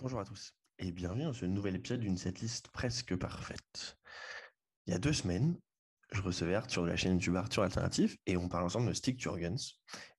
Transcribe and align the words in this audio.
Bonjour 0.00 0.20
à 0.20 0.24
tous 0.24 0.54
et 0.78 0.92
bienvenue 0.92 1.24
dans 1.24 1.32
ce 1.32 1.44
nouvel 1.44 1.74
épisode 1.74 1.98
d'une 1.98 2.16
setlist 2.16 2.68
presque 2.68 3.16
parfaite. 3.16 3.98
Il 4.86 4.92
y 4.92 4.94
a 4.94 5.00
deux 5.00 5.12
semaines, 5.12 5.58
je 6.12 6.22
recevais 6.22 6.54
Arthur 6.54 6.84
de 6.84 6.88
la 6.88 6.94
chaîne 6.94 7.14
YouTube 7.14 7.34
Arthur 7.34 7.64
Alternatif 7.64 8.16
et 8.24 8.36
on 8.36 8.48
parle 8.48 8.66
ensemble 8.66 8.86
de 8.86 8.92
Stick 8.92 9.20
Guns. 9.20 9.56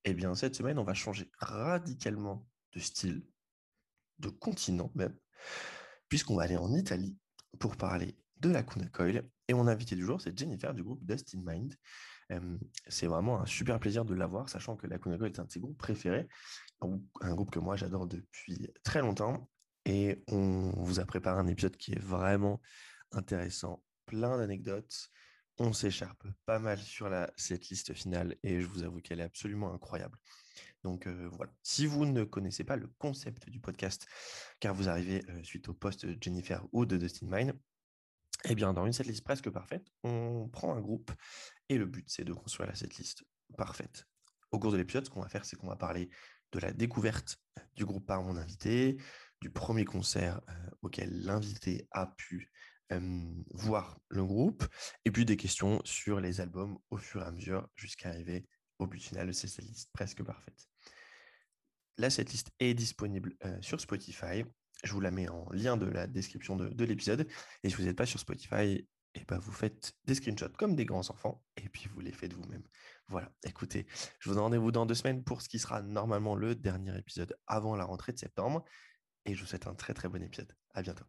Et 0.04 0.13
bien 0.13 0.36
cette 0.36 0.55
semaine, 0.55 0.79
on 0.79 0.84
va 0.84 0.94
changer 0.94 1.31
radicalement 1.38 2.46
de 2.73 2.79
style, 2.81 3.23
de 4.18 4.28
continent 4.28 4.92
même, 4.96 5.17
puisqu'on 6.09 6.35
va 6.35 6.43
aller 6.43 6.57
en 6.57 6.73
Italie 6.73 7.17
pour 7.57 7.77
parler 7.77 8.17
de 8.35 8.49
la 8.49 8.63
Kuna 8.63 8.87
Coil. 8.87 9.29
Et 9.47 9.53
mon 9.53 9.65
invité 9.65 9.96
du 9.96 10.03
jour, 10.03 10.19
c'est 10.19 10.37
Jennifer 10.37 10.73
du 10.73 10.83
groupe 10.83 11.05
Dust 11.05 11.33
in 11.35 11.41
Mind. 11.46 11.73
c'est 12.89 13.07
vraiment 13.07 13.39
un 13.39 13.46
super 13.46 13.79
plaisir 13.79 14.03
de 14.03 14.13
l'avoir, 14.13 14.49
sachant 14.49 14.75
que 14.75 14.87
la 14.87 14.99
Kuna 14.99 15.17
Coil 15.17 15.31
est 15.31 15.39
un 15.39 15.46
de 15.46 15.51
ses 15.51 15.61
groupes 15.61 15.77
préférés, 15.77 16.27
un 16.81 17.34
groupe 17.34 17.52
que 17.52 17.59
moi 17.59 17.77
j'adore 17.77 18.07
depuis 18.07 18.70
très 18.84 18.99
longtemps. 18.99 19.49
Et 19.90 20.23
on 20.27 20.70
vous 20.77 20.99
a 20.99 21.05
préparé 21.05 21.39
un 21.39 21.48
épisode 21.48 21.75
qui 21.75 21.93
est 21.93 21.99
vraiment 21.99 22.61
intéressant, 23.11 23.84
plein 24.05 24.38
d'anecdotes. 24.38 25.09
On 25.57 25.73
s'écharpe 25.73 26.27
pas 26.45 26.59
mal 26.59 26.77
sur 26.77 27.09
la, 27.09 27.34
cette 27.38 27.70
liste 27.70 27.95
finale 27.95 28.35
et 28.43 28.62
je 28.62 28.67
vous 28.67 28.84
avoue 28.84 29.02
qu'elle 29.02 29.20
est 29.20 29.23
absolument 29.23 29.73
incroyable. 29.73 30.15
Donc 30.84 31.07
voilà, 31.07 31.52
si 31.63 31.88
vous 31.88 32.05
ne 32.05 32.23
connaissez 32.23 32.63
pas 32.63 32.75
le 32.75 32.85
concept 32.99 33.49
du 33.49 33.59
podcast, 33.59 34.05
car 34.59 34.75
vous 34.75 34.89
arrivez 34.89 35.25
suite 35.41 35.67
au 35.70 35.73
poste 35.73 36.05
de 36.05 36.15
Jennifer 36.21 36.63
ou 36.71 36.85
de 36.85 36.95
Dustin 36.95 37.26
Mine, 37.27 37.53
eh 38.43 38.53
bien, 38.53 38.73
dans 38.73 38.85
une 38.85 38.93
setlist 38.93 39.23
presque 39.23 39.49
parfaite, 39.49 39.87
on 40.03 40.49
prend 40.49 40.76
un 40.76 40.81
groupe 40.81 41.12
et 41.67 41.79
le 41.79 41.87
but, 41.87 42.05
c'est 42.07 42.23
de 42.23 42.34
construire 42.34 42.70
la 42.70 42.76
setlist 42.76 43.23
parfaite. 43.57 44.05
Au 44.51 44.59
cours 44.59 44.71
de 44.71 44.77
l'épisode, 44.77 45.05
ce 45.05 45.09
qu'on 45.09 45.21
va 45.23 45.29
faire, 45.29 45.45
c'est 45.45 45.55
qu'on 45.55 45.67
va 45.67 45.76
parler 45.76 46.12
de 46.51 46.59
la 46.59 46.73
découverte 46.73 47.40
du 47.76 47.85
groupe 47.85 48.05
par 48.05 48.21
mon 48.21 48.37
invité, 48.37 48.98
du 49.41 49.49
premier 49.49 49.85
concert 49.85 50.41
auquel 50.81 51.23
l'invité 51.23 51.88
a 51.91 52.07
pu 52.07 52.51
voir 53.51 53.99
le 54.09 54.26
groupe, 54.26 54.65
et 55.05 55.12
puis 55.12 55.26
des 55.26 55.37
questions 55.37 55.82
sur 55.85 56.20
les 56.20 56.41
albums 56.41 56.77
au 56.90 56.98
fur 56.98 57.21
et 57.21 57.26
à 57.26 57.32
mesure 57.32 57.67
jusqu'à 57.76 58.10
arriver 58.10 58.48
au 58.79 58.87
but 58.87 59.01
final 59.01 59.27
de 59.27 59.32
cette 59.32 59.57
liste 59.57 59.91
presque 59.93 60.23
parfaite. 60.23 60.67
Là, 61.98 62.10
cette 62.10 62.32
liste 62.32 62.51
est 62.60 62.73
disponible 62.73 63.35
sur 63.62 63.79
Spotify. 63.79 64.45
Je 64.84 64.94
vous 64.94 65.02
la 65.02 65.12
mets 65.12 65.28
en 65.28 65.50
lien 65.52 65.76
de 65.76 65.86
la 65.86 66.08
description 66.08 66.56
de, 66.56 66.86
l'épisode. 66.86 67.28
Et 67.64 67.70
si 67.70 67.76
vous 67.76 67.84
n'êtes 67.84 67.98
pas 67.98 68.06
sur 68.06 68.20
Spotify, 68.20 68.86
et 69.16 69.22
eh 69.22 69.26
ben 69.26 69.40
vous 69.40 69.52
faites 69.52 69.94
des 70.06 70.14
screenshots 70.14 70.54
comme 70.56 70.76
des 70.76 70.86
grands 70.86 71.10
enfants 71.10 71.44
et 71.58 71.67
puis 71.67 71.90
vous 71.92 72.00
les 72.00 72.12
faites 72.12 72.32
vous-même. 72.32 72.62
Voilà, 73.08 73.34
écoutez, 73.44 73.88
je 74.20 74.30
vous 74.30 74.36
donne 74.36 74.44
rendez-vous 74.44 74.72
dans 74.72 74.86
deux 74.86 74.94
semaines 74.94 75.23
pour 75.23 75.42
ce 75.42 75.50
qui 75.50 75.58
sera 75.58 75.82
normalement 75.82 76.36
le 76.36 76.54
dernier 76.54 76.95
épisode 76.95 77.36
avant 77.48 77.76
la 77.76 77.86
rentrée 77.86 78.14
de 78.14 78.20
septembre. 78.20 78.64
Et 79.25 79.36
je 79.36 79.42
vous 79.42 79.48
souhaite 79.48 79.67
un 79.67 79.75
très 79.75 79.94
très 79.94 80.09
bon 80.09 80.22
épisode. 80.22 80.53
À 80.73 80.81
bientôt. 80.81 81.06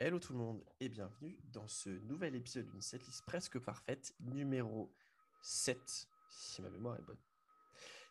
Hello 0.00 0.18
tout 0.18 0.32
le 0.32 0.38
monde 0.38 0.64
et 0.78 0.88
bienvenue 0.88 1.36
dans 1.52 1.66
ce 1.66 1.90
nouvel 1.90 2.36
épisode 2.36 2.66
d'une 2.70 2.80
setlist 2.80 3.24
presque 3.26 3.58
parfaite, 3.58 4.14
numéro 4.20 4.94
7, 5.42 6.08
si 6.30 6.62
ma 6.62 6.70
mémoire 6.70 6.96
est 6.96 7.02
bonne. 7.02 7.18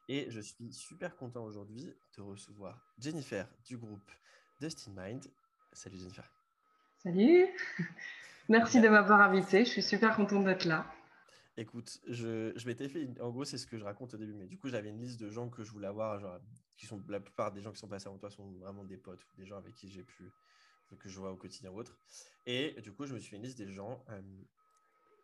Et 0.09 0.29
je 0.29 0.41
suis 0.41 0.73
super 0.73 1.15
content 1.15 1.43
aujourd'hui 1.43 1.93
de 2.17 2.21
recevoir 2.21 2.93
Jennifer 2.97 3.47
du 3.65 3.77
groupe 3.77 4.11
Dustin 4.59 4.91
Mind. 4.95 5.31
Salut 5.71 5.97
Jennifer. 5.97 6.29
Salut. 6.97 7.47
Merci 8.49 8.81
de 8.81 8.89
m'avoir 8.89 9.21
invité. 9.21 9.65
Je 9.65 9.69
suis 9.69 9.83
super 9.83 10.15
contente 10.15 10.45
d'être 10.45 10.65
là. 10.65 10.85
Écoute, 11.59 11.99
je, 12.07 12.53
je 12.55 12.67
m'étais 12.67 12.87
fait, 12.87 13.09
en 13.19 13.31
gros, 13.31 13.43
c'est 13.43 13.57
ce 13.57 13.65
que 13.65 13.79
je 13.79 13.83
raconte 13.83 14.13
au 14.13 14.17
début, 14.17 14.33
mais 14.33 14.45
du 14.45 14.59
coup, 14.59 14.69
j'avais 14.69 14.89
une 14.89 14.99
liste 14.99 15.19
de 15.19 15.31
gens 15.31 15.49
que 15.49 15.63
je 15.63 15.71
voulais 15.71 15.87
avoir, 15.87 16.19
genre, 16.19 16.39
qui 16.77 16.85
sont, 16.85 17.01
la 17.07 17.19
plupart 17.19 17.51
des 17.51 17.61
gens 17.61 17.71
qui 17.71 17.79
sont 17.79 17.87
passés 17.87 18.07
avant 18.07 18.19
toi 18.19 18.29
sont 18.29 18.51
vraiment 18.59 18.83
des 18.83 18.97
potes 18.97 19.23
ou 19.23 19.37
des 19.37 19.45
gens 19.45 19.57
avec 19.57 19.73
qui 19.73 19.89
j'ai 19.89 20.03
pu, 20.03 20.31
que 20.99 21.09
je 21.09 21.19
vois 21.19 21.31
au 21.31 21.35
quotidien 21.35 21.71
ou 21.71 21.79
autre. 21.79 21.97
Et 22.45 22.79
du 22.81 22.93
coup, 22.93 23.07
je 23.07 23.13
me 23.15 23.19
suis 23.19 23.31
fait 23.31 23.37
une 23.37 23.43
liste 23.43 23.57
des 23.57 23.71
gens 23.71 24.05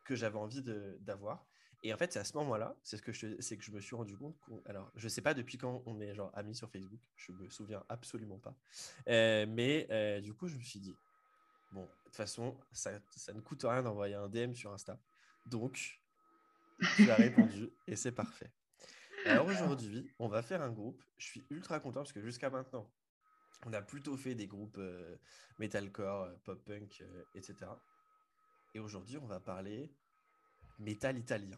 que 0.03 0.15
j'avais 0.15 0.37
envie 0.37 0.63
d'avoir. 1.01 1.45
Et 1.83 1.93
en 1.93 1.97
fait, 1.97 2.13
c'est 2.13 2.19
à 2.19 2.23
ce 2.23 2.35
moment-là, 2.37 2.75
c'est 2.81 2.97
ce 2.97 3.01
que 3.01 3.11
je, 3.11 3.27
que 3.27 3.61
je 3.61 3.71
me 3.71 3.81
suis 3.81 3.95
rendu 3.95 4.17
compte. 4.17 4.35
alors, 4.65 4.89
je 4.95 5.07
sais 5.09 5.21
pas 5.21 5.33
depuis 5.33 5.57
quand 5.57 5.83
on 5.85 5.99
est 5.99 6.15
genre 6.15 6.31
amis 6.33 6.55
sur 6.55 6.69
Facebook. 6.69 7.01
Je 7.17 7.31
me 7.33 7.49
souviens 7.49 7.83
absolument 7.89 8.39
pas. 8.39 8.55
Euh, 9.09 9.45
mais 9.47 9.85
euh, 9.91 10.21
du 10.21 10.33
coup, 10.33 10.47
je 10.47 10.55
me 10.55 10.61
suis 10.61 10.79
dit, 10.79 10.95
bon, 11.73 11.81
de 11.83 11.87
toute 12.05 12.15
façon, 12.15 12.57
ça, 12.71 12.91
ça 13.15 13.33
ne 13.33 13.41
coûte 13.41 13.63
rien 13.63 13.83
d'envoyer 13.83 14.15
un 14.15 14.29
DM 14.29 14.53
sur 14.53 14.71
Insta. 14.71 14.97
Donc, 15.45 16.01
tu 16.95 17.09
as 17.09 17.15
répondu 17.15 17.69
et 17.87 17.95
c'est 17.95 18.11
parfait. 18.11 18.51
Alors 19.25 19.45
aujourd'hui, 19.47 20.11
on 20.19 20.27
va 20.27 20.41
faire 20.41 20.61
un 20.61 20.71
groupe. 20.71 21.01
Je 21.17 21.25
suis 21.25 21.43
ultra 21.49 21.79
content 21.79 22.01
parce 22.01 22.13
que 22.13 22.21
jusqu'à 22.21 22.49
maintenant, 22.49 22.91
on 23.65 23.73
a 23.73 23.81
plutôt 23.81 24.17
fait 24.17 24.35
des 24.35 24.47
groupes 24.47 24.77
euh, 24.77 25.15
metalcore, 25.59 26.29
pop-punk, 26.43 27.03
etc. 27.35 27.55
Et 28.73 28.79
aujourd'hui, 28.79 29.17
on 29.17 29.25
va 29.25 29.39
parler 29.39 29.95
métal 30.79 31.17
italien. 31.17 31.57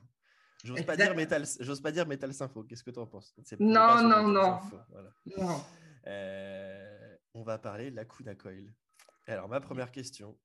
J'ose 0.63 0.85
pas 0.85 0.97
dire 0.97 1.15
métal, 1.15 1.45
j'ose 1.59 1.81
pas 1.81 1.91
dire 1.91 2.07
métal 2.07 2.33
sympho. 2.33 2.63
Qu'est-ce 2.63 2.83
que 2.83 2.91
tu 2.91 2.99
en 2.99 3.05
penses 3.05 3.35
Non, 3.59 4.01
non, 4.01 4.27
non. 4.27 4.59
Euh, 6.07 7.17
on 7.33 7.43
va 7.43 7.57
parler 7.57 7.91
Lacuna 7.91 8.35
Coil. 8.35 8.73
Alors, 9.27 9.47
ma 9.47 9.59
première 9.59 9.91
question, 9.91 10.37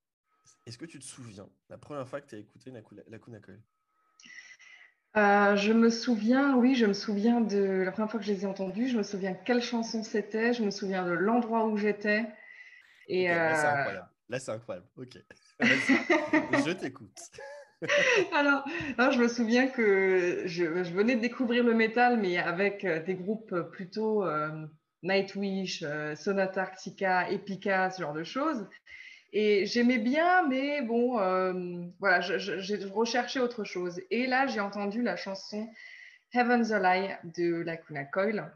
est-ce 0.65 0.77
que 0.77 0.85
tu 0.85 0.99
te 0.99 1.05
souviens 1.05 1.49
la 1.69 1.77
première 1.77 2.07
fois 2.07 2.21
que 2.21 2.27
tu 2.27 2.35
as 2.35 2.39
écouté 2.39 2.71
Lacuna 3.07 3.39
Coil? 3.39 3.61
Euh, 5.17 5.57
je 5.57 5.73
me 5.73 5.89
souviens, 5.89 6.55
oui, 6.55 6.75
je 6.75 6.85
me 6.85 6.93
souviens 6.93 7.41
de 7.41 7.83
la 7.83 7.91
première 7.91 8.09
fois 8.09 8.19
que 8.19 8.25
je 8.25 8.31
les 8.31 8.43
ai 8.43 8.45
entendus. 8.45 8.87
Je 8.87 8.97
me 8.97 9.03
souviens 9.03 9.33
quelle 9.33 9.61
chanson 9.61 10.03
c'était. 10.03 10.53
Je 10.53 10.63
me 10.63 10.71
souviens 10.71 11.05
de 11.05 11.11
l'endroit 11.11 11.65
où 11.65 11.77
j'étais. 11.77 12.25
Et 13.07 13.27
Là, 13.27 13.55
c'est 13.55 13.65
euh, 13.65 13.71
incroyable. 13.71 14.09
Là, 14.29 14.39
c'est 14.39 14.51
incroyable. 14.51 14.87
Ok. 14.95 15.17
je 15.59 16.71
t'écoute. 16.71 17.19
alors, 18.33 18.63
je 19.11 19.19
me 19.19 19.27
souviens 19.27 19.67
que 19.67 20.43
je, 20.45 20.63
venais 20.63 21.15
de 21.15 21.21
découvrir 21.21 21.63
le 21.63 21.73
métal, 21.73 22.17
mais 22.17 22.37
avec 22.37 22.85
euh, 22.85 23.03
des 23.03 23.15
groupes 23.15 23.53
plutôt 23.71 24.23
Nightwish, 25.03 25.83
Sonata 26.15 26.61
Arctica, 26.61 27.29
Epica, 27.29 27.89
ce 27.89 28.01
genre 28.01 28.13
de 28.13 28.23
choses. 28.23 28.65
Et 29.33 29.65
j'aimais 29.65 29.97
bien, 29.97 30.47
mais 30.47 30.81
bon, 30.81 31.19
euh, 31.19 31.85
voilà, 31.99 32.19
j'ai 32.21 32.75
recherché 32.85 33.39
autre 33.39 33.63
chose. 33.63 34.01
Et 34.11 34.27
là, 34.27 34.47
j'ai 34.47 34.59
entendu 34.59 35.01
la 35.01 35.15
chanson 35.15 35.69
Heaven's 36.33 36.71
a 36.71 36.79
Lie 36.79 37.13
de 37.35 37.61
Lacuna 37.61 38.03
Coil. 38.05 38.51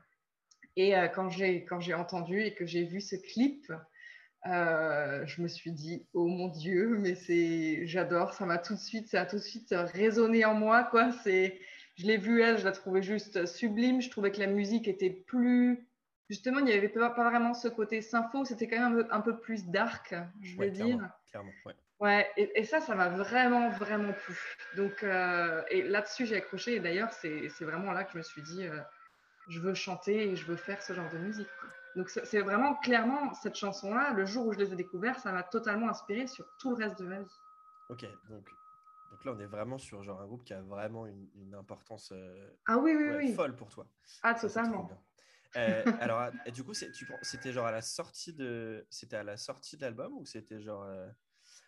Et 0.75 0.96
euh, 0.97 1.08
quand 1.08 1.30
j'ai 1.30 1.94
entendu 1.94 2.41
et 2.41 2.53
que 2.53 2.66
j'ai 2.66 2.84
vu 2.84 3.00
ce 3.00 3.16
clip, 3.16 3.72
euh, 4.47 5.25
je 5.25 5.41
me 5.41 5.47
suis 5.47 5.72
dit, 5.72 6.06
oh 6.13 6.28
mon 6.28 6.50
Dieu, 6.50 6.97
mais 7.00 7.16
c'est, 7.16 7.88
j'adore, 7.88 8.34
ça 8.34 8.46
m'a 8.46 8.57
tout 8.57 8.75
de 8.75 8.80
suite, 8.80 9.07
ça 9.07 9.22
a 9.22 9.25
tout 9.25 9.38
de 9.38 9.42
suite 9.42 9.74
résonné 9.94 10.44
en 10.44 10.53
moi, 10.53 10.84
quoi. 10.84 11.12
C'est, 11.24 11.57
je 11.96 12.06
l'ai 12.06 12.18
vue 12.18 12.42
elle, 12.42 12.57
je 12.57 12.66
la 12.66 12.74
trouvais 12.74 13.02
juste 13.02 13.46
sublime. 13.46 14.02
Je 14.02 14.09
trouvais 14.09 14.31
que 14.31 14.40
la 14.40 14.47
musique 14.47 14.90
était 14.90 15.09
plus 15.09 15.88
justement, 16.30 16.59
il 16.59 16.66
n'y 16.66 16.74
avait 16.74 16.90
pas, 16.90 17.09
vraiment 17.09 17.53
ce 17.53 17.68
côté 17.68 18.02
sympho, 18.02 18.46
c'était 18.46 18.68
quand 18.68 18.90
même 18.90 19.08
un 19.12 19.22
peu, 19.22 19.38
plus 19.38 19.66
dark, 19.66 20.16
je 20.41 20.58
veux 20.58 20.69
dire. 20.69 21.00
Clairement, 21.30 21.52
ouais. 21.66 21.74
Ouais, 22.00 22.30
et, 22.36 22.66
ça, 22.66 22.81
ça 22.81 22.94
m'a 22.94 23.08
vraiment, 23.08 23.69
vraiment 23.69 24.12
plu. 24.12 24.38
Donc, 24.75 25.02
euh, 25.03 25.63
et 25.69 25.81
là-dessus, 25.84 26.25
j'ai 26.25 26.36
accroché. 26.36 26.75
Et 26.75 26.80
d'ailleurs, 26.80 27.13
c'est 27.13 27.50
vraiment 27.62 27.94
là 27.94 28.03
que 28.03 28.12
je 28.12 28.18
me 28.18 28.24
suis 28.24 28.41
dit, 28.41 28.68
euh, 28.68 28.81
je 29.47 29.59
veux 29.62 29.74
chanter 29.74 30.30
et 30.30 30.36
je 30.36 30.46
veux 30.46 30.58
faire 30.58 30.81
ce 30.81 30.94
genre 30.94 31.09
de 31.12 31.18
musique. 31.18 31.47
Donc, 31.96 32.09
c'est 32.09 32.42
vraiment 32.42 32.75
clairement 32.75 33.34
cette 33.36 33.56
chanson-là, 33.56 34.12
le 34.12 34.25
jour 34.25 34.46
où 34.46 34.53
je 34.53 34.59
les 34.59 34.74
ai 34.74 34.75
découverts, 34.75 35.18
ça 35.19 35.31
m'a 35.31 35.44
totalement 35.44 35.88
inspiré 35.88 36.28
sur 36.28 36.46
tout 36.59 36.72
le 36.72 36.84
reste 36.84 37.00
de 37.00 37.07
ma 37.07 37.22
vie. 37.22 37.36
Ok, 37.88 38.06
donc, 38.28 38.50
donc 39.12 39.24
là, 39.24 39.31
on 39.34 39.40
est 39.40 39.46
vraiment 39.46 39.78
sur 39.78 40.03
genre 40.03 40.19
un 40.19 40.25
groupe 40.25 40.44
qui 40.44 40.53
a 40.53 40.62
vraiment 40.62 41.06
une, 41.07 41.56
importance 41.56 42.12
euh, 42.12 42.50
ah 42.68 42.78
oui, 42.78 42.94
oui, 42.97 43.16
oui. 43.16 43.34
folle 43.34 43.56
pour 43.56 43.69
toi. 43.69 43.88
Ah, 44.24 44.34
totalement. 44.34 44.90
Euh, 45.57 45.83
alors, 46.01 46.31
du 46.53 46.63
coup, 46.63 46.73
c'était 46.73 47.51
genre 47.51 47.65
à 47.65 47.71
la 47.71 47.81
sortie 47.81 48.33
de, 48.33 48.85
c'était 48.89 49.18
à 49.18 49.24
la 49.24 49.38
sortie 49.38 49.77
de 49.77 49.81
l'album 49.81 50.13
ou 50.18 50.25
c'était 50.25 50.62
genre 50.62 50.83
euh, 50.83 51.07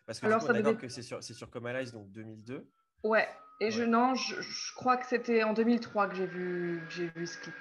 parce 0.06 0.20
que 0.20 0.26
alors, 0.26 0.46
coup, 0.46 0.54
d'accord 0.54 0.78
que 0.78 0.88
c'est 0.90 1.02
sur, 1.02 1.22
c'est 1.24 1.34
sur 1.34 1.50
Come 1.50 1.66
Alive, 1.68 1.92
donc 1.92 2.12
2002. 2.12 2.70
Ouais. 3.04 3.28
Et 3.60 3.72
je 3.72 3.84
non, 3.84 4.14
je, 4.16 4.76
crois 4.76 4.98
que 4.98 5.08
c'était 5.08 5.44
en 5.44 5.54
2003 5.54 6.10
que 6.10 6.16
j'ai 6.16 6.28
vu, 6.28 6.82
j'ai 6.90 7.10
vu 7.10 7.26
ce 7.26 7.38
clip. 7.40 7.56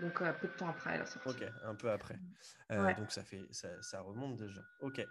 Donc 0.00 0.22
un 0.22 0.32
peu 0.32 0.46
de 0.46 0.52
temps 0.52 0.68
après 0.68 0.96
la 0.96 1.04
sortie. 1.04 1.28
Ok, 1.28 1.44
un 1.64 1.74
peu 1.74 1.90
après. 1.90 2.18
Euh, 2.70 2.94
donc 2.94 3.10
ça 3.10 3.24
fait, 3.24 3.42
ça, 3.50 3.68
ça, 3.82 4.00
remonte 4.00 4.36
déjà. 4.36 4.62
Ok. 4.80 5.04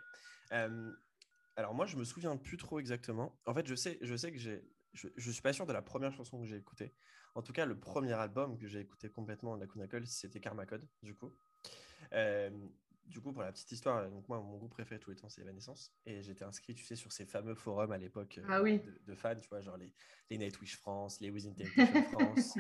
alors 1.58 1.74
moi, 1.74 1.86
je 1.86 1.98
me 1.98 2.06
souviens 2.06 2.38
plus 2.38 2.58
trop 2.58 2.80
exactement. 2.80 3.38
En 3.46 3.54
fait, 3.54 3.68
je 3.68 3.76
sais, 3.76 4.00
je 4.02 4.16
sais 4.16 4.32
que 4.32 4.38
j'ai, 4.38 4.64
je, 4.94 5.10
je 5.18 5.32
suis 5.32 5.42
pas 5.42 5.52
sûr 5.52 5.66
de 5.66 5.74
la 5.74 5.82
première 5.82 6.14
chanson 6.14 6.40
que 6.40 6.46
j'ai 6.46 6.56
écoutée. 6.56 6.94
En 7.36 7.42
tout 7.42 7.54
cas, 7.54 7.66
le 7.66 7.78
premier 7.78 8.14
album 8.14 8.58
que 8.58 8.68
j'ai 8.68 8.80
écouté 8.80 9.10
complètement 9.10 9.56
de 9.56 9.62
la 9.62 9.68
c'était 10.06 10.40
Karma 10.40 10.66
Code, 10.66 10.88
du 11.04 11.16
coup. 11.16 11.32
Euh, 12.14 12.50
du 13.10 13.20
coup, 13.20 13.34
pour 13.34 13.42
la 13.42 13.52
petite 13.52 13.72
histoire, 13.72 14.08
donc 14.10 14.28
moi, 14.30 14.40
mon 14.40 14.58
groupe 14.58 14.72
préféré 14.72 15.00
tous 15.00 15.10
les 15.10 15.16
temps, 15.16 15.30
c'est 15.30 15.42
Evanescence. 15.42 15.92
Et 16.06 16.22
j'étais 16.22 16.46
inscrit, 16.46 16.76
tu 16.76 16.86
sais, 16.86 16.96
sur 16.96 17.12
ces 17.12 17.26
fameux 17.26 17.56
forums 17.56 17.92
à 17.92 17.98
l'époque 17.98 18.40
ah 18.48 18.62
oui. 18.62 18.82
de, 19.08 19.16
fans, 19.16 19.36
tu 19.36 19.50
vois, 19.50 19.62
genre 19.62 19.78
les, 19.78 19.92
les 20.30 20.38
Nightwish 20.38 20.78
France, 20.78 21.20
les 21.20 21.32
Within 21.32 21.54
Temptation 21.54 22.04
France. 22.12 22.56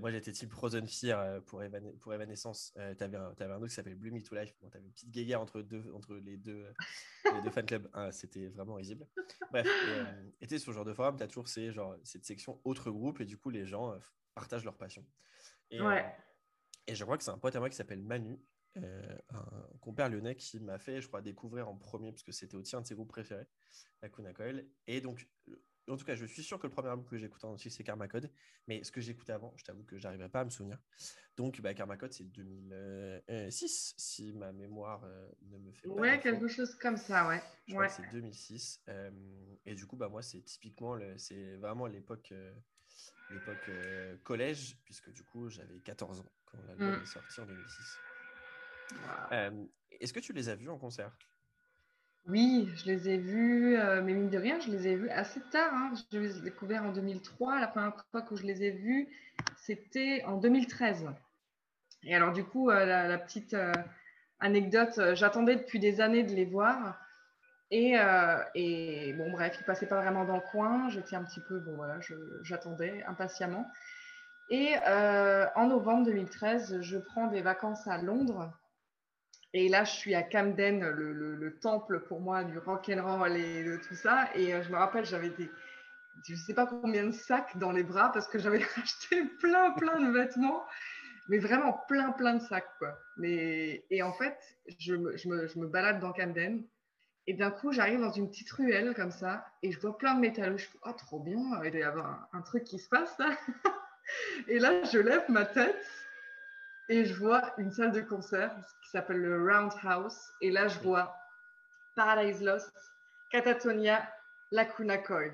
moi, 0.00 0.10
j'étais 0.10 0.32
type 0.32 0.50
Frozen 0.50 0.86
Fear 0.88 1.42
pour, 1.44 1.62
pour 2.00 2.12
Evanescence. 2.12 2.72
tu 2.74 3.04
avais, 3.04 3.16
un 3.16 3.30
autre 3.30 3.68
qui 3.68 3.74
s'appelle 3.74 3.94
Blue 3.94 4.10
Me 4.10 4.20
to 4.20 4.34
Life. 4.34 4.54
Bon, 4.60 4.68
tu 4.68 4.76
avais 4.76 4.86
une 4.86 4.92
petite 4.92 5.10
guéguerre 5.10 5.40
entre, 5.40 5.62
deux, 5.62 5.84
entre 5.94 6.16
les, 6.16 6.36
deux, 6.36 6.66
les 7.32 7.42
deux 7.42 7.50
fan 7.50 7.64
clubs. 7.64 7.88
Ah, 7.92 8.10
C'était 8.10 8.48
vraiment 8.48 8.74
risible. 8.74 9.06
Bref, 9.52 9.66
et, 10.40 10.44
et 10.44 10.58
sur 10.58 10.72
ce 10.72 10.72
genre 10.72 10.84
de 10.84 10.92
forum, 10.92 11.16
tu 11.16 11.22
as 11.22 11.28
toujours 11.28 11.48
ces, 11.48 11.70
genre, 11.70 11.96
cette 12.02 12.24
section 12.24 12.60
autres 12.64 12.90
groupes 12.90 13.20
et 13.20 13.24
du 13.24 13.38
coup, 13.38 13.50
les 13.50 13.64
gens 13.64 13.96
partagent 14.34 14.64
leur 14.64 14.76
passion. 14.76 15.06
Et, 15.70 15.80
ouais. 15.80 16.04
et 16.86 16.94
je 16.96 17.04
crois 17.04 17.16
que 17.16 17.22
c'est 17.22 17.30
un 17.30 17.38
pote 17.38 17.54
à 17.54 17.60
moi 17.60 17.68
qui 17.70 17.76
s'appelle 17.76 18.02
Manu 18.02 18.40
euh, 18.82 19.18
un 19.30 19.78
compère 19.80 20.08
lyonnais 20.08 20.36
qui 20.36 20.60
m'a 20.60 20.78
fait, 20.78 21.00
je 21.00 21.08
crois, 21.08 21.22
découvrir 21.22 21.68
en 21.68 21.76
premier, 21.76 22.12
parce 22.12 22.22
que 22.22 22.32
c'était 22.32 22.56
aussi 22.56 22.76
un 22.76 22.80
de 22.80 22.86
ses 22.86 22.94
groupes 22.94 23.08
préférés, 23.08 23.46
la 24.02 24.08
Kuna 24.08 24.32
Coil. 24.32 24.66
Et 24.86 25.00
donc, 25.00 25.28
en 25.88 25.96
tout 25.96 26.04
cas, 26.04 26.14
je 26.14 26.26
suis 26.26 26.42
sûr 26.42 26.58
que 26.58 26.66
le 26.66 26.72
premier 26.72 26.88
album 26.88 27.06
que 27.06 27.16
j'écoute 27.16 27.42
en 27.44 27.52
entier, 27.52 27.70
c'est 27.70 27.84
Karma 27.84 28.08
Code. 28.08 28.30
Mais 28.66 28.84
ce 28.84 28.92
que 28.92 29.00
j'écoutais 29.00 29.32
avant, 29.32 29.54
je 29.56 29.64
t'avoue 29.64 29.84
que 29.84 29.98
j'arriverai 29.98 30.28
pas 30.28 30.40
à 30.40 30.44
me 30.44 30.50
souvenir. 30.50 30.78
Donc, 31.36 31.60
bah, 31.60 31.74
Karma 31.74 31.96
Code, 31.96 32.12
c'est 32.12 32.24
2006, 32.24 33.94
si 33.96 34.32
ma 34.32 34.52
mémoire 34.52 35.02
euh, 35.04 35.28
ne 35.42 35.58
me 35.58 35.72
fait 35.72 35.88
pas. 35.88 35.94
Ouais, 35.94 36.20
quelque 36.20 36.48
chose 36.48 36.74
comme 36.74 36.96
ça, 36.96 37.28
ouais. 37.28 37.42
Je 37.66 37.74
crois 37.74 37.86
que 37.86 37.92
c'est 37.92 38.10
2006. 38.12 38.82
Euh, 38.88 39.10
et 39.64 39.74
du 39.74 39.86
coup, 39.86 39.96
bah, 39.96 40.08
moi, 40.08 40.22
c'est 40.22 40.42
typiquement, 40.42 40.98
c'est 41.16 41.56
vraiment 41.56 41.86
l'époque 41.86 42.32
l'époque 43.30 43.70
collège, 44.24 44.78
puisque 44.84 45.12
du 45.12 45.22
coup, 45.22 45.48
j'avais 45.48 45.78
14 45.80 46.20
ans 46.20 46.32
quand 46.46 46.58
l'album 46.66 46.98
mm. 46.98 47.02
est 47.02 47.06
sorti 47.06 47.40
en 47.40 47.46
2006. 47.46 47.98
Euh, 49.32 49.50
est-ce 50.00 50.12
que 50.12 50.20
tu 50.20 50.32
les 50.32 50.48
as 50.48 50.54
vus 50.54 50.70
en 50.70 50.78
concert? 50.78 51.12
Oui, 52.26 52.68
je 52.76 52.86
les 52.86 53.08
ai 53.08 53.16
vus, 53.16 53.76
euh, 53.76 54.02
mais 54.02 54.12
mine 54.12 54.28
de 54.28 54.38
rien, 54.38 54.60
je 54.60 54.70
les 54.70 54.86
ai 54.88 54.96
vus 54.96 55.08
assez 55.10 55.40
tard. 55.50 55.72
Hein. 55.72 55.92
Je 56.12 56.18
les 56.18 56.38
ai 56.38 56.40
découverts 56.42 56.84
en 56.84 56.92
2003. 56.92 57.60
La 57.60 57.68
première 57.68 57.94
fois 58.10 58.22
que 58.22 58.36
je 58.36 58.42
les 58.42 58.64
ai 58.64 58.70
vus, 58.70 59.08
c'était 59.56 60.22
en 60.26 60.36
2013. 60.36 61.06
Et 62.04 62.14
alors, 62.14 62.32
du 62.32 62.44
coup, 62.44 62.70
euh, 62.70 62.84
la, 62.84 63.18
petite 63.18 63.56
anecdote, 64.40 65.00
j'attendais 65.14 65.56
depuis 65.56 65.78
des 65.78 66.00
années 66.00 66.22
de 66.22 66.34
les 66.34 66.44
voir. 66.44 67.00
Et, 67.70 67.96
et, 68.54 69.12
bon, 69.14 69.30
bref, 69.30 69.56
ils 69.60 69.64
passaient 69.64 69.86
pas 69.86 70.00
vraiment 70.00 70.24
dans 70.24 70.36
le 70.36 70.50
coin. 70.50 70.88
J'étais 70.88 71.16
un 71.16 71.24
petit 71.24 71.40
peu, 71.48 71.58
bon 71.60 71.76
voilà, 71.76 71.98
j'attendais 72.42 73.02
impatiemment. 73.04 73.66
Et 74.48 74.74
en 74.86 75.66
novembre 75.66 76.06
2013, 76.06 76.80
je 76.80 76.98
prends 76.98 77.26
des 77.26 77.42
vacances 77.42 77.86
à 77.86 77.98
Londres 77.98 78.50
et 79.54 79.68
là, 79.68 79.84
je 79.84 79.92
suis 79.92 80.14
à 80.14 80.22
Camden, 80.22 80.80
le, 80.80 81.58
temple 81.60 82.00
pour 82.00 82.20
moi 82.20 82.44
du 82.44 82.58
rock 82.58 82.90
and 82.90 83.02
roll 83.02 83.36
et 83.36 83.64
de 83.64 83.76
tout 83.76 83.94
ça. 83.94 84.28
Et 84.34 84.54
euh, 84.54 84.62
je 84.62 84.70
me 84.70 84.76
rappelle, 84.76 85.04
j'avais 85.04 85.30
des, 85.30 85.50
je 86.26 86.32
ne 86.34 86.38
sais 86.38 86.54
pas 86.54 86.66
combien 86.66 87.06
de 87.06 87.12
sacs 87.12 87.56
dans 87.56 87.72
les 87.72 87.82
bras 87.82 88.12
parce 88.12 88.28
que 88.28 88.38
j'avais 88.38 88.62
acheté 88.82 89.24
plein, 89.40 89.70
plein 89.72 90.00
de 90.00 90.12
vêtements, 90.12 90.64
mais 91.28 91.38
vraiment 91.38 91.72
plein, 91.88 92.12
plein 92.12 92.34
de 92.34 92.42
sacs. 92.42 92.68
Quoi. 92.78 92.98
Mais, 93.16 93.84
et 93.90 94.02
en 94.02 94.12
fait, 94.12 94.38
je 94.78 94.94
me, 94.94 95.16
je, 95.16 95.28
me, 95.28 95.46
je 95.46 95.58
me 95.58 95.66
balade 95.66 95.98
dans 95.98 96.12
Camden 96.12 96.62
et 97.26 97.34
d'un 97.34 97.50
coup, 97.50 97.72
j'arrive 97.72 98.00
dans 98.00 98.12
une 98.12 98.28
petite 98.28 98.50
ruelle 98.52 98.94
comme 98.94 99.10
ça 99.10 99.46
et 99.62 99.72
je 99.72 99.80
vois 99.80 99.96
plein 99.96 100.14
de 100.14 100.20
métal. 100.20 100.58
Je 100.58 100.66
fais, 100.66 100.78
oh, 100.84 100.92
trop 100.92 101.20
bien, 101.20 101.38
il 101.64 101.70
doit 101.70 101.80
y 101.80 101.82
avoir 101.82 102.06
un, 102.06 102.38
un 102.38 102.42
truc 102.42 102.64
qui 102.64 102.78
se 102.78 102.88
passe 102.88 103.18
là. 103.18 103.30
et 104.48 104.58
là, 104.58 104.84
je 104.84 104.98
lève 104.98 105.24
ma 105.28 105.46
tête 105.46 105.86
et 106.88 107.04
je 107.04 107.14
vois 107.14 107.54
une 107.58 107.70
salle 107.70 107.92
de 107.92 108.00
concert 108.00 108.54
qui 108.82 108.90
s'appelle 108.90 109.20
le 109.20 109.42
Roundhouse. 109.42 110.18
Et 110.40 110.50
là, 110.50 110.68
je 110.68 110.78
vois 110.80 111.14
Paradise 111.96 112.42
Lost, 112.42 112.72
Catatonia, 113.30 114.08
Lacuna 114.50 114.98
Coil. 114.98 115.32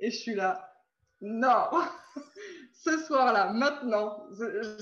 Et 0.00 0.10
je 0.10 0.16
suis 0.16 0.34
là, 0.34 0.72
non, 1.20 1.70
ce 2.72 2.96
soir-là, 2.98 3.52
maintenant, 3.52 4.26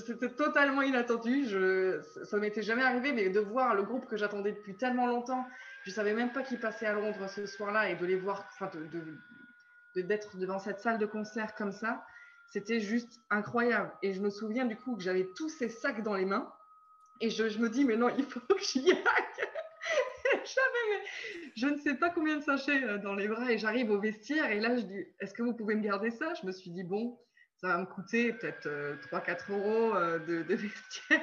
c'était 0.05 0.29
totalement 0.29 0.81
inattendu. 0.81 1.45
Ça 1.45 2.37
ne 2.37 2.41
m'était 2.41 2.63
jamais 2.63 2.83
arrivé, 2.83 3.11
mais 3.11 3.29
de 3.29 3.39
voir 3.39 3.75
le 3.75 3.83
groupe 3.83 4.07
que 4.07 4.17
j'attendais 4.17 4.51
depuis 4.51 4.75
tellement 4.75 5.07
longtemps, 5.07 5.45
je 5.83 5.91
ne 5.91 5.95
savais 5.95 6.13
même 6.13 6.31
pas 6.31 6.43
qu'ils 6.43 6.59
passaient 6.59 6.85
à 6.85 6.93
Londres 6.93 7.27
ce 7.29 7.45
soir-là 7.45 7.89
et 7.89 7.95
de 7.95 8.05
les 8.05 8.17
voir, 8.17 8.47
enfin, 8.53 8.69
d'être 9.95 10.35
de, 10.35 10.39
devant 10.39 10.59
cette 10.59 10.79
salle 10.79 10.97
de 10.97 11.05
concert 11.05 11.55
comme 11.55 11.71
ça, 11.71 12.03
c'était 12.51 12.79
juste 12.79 13.19
incroyable. 13.29 13.91
Et 14.01 14.13
je 14.13 14.21
me 14.21 14.29
souviens 14.29 14.65
du 14.65 14.75
coup 14.75 14.95
que 14.95 15.03
j'avais 15.03 15.27
tous 15.35 15.49
ces 15.49 15.69
sacs 15.69 16.03
dans 16.03 16.15
les 16.15 16.25
mains. 16.25 16.51
Et 17.19 17.29
je, 17.29 17.43
me 17.59 17.69
dis, 17.69 17.83
mais 17.83 17.97
non, 17.97 18.09
il 18.17 18.25
faut 18.25 18.39
que 18.39 18.59
j'y 18.59 18.91
aille. 18.91 18.97
J'avais, 20.29 21.05
je 21.55 21.67
ne 21.67 21.77
sais 21.77 21.95
pas 21.95 22.09
combien 22.09 22.37
de 22.37 22.43
sachets 22.43 22.83
euh, 22.83 22.97
dans 22.97 23.15
les 23.15 23.27
bras 23.27 23.51
et 23.51 23.57
j'arrive 23.57 23.91
au 23.91 23.99
vestiaire 23.99 24.51
et 24.51 24.59
là 24.59 24.75
je 24.75 24.81
dis, 24.81 25.05
est-ce 25.19 25.33
que 25.33 25.41
vous 25.41 25.53
pouvez 25.53 25.75
me 25.75 25.81
garder 25.81 26.11
ça? 26.11 26.33
Je 26.39 26.45
me 26.45 26.51
suis 26.51 26.69
dit, 26.69 26.83
bon, 26.83 27.17
ça 27.59 27.69
va 27.69 27.77
me 27.79 27.85
coûter 27.85 28.33
peut-être 28.33 28.67
3-4 28.67 28.67
euh, 28.67 29.53
euros 29.53 29.95
euh, 29.95 30.19
de, 30.19 30.53
vestiaire. 30.53 31.21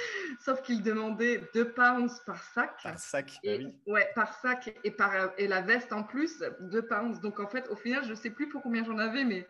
Sauf 0.44 0.62
qu'il 0.62 0.82
demandait 0.82 1.42
2 1.54 1.72
pounds 1.72 2.22
par 2.24 2.42
sac. 2.42 2.82
Par 2.82 2.98
sac, 2.98 3.32
bah 3.44 3.50
et, 3.50 3.58
oui. 3.58 3.74
Ouais, 3.86 4.08
par 4.14 4.32
sac 4.34 4.74
et, 4.84 4.90
par, 4.90 5.12
et 5.38 5.46
la 5.46 5.60
veste 5.60 5.92
en 5.92 6.02
plus, 6.02 6.42
2 6.60 6.86
pounds. 6.86 7.20
Donc 7.20 7.40
en 7.40 7.48
fait, 7.48 7.68
au 7.68 7.76
final, 7.76 8.04
je 8.04 8.10
ne 8.10 8.14
sais 8.14 8.30
plus 8.30 8.48
pour 8.48 8.62
combien 8.62 8.84
j'en 8.84 8.98
avais, 8.98 9.24
mais 9.24 9.46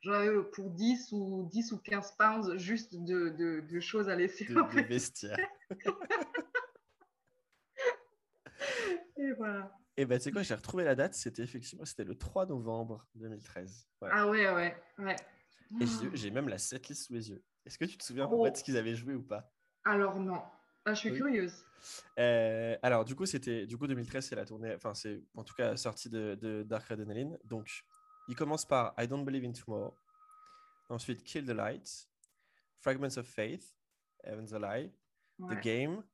j'en 0.00 0.20
ai 0.20 0.30
pour 0.52 0.70
10 0.70 1.12
ou 1.12 1.48
10 1.50 1.72
ou 1.72 1.78
15 1.78 2.16
pounds 2.18 2.56
juste 2.56 2.96
de, 2.96 3.60
de, 3.60 3.80
choses 3.80 4.08
à 4.08 4.16
laisser 4.16 4.46
de, 4.46 4.54
de 4.54 4.86
vestiaire. 4.86 5.36
et 9.16 9.32
voilà. 9.32 9.76
Et 9.96 10.06
ben, 10.06 10.18
tu 10.18 10.24
sais 10.24 10.32
quoi, 10.32 10.42
j'ai 10.42 10.54
retrouvé 10.54 10.84
la 10.84 10.94
date, 10.94 11.14
c'était 11.14 11.42
effectivement 11.42 11.84
c'était 11.84 12.04
le 12.04 12.14
3 12.14 12.46
novembre 12.46 13.06
2013. 13.16 13.88
Ah 14.02 14.28
ouais, 14.28 14.50
ouais, 14.50 14.76
ouais. 14.98 15.16
Et 15.80 15.86
j'ai 16.14 16.30
même 16.30 16.48
la 16.48 16.58
setlist 16.58 17.06
sous 17.06 17.12
les 17.12 17.30
yeux. 17.30 17.42
Est-ce 17.66 17.76
que 17.76 17.84
tu 17.84 17.98
te 17.98 18.04
souviens 18.04 18.28
oh. 18.30 18.40
en 18.40 18.44
fait 18.46 18.56
ce 18.56 18.64
qu'ils 18.64 18.78
avaient 18.78 18.94
joué 18.94 19.14
ou 19.14 19.22
pas? 19.22 19.52
Alors 19.84 20.18
non. 20.18 20.40
Ah, 20.86 20.94
je 20.94 21.00
suis 21.00 21.12
curieuse. 21.12 21.66
Euh, 22.18 22.76
alors 22.82 23.04
du 23.04 23.14
coup 23.14 23.26
c'était 23.26 23.66
du 23.66 23.76
coup 23.76 23.86
2013 23.86 24.26
c'est 24.26 24.36
la 24.36 24.44
tournée, 24.44 24.74
enfin 24.74 24.94
c'est 24.94 25.22
en 25.34 25.44
tout 25.44 25.54
cas 25.54 25.76
sortie 25.76 26.08
de, 26.08 26.38
de 26.40 26.62
Dark 26.62 26.90
Adrenaline. 26.90 27.38
Donc 27.44 27.84
il 28.30 28.36
commence 28.36 28.64
par 28.64 28.94
I 28.96 29.08
Don't 29.08 29.24
Believe 29.24 29.44
in 29.44 29.52
Tomorrow. 29.52 29.92
Ensuite, 30.88 31.24
Kill 31.24 31.44
the 31.44 31.52
Lights, 31.52 32.06
Fragments 32.78 33.16
of 33.16 33.26
Faith, 33.26 33.74
Heaven's 34.24 34.52
a 34.52 34.58
Lie, 34.58 34.90
The 35.48 35.60
Game, 35.60 36.04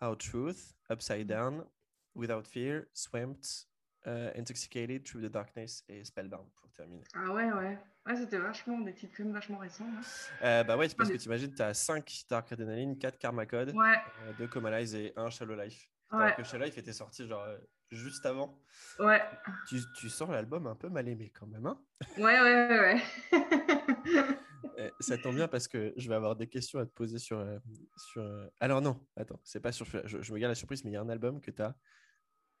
Our 0.00 0.16
Truth, 0.16 0.74
Upside 0.90 1.26
Down, 1.26 1.64
Without 2.14 2.46
Fear, 2.46 2.88
Swamped, 2.94 3.66
uh, 4.06 4.30
Intoxicated, 4.34 5.04
Through 5.04 5.22
the 5.22 5.30
Darkness 5.30 5.84
et 5.88 6.04
Spellbound 6.04 6.48
pour 6.56 6.70
terminer. 6.72 7.04
Ah 7.14 7.32
ouais, 7.32 7.52
ouais. 7.52 7.78
Ouais, 8.06 8.16
c'était 8.16 8.38
vachement 8.38 8.80
des 8.80 8.94
titres 8.94 9.12
quand 9.18 9.30
vachement 9.30 9.58
récents. 9.58 9.84
Hein. 9.84 10.00
Euh, 10.42 10.64
bah 10.64 10.78
ouais, 10.78 10.88
parce 10.96 11.10
que 11.10 11.16
tu 11.16 11.26
imagines, 11.26 11.54
tu 11.54 11.60
as 11.60 11.74
5 11.74 12.24
Dark 12.30 12.50
Adrenaline, 12.50 12.98
4 12.98 13.18
Karma 13.18 13.44
Code, 13.44 13.74
ouais. 13.74 13.94
2 14.38 14.44
euh, 14.44 14.46
Coma 14.48 14.80
Lies 14.80 14.96
et 14.96 15.12
1 15.16 15.28
Shallow 15.28 15.54
Life. 15.54 15.90
Ouais. 16.10 16.34
que 16.36 16.42
Shallow 16.42 16.64
Life 16.64 16.78
était 16.78 16.92
sorti 16.92 17.26
genre 17.26 17.42
euh, 17.42 17.58
juste 17.90 18.24
avant. 18.24 18.58
Ouais. 18.98 19.22
Tu, 19.68 19.80
tu 19.96 20.08
sors 20.08 20.32
l'album 20.32 20.66
un 20.66 20.74
peu 20.74 20.88
mal 20.88 21.06
aimé 21.08 21.30
quand 21.38 21.46
même, 21.46 21.66
hein 21.66 21.80
Ouais, 22.16 22.40
ouais, 22.40 22.78
ouais. 22.80 23.02
Eh, 24.76 24.92
ça 25.00 25.18
tombe 25.18 25.34
bien 25.34 25.48
parce 25.48 25.66
que 25.66 25.92
je 25.96 26.08
vais 26.08 26.14
avoir 26.14 26.36
des 26.36 26.46
questions 26.46 26.78
à 26.78 26.86
te 26.86 26.92
poser 26.92 27.18
sur. 27.18 27.38
Euh, 27.38 27.58
sur... 27.96 28.22
Euh, 28.22 28.46
alors, 28.60 28.80
non, 28.80 29.04
attends, 29.16 29.40
c'est 29.42 29.60
pas 29.60 29.72
sur. 29.72 29.86
Je, 29.86 30.22
je, 30.22 30.32
me 30.32 30.38
garde 30.38 30.50
la 30.50 30.54
surprise, 30.54 30.84
mais 30.84 30.90
il 30.90 30.94
y 30.94 30.96
a 30.96 31.00
un 31.00 31.08
album 31.08 31.40
que 31.40 31.50
tu 31.50 31.62
as 31.62 31.76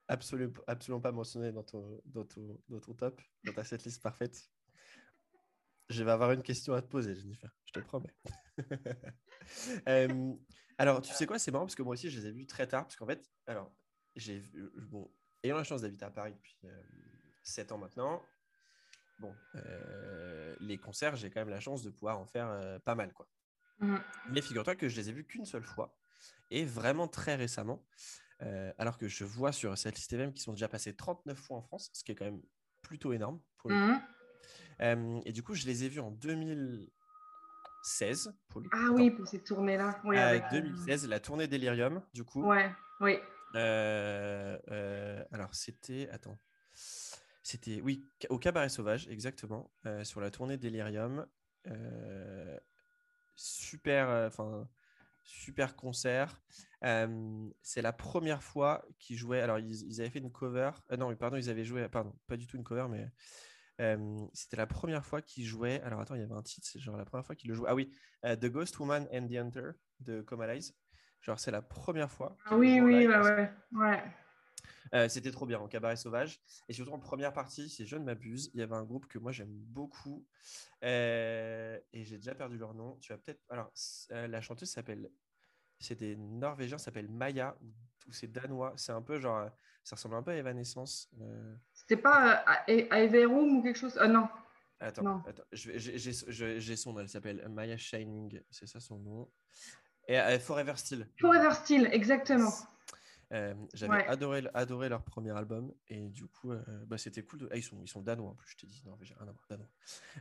absolument, 0.08 0.52
absolument 0.66 1.00
pas 1.00 1.12
mentionné 1.12 1.52
dans 1.52 1.62
ton, 1.62 2.00
dans, 2.06 2.24
ton, 2.24 2.60
dans 2.68 2.80
ton 2.80 2.94
top, 2.94 3.20
dans 3.44 3.52
ta 3.52 3.64
setlist 3.64 4.02
parfaite. 4.02 4.50
Je 5.90 6.02
vais 6.04 6.10
avoir 6.10 6.32
une 6.32 6.42
question 6.42 6.74
à 6.74 6.82
te 6.82 6.88
poser, 6.88 7.14
Jennifer, 7.14 7.50
je 7.64 7.72
te 7.72 7.80
promets. 7.80 8.14
euh, 9.88 10.34
alors, 10.76 11.00
tu 11.00 11.12
sais 11.14 11.26
quoi, 11.26 11.38
c'est 11.38 11.50
marrant 11.50 11.64
parce 11.64 11.76
que 11.76 11.82
moi 11.82 11.94
aussi, 11.94 12.10
je 12.10 12.18
les 12.18 12.26
ai 12.26 12.32
vus 12.32 12.46
très 12.46 12.66
tard, 12.66 12.84
parce 12.84 12.96
qu'en 12.96 13.06
fait, 13.06 13.24
alors, 13.48 13.72
j'ai 14.14 14.40
bon, 14.76 15.10
ayant 15.42 15.56
la 15.56 15.64
chance 15.64 15.82
d'habiter 15.82 16.04
à 16.04 16.10
Paris 16.10 16.34
depuis 16.34 16.56
7 17.42 17.70
euh, 17.70 17.74
ans 17.74 17.78
maintenant, 17.78 18.22
bon, 19.18 19.34
euh, 19.54 20.54
les 20.60 20.78
concerts, 20.78 21.16
j'ai 21.16 21.30
quand 21.30 21.40
même 21.40 21.48
la 21.48 21.60
chance 21.60 21.82
de 21.82 21.88
pouvoir 21.90 22.18
en 22.18 22.26
faire 22.26 22.48
euh, 22.48 22.78
pas 22.78 22.94
mal. 22.94 23.14
Quoi. 23.14 23.26
Mmh. 23.80 23.96
Mais 24.30 24.42
figure-toi 24.42 24.76
que 24.76 24.88
je 24.88 24.96
les 24.96 25.08
ai 25.08 25.12
vus 25.12 25.24
qu'une 25.24 25.46
seule 25.46 25.64
fois, 25.64 25.98
et 26.50 26.66
vraiment 26.66 27.08
très 27.08 27.36
récemment, 27.36 27.82
alors 28.78 28.98
que 28.98 29.08
je 29.08 29.24
vois 29.24 29.50
sur 29.50 29.76
cette 29.76 29.96
liste 29.96 30.12
FM 30.12 30.32
qui 30.32 30.42
sont 30.42 30.52
déjà 30.52 30.68
passés 30.68 30.94
39 30.94 31.36
fois 31.36 31.56
en 31.56 31.62
France, 31.62 31.90
ce 31.92 32.04
qui 32.04 32.12
est 32.12 32.14
quand 32.14 32.26
même 32.26 32.40
plutôt 32.82 33.12
énorme. 33.12 33.40
Pour 33.56 33.72
mmh. 33.72 34.00
et 35.24 35.32
du 35.32 35.42
coup, 35.42 35.54
je 35.54 35.66
les 35.66 35.82
ai 35.84 35.88
vus 35.88 35.98
en 35.98 36.12
2016. 36.12 38.32
Pour 38.48 38.62
ah 38.70 38.90
oui, 38.92 39.10
pour 39.10 39.26
cette 39.26 39.42
tournée-là. 39.44 40.00
Oui, 40.04 40.16
avec 40.18 40.44
2016, 40.52 41.08
la 41.08 41.18
tournée 41.18 41.48
Delirium, 41.48 42.00
du 42.14 42.22
coup. 42.22 42.44
Ouais, 42.44 42.72
oui. 43.00 43.18
Euh, 43.54 44.58
euh, 44.70 45.24
alors, 45.32 45.54
c'était. 45.54 46.08
Attends. 46.10 46.38
C'était, 47.42 47.80
oui, 47.80 48.04
au 48.28 48.38
Cabaret 48.38 48.68
Sauvage, 48.68 49.08
exactement, 49.08 49.72
euh, 49.86 50.04
sur 50.04 50.20
la 50.20 50.30
tournée 50.30 50.58
Delirium. 50.58 51.26
super, 53.34 54.26
enfin, 54.26 54.68
super 55.24 55.76
concert. 55.76 56.42
c'est 56.82 57.82
la 57.82 57.92
première 57.92 58.42
fois 58.42 58.84
qu'ils 58.98 59.16
jouaient. 59.16 59.40
Alors, 59.40 59.58
ils, 59.58 60.00
avaient 60.00 60.10
fait 60.10 60.18
une 60.18 60.32
cover. 60.32 60.72
non, 60.98 61.14
pardon, 61.16 61.36
ils 61.36 61.48
avaient 61.48 61.64
joué. 61.64 61.88
Pardon, 61.88 62.14
pas 62.26 62.36
du 62.36 62.46
tout 62.46 62.56
une 62.56 62.64
cover, 62.64 62.86
mais 62.90 63.10
c'était 64.34 64.56
la 64.56 64.66
première 64.66 65.06
fois 65.06 65.22
qu'ils 65.22 65.46
jouaient. 65.46 65.80
Alors, 65.82 66.00
attends, 66.00 66.16
il 66.16 66.20
y 66.20 66.24
avait 66.24 66.34
un 66.34 66.42
titre. 66.42 66.66
C'est 66.70 66.80
genre 66.80 66.98
la 66.98 67.06
première 67.06 67.24
fois 67.24 67.34
qu'ils 67.34 67.48
le 67.48 67.56
jouaient. 67.56 67.70
Ah 67.70 67.74
oui, 67.74 67.90
The 68.24 68.46
Ghost 68.46 68.78
Woman 68.78 69.08
and 69.10 69.26
the 69.26 69.36
Hunter 69.36 69.70
de 70.00 70.20
Comalize. 70.20 70.74
Genre, 71.20 71.38
c'est 71.38 71.50
la 71.50 71.62
première 71.62 72.10
fois. 72.10 72.36
Ah 72.46 72.56
oui, 72.56 72.80
oui, 72.80 73.06
ouais, 73.06 73.50
ouais. 73.72 74.02
Euh, 74.94 75.08
c'était 75.08 75.30
trop 75.30 75.46
bien 75.46 75.58
en 75.58 75.68
cabaret 75.68 75.96
sauvage. 75.96 76.40
Et 76.68 76.72
surtout 76.72 76.92
en 76.92 76.98
première 76.98 77.32
partie, 77.32 77.68
si 77.68 77.86
je 77.86 77.96
ne 77.96 78.04
m'abuse, 78.04 78.50
il 78.54 78.60
y 78.60 78.62
avait 78.62 78.74
un 78.74 78.84
groupe 78.84 79.06
que 79.06 79.18
moi 79.18 79.32
j'aime 79.32 79.52
beaucoup. 79.52 80.26
Euh, 80.84 81.78
et 81.92 82.04
j'ai 82.04 82.16
déjà 82.16 82.34
perdu 82.34 82.58
leur 82.58 82.74
nom. 82.74 82.96
Tu 83.00 83.12
vas 83.12 83.18
peut-être. 83.18 83.40
Alors, 83.50 83.70
euh, 84.12 84.26
la 84.26 84.40
chanteuse 84.40 84.70
s'appelle. 84.70 85.10
C'est 85.80 85.98
des 85.98 86.16
Norvégiens, 86.16 86.78
s'appelle 86.78 87.08
Maya, 87.08 87.56
ou 88.08 88.12
c'est 88.12 88.30
danois. 88.32 88.72
C'est 88.76 88.92
un 88.92 89.02
peu 89.02 89.18
genre. 89.18 89.48
Ça 89.84 89.96
ressemble 89.96 90.16
un 90.16 90.22
peu 90.22 90.32
à 90.32 90.36
Evanescence. 90.36 91.08
C'était 91.72 91.96
pas 91.96 92.44
à, 92.46 92.68
Everoom 92.68 93.58
ou 93.58 93.62
quelque 93.62 93.78
chose? 93.78 93.96
Ah 94.00 94.08
non. 94.08 94.28
Attends, 94.80 95.22
attends. 95.26 95.44
j'ai 95.52 96.76
son 96.76 96.92
nom. 96.92 97.00
Elle 97.00 97.08
s'appelle 97.08 97.46
Maya 97.48 97.76
Shining. 97.76 98.40
C'est 98.50 98.66
ça 98.66 98.80
son 98.80 98.98
nom. 98.98 99.30
Et 100.08 100.38
Forever 100.38 100.72
Still. 100.76 101.06
Forever 101.20 101.54
Still, 101.54 101.88
exactement. 101.92 102.50
Euh, 103.32 103.54
j'avais 103.74 104.06
adoré, 104.06 104.42
adoré 104.54 104.88
leur 104.88 105.02
premier 105.02 105.36
album 105.36 105.70
et 105.88 106.08
du 106.08 106.26
coup, 106.26 106.52
euh, 106.52 106.62
bah, 106.86 106.96
c'était 106.96 107.22
cool. 107.22 107.40
De... 107.40 107.48
Ah, 107.52 107.56
ils, 107.56 107.62
sont, 107.62 107.78
ils 107.82 107.88
sont 107.88 108.00
danois 108.00 108.30
en 108.30 108.34
plus, 108.34 108.52
je 108.52 108.56
t'ai 108.56 108.66
dit, 108.66 108.82
non, 108.86 108.96
j'ai 109.02 109.14
rien 109.14 109.28
à 109.28 109.32
voir, 109.32 109.44
danois. 109.50 109.68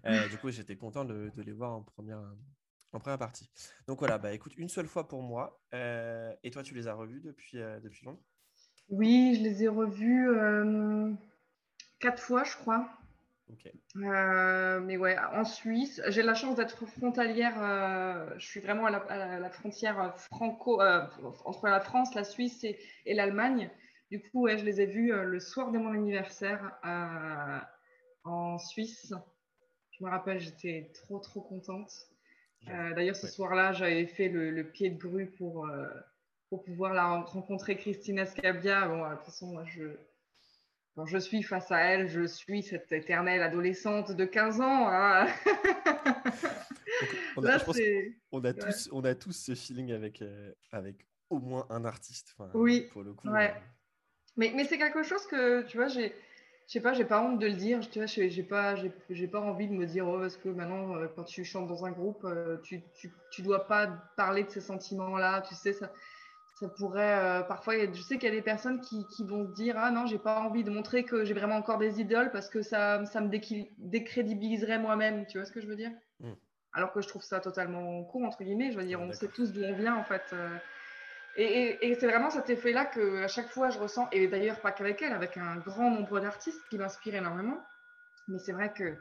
Euh, 0.06 0.28
du 0.30 0.38
coup, 0.38 0.52
j'étais 0.52 0.76
content 0.76 1.06
de, 1.06 1.32
de, 1.34 1.42
les 1.42 1.54
voir 1.54 1.72
en 1.72 1.84
première, 1.84 2.22
en 2.92 3.00
première 3.00 3.18
partie. 3.18 3.50
Donc 3.88 4.00
voilà, 4.00 4.18
bah 4.18 4.34
écoute, 4.34 4.54
une 4.58 4.68
seule 4.68 4.88
fois 4.88 5.08
pour 5.08 5.22
moi. 5.24 5.62
et 5.72 6.52
toi, 6.52 6.64
tu 6.64 6.76
les 6.76 6.88
as 6.88 6.94
revus 6.94 7.22
depuis, 7.22 7.60
depuis 7.82 8.06
longtemps? 8.06 8.26
Oui, 8.90 9.36
je 9.38 9.44
les 9.44 9.64
ai 9.64 9.68
revus 9.70 10.30
quatre 12.00 12.22
fois, 12.22 12.44
je 12.44 12.58
crois. 12.58 12.90
Euh, 13.98 14.80
mais 14.82 14.98
ouais, 14.98 15.18
en 15.34 15.44
Suisse, 15.44 16.02
j'ai 16.08 16.22
la 16.22 16.34
chance 16.34 16.56
d'être 16.56 16.86
frontalière. 16.86 17.56
Euh, 17.62 18.30
je 18.38 18.46
suis 18.46 18.60
vraiment 18.60 18.86
à 18.86 19.40
la, 19.40 19.50
frontière 19.50 20.16
franco 20.18 20.82
euh, 20.82 21.06
entre 21.46 21.68
la 21.68 21.80
France, 21.80 22.14
la 22.14 22.24
Suisse 22.24 22.64
et, 22.64 23.14
l'Allemagne. 23.14 23.70
Du 24.12 24.22
coup, 24.22 24.44
ouais, 24.44 24.58
je 24.58 24.66
les 24.66 24.82
ai 24.82 24.86
vus 24.86 25.12
le 25.12 25.40
soir 25.40 25.72
de 25.72 25.78
mon 25.78 25.92
anniversaire 25.92 26.80
en 28.24 28.58
Suisse. 28.58 29.14
Je 29.92 30.04
me 30.04 30.10
rappelle, 30.10 30.40
j'étais 30.40 30.92
trop 30.94 31.20
trop 31.20 31.42
contente. 31.42 31.92
D'ailleurs, 32.68 33.16
ce 33.16 33.28
soir-là, 33.28 33.74
j'avais 33.74 34.06
fait 34.06 34.30
le, 34.30 34.64
pied 34.64 34.90
de 34.90 34.98
grue 34.98 35.32
pour 35.38 35.70
pour 36.50 36.64
pouvoir 36.64 36.94
la 36.94 37.08
rencontrer, 37.08 37.76
Christina 37.76 38.26
Scabia. 38.26 38.88
Bon, 38.88 39.10
de 39.10 39.16
toute 39.16 39.26
façon, 39.26 39.48
moi, 39.48 39.66
je 39.66 39.98
quand 40.98 41.06
je 41.06 41.20
suis 41.20 41.44
face 41.44 41.72
à 41.72 41.80
elle, 41.80 42.10
je 42.10 42.26
suis 42.26 42.64
cette 42.64 42.92
éternelle 42.92 43.44
adolescente 43.44 44.14
de 44.14 44.26
15 44.26 44.62
ans. 44.62 44.88
Hein. 44.90 45.28
on, 47.38 47.46
a, 47.46 47.60
on, 48.32 48.44
a 48.44 48.54
tous, 48.54 48.90
on 48.92 49.04
a 49.04 49.14
tous 49.14 49.34
ce 49.34 49.54
feeling 49.54 49.92
avec, 49.92 50.24
euh, 50.24 50.52
avec 50.72 51.06
au 51.30 51.38
moins 51.38 51.68
un 51.70 51.86
artiste. 51.86 52.36
oui. 52.56 52.88
Pour 52.92 53.04
le 53.04 53.14
coup. 53.14 53.30
Ouais. 53.30 53.52
Euh. 53.52 53.60
Mais, 54.38 54.52
mais 54.56 54.64
c'est 54.64 54.80
quelque 54.80 55.04
chose 55.04 55.24
que, 55.28 55.62
tu 55.68 55.78
vois, 55.78 55.88
j'ai. 55.88 56.16
Je 56.66 56.74
sais 56.74 56.82
pas, 56.82 56.94
j'ai 56.94 57.06
pas 57.06 57.22
honte 57.22 57.40
de 57.40 57.46
le 57.46 57.54
dire. 57.54 57.88
Tu 57.92 58.00
vois, 58.00 58.08
j'ai 58.08 58.44
pas, 58.44 58.76
j'ai 59.12 59.28
pas 59.28 59.40
envie 59.40 59.68
de 59.68 59.74
me 59.74 59.86
dire 59.86 60.08
oh, 60.08 60.18
parce 60.20 60.36
que 60.36 60.50
maintenant, 60.50 60.96
euh, 60.96 61.08
quand 61.16 61.26
tu 61.26 61.46
chantes 61.46 61.68
dans 61.68 61.86
un 61.86 61.92
groupe, 61.92 62.28
tu, 62.64 62.82
tu, 62.96 63.14
tu 63.32 63.44
dois 63.44 63.68
pas 63.68 63.86
parler 64.18 64.46
de 64.46 64.50
ces 64.50 64.62
sentiments-là. 64.62 65.42
Tu 65.48 65.54
sais, 65.54 65.74
ça, 65.74 65.94
ça 66.60 66.68
pourrait 66.70 67.20
euh, 67.20 67.44
parfois 67.44 67.76
je 67.94 68.02
sais 68.02 68.18
qu'il 68.18 68.30
y 68.30 68.32
a 68.32 68.36
des 68.36 68.42
personnes 68.42 68.82
qui, 68.82 69.06
vont 69.26 69.46
se 69.46 69.54
dire 69.54 69.76
ah 69.78 69.92
non 69.92 70.08
j'ai 70.08 70.18
pas 70.18 70.40
envie 70.40 70.64
de 70.64 70.72
montrer 70.72 71.04
que 71.04 71.24
j'ai 71.24 71.36
vraiment 71.36 71.56
encore 71.56 71.78
des 71.78 72.02
idoles 72.02 72.32
parce 72.32 72.50
que 72.50 72.64
ça, 72.64 73.06
ça 73.06 73.22
me 73.22 73.30
décrédibiliserait 73.30 74.80
moi-même 74.80 75.28
tu 75.28 75.38
vois 75.38 75.46
ce 75.46 75.52
que 75.52 75.62
je 75.62 75.68
veux 75.68 75.76
dire? 75.76 75.92
Mm. 76.20 76.32
alors 76.74 76.92
que 76.94 77.02
je 77.02 77.08
trouve 77.08 77.22
ça 77.22 77.40
totalement 77.40 78.04
con 78.06 78.26
entre 78.26 78.44
guillemets 78.44 78.72
je 78.72 78.78
veux 78.78 78.86
dire 78.86 79.00
on 79.00 79.12
sait 79.12 79.28
tous 79.28 79.54
d'où 79.54 79.62
on 79.64 79.76
vient 79.76 79.96
en 79.96 80.04
fait 80.04 80.24
euh. 80.34 80.58
et, 81.36 81.96
c'est 82.00 82.08
vraiment 82.08 82.32
cet 82.32 82.50
effet 82.50 82.72
là 82.72 82.86
que 82.86 83.24
à 83.24 83.28
chaque 83.28 83.50
fois 83.50 83.70
je 83.70 83.78
ressens 83.78 84.10
et 84.12 84.28
d'ailleurs 84.28 84.60
pas 84.60 84.72
qu'avec 84.72 85.04
elle 85.04 85.14
avec 85.14 85.38
un 85.38 85.58
grand 85.58 85.92
nombre 85.92 86.20
d'artistes 86.20 86.62
qui 86.72 86.80
m'inspirent 86.80 87.16
énormément 87.16 87.60
mais 88.28 88.40
c'est 88.40 88.54
vrai 88.54 88.74
que 88.74 88.96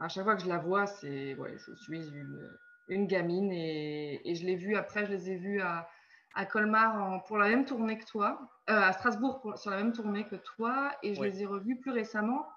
à 0.00 0.08
chaque 0.08 0.24
fois 0.24 0.36
que 0.36 0.42
je 0.42 0.48
la 0.48 0.58
vois 0.58 0.86
c'est 0.86 1.34
ouais 1.36 1.56
je 1.66 1.74
suis 1.76 2.08
une, 2.10 2.50
une 2.88 3.06
gamine 3.06 3.50
et, 3.52 4.20
et 4.30 4.34
je 4.34 4.44
l'ai 4.44 4.56
vue 4.56 4.76
après 4.76 5.06
je 5.06 5.12
les 5.12 5.30
ai 5.30 5.36
vus 5.36 5.62
à 5.62 5.88
à 6.34 6.46
Colmar 6.46 7.24
pour 7.24 7.38
la 7.38 7.48
même 7.48 7.64
tournée 7.64 7.98
que 7.98 8.04
toi, 8.04 8.40
euh, 8.68 8.74
à 8.74 8.92
Strasbourg 8.92 9.54
sur 9.56 9.70
la 9.70 9.76
même 9.76 9.92
tournée 9.92 10.26
que 10.26 10.36
toi, 10.36 10.92
et 11.02 11.14
je 11.14 11.22
les 11.22 11.42
ai 11.42 11.46
revus 11.46 11.78
plus 11.78 11.90
récemment 11.90 12.48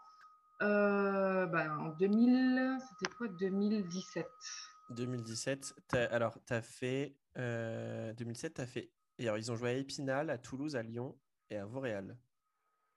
euh, 0.62 1.46
bah, 1.48 1.75
en 1.77 1.89
2000, 1.89 2.77
c'était 2.80 3.13
quoi 3.15 3.27
2017. 3.27 4.27
2017, 4.92 5.74
alors 6.12 6.38
tu 6.46 6.53
as 6.53 6.62
fait 6.62 7.15
2007, 7.36 8.53
tu 8.53 8.62
as 8.62 8.65
fait. 8.68 8.92
Et 9.20 9.27
alors, 9.27 9.38
ils 9.38 9.51
ont 9.51 9.56
joué 9.56 9.70
à 9.70 9.74
Épinal, 9.74 10.30
à 10.30 10.38
Toulouse, 10.38 10.75
à 10.75 10.84
Lyon 10.84 11.18
et 11.50 11.58
à 11.58 11.65
Vauréal. 11.65 12.18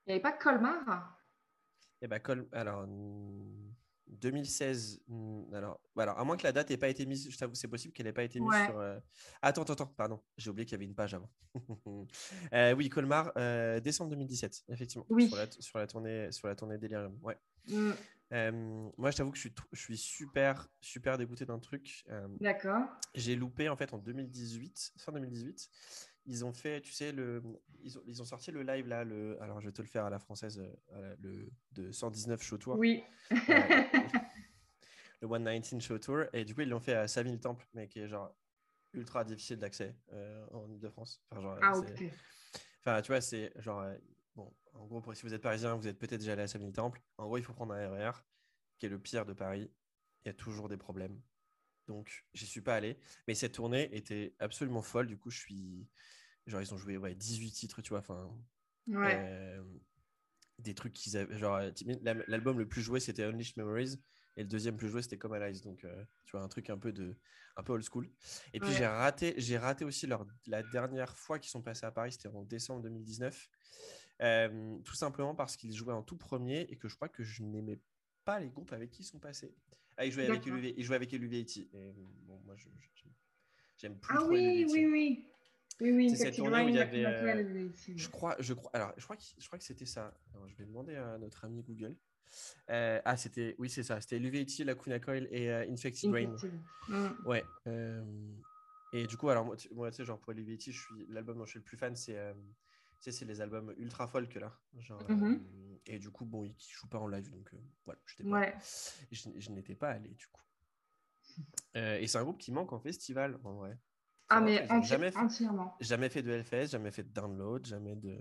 Il 0.05 0.09
n'y 0.09 0.13
avait 0.13 0.21
pas 0.21 0.31
Colmar? 0.31 1.17
Eh 2.01 2.07
ben, 2.07 2.19
Col... 2.19 2.47
alors 2.51 2.87
2016. 4.09 5.01
Hmm, 5.07 5.53
alors, 5.53 5.79
alors, 5.97 6.19
à 6.19 6.23
moins 6.23 6.37
que 6.37 6.43
la 6.43 6.51
date 6.51 6.69
n'ait 6.69 6.77
pas 6.77 6.89
été 6.89 7.05
mise, 7.05 7.29
je 7.29 7.37
t'avoue, 7.37 7.55
c'est 7.55 7.67
possible 7.67 7.93
qu'elle 7.93 8.05
n'ait 8.05 8.13
pas 8.13 8.23
été 8.23 8.39
mise 8.39 8.65
sur. 8.65 8.79
Euh, 8.79 8.99
attends, 9.41 9.63
attends, 9.63 9.73
attends, 9.73 9.93
pardon, 9.97 10.21
j'ai 10.37 10.49
oublié 10.49 10.65
qu'il 10.65 10.73
y 10.73 10.75
avait 10.75 10.85
une 10.85 10.95
page 10.95 11.13
avant. 11.13 11.29
Euh, 12.53 12.73
oui, 12.73 12.89
Colmar, 12.89 13.31
euh, 13.37 13.79
décembre 13.79 14.11
2017, 14.11 14.65
effectivement. 14.69 15.05
Oui. 15.09 15.29
Sur 15.59 15.77
la, 15.79 15.87
tournée, 15.87 16.31
sur 16.31 16.47
la 16.47 16.55
tournée 16.55 16.77
Delirium. 16.77 17.17
Ouais. 17.21 17.37
Mm. 17.67 18.91
moi, 18.97 19.11
je 19.11 19.17
t'avoue 19.17 19.31
que 19.31 19.37
je 19.37 19.41
suis, 19.41 19.55
je 19.71 19.79
suis 19.79 19.97
super, 19.97 20.69
super 20.79 21.17
dégoûté 21.17 21.45
d'un 21.45 21.59
truc. 21.59 22.05
D'accord. 22.39 22.83
J'ai 23.15 23.35
loupé 23.35 23.69
en 23.69 23.75
fait 23.75 23.93
en 23.93 23.97
2018, 23.97 24.93
fin 24.97 25.11
2018 25.11 25.69
ils 26.27 26.43
ont 26.45 26.53
fait, 26.53 26.81
tu 26.81 26.91
sais, 26.91 27.11
le, 27.11 27.41
ils 27.81 27.97
ont, 27.97 28.01
ils 28.05 28.21
ont, 28.21 28.25
sorti 28.25 28.51
le 28.51 28.61
live 28.61 28.87
là, 28.87 29.03
le, 29.03 29.41
alors 29.41 29.61
je 29.61 29.67
vais 29.67 29.71
te 29.71 29.81
le 29.81 29.87
faire 29.87 30.05
à 30.05 30.09
la 30.09 30.19
française, 30.19 30.61
euh, 30.91 31.15
le 31.21 31.49
de 31.71 31.91
119 31.91 32.43
Show 32.43 32.57
Tour. 32.57 32.77
Oui. 32.77 33.01
Euh, 33.31 33.35
le 35.21 35.27
119 35.27 35.81
Show 35.81 35.97
Tour. 35.97 36.25
Et 36.33 36.43
du 36.43 36.53
coup, 36.53 36.61
ils 36.61 36.69
l'ont 36.69 36.81
fait 36.81 36.93
à 36.93 37.07
Saville 37.07 37.39
Temple, 37.39 37.65
mais 37.73 37.87
qui 37.87 37.99
est 37.99 38.09
genre 38.09 38.35
ultra 38.93 39.23
difficile 39.23 39.57
d'accès 39.57 39.95
euh, 40.11 40.45
en 40.51 40.69
Ile-de-France. 40.69 41.23
Enfin, 41.31 41.41
genre, 41.41 41.57
ah, 41.61 41.77
ok. 41.77 42.03
Enfin, 42.81 43.01
tu 43.01 43.11
vois, 43.11 43.21
c'est 43.21 43.53
genre, 43.61 43.85
bon, 44.35 44.53
en 44.73 44.85
gros, 44.85 45.13
si 45.13 45.23
vous 45.23 45.33
êtes 45.33 45.41
parisien, 45.41 45.75
vous 45.75 45.87
êtes 45.87 45.97
peut-être 45.97 46.19
déjà 46.19 46.33
allé 46.33 46.43
à 46.43 46.47
Saville 46.47 46.73
Temple. 46.73 47.01
En 47.17 47.25
gros, 47.25 47.37
il 47.37 47.43
faut 47.43 47.53
prendre 47.53 47.73
un 47.73 47.89
RER, 47.89 48.09
e 48.09 48.21
qui 48.79 48.85
est 48.85 48.89
le 48.89 48.99
pire 48.99 49.25
de 49.25 49.33
Paris. 49.33 49.71
Il 50.25 50.27
y 50.27 50.31
a 50.31 50.33
toujours 50.33 50.67
des 50.67 50.77
problèmes. 50.77 51.21
Donc, 51.87 52.25
je 52.33 52.45
suis 52.45 52.61
pas 52.61 52.75
allé. 52.75 52.97
Mais 53.27 53.35
cette 53.35 53.53
tournée 53.53 53.89
était 53.95 54.35
absolument 54.39 54.81
folle. 54.81 55.07
Du 55.07 55.17
coup, 55.17 55.29
je 55.29 55.39
suis. 55.39 55.87
Genre, 56.45 56.61
ils 56.61 56.73
ont 56.73 56.77
joué 56.77 56.97
ouais, 56.97 57.15
18 57.15 57.51
titres, 57.51 57.81
tu 57.81 57.89
vois. 57.89 57.99
Enfin. 57.99 58.29
Euh, 58.89 59.63
des 60.59 60.73
trucs 60.73 60.93
qu'ils 60.93 61.17
avaient. 61.17 61.37
Genre, 61.37 61.59
l'album 62.27 62.59
le 62.59 62.67
plus 62.67 62.81
joué, 62.81 62.99
c'était 62.99 63.23
Unleashed 63.23 63.57
Memories. 63.57 63.97
Et 64.37 64.43
le 64.43 64.47
deuxième 64.47 64.77
plus 64.77 64.89
joué, 64.89 65.01
c'était 65.01 65.17
Come 65.17 65.33
Alive. 65.33 65.63
Donc, 65.63 65.83
euh, 65.83 66.05
tu 66.25 66.31
vois, 66.31 66.41
un 66.41 66.47
truc 66.47 66.69
un 66.69 66.77
peu, 66.77 66.91
de, 66.91 67.17
un 67.55 67.63
peu 67.63 67.73
old 67.73 67.83
school. 67.83 68.09
Et 68.53 68.59
puis, 68.59 68.71
j'ai 68.71 68.85
raté, 68.85 69.33
j'ai 69.37 69.57
raté 69.57 69.83
aussi 69.83 70.05
leur, 70.07 70.27
la 70.45 70.61
dernière 70.63 71.17
fois 71.17 71.39
qu'ils 71.39 71.49
sont 71.49 71.63
passés 71.63 71.85
à 71.85 71.91
Paris, 71.91 72.11
c'était 72.11 72.27
en 72.27 72.43
décembre 72.43 72.83
2019. 72.83 73.49
Euh, 74.23 74.79
tout 74.83 74.95
simplement 74.95 75.35
parce 75.35 75.55
qu'ils 75.55 75.75
jouaient 75.75 75.93
en 75.93 76.01
tout 76.01 76.17
premier 76.17 76.61
et 76.61 76.75
que 76.75 76.87
je 76.87 76.95
crois 76.95 77.09
que 77.09 77.23
je 77.23 77.43
n'aimais 77.43 77.79
pas 78.25 78.39
les 78.39 78.49
groupes 78.49 78.73
avec 78.73 78.91
qui 78.91 79.03
ils 79.03 79.05
sont 79.05 79.19
passés. 79.19 79.55
Ah, 79.97 80.05
il 80.05 80.11
jouait 80.11 80.27
avec 80.27 80.45
LUV, 80.45 80.73
il 80.77 80.83
jouait 80.83 80.95
avec 80.95 81.11
LUVIT. 81.11 81.69
Et 81.73 81.93
bon, 82.27 82.39
moi, 82.45 82.55
j'aime 83.77 83.97
plus 83.97 84.15
ah, 84.15 84.21
trop 84.21 84.29
oui, 84.29 84.65
oui, 84.71 84.85
oui. 84.85 85.25
Oui, 85.79 85.91
oui, 85.91 86.09
c'est 86.09 86.15
cette 86.17 86.35
tournée 86.35 86.63
où 86.63 86.69
il 86.69 86.75
y 86.75 86.79
avait. 86.79 87.05
Euh, 87.05 87.69
je 87.95 88.07
crois, 88.09 88.35
je 88.39 88.53
crois, 88.53 88.71
alors, 88.73 88.93
je 88.97 89.03
crois 89.03 89.15
que, 89.15 89.23
je 89.37 89.45
crois 89.45 89.59
que 89.59 89.65
c'était 89.65 89.85
ça. 89.85 90.11
Alors, 90.33 90.47
je 90.47 90.55
vais 90.55 90.65
demander 90.65 90.95
à 90.95 91.17
notre 91.19 91.45
ami 91.45 91.61
Google. 91.61 91.95
Euh, 92.69 92.99
ah, 93.05 93.15
c'était, 93.15 93.55
oui, 93.59 93.69
c'est 93.69 93.83
ça. 93.83 94.01
C'était 94.01 94.17
LUVIT, 94.17 94.63
Lacuna 94.63 94.99
Coil 94.99 95.27
et 95.29 95.49
euh, 95.49 95.69
Infected 95.69 96.09
Brain. 96.09 96.35
Mm. 96.87 97.07
Ouais. 97.25 97.43
et 98.93 99.05
du 99.05 99.17
coup, 99.17 99.29
alors, 99.29 99.45
moi, 99.45 99.55
tu 99.55 99.69
sais, 99.91 100.05
genre, 100.05 100.19
pour 100.19 100.33
LUVIT, 100.33 100.59
je 100.65 100.71
suis, 100.71 101.05
l'album 101.09 101.37
dont 101.37 101.45
je 101.45 101.51
suis 101.51 101.59
le 101.59 101.65
plus 101.65 101.77
fan, 101.77 101.95
c'est 101.95 102.17
tu 102.99 103.11
sais, 103.11 103.19
c'est 103.19 103.25
les 103.25 103.41
albums 103.41 103.75
ultra 103.77 104.07
folk 104.07 104.33
là. 104.35 104.51
Genre, 104.79 104.99
mm-hmm. 105.03 105.39
Et 105.87 105.99
du 105.99 106.09
coup, 106.09 106.25
bon, 106.25 106.43
ils 106.43 106.51
ne 106.51 106.59
jouent 106.59 106.87
pas 106.87 106.99
en 106.99 107.07
live, 107.07 107.29
donc 107.29 107.51
voilà, 107.85 107.99
je, 108.05 109.49
n'étais 109.51 109.75
pas 109.75 109.89
allé 109.89 110.09
du 110.09 110.27
coup. 110.27 110.41
et 111.75 112.07
c'est 112.07 112.17
un 112.17 112.23
groupe 112.23 112.39
qui 112.39 112.51
manque 112.51 112.73
en 112.73 112.79
festival, 112.79 113.39
en 113.43 113.53
vrai. 113.53 113.77
Ah, 114.29 114.41
mais 114.41 114.67
jamais 114.83 115.11
fait, 115.11 115.17
entièrement. 115.17 115.75
Jamais 115.79 116.09
fait 116.09 116.21
de 116.21 116.31
LFS, 116.31 116.71
jamais 116.71 116.91
fait 116.91 117.03
de 117.03 117.13
download, 117.13 117.65
jamais 117.65 117.95
de. 117.95 118.17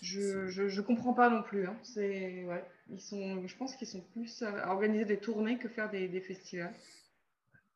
Je, 0.00 0.48
je, 0.48 0.68
je 0.68 0.80
comprends 0.80 1.12
pas 1.12 1.28
non 1.28 1.42
plus. 1.42 1.66
Hein. 1.66 1.76
C'est, 1.82 2.44
ouais, 2.44 2.64
ils 2.88 3.00
sont, 3.00 3.46
je 3.46 3.56
pense 3.56 3.76
qu'ils 3.76 3.88
sont 3.88 4.00
plus 4.00 4.42
à 4.42 4.70
organiser 4.70 5.04
des 5.04 5.18
tournées 5.18 5.58
que 5.58 5.68
faire 5.68 5.90
des, 5.90 6.08
des 6.08 6.20
festivals. 6.20 6.74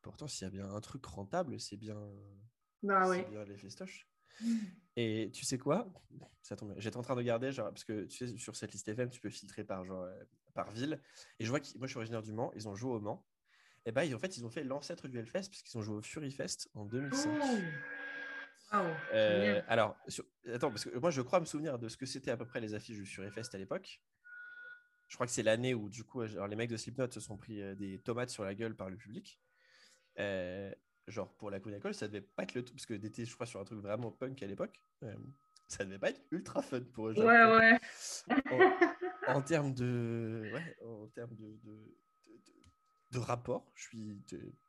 Pourtant, 0.01 0.27
s'il 0.27 0.45
y 0.45 0.47
a 0.47 0.51
bien 0.51 0.69
un 0.73 0.81
truc 0.81 1.05
rentable, 1.05 1.59
c'est 1.59 1.77
bien, 1.77 1.99
Bah 2.81 3.07
oui. 3.09 3.23
bien 3.29 3.43
les 3.45 3.57
festoches. 3.57 4.07
Et 4.95 5.29
tu 5.33 5.43
sais 5.45 5.57
quoi? 5.57 5.91
Ça 6.41 6.55
tombe 6.55 6.69
bien. 6.71 6.79
J'étais 6.79 6.97
en 6.97 7.01
train 7.01 7.13
de 7.15 7.19
regarder, 7.19 7.51
genre, 7.51 7.69
parce 7.69 7.83
que 7.83 8.03
tu 8.05 8.17
sais, 8.27 8.37
sur 8.37 8.55
cette 8.55 8.71
liste 8.73 8.87
FM, 8.87 9.09
tu 9.09 9.19
peux 9.21 9.29
filtrer 9.29 9.63
par, 9.63 9.83
genre, 9.85 10.03
euh, 10.03 10.23
par 10.53 10.71
ville. 10.71 11.01
Et 11.39 11.45
je 11.45 11.49
vois 11.49 11.59
que 11.59 11.65
moi, 11.77 11.87
je 11.87 11.91
suis 11.91 11.97
originaire 11.97 12.21
du 12.21 12.31
Mans, 12.33 12.51
ils 12.55 12.67
ont 12.67 12.75
joué 12.75 12.91
au 12.91 12.99
Mans. 12.99 13.25
Et 13.85 13.91
bah, 13.91 14.05
ils- 14.05 14.13
en 14.15 14.19
fait, 14.19 14.37
ils 14.37 14.45
ont 14.45 14.49
fait 14.49 14.63
l'ancêtre 14.63 15.07
du 15.07 15.17
Hellfest, 15.17 15.49
puisqu'ils 15.49 15.77
ont 15.77 15.81
joué 15.81 15.95
au 15.95 16.01
Fury 16.01 16.31
Fest 16.31 16.69
en 16.73 16.85
2005. 16.85 17.29
Oh. 17.41 17.45
Waouh, 18.71 18.93
Euh, 19.13 19.61
alors, 19.67 19.95
sur- 20.07 20.25
attends, 20.51 20.69
parce 20.69 20.85
que 20.85 20.97
moi, 20.97 21.11
je 21.11 21.21
crois 21.21 21.39
me 21.39 21.45
souvenir 21.45 21.77
de 21.79 21.89
ce 21.89 21.97
que 21.97 22.05
c'était 22.05 22.31
à 22.31 22.37
peu 22.37 22.45
près 22.45 22.59
les 22.59 22.73
affiches 22.73 22.97
du 22.97 23.05
Fury 23.05 23.29
Fest 23.31 23.53
à 23.55 23.57
l'époque. 23.57 24.01
Je 25.09 25.15
crois 25.15 25.27
que 25.27 25.33
c'est 25.33 25.43
l'année 25.43 25.73
où, 25.75 25.89
du 25.89 26.03
coup, 26.03 26.21
alors, 26.21 26.47
les 26.47 26.55
mecs 26.55 26.69
de 26.71 26.77
Slipknot 26.77 27.11
se 27.11 27.19
sont 27.19 27.37
pris 27.37 27.61
euh, 27.61 27.75
des 27.75 27.99
tomates 27.99 28.29
sur 28.29 28.43
la 28.43 28.55
gueule 28.55 28.75
par 28.75 28.89
le 28.89 28.97
public. 28.97 29.39
Euh, 30.19 30.73
genre, 31.07 31.33
pour 31.35 31.49
la 31.51 31.59
Cool 31.59 31.93
ça 31.93 32.07
devait 32.07 32.21
pas 32.21 32.43
être 32.43 32.53
le 32.55 32.63
tout, 32.63 32.73
parce 32.73 32.85
que 32.85 32.93
d'été, 32.93 33.25
je 33.25 33.33
crois, 33.33 33.45
sur 33.45 33.59
un 33.59 33.63
truc 33.65 33.79
vraiment 33.79 34.11
punk 34.11 34.41
à 34.43 34.47
l'époque, 34.47 34.81
euh, 35.03 35.15
ça 35.67 35.85
devait 35.85 35.99
pas 35.99 36.09
être 36.09 36.21
ultra 36.31 36.61
fun 36.61 36.81
pour 36.93 37.09
eux. 37.09 37.13
genre, 37.13 37.25
Ouais, 37.25 37.55
ouais. 37.55 37.79
En, 39.27 39.35
en 39.35 39.41
termes 39.43 39.73
de, 39.73 40.49
ouais, 40.53 40.77
en 40.85 41.07
termes 41.07 41.35
de, 41.35 41.57
de, 41.63 41.71
de, 42.25 42.31
de- 42.31 42.61
de 43.11 43.19
rapport, 43.19 43.71
je 43.75 43.83
suis, 43.83 44.21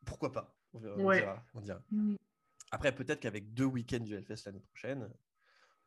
pourquoi 0.04 0.32
pas 0.32 0.56
on, 0.72 0.78
verra- 0.80 0.96
on 0.98 1.12
dira, 1.12 1.46
on 1.54 1.60
dira. 1.60 1.82
Mm. 1.90 2.16
Après, 2.72 2.92
peut-être 2.94 3.20
qu'avec 3.20 3.54
deux 3.54 3.64
week-ends 3.66 4.00
du 4.00 4.14
Hellfest 4.14 4.42
l'année 4.46 4.60
prochaine, 4.60 5.08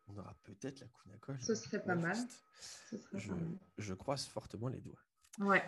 on 0.07 0.17
aura 0.17 0.33
peut-être 0.43 0.79
la 0.79 0.87
Kunakol. 0.87 1.37
Ce 1.41 1.53
serait 1.53 1.83
pas 1.83 1.95
mal. 1.95 2.15
Ce 2.61 2.97
serait 2.97 3.19
Je, 3.19 3.27
pas 3.29 3.35
mal. 3.35 3.57
je 3.77 3.93
croise 3.93 4.25
fortement 4.27 4.69
les 4.69 4.79
doigts. 4.79 5.01
Ouais. 5.39 5.61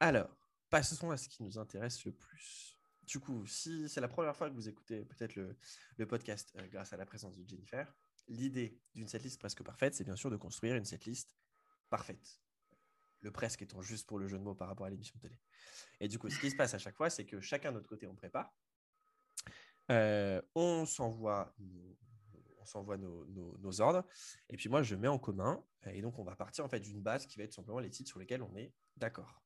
Alors, 0.00 0.30
passons 0.70 1.10
à 1.10 1.18
ce 1.18 1.28
qui 1.28 1.42
nous 1.42 1.58
intéresse 1.58 2.02
le 2.06 2.12
plus. 2.12 2.73
Du 3.06 3.20
coup, 3.20 3.46
si 3.46 3.88
c'est 3.88 4.00
la 4.00 4.08
première 4.08 4.34
fois 4.34 4.48
que 4.48 4.54
vous 4.54 4.68
écoutez 4.68 5.04
peut-être 5.04 5.36
le, 5.36 6.06
podcast 6.06 6.54
euh, 6.56 6.66
grâce 6.68 6.92
à 6.92 6.96
la 6.96 7.04
présence 7.04 7.36
de 7.36 7.46
Jennifer, 7.46 7.92
l'idée 8.28 8.80
d'une 8.94 9.06
setlist 9.06 9.38
presque 9.38 9.62
parfaite, 9.62 9.94
c'est 9.94 10.04
bien 10.04 10.16
sûr 10.16 10.30
de 10.30 10.36
construire 10.36 10.76
une 10.76 10.84
setlist 10.84 11.30
parfaite. 11.90 12.40
Le 13.20 13.30
presque 13.30 13.62
étant 13.62 13.82
juste 13.82 14.06
pour 14.06 14.18
le 14.18 14.26
jeu 14.26 14.38
de 14.38 14.42
mots 14.42 14.54
par 14.54 14.68
rapport 14.68 14.86
à 14.86 14.90
l'émission 14.90 15.18
télé. 15.18 15.38
Et 16.00 16.08
du 16.08 16.18
coup, 16.18 16.30
ce 16.30 16.38
qui 16.38 16.50
se 16.50 16.56
passe 16.56 16.74
à 16.74 16.78
chaque 16.78 16.96
fois, 16.96 17.10
c'est 17.10 17.24
que 17.24 17.40
chacun 17.40 17.70
de 17.70 17.76
notre 17.76 17.88
côté, 17.88 18.06
on 18.06 18.14
prépare. 18.14 18.54
Euh, 19.90 20.40
on 20.54 20.86
s'envoie 20.86 21.54
nos, 21.58 21.98
on 22.58 22.64
s'envoie 22.64 22.96
nos 22.96 23.80
ordres. 23.80 24.06
Et 24.48 24.56
puis 24.56 24.68
moi, 24.68 24.82
je 24.82 24.94
mets 24.94 25.08
en 25.08 25.18
commun. 25.18 25.62
Et 25.86 26.00
donc, 26.00 26.18
on 26.18 26.24
va 26.24 26.36
partir 26.36 26.64
en 26.64 26.68
fait 26.68 26.80
d'une 26.80 27.02
base 27.02 27.26
qui 27.26 27.38
va 27.38 27.44
être 27.44 27.52
simplement 27.52 27.80
les 27.80 27.90
titres 27.90 28.08
sur 28.08 28.18
lesquels 28.18 28.42
on 28.42 28.56
est 28.56 28.72
d'accord. 28.96 29.43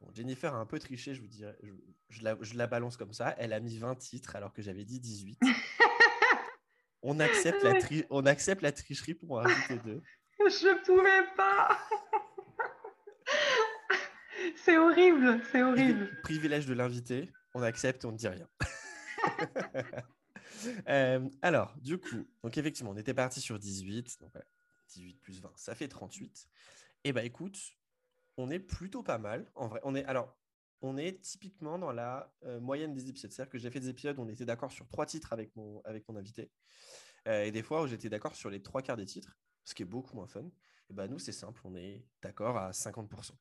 Bon, 0.00 0.10
Jennifer 0.14 0.54
a 0.54 0.58
un 0.58 0.66
peu 0.66 0.78
triché, 0.78 1.14
je 1.14 1.20
vous 1.20 1.28
dirais. 1.28 1.56
Je, 1.62 1.72
je 2.08 2.22
la, 2.22 2.36
je 2.40 2.54
la 2.54 2.66
balance 2.66 2.96
comme 2.96 3.12
ça. 3.12 3.34
Elle 3.38 3.52
a 3.52 3.60
mis 3.60 3.78
20 3.78 3.96
titres 3.96 4.36
alors 4.36 4.52
que 4.52 4.62
j'avais 4.62 4.84
dit 4.84 5.00
18. 5.00 5.38
on, 7.02 7.20
accepte 7.20 7.62
la 7.62 7.74
tri- 7.80 8.04
on 8.10 8.24
accepte 8.26 8.62
la 8.62 8.72
tricherie 8.72 9.14
pour 9.14 9.32
en 9.32 9.42
rajouter 9.42 9.78
deux. 9.84 10.02
Je 10.40 10.84
pouvais 10.84 11.26
pas. 11.36 11.78
c'est 14.56 14.78
horrible, 14.78 15.42
c'est 15.52 15.62
horrible. 15.62 16.18
Privilège 16.22 16.64
de 16.64 16.72
l'invité, 16.72 17.30
on 17.54 17.62
accepte 17.62 18.06
on 18.06 18.12
ne 18.12 18.16
dit 18.16 18.28
rien. 18.28 18.48
Euh, 20.88 21.26
alors, 21.40 21.74
du 21.80 21.98
coup, 21.98 22.26
donc 22.42 22.58
effectivement, 22.58 22.90
on 22.90 22.96
était 22.96 23.14
parti 23.14 23.40
sur 23.40 23.58
18. 23.58 24.20
Donc 24.20 24.30
voilà, 24.32 24.46
18 24.88 25.14
plus 25.20 25.40
20, 25.40 25.50
ça 25.56 25.74
fait 25.74 25.88
38. 25.88 26.48
Et 27.04 27.12
bah 27.12 27.24
écoute, 27.24 27.58
on 28.36 28.50
est 28.50 28.58
plutôt 28.58 29.02
pas 29.02 29.18
mal. 29.18 29.50
En 29.54 29.68
vrai, 29.68 29.80
on 29.84 29.94
est 29.94 30.04
alors, 30.04 30.36
on 30.82 30.96
est 30.96 31.20
typiquement 31.20 31.78
dans 31.78 31.92
la 31.92 32.32
euh, 32.44 32.60
moyenne 32.60 32.94
des 32.94 33.08
épisodes. 33.08 33.30
C'est-à-dire 33.30 33.50
que 33.50 33.58
j'ai 33.58 33.70
fait 33.70 33.80
des 33.80 33.88
épisodes 33.88 34.18
où 34.18 34.22
on 34.22 34.28
était 34.28 34.44
d'accord 34.44 34.72
sur 34.72 34.88
trois 34.88 35.06
titres 35.06 35.32
avec 35.32 35.54
mon, 35.56 35.80
avec 35.84 36.08
mon 36.08 36.16
invité. 36.16 36.50
Euh, 37.28 37.44
et 37.44 37.50
des 37.50 37.62
fois 37.62 37.82
où 37.82 37.86
j'étais 37.86 38.08
d'accord 38.08 38.34
sur 38.34 38.50
les 38.50 38.62
trois 38.62 38.82
quarts 38.82 38.96
des 38.96 39.06
titres, 39.06 39.36
ce 39.64 39.74
qui 39.74 39.82
est 39.82 39.86
beaucoup 39.86 40.16
moins 40.16 40.26
fun. 40.26 40.44
Et 40.88 40.94
bah 40.94 41.06
nous, 41.06 41.18
c'est 41.18 41.32
simple, 41.32 41.60
on 41.64 41.74
est 41.76 42.04
d'accord 42.22 42.56
à 42.56 42.70
50%. 42.70 43.32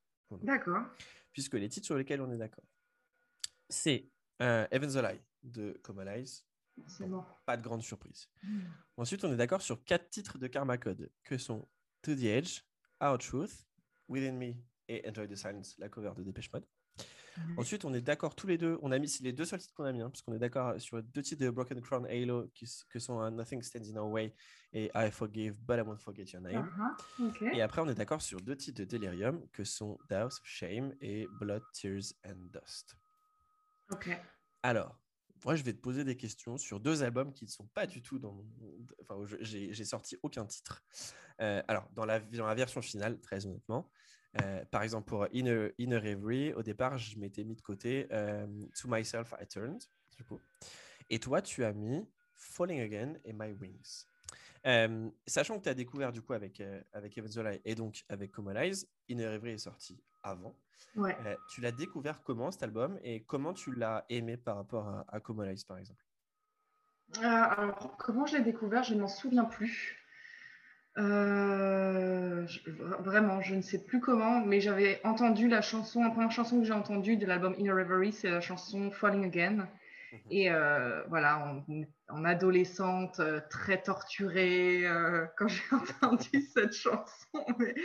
D'accord. 0.44 0.86
Puisque 1.32 1.56
les 1.56 1.70
titres 1.70 1.86
sur 1.86 1.98
lesquels 1.98 2.22
on 2.22 2.32
est 2.32 2.38
d'accord, 2.38 2.66
c'est 3.70 4.12
euh, 4.42 4.68
Heaven's 4.72 4.96
a 4.96 5.14
Lie 5.14 5.22
de 5.44 5.80
Common 5.82 6.08
Eyes. 6.08 6.44
C'est 6.88 7.08
bon. 7.08 7.24
Pas 7.46 7.58
de 7.58 7.62
grande 7.62 7.82
surprise. 7.82 8.30
Ensuite, 8.96 9.24
on 9.26 9.34
est 9.34 9.38
d'accord 9.38 9.62
sur 9.62 9.84
quatre 9.84 10.10
titres 10.10 10.38
de 10.38 10.48
Karma 10.48 10.78
Code, 10.78 11.12
que 11.24 11.38
sont 11.38 11.68
To 12.04 12.16
the 12.16 12.24
Edge, 12.24 12.62
Our 13.02 13.18
Truth, 13.18 13.68
Within 14.08 14.34
Me 14.34 14.54
et 14.90 15.08
Enjoy 15.08 15.28
the 15.28 15.36
Silence, 15.36 15.76
la 15.78 15.88
cover 15.88 16.12
de 16.18 16.24
Dépêche 16.24 16.52
Mode. 16.52 16.66
Mhm. 17.38 17.60
Ensuite, 17.60 17.86
on 17.86 17.94
est 17.94 18.02
d'accord 18.02 18.36
tous 18.36 18.48
les 18.48 18.58
deux. 18.58 18.78
On 18.82 18.92
a 18.92 19.00
mis 19.00 19.16
les 19.22 19.32
deux 19.32 19.46
seuls 19.46 19.60
titres 19.60 19.74
qu'on 19.74 19.86
a 19.86 19.92
mis, 19.92 20.02
hein, 20.02 20.10
parce 20.10 20.22
qu'on 20.22 20.34
est 20.34 20.40
d'accord 20.40 20.80
sur 20.82 21.02
deux 21.02 21.22
titres 21.22 21.44
de 21.46 21.50
Broken 21.50 21.80
Crown 21.82 22.06
Halo 22.08 22.48
qui, 22.54 22.68
que 22.90 23.00
sont 23.00 23.22
euh, 23.22 23.30
Nothing 23.30 23.62
Stands 23.62 23.90
in 23.94 23.98
Our 23.98 24.10
Way 24.10 24.36
et 24.74 24.92
I 24.96 25.10
Forgive 25.12 25.62
But 25.62 25.78
I 25.78 25.82
Won't 25.82 26.00
Forget 26.00 26.26
Your 26.34 26.42
Name. 26.42 26.68
Uh-huh. 27.20 27.56
Et 27.56 27.62
après, 27.62 27.82
on 27.82 27.88
est 27.88 27.96
d'accord 27.96 28.22
sur 28.22 28.42
deux 28.42 28.58
titres 28.58 28.80
de 28.80 28.86
Delirium 28.86 29.48
que 29.52 29.64
sont 29.64 29.98
The 30.10 30.14
House 30.14 30.40
of 30.40 30.46
Shame 30.46 30.94
et 31.02 31.28
Blood, 31.40 31.64
Tears 31.74 32.14
and 32.26 32.50
Dust. 32.52 32.96
Alors, 34.62 35.00
moi, 35.46 35.56
je 35.56 35.64
vais 35.64 35.74
te 35.74 35.80
poser 35.80 36.04
des 36.04 36.18
questions 36.18 36.58
sur 36.58 36.80
deux 36.80 37.02
albums 37.04 37.34
qui 37.34 37.46
ne 37.46 37.50
sont 37.50 37.68
pas 37.68 37.88
du 37.88 38.02
tout 38.02 38.20
dans 38.20 38.34
mon. 38.34 38.46
Enfin, 39.02 39.16
j'ai 39.42 39.86
sorti 39.86 40.18
aucun 40.22 40.46
titre. 40.46 40.84
Euh, 41.42 41.64
alors, 41.68 41.90
dans 41.94 42.06
la, 42.06 42.20
dans 42.20 42.46
la 42.46 42.56
version 42.56 42.82
finale, 42.82 43.20
très 43.22 43.46
honnêtement, 43.46 43.90
euh, 44.42 44.64
par 44.66 44.84
exemple, 44.84 45.08
pour 45.08 45.28
Inner, 45.32 45.74
Inner 45.78 46.02
Every, 46.06 46.54
au 46.54 46.64
départ, 46.64 46.98
je 46.98 47.18
m'étais 47.18 47.44
mis 47.44 47.56
de 47.56 47.62
côté 47.62 48.08
euh, 48.12 48.46
To 48.82 48.88
Myself 48.88 49.34
I 49.42 49.48
Turned, 49.48 49.82
du 50.18 50.24
coup. 50.24 50.40
Et 51.10 51.20
toi, 51.20 51.42
tu 51.42 51.64
as 51.64 51.74
mis 51.74 52.08
Falling 52.36 52.82
Again 52.82 53.14
et 53.26 53.34
My 53.34 53.52
Wings. 53.54 54.06
Euh, 54.68 55.10
sachant 55.26 55.58
que 55.58 55.64
tu 55.64 55.70
as 55.70 55.74
découvert, 55.74 56.12
du 56.12 56.22
coup, 56.22 56.34
avec, 56.34 56.60
euh, 56.62 56.82
avec 56.94 57.18
Evan 57.18 57.32
Zola 57.32 57.52
et 57.66 57.76
donc 57.76 58.04
avec 58.10 58.32
Eyes, 58.56 58.86
Inner 59.08 59.34
Every 59.34 59.52
est 59.52 59.58
sorti 59.58 60.04
avant. 60.22 60.56
Ouais. 60.96 61.16
Euh, 61.26 61.36
tu 61.50 61.62
l'as 61.62 61.72
découvert 61.72 62.22
comment 62.24 62.52
cet 62.52 62.64
album 62.64 63.00
et 63.04 63.24
comment 63.24 63.54
tu 63.54 63.74
l'as 63.74 64.06
aimé 64.10 64.38
par 64.38 64.58
rapport 64.58 64.88
à, 64.88 65.06
à 65.08 65.20
par 65.20 65.78
exemple? 65.78 66.06
Euh, 67.18 67.22
alors, 67.24 67.98
comment 67.98 68.26
je 68.26 68.38
l'ai 68.38 68.44
découvert, 68.44 68.84
je 68.84 68.94
ne 68.94 69.02
m'en 69.02 69.08
souviens 69.08 69.46
plus. 69.46 69.98
Euh, 71.00 72.46
je- 72.48 72.60
vraiment, 73.00 73.42
je 73.42 73.56
ne 73.56 73.62
sais 73.62 73.84
plus 73.86 74.00
comment, 74.02 74.42
mais 74.46 74.60
j'avais 74.60 75.00
entendu 75.06 75.48
la 75.48 75.62
chanson, 75.62 76.04
la 76.04 76.10
première 76.10 76.32
chanson 76.32 76.60
que 76.60 76.66
j'ai 76.66 76.74
entendue 76.74 77.16
de 77.16 77.26
l'album 77.26 77.56
Inner 77.58 77.72
Reverie, 77.72 78.12
c'est 78.12 78.30
la 78.30 78.42
chanson 78.42 78.92
Falling 78.92 79.24
Again. 79.26 79.68
Mhm. 80.12 80.20
Et 80.32 80.52
euh, 80.52 81.04
voilà, 81.08 81.38
en, 81.48 81.64
en 82.10 82.26
adolescente, 82.26 83.20
euh, 83.20 83.40
très 83.50 83.82
torturée, 83.82 84.86
euh, 84.88 85.26
quand 85.38 85.48
j'ai 85.48 85.62
entendu 85.72 86.42
cette 86.54 86.74
chanson, 86.74 87.46
mais, 87.60 87.76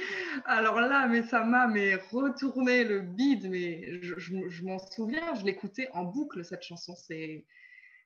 alors 0.46 0.80
là, 0.80 1.06
mais 1.06 1.22
ça 1.22 1.44
m'a 1.44 1.66
mais 1.66 1.94
retourné 2.10 2.84
le 2.84 3.00
bide, 3.00 3.48
mais 3.50 4.00
je, 4.02 4.14
je- 4.18 4.48
je 4.48 4.64
m'en 4.64 4.78
souviens, 4.78 5.34
je 5.34 5.44
l'écoutais 5.44 5.88
en 5.92 6.04
boucle 6.04 6.44
cette 6.44 6.62
chanson, 6.62 6.94
c'est 6.96 7.44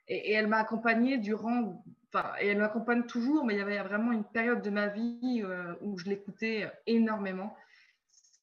et, 0.08 0.30
et 0.30 0.32
elle 0.32 0.46
m'a 0.46 0.58
accompagnée 0.58 1.18
durant, 1.18 1.84
enfin, 2.12 2.32
et 2.40 2.48
elle 2.48 2.58
m'accompagne 2.58 3.04
toujours, 3.04 3.44
mais 3.44 3.54
il 3.54 3.58
y 3.58 3.62
avait 3.62 3.78
vraiment 3.82 4.12
une 4.12 4.24
période 4.24 4.62
de 4.62 4.70
ma 4.70 4.88
vie 4.88 5.42
euh, 5.44 5.74
où 5.80 5.98
je 5.98 6.06
l'écoutais 6.06 6.70
énormément. 6.86 7.56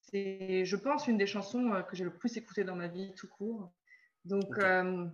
C'est, 0.02 0.66
je 0.66 0.76
pense, 0.76 1.08
une 1.08 1.18
des 1.18 1.28
chansons 1.28 1.74
euh, 1.74 1.82
que 1.82 1.96
j'ai 1.96 2.04
le 2.04 2.14
plus 2.14 2.38
écoutées 2.38 2.64
dans 2.64 2.76
ma 2.76 2.88
vie 2.88 3.14
tout 3.16 3.28
court. 3.28 3.72
Donc, 4.24 4.58
euh, 4.58 5.06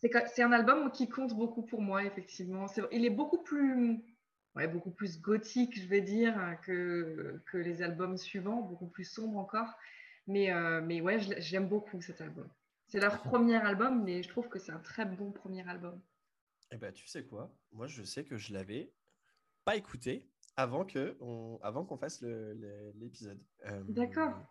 c'est, 0.00 0.42
un 0.42 0.52
album 0.52 0.90
qui 0.90 1.08
compte 1.08 1.34
beaucoup 1.34 1.62
pour 1.62 1.80
moi, 1.80 2.04
effectivement. 2.04 2.68
C'est- 2.68 2.82
il 2.92 3.04
est 3.04 3.10
beaucoup 3.10 3.42
plus, 3.42 4.00
ouais, 4.54 4.68
beaucoup 4.68 4.90
plus 4.90 5.20
gothique, 5.20 5.80
je 5.80 5.86
vais 5.86 6.00
dire, 6.00 6.58
que, 6.66 7.40
que 7.46 7.58
les 7.58 7.82
albums 7.82 8.18
suivants, 8.18 8.60
beaucoup 8.60 8.86
plus 8.86 9.04
sombre 9.04 9.38
encore. 9.38 9.72
Mais, 10.26 10.52
euh, 10.52 10.80
mais 10.82 11.00
ouais, 11.00 11.20
je 11.20 11.32
j'aime 11.38 11.68
beaucoup 11.68 12.00
cet 12.00 12.20
album. 12.20 12.48
C'est 12.94 13.00
leur 13.00 13.20
premier 13.22 13.56
album, 13.56 14.04
mais 14.04 14.22
je 14.22 14.28
trouve 14.28 14.48
que 14.48 14.60
c'est 14.60 14.70
un 14.70 14.78
très 14.78 15.04
bon 15.04 15.32
premier 15.32 15.68
album. 15.68 16.00
Eh 16.70 16.76
ben, 16.76 16.92
tu 16.92 17.08
sais 17.08 17.24
quoi? 17.24 17.52
Moi, 17.72 17.88
je 17.88 18.04
sais 18.04 18.24
que 18.24 18.36
je 18.36 18.52
l'avais 18.52 18.92
pas 19.64 19.74
écouté 19.74 20.30
avant 20.56 20.84
que 20.84 21.16
on, 21.18 21.58
avant 21.64 21.84
qu'on 21.84 21.96
fasse 21.96 22.22
l'épisode. 22.22 23.42
Euh, 23.66 23.82
D'accord. 23.88 24.48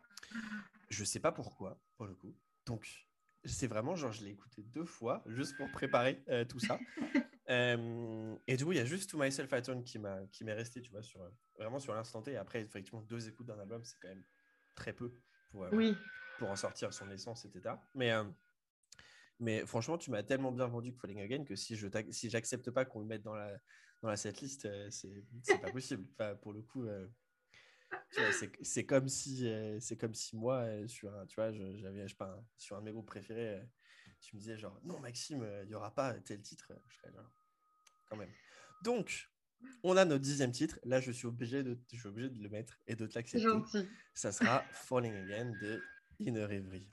Je 0.89 1.05
sais 1.05 1.21
pas 1.21 1.31
pourquoi, 1.31 1.79
pour 1.95 2.05
le 2.05 2.15
coup. 2.15 2.35
Donc, 2.65 3.07
c'est 3.45 3.67
vraiment 3.67 3.95
genre, 3.95 4.11
je 4.11 4.25
l'ai 4.25 4.31
écouté 4.31 4.61
deux 4.61 4.83
fois 4.83 5.23
juste 5.25 5.55
pour 5.55 5.71
préparer 5.71 6.21
euh, 6.27 6.43
tout 6.43 6.59
ça. 6.59 6.77
Euh, 7.49 8.37
et 8.47 8.55
du 8.55 8.63
coup, 8.63 8.71
il 8.71 8.77
y 8.77 8.81
a 8.81 8.85
juste 8.85 9.09
To 9.09 9.17
Myself 9.17 9.51
I 9.51 9.61
Turn 9.61 9.83
qui 9.83 9.99
m'a 9.99 10.25
qui 10.27 10.45
m'est 10.45 10.53
resté, 10.53 10.81
tu 10.81 10.91
vois, 10.91 11.03
sur, 11.03 11.19
vraiment 11.57 11.77
sur 11.77 11.93
l'instant 11.93 12.21
T. 12.21 12.31
Et 12.31 12.37
après, 12.37 12.61
effectivement, 12.61 13.01
deux 13.01 13.27
écoutes 13.27 13.47
d'un 13.47 13.59
album, 13.59 13.83
c'est 13.83 13.97
quand 14.01 14.07
même 14.07 14.23
très 14.75 14.93
peu 14.93 15.13
pour, 15.51 15.67
Oui, 15.73 15.93
pour 16.43 16.51
en 16.51 16.57
sortir 16.57 16.93
son 16.93 17.09
essence, 17.09 17.45
etc. 17.45 17.75
Mais, 17.95 18.11
euh, 18.11 18.25
mais 19.39 19.65
franchement, 19.65 19.97
tu 19.97 20.11
m'as 20.11 20.23
tellement 20.23 20.51
bien 20.51 20.67
vendu 20.67 20.91
que 20.93 20.99
Falling 20.99 21.21
Again 21.21 21.45
que 21.45 21.55
si 21.55 21.77
je 21.77 21.87
si 22.11 22.29
j'accepte 22.29 22.69
pas 22.69 22.83
qu'on 22.83 22.99
le 22.99 23.05
mette 23.05 23.21
dans 23.21 23.33
la, 23.33 23.57
dans 24.01 24.09
la 24.09 24.17
setlist, 24.17 24.65
euh, 24.65 24.89
c'est 24.91 25.23
pas 25.61 25.71
possible. 25.71 26.05
Enfin, 26.11 26.35
pour 26.35 26.51
le 26.51 26.61
coup, 26.61 26.83
euh, 26.85 27.07
c'est 28.61 28.85
comme 28.85 29.07
si 29.07 29.47
euh, 29.47 29.79
c'est 29.79 29.95
comme 29.95 30.13
si 30.13 30.35
moi, 30.35 30.67
sur 30.87 31.15
un, 31.15 31.25
tu 31.27 31.35
vois, 31.35 31.53
j'avais, 31.53 32.05
pas, 32.17 32.25
un- 32.25 32.45
sur 32.57 32.75
un 32.75 32.81
de 32.81 32.85
mes 32.85 32.91
groupes 32.91 33.07
préférés, 33.07 33.61
tu 34.19 34.35
me 34.35 34.41
disais 34.41 34.57
genre, 34.57 34.77
non, 34.83 34.99
Maxime, 34.99 35.47
il 35.63 35.69
n'y 35.69 35.75
aura 35.75 35.95
pas 35.95 36.13
tel 36.25 36.41
titre, 36.41 36.73
je 36.89 36.95
serais 36.97 37.11
là, 37.11 37.23
quand 38.09 38.17
même. 38.17 38.31
Donc, 38.83 39.29
on 39.83 39.95
a 39.95 40.03
notre 40.03 40.21
dixième 40.21 40.51
titre. 40.51 40.77
Là, 40.83 40.99
je 40.99 41.11
suis 41.13 41.25
obligé 41.25 41.63
de, 41.63 41.79
je 41.93 41.97
suis 41.97 42.07
obligé 42.09 42.29
de 42.29 42.43
le 42.43 42.49
mettre 42.49 42.81
et 42.85 42.95
de 42.97 43.07
te 43.07 43.15
l'accepter. 43.15 43.47
Ça 44.13 44.31
sera 44.31 44.63
Falling 44.71 45.15
Again 45.15 45.51
de 45.61 45.81
Inner 46.25 46.47
Every. 46.51 46.89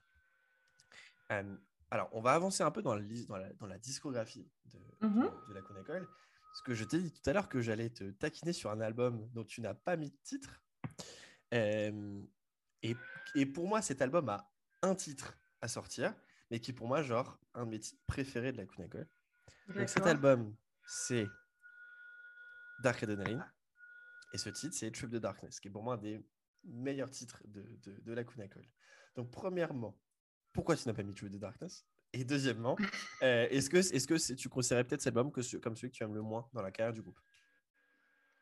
Euh, 1.32 1.56
alors, 1.90 2.08
on 2.12 2.20
va 2.20 2.32
avancer 2.34 2.62
un 2.62 2.70
peu 2.70 2.82
dans 2.82 2.94
la, 2.94 3.02
dans 3.28 3.36
la, 3.36 3.52
dans 3.54 3.66
la 3.66 3.78
discographie 3.78 4.48
de, 4.66 4.78
Mhm. 5.06 5.30
de, 5.48 5.54
la 5.54 5.62
Connecole. 5.62 6.06
Parce 6.06 6.62
que 6.62 6.74
je 6.74 6.84
t'ai 6.84 7.00
dit 7.00 7.12
tout 7.12 7.30
à 7.30 7.32
l'heure 7.32 7.48
que 7.48 7.60
j'allais 7.60 7.90
te 7.90 8.10
taquiner 8.10 8.52
sur 8.52 8.70
un 8.70 8.80
album 8.80 9.28
dont 9.32 9.44
tu 9.44 9.60
n'as 9.60 9.74
pas 9.74 9.96
mis 9.96 10.10
de 10.10 10.16
titre. 10.24 10.60
Euh, 11.54 12.22
et, 12.82 12.96
et 13.34 13.46
pour 13.46 13.68
moi, 13.68 13.82
cet 13.82 14.02
album 14.02 14.28
a 14.28 14.50
un 14.82 14.94
titre 14.94 15.36
à 15.60 15.68
sortir, 15.68 16.14
mais 16.50 16.60
qui 16.60 16.70
est 16.72 16.74
pour 16.74 16.88
moi, 16.88 17.02
genre, 17.02 17.38
un 17.54 17.66
de 17.66 17.70
mes 17.70 17.80
titres 17.80 18.02
préférés 18.06 18.52
de 18.52 18.56
la 18.56 18.66
Connecole. 18.66 19.08
Donc 19.68 19.88
cet 19.88 20.06
album, 20.06 20.54
c'est 20.86 21.28
Dark 22.82 23.02
Adrenaline. 23.02 23.44
Et 24.32 24.38
ce 24.38 24.48
titre, 24.50 24.74
c'est 24.76 24.90
Trip 24.90 25.10
the 25.10 25.16
Darkness, 25.16 25.60
qui 25.60 25.68
est 25.68 25.70
pour 25.70 25.82
moi 25.82 25.94
un 25.94 25.98
des 25.98 26.24
meilleurs 26.64 27.10
titres 27.10 27.42
de, 27.46 27.62
de, 27.82 28.00
de 28.00 28.12
la 28.12 28.24
Kunakol. 28.24 28.64
Donc, 29.16 29.30
premièrement, 29.30 29.96
pourquoi 30.52 30.76
tu 30.76 30.88
n'as 30.88 30.94
pas 30.94 31.02
mis 31.02 31.14
Trip 31.14 31.32
the 31.32 31.38
Darkness? 31.38 31.86
Et 32.12 32.24
deuxièmement, 32.24 32.76
euh, 33.22 33.46
est-ce 33.50 33.70
que, 33.70 33.78
est 33.78 34.06
que 34.06 34.34
tu 34.34 34.48
considérais 34.48 34.84
peut-être 34.84 35.02
cet 35.02 35.16
album 35.16 35.30
que, 35.30 35.56
comme 35.58 35.76
celui 35.76 35.90
que 35.90 35.96
tu 35.96 36.02
aimes 36.02 36.14
le 36.14 36.22
moins 36.22 36.48
dans 36.52 36.62
la 36.62 36.70
carrière 36.70 36.92
du 36.92 37.02
groupe? 37.02 37.18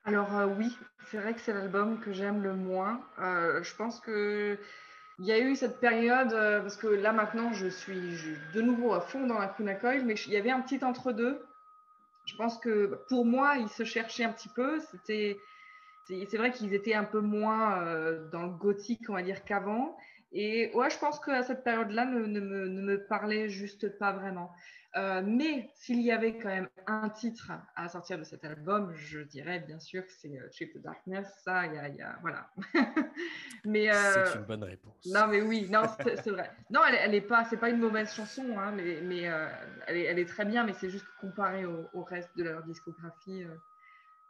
Alors 0.05 0.35
euh, 0.37 0.47
oui, 0.47 0.75
c'est 1.11 1.19
vrai 1.19 1.35
que 1.35 1.41
c'est 1.41 1.53
l'album 1.53 2.01
que 2.01 2.13
j'aime 2.13 2.43
le 2.43 2.55
moins. 2.55 3.05
Euh, 3.19 3.63
je 3.63 3.77
pense 3.77 4.01
que 4.01 4.59
il 5.19 5.27
y 5.27 5.33
a 5.33 5.39
eu 5.39 5.55
cette 5.55 5.81
période 5.81 6.31
parce 6.31 6.77
que 6.77 6.87
là 6.87 7.13
maintenant 7.13 7.53
je 7.53 7.67
suis 7.67 8.17
de 8.55 8.63
nouveau 8.63 8.95
à 8.95 9.01
fond 9.01 9.27
dans 9.27 9.39
la 9.39 9.49
Kuna 9.49 9.75
Coil, 9.75 10.05
mais 10.07 10.15
il 10.15 10.33
y 10.33 10.37
avait 10.37 10.53
un 10.53 10.61
petit 10.61 10.83
entre-deux. 10.83 11.45
Je 12.25 12.37
pense 12.37 12.57
que 12.59 13.01
pour 13.09 13.27
moi, 13.27 13.57
ils 13.57 13.69
se 13.69 13.85
cherchaient 13.85 14.23
un 14.23 14.33
petit 14.33 14.49
peu. 14.49 14.79
C'est 15.05 16.37
vrai 16.37 16.53
qu'ils 16.53 16.73
étaient 16.73 16.95
un 16.95 17.05
peu 17.05 17.21
moins 17.21 17.83
dans 18.31 18.45
le 18.45 18.53
gothique, 18.53 19.11
on 19.11 19.15
va 19.15 19.23
dire, 19.23 19.45
qu'avant. 19.45 19.97
Et 20.33 20.71
ouais, 20.75 20.91
je 20.91 20.99
pense 20.99 21.19
qu'à 21.21 21.43
cette 21.43 21.65
période-là, 21.65 22.05
ne, 22.05 22.21
ne 22.27 22.41
me, 22.41 22.69
ne 22.69 22.83
me 22.83 23.07
parlait 23.07 23.49
juste 23.49 23.99
pas 23.99 24.13
vraiment. 24.13 24.53
Euh, 24.97 25.23
mais 25.25 25.71
s'il 25.75 26.01
y 26.01 26.11
avait 26.11 26.39
quand 26.39 26.49
même 26.49 26.69
un 26.87 27.11
titre 27.11 27.53
à 27.77 27.89
sortir 27.89 28.19
de 28.19 28.25
cet 28.25 28.45
album, 28.45 28.93
je 28.95 29.21
dirais 29.21 29.61
bien 29.61 29.79
sûr 29.79 30.03
que 30.05 30.13
c'est 30.13 30.39
euh, 30.39 30.49
Trip 30.51 30.73
the 30.75 30.79
Darkness. 30.83 31.29
Ça, 31.45 31.67
il 31.67 31.75
y 31.75 31.79
a, 31.79 31.89
il 31.89 31.97
y 31.97 32.01
a- 32.03 32.19
voilà. 32.23 32.51
mais 33.65 33.91
euh, 33.91 34.25
C'est 34.25 34.39
une 34.39 34.45
bonne 34.47 34.65
réponse. 34.65 35.07
non, 35.07 35.27
mais 35.29 35.43
oui, 35.43 35.69
non, 35.71 35.83
c'est 36.05 36.31
vrai. 36.31 36.51
Non, 36.71 36.81
elle, 36.89 36.97
elle 36.97 37.15
est 37.15 37.21
pas, 37.21 37.45
c'est 37.45 37.59
pas 37.59 37.69
une 37.71 37.79
mauvaise 37.79 38.13
chanson, 38.15 38.59
hein, 38.59 38.73
mais, 38.75 39.01
mais 39.03 39.29
euh, 39.29 39.47
elle, 39.87 39.97
est, 39.97 40.05
elle 40.05 40.19
est 40.19 40.27
très 40.29 40.45
bien, 40.45 40.65
mais 40.65 40.73
c'est 40.73 40.91
juste 40.91 41.07
comparé 41.21 41.65
au, 41.67 41.89
au 41.93 42.03
reste 42.03 42.37
de 42.37 42.45
leur 42.45 42.63
discographie, 42.65 43.45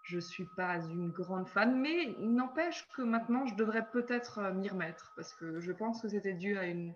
je 0.08 0.18
suis 0.18 0.46
pas 0.46 0.76
une 0.76 1.10
grande 1.10 1.48
fan. 1.48 1.78
Mais 1.80 2.14
il 2.18 2.34
n'empêche 2.34 2.86
que 2.88 3.02
maintenant, 3.02 3.46
je 3.46 3.54
devrais 3.54 3.88
peut-être 3.90 4.38
euh, 4.38 4.52
m'y 4.52 4.68
remettre 4.68 5.12
parce 5.16 5.34
que 5.34 5.60
je 5.60 5.72
pense 5.72 6.00
que 6.02 6.08
c'était 6.08 6.34
dû 6.34 6.56
à 6.58 6.64
une, 6.66 6.94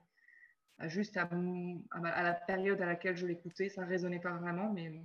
à 0.78 0.88
juste 0.88 1.16
à, 1.16 1.28
la 2.00 2.34
période 2.34 2.80
à 2.80 2.86
laquelle 2.86 3.16
je 3.16 3.26
l'écoutais, 3.26 3.68
ça 3.68 3.84
résonnait 3.84 4.20
pas 4.20 4.32
vraiment, 4.32 4.72
mais 4.72 5.04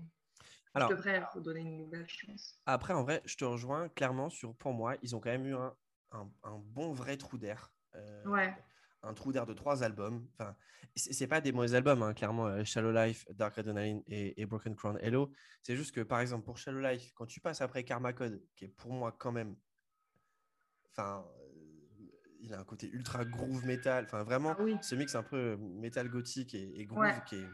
Alors, 0.73 0.89
je 0.89 0.95
devrais 0.95 1.19
redonner 1.19 1.61
une 1.61 1.77
nouvelle 1.77 2.07
chance. 2.07 2.57
après, 2.65 2.93
en 2.93 3.03
vrai, 3.03 3.21
je 3.25 3.35
te 3.35 3.45
rejoins 3.45 3.89
clairement 3.89 4.29
sur, 4.29 4.55
pour 4.55 4.73
moi, 4.73 4.95
ils 5.01 5.15
ont 5.15 5.19
quand 5.19 5.31
même 5.31 5.45
eu 5.45 5.55
un, 5.55 5.75
un, 6.11 6.29
un 6.43 6.57
bon 6.57 6.93
vrai 6.93 7.17
trou 7.17 7.37
d'air. 7.37 7.71
Euh, 7.95 8.25
Ouais. 8.25 8.53
Un 9.03 9.13
trou 9.13 9.31
d'air 9.31 9.45
de 9.45 9.53
trois 9.53 9.83
albums. 9.83 10.27
Enfin, 10.33 10.55
c'est 10.95 11.27
pas 11.27 11.39
des 11.39 11.51
mauvais 11.51 11.75
albums, 11.75 12.01
hein, 12.01 12.13
clairement. 12.13 12.47
euh, 12.47 12.63
Shallow 12.63 12.91
Life, 12.91 13.25
Dark 13.31 13.57
Adrenaline 13.57 14.01
et, 14.07 14.41
et 14.41 14.45
Broken 14.45 14.75
Crown 14.75 14.97
Hello. 15.01 15.31
C'est 15.61 15.75
juste 15.75 15.93
que, 15.93 16.01
par 16.01 16.19
exemple, 16.19 16.43
pour 16.45 16.57
Shallow 16.57 16.81
Life, 16.81 17.11
quand 17.13 17.25
tu 17.27 17.39
passes 17.39 17.61
après 17.61 17.83
Karma 17.83 18.13
Code, 18.13 18.41
qui 18.55 18.65
est 18.65 18.69
pour 18.69 18.91
moi 18.91 19.11
quand 19.17 19.31
même. 19.31 19.55
Enfin, 20.91 21.25
euh, 21.39 22.07
il 22.41 22.53
a 22.53 22.59
un 22.59 22.63
côté 22.63 22.89
ultra 22.89 23.23
groove 23.23 23.65
metal. 23.65 24.05
Enfin, 24.05 24.23
vraiment, 24.23 24.55
Ah 24.57 24.63
oui. 24.63 24.75
ce 24.81 24.95
mix 24.95 25.13
un 25.15 25.23
peu 25.23 25.57
metal 25.57 26.09
gothique 26.09 26.55
et, 26.55 26.79
et 26.79 26.85
groove 26.85 27.01
Ouais. 27.01 27.21
qui 27.27 27.35
est. 27.35 27.49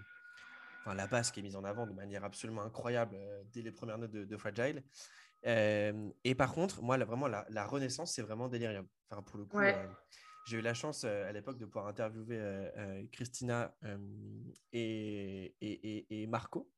Enfin, 0.80 0.96
la 0.96 1.08
basse 1.08 1.32
qui 1.32 1.40
est 1.40 1.44
mise 1.44 1.56
en 1.56 1.64
avant 1.64 1.86
de 1.88 1.94
manière 1.94 2.24
absolument 2.24 2.62
incroyable 2.64 3.16
euh, 3.16 3.44
dès 3.54 3.62
les 3.62 3.72
premières 3.72 3.98
notes 3.98 4.12
de, 4.12 4.26
de 4.26 4.38
Fragile. 4.38 4.84
Euh, 5.46 6.10
et 6.24 6.36
par 6.36 6.54
contre, 6.54 6.82
moi, 6.82 6.98
là, 6.98 7.06
vraiment, 7.06 7.28
la, 7.28 7.46
la 7.50 7.66
renaissance, 7.66 8.14
c'est 8.14 8.22
vraiment 8.22 8.48
Delirium. 8.50 8.88
Enfin, 9.10 9.22
pour 9.22 9.38
le 9.38 9.46
coup, 9.46 9.58
Ouais. 9.58 9.76
euh, 9.76 9.88
j'ai 10.46 10.58
eu 10.58 10.62
la 10.62 10.74
chance 10.74 11.04
euh, 11.04 11.28
à 11.28 11.32
l'époque 11.32 11.58
de 11.58 11.66
pouvoir 11.66 11.88
interviewer 11.88 12.38
euh, 12.38 12.72
euh, 12.78 13.04
Christina 13.12 13.76
et, 14.72 15.56
et, 15.62 16.22
et- 16.22 16.28
Marco. 16.28 16.72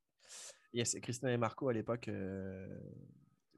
Yes, 0.72 0.96
Christina 1.00 1.32
et 1.32 1.36
Marco 1.36 1.68
à 1.68 1.72
l'époque 1.72 2.08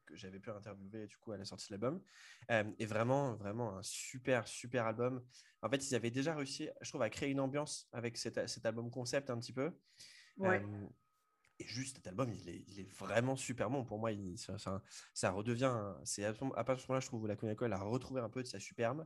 que 0.08 0.14
j'avais 0.14 0.40
pu 0.40 0.50
interviewer 0.50 1.06
du 1.06 1.16
coup 1.18 1.32
à 1.32 1.36
la 1.36 1.44
sortie 1.44 1.68
de 1.68 1.72
l'album. 1.72 2.02
Euh, 2.50 2.64
et 2.78 2.86
vraiment, 2.86 3.36
vraiment 3.36 3.76
un 3.76 3.82
super, 3.82 4.46
super 4.48 4.86
album. 4.86 5.24
En 5.62 5.68
fait, 5.68 5.86
ils 5.88 5.94
avaient 5.94 6.10
déjà 6.10 6.34
réussi, 6.34 6.68
je 6.80 6.88
trouve, 6.90 7.02
à 7.02 7.10
créer 7.10 7.30
une 7.30 7.40
ambiance 7.40 7.88
avec 7.92 8.16
cet, 8.16 8.48
cet 8.48 8.64
album 8.66 8.90
concept 8.90 9.30
un 9.30 9.38
petit 9.38 9.52
peu. 9.52 9.72
Ouais. 10.38 10.62
Euh, 10.62 10.86
et 11.58 11.66
juste 11.66 11.96
cet 11.96 12.06
album, 12.06 12.32
il 12.32 12.48
est, 12.48 12.64
il 12.68 12.80
est 12.80 12.88
vraiment 12.92 13.36
super 13.36 13.68
bon. 13.68 13.84
Pour 13.84 13.98
moi, 13.98 14.12
il- 14.12 14.38
ça, 14.38 14.56
ça- 14.58 14.82
ça 15.12 15.30
redevient. 15.32 15.74
C'est 16.04 16.24
à, 16.24 16.32
partir 16.32 16.76
de 16.76 16.80
ce 16.80 16.86
moment-là, 16.86 17.00
je 17.00 17.06
trouve, 17.06 17.22
où 17.24 17.26
la 17.26 17.36
Konako, 17.36 17.64
elle 17.64 17.72
a 17.72 17.80
retrouvé 17.82 18.20
un 18.20 18.30
peu 18.30 18.42
de 18.42 18.46
sa 18.48 18.60
superbe. 18.60 19.04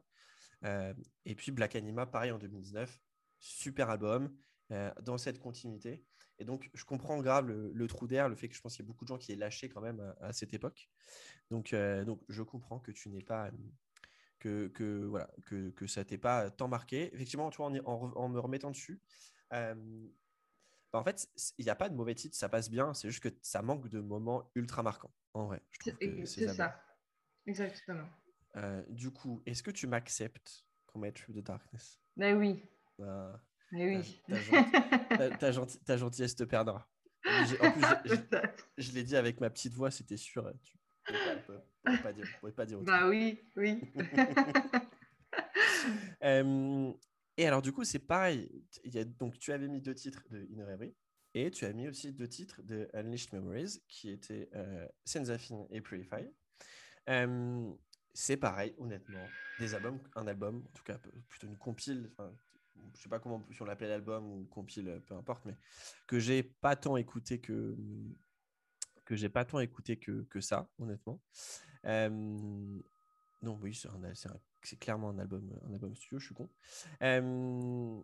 Euh, 0.64 0.94
et 1.24 1.34
puis 1.34 1.52
Black 1.52 1.76
Anima, 1.76 2.06
pareil 2.06 2.30
en 2.30 2.38
2019. 2.38 3.00
Super 3.38 3.90
album, 3.90 4.36
euh, 4.70 4.90
dans 5.02 5.18
cette 5.18 5.38
continuité. 5.38 6.04
Et 6.38 6.44
donc, 6.44 6.70
je 6.74 6.84
comprends 6.84 7.20
grave 7.20 7.46
le, 7.46 7.72
le 7.72 7.86
trou 7.86 8.06
d'air, 8.06 8.28
le 8.28 8.36
fait 8.36 8.48
que 8.48 8.54
je 8.54 8.60
pense 8.60 8.74
qu'il 8.74 8.84
y 8.84 8.86
a 8.86 8.90
beaucoup 8.90 9.04
de 9.04 9.08
gens 9.08 9.18
qui 9.18 9.32
aient 9.32 9.36
lâché 9.36 9.68
quand 9.68 9.80
même 9.80 10.00
à, 10.00 10.26
à 10.26 10.32
cette 10.32 10.54
époque. 10.54 10.88
Donc, 11.50 11.72
euh, 11.72 12.04
donc, 12.04 12.20
je 12.28 12.42
comprends 12.42 12.78
que 12.78 12.90
tu 12.90 13.10
n'es 13.10 13.22
pas. 13.22 13.50
Que, 14.38 14.66
que, 14.68 15.04
voilà, 15.04 15.30
que, 15.46 15.70
que 15.70 15.86
ça 15.86 16.04
t'ait 16.04 16.18
pas 16.18 16.50
tant 16.50 16.66
marqué. 16.66 17.14
Effectivement, 17.14 17.50
tu 17.50 17.58
vois, 17.58 17.66
en, 17.84 18.28
me 18.28 18.40
remettant 18.40 18.72
dessus, 18.72 19.00
euh, 19.52 19.74
bah, 20.92 20.98
en 20.98 21.04
fait, 21.04 21.28
il 21.58 21.64
n'y 21.64 21.70
a 21.70 21.76
pas 21.76 21.88
de 21.88 21.94
mauvais 21.94 22.14
titre, 22.14 22.36
ça 22.36 22.48
passe 22.48 22.68
bien. 22.68 22.92
C'est 22.92 23.08
juste 23.08 23.22
que 23.22 23.28
ça 23.40 23.62
manque 23.62 23.88
de 23.88 24.00
moments 24.00 24.50
ultra 24.56 24.82
marquants. 24.82 25.14
En 25.34 25.46
vrai, 25.46 25.62
je 25.70 25.78
trouve 25.78 25.94
que 25.96 26.24
C'est 26.24 26.48
ça. 26.48 26.82
Exactement. 27.46 28.08
Euh, 28.56 28.82
du 28.88 29.10
coup, 29.10 29.42
est-ce 29.46 29.62
que 29.62 29.70
tu 29.70 29.86
m'acceptes 29.86 30.64
qu'on 30.86 30.98
mette 31.00 31.16
Trip 31.16 31.36
the 31.36 31.42
Darkness? 31.44 31.98
Mais 32.16 32.34
oui. 32.34 32.62
Ah, 33.02 33.40
Mais 33.72 33.96
oui. 33.96 34.22
ta, 34.28 34.36
gentil- 34.40 35.08
ta- 35.08 35.30
ta 35.38 35.52
gentil- 35.52 35.78
ta 35.84 35.96
gentillesse 35.96 36.36
te 36.36 36.44
perdra. 36.44 36.88
En 37.24 37.70
plus, 37.72 38.16
je 38.78 38.92
l'ai 38.92 39.02
dit 39.04 39.16
avec 39.16 39.40
ma 39.40 39.48
petite 39.48 39.72
voix, 39.74 39.90
c'était 39.90 40.16
sûr. 40.16 40.52
Tu 40.64 40.76
ne 41.12 41.18
pouvais, 41.18 41.58
pas- 42.02 42.12
pouvais 42.40 42.52
pas 42.52 42.66
dire, 42.66 42.78
autrement. 42.80 42.98
Bah 43.00 43.08
oui, 43.08 43.40
oui. 43.56 43.80
Euh, 46.22 46.92
et 47.36 47.46
alors, 47.46 47.62
du 47.62 47.72
coup, 47.72 47.82
c'est 47.84 47.98
pareil. 47.98 48.48
Il 48.84 48.94
y 48.94 48.98
a, 48.98 49.04
donc, 49.04 49.38
tu 49.38 49.52
avais 49.52 49.66
mis 49.68 49.80
deux 49.80 49.94
titres 49.94 50.22
de 50.30 50.44
Inner 50.50 50.70
Every 50.70 50.94
et 51.34 51.50
tu 51.50 51.64
as 51.64 51.72
mis 51.72 51.88
aussi 51.88 52.12
deux 52.12 52.28
titres 52.28 52.62
de 52.62 52.88
Unleashed 52.94 53.32
Memories 53.32 53.80
qui 53.88 54.10
étaient 54.10 54.48
euh, 54.54 54.86
et 55.70 55.80
Purify. 55.80 56.28
Euh, 57.08 57.72
c'est 58.14 58.36
pareil, 58.36 58.74
honnêtement. 58.78 59.26
Des 59.58 59.74
albums, 59.74 59.98
un 60.16 60.26
album, 60.26 60.64
en 60.66 60.76
tout 60.76 60.84
cas, 60.84 60.98
plutôt 61.28 61.46
une 61.46 61.56
compile. 61.56 62.10
enfin, 62.12 62.32
Je 62.94 63.02
sais 63.02 63.08
pas 63.08 63.18
comment 63.18 63.46
si 63.50 63.62
on 63.62 63.64
l'appelait 63.64 63.88
l'album 63.88 64.30
ou 64.32 64.44
compile, 64.46 65.02
peu 65.06 65.14
importe, 65.14 65.44
mais 65.44 65.56
que 66.06 66.18
j'ai 66.18 66.42
pas 66.42 66.76
tant 66.76 66.96
écouté 66.96 67.40
que 67.40 67.76
que 69.04 69.16
j'ai 69.16 69.28
pas 69.28 69.44
tant 69.44 69.60
écouté 69.60 69.98
que, 69.98 70.22
que 70.30 70.40
ça, 70.40 70.68
honnêtement. 70.78 71.20
Euh, 71.86 72.08
non, 73.42 73.58
oui, 73.60 73.78
c'est 74.62 74.78
clairement 74.78 75.10
un 75.10 75.18
album, 75.18 75.50
un 75.68 75.72
album 75.72 75.94
studio, 75.96 76.18
je 76.18 76.26
suis 76.26 76.34
con. 76.34 76.48
Euh, 77.02 78.00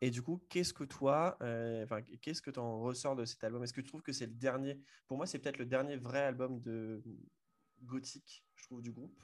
et 0.00 0.10
du 0.10 0.22
coup, 0.22 0.40
qu'est-ce 0.48 0.72
que 0.72 0.84
toi, 0.84 1.36
euh, 1.42 1.84
qu'est-ce 2.22 2.40
que 2.40 2.50
tu 2.52 2.60
en 2.60 2.80
ressors 2.80 3.16
de 3.16 3.24
cet 3.24 3.42
album? 3.42 3.64
Est-ce 3.64 3.72
que 3.72 3.80
tu 3.80 3.88
trouves 3.88 4.02
que 4.02 4.12
c'est 4.12 4.26
le 4.26 4.34
dernier 4.34 4.80
Pour 5.08 5.16
moi, 5.16 5.26
c'est 5.26 5.40
peut-être 5.40 5.58
le 5.58 5.66
dernier 5.66 5.96
vrai 5.96 6.20
album 6.20 6.60
de 6.60 7.02
gothique, 7.82 8.44
je 8.54 8.64
trouve, 8.64 8.80
du 8.80 8.92
groupe? 8.92 9.20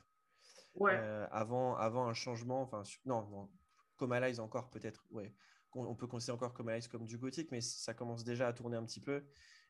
Ouais. 0.75 0.95
Euh, 0.95 1.27
avant, 1.31 1.77
avant 1.77 2.07
un 2.07 2.15
changement, 2.15 2.63
enfin, 2.63 2.83
non, 3.05 3.27
non, 3.29 3.49
Comalize 3.97 4.41
encore 4.41 4.71
peut-être, 4.71 5.05
ouais. 5.11 5.33
On, 5.73 5.87
on 5.87 5.95
peut 5.95 6.07
considérer 6.07 6.37
encore 6.37 6.55
Comalize 6.55 6.89
comme 6.89 7.05
du 7.07 7.19
gothique, 7.19 7.51
mais 7.51 7.61
ça 7.61 7.95
commence 7.95 8.25
déjà 8.25 8.49
à 8.49 8.53
tourner 8.53 8.77
un 8.77 8.85
petit 8.85 9.01
peu. 9.01 9.25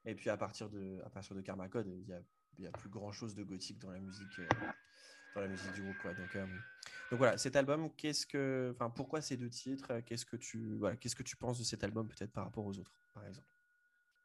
Et 0.06 0.14
puis 0.14 0.30
à 0.30 0.36
partir 0.36 0.68
de, 0.68 1.00
à 1.04 1.10
partir 1.10 1.34
de 1.34 1.40
Karma 1.40 1.68
Code, 1.68 1.86
il 1.88 2.04
n'y 2.06 2.12
a, 2.12 2.20
il 2.58 2.64
y 2.64 2.66
a 2.66 2.70
plus 2.70 2.90
grand 2.90 3.12
chose 3.12 3.34
de 3.34 3.42
gothique 3.42 3.78
dans 3.78 3.90
la 3.90 4.00
musique, 4.00 4.38
euh, 4.38 4.48
dans 5.34 5.40
la 5.40 5.48
musique 5.48 5.72
du 5.72 5.82
groupe, 5.82 5.96
quoi. 6.02 6.12
Donc, 6.14 6.36
euh, 6.36 6.46
donc 7.10 7.18
voilà, 7.18 7.38
cet 7.38 7.56
album, 7.56 7.90
qu'est-ce 7.96 8.26
que, 8.26 8.72
enfin, 8.74 8.90
pourquoi 8.90 9.20
ces 9.20 9.36
deux 9.36 9.50
titres 9.50 10.00
Qu'est-ce 10.00 10.26
que 10.26 10.36
tu, 10.36 10.76
voilà, 10.76 10.96
qu'est-ce 10.96 11.16
que 11.16 11.22
tu 11.22 11.36
penses 11.36 11.58
de 11.58 11.64
cet 11.64 11.84
album 11.84 12.08
peut-être 12.08 12.32
par 12.32 12.44
rapport 12.44 12.64
aux 12.66 12.78
autres, 12.78 12.92
par 13.12 13.26
exemple? 13.26 13.48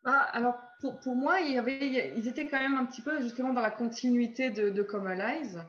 Bah, 0.03 0.21
alors, 0.31 0.55
pour, 0.79 0.99
pour 0.99 1.15
moi, 1.15 1.41
il 1.41 1.53
y 1.53 1.57
avait, 1.57 2.13
ils 2.17 2.27
étaient 2.27 2.47
quand 2.47 2.59
même 2.59 2.75
un 2.75 2.85
petit 2.85 3.01
peu 3.01 3.21
justement 3.21 3.53
dans 3.53 3.61
la 3.61 3.71
continuité 3.71 4.49
de, 4.49 4.69
de 4.69 4.81
Comalize. 4.83 5.61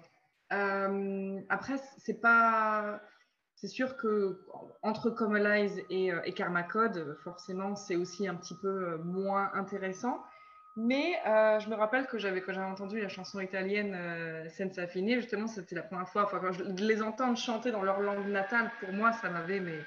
Euh, 0.52 1.40
après, 1.48 1.76
c'est 1.98 2.20
pas, 2.20 3.00
c'est 3.54 3.68
sûr 3.68 3.96
que 3.96 4.40
entre 4.82 5.10
Comalize 5.10 5.80
et, 5.90 6.10
et 6.24 6.32
Karma 6.32 6.62
Code, 6.62 7.16
forcément, 7.22 7.76
c'est 7.76 7.96
aussi 7.96 8.26
un 8.26 8.34
petit 8.34 8.56
peu 8.60 8.96
moins 8.98 9.50
intéressant. 9.54 10.22
Mais 10.76 11.20
je 11.24 11.68
me 11.68 11.74
rappelle 11.74 12.06
que 12.06 12.16
j'avais 12.16 12.40
quand 12.40 12.52
j'avais 12.52 12.70
entendu 12.70 13.00
la 13.00 13.08
chanson 13.08 13.40
italienne 13.40 14.48
Senza 14.50 14.86
Fine, 14.86 15.16
justement, 15.16 15.46
c'était 15.46 15.74
la 15.74 15.82
première 15.82 16.08
fois, 16.08 16.30
de 16.30 16.84
les 16.86 17.02
entendre 17.02 17.36
chanter 17.36 17.70
dans 17.70 17.82
leur 17.82 18.00
langue 18.00 18.26
natale, 18.28 18.70
pour 18.80 18.92
moi, 18.92 19.12
ça 19.12 19.28
m'avait, 19.30 19.60
mais 19.60 19.84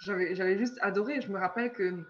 j'avais 0.00 0.58
juste 0.58 0.78
adoré. 0.82 1.20
Je 1.20 1.30
me 1.32 1.38
rappelle 1.38 1.72
que 1.72 2.04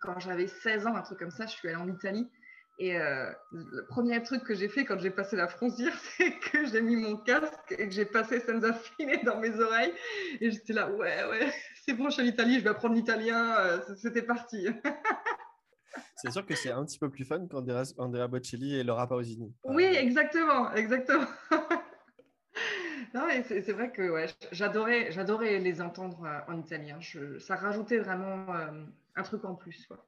quand 0.00 0.20
j'avais 0.20 0.46
16 0.46 0.86
ans, 0.86 0.94
un 0.94 1.02
truc 1.02 1.18
comme 1.18 1.30
ça, 1.30 1.46
je 1.46 1.52
suis 1.52 1.68
allée 1.68 1.76
en 1.76 1.88
Italie. 1.88 2.28
Et 2.78 2.98
euh, 2.98 3.32
le 3.52 3.86
premier 3.86 4.22
truc 4.22 4.44
que 4.44 4.54
j'ai 4.54 4.68
fait 4.68 4.84
quand 4.84 4.98
j'ai 4.98 5.10
passé 5.10 5.34
la 5.34 5.48
frontière, 5.48 5.96
c'est 6.16 6.38
que 6.38 6.66
j'ai 6.66 6.82
mis 6.82 6.96
mon 6.96 7.16
casque 7.16 7.72
et 7.72 7.88
que 7.88 7.90
j'ai 7.90 8.04
passé 8.04 8.40
Senza 8.40 8.74
Fine 8.74 9.22
dans 9.24 9.38
mes 9.38 9.58
oreilles. 9.58 9.94
Et 10.40 10.50
j'étais 10.50 10.74
là, 10.74 10.90
ouais, 10.90 11.24
ouais, 11.24 11.52
c'est 11.84 11.94
bon, 11.94 12.10
je 12.10 12.14
suis 12.14 12.22
en 12.22 12.26
Italie, 12.26 12.58
je 12.58 12.64
vais 12.64 12.70
apprendre 12.70 12.94
l'italien. 12.94 13.56
Euh, 13.58 13.78
c'était 13.96 14.22
parti. 14.22 14.66
c'est 16.16 16.30
sûr 16.30 16.44
que 16.44 16.54
c'est 16.54 16.70
un 16.70 16.84
petit 16.84 16.98
peu 16.98 17.10
plus 17.10 17.24
fun 17.24 17.46
qu'Andrea 17.46 18.28
Bocelli 18.28 18.76
et 18.76 18.84
Laura 18.84 19.08
Pausini. 19.08 19.54
Oui, 19.64 19.84
exactement, 19.84 20.70
exactement. 20.74 21.26
non, 23.14 23.26
c'est 23.42 23.72
vrai 23.72 23.90
que 23.90 24.10
ouais, 24.10 24.26
j'adorais, 24.52 25.12
j'adorais 25.12 25.60
les 25.60 25.80
entendre 25.80 26.24
euh, 26.26 26.52
en 26.52 26.58
italien. 26.58 26.98
ça 27.38 27.56
rajoutait 27.56 27.98
vraiment 27.98 28.48
un 29.16 29.22
truc 29.22 29.46
en 29.46 29.54
plus. 29.54 29.86
Quoi. 29.86 30.04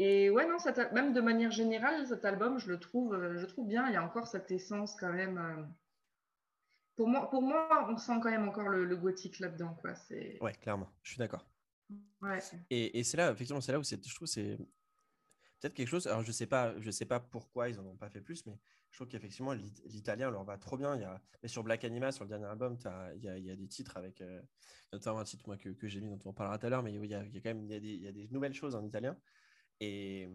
Et 0.00 0.30
ouais, 0.30 0.46
non, 0.46 0.58
même 0.92 1.12
de 1.12 1.20
manière 1.20 1.50
générale, 1.50 2.06
cet 2.06 2.24
album, 2.24 2.60
je 2.60 2.68
le 2.68 2.78
trouve, 2.78 3.14
euh, 3.14 3.36
je 3.36 3.46
trouve 3.46 3.66
bien. 3.66 3.88
Il 3.88 3.94
y 3.94 3.96
a 3.96 4.04
encore 4.04 4.28
cette 4.28 4.48
essence 4.52 4.94
quand 4.94 5.12
même. 5.12 5.38
Euh, 5.38 5.64
pour 6.94 7.08
moi, 7.08 7.28
pour 7.28 7.42
moi, 7.42 7.88
on 7.90 7.96
sent 7.96 8.20
quand 8.22 8.30
même 8.30 8.48
encore 8.48 8.68
le, 8.68 8.96
gothique 8.96 9.40
là-dedans. 9.40 9.76
Quoi. 9.80 9.94
Ouais, 10.40 10.52
clairement, 10.52 10.88
je 11.02 11.10
suis 11.10 11.18
d'accord. 11.18 11.44
Ouais. 12.22 12.38
Et, 12.70 13.00
et 13.00 13.02
c'est 13.02 13.16
là, 13.16 13.32
effectivement, 13.32 13.60
c'est 13.60 13.72
là 13.72 13.80
où 13.80 13.82
je 13.82 14.14
trouve 14.14 14.28
c'est 14.28 14.56
peut-être 15.60 15.74
quelque 15.74 15.88
chose. 15.88 16.06
Alors, 16.06 16.22
je 16.22 16.30
sais 16.30 16.46
pas, 16.46 16.78
je 16.78 16.92
sais 16.92 17.04
pas 17.04 17.18
pourquoi 17.18 17.68
ils 17.68 17.80
en 17.80 17.86
ont 17.86 17.96
pas 17.96 18.08
fait 18.08 18.20
plus, 18.20 18.46
mais 18.46 18.56
je 18.92 18.98
trouve 18.98 19.08
qu'effectivement, 19.08 19.52
l'italien 19.52 20.30
leur 20.30 20.44
va 20.44 20.58
trop 20.58 20.76
bien. 20.76 20.94
Il 20.94 21.02
y 21.02 21.04
a, 21.04 21.20
mais 21.42 21.48
sur 21.48 21.64
Black 21.64 21.84
Anima, 21.84 22.12
sur 22.12 22.22
le 22.22 22.28
dernier 22.28 22.46
album, 22.46 22.76
il 23.16 23.24
y 23.24 23.28
a, 23.28 23.36
y 23.36 23.50
a, 23.50 23.56
des 23.56 23.66
titres 23.66 23.96
avec, 23.96 24.20
euh, 24.20 24.40
notamment 24.92 25.18
un 25.18 25.24
titre 25.24 25.42
moi, 25.48 25.56
que, 25.56 25.70
que 25.70 25.88
j'ai 25.88 26.00
mis, 26.00 26.08
dont 26.08 26.20
on 26.24 26.32
parlera 26.32 26.56
tout 26.58 26.66
à 26.66 26.70
l'heure, 26.70 26.84
mais 26.84 26.92
il 26.92 27.04
y, 27.04 27.14
a, 27.14 27.24
y 27.24 27.36
a 27.36 27.40
quand 27.40 27.50
même 27.50 27.66
y 27.66 27.74
a 27.74 27.80
des, 27.80 27.96
y 27.96 28.06
a 28.06 28.12
des 28.12 28.28
nouvelles 28.28 28.54
choses 28.54 28.76
en 28.76 28.84
italien. 28.84 29.16
Et, 29.80 30.28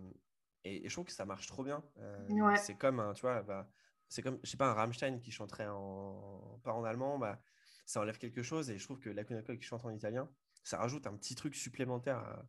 et, 0.64 0.88
je 0.88 0.94
trouve 0.94 1.06
que 1.06 1.12
ça 1.12 1.26
marche 1.26 1.48
trop 1.48 1.64
bien. 1.64 1.84
Euh, 1.98 2.56
c'est 2.58 2.76
comme, 2.76 3.00
un, 3.00 3.14
tu 3.14 3.22
vois, 3.22 3.42
bah, 3.42 3.70
c'est 4.10 4.22
comme, 4.22 4.40
je 4.44 4.50
sais 4.50 4.58
pas, 4.58 4.70
un 4.70 4.74
Rammstein 4.74 5.20
qui 5.20 5.32
chanterait 5.32 5.68
en, 5.68 6.60
pas 6.64 6.74
en 6.74 6.84
allemand, 6.84 7.18
bah, 7.18 7.42
ça 7.86 8.00
enlève 8.00 8.18
quelque 8.18 8.44
chose. 8.44 8.70
Et 8.70 8.78
je 8.78 8.84
trouve 8.84 9.00
que 9.00 9.10
la 9.10 9.24
qui 9.24 9.62
chante 9.62 9.86
en 9.86 9.92
italien, 9.92 10.30
ça 10.64 10.78
rajoute 10.78 11.08
un 11.08 11.16
petit 11.16 11.36
truc 11.36 11.56
supplémentaire 11.56 12.18
à, 12.18 12.46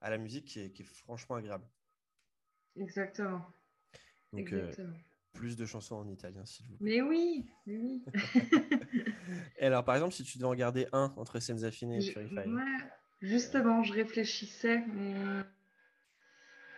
à 0.00 0.10
la 0.10 0.18
musique 0.18 0.44
qui 0.44 0.60
est, 0.60 0.70
qui 0.70 0.82
est, 0.82 0.84
franchement 0.84 1.36
agréable. 1.36 1.66
Exactement. 2.76 3.44
Donc, 4.32 4.52
euh, 4.52 4.72
plus 5.32 5.56
de 5.56 5.66
chansons 5.66 5.96
en 5.96 6.08
italien, 6.08 6.44
s'il 6.44 6.66
vous 6.66 6.76
plaît. 6.76 6.86
Mais 6.86 7.02
oui, 7.02 7.46
mais 7.66 7.78
oui. 7.78 8.04
et 9.58 9.66
alors, 9.66 9.84
par 9.84 9.94
exemple, 9.94 10.14
si 10.14 10.24
tu 10.24 10.38
devais 10.38 10.48
en 10.48 10.54
garder 10.54 10.86
un 10.92 11.12
entre 11.16 11.40
Senza 11.40 11.70
Fine 11.70 11.92
et 11.92 12.12
Purify. 12.12 12.48
justement, 13.20 13.82
je 13.82 13.94
réfléchissais. 13.94 14.84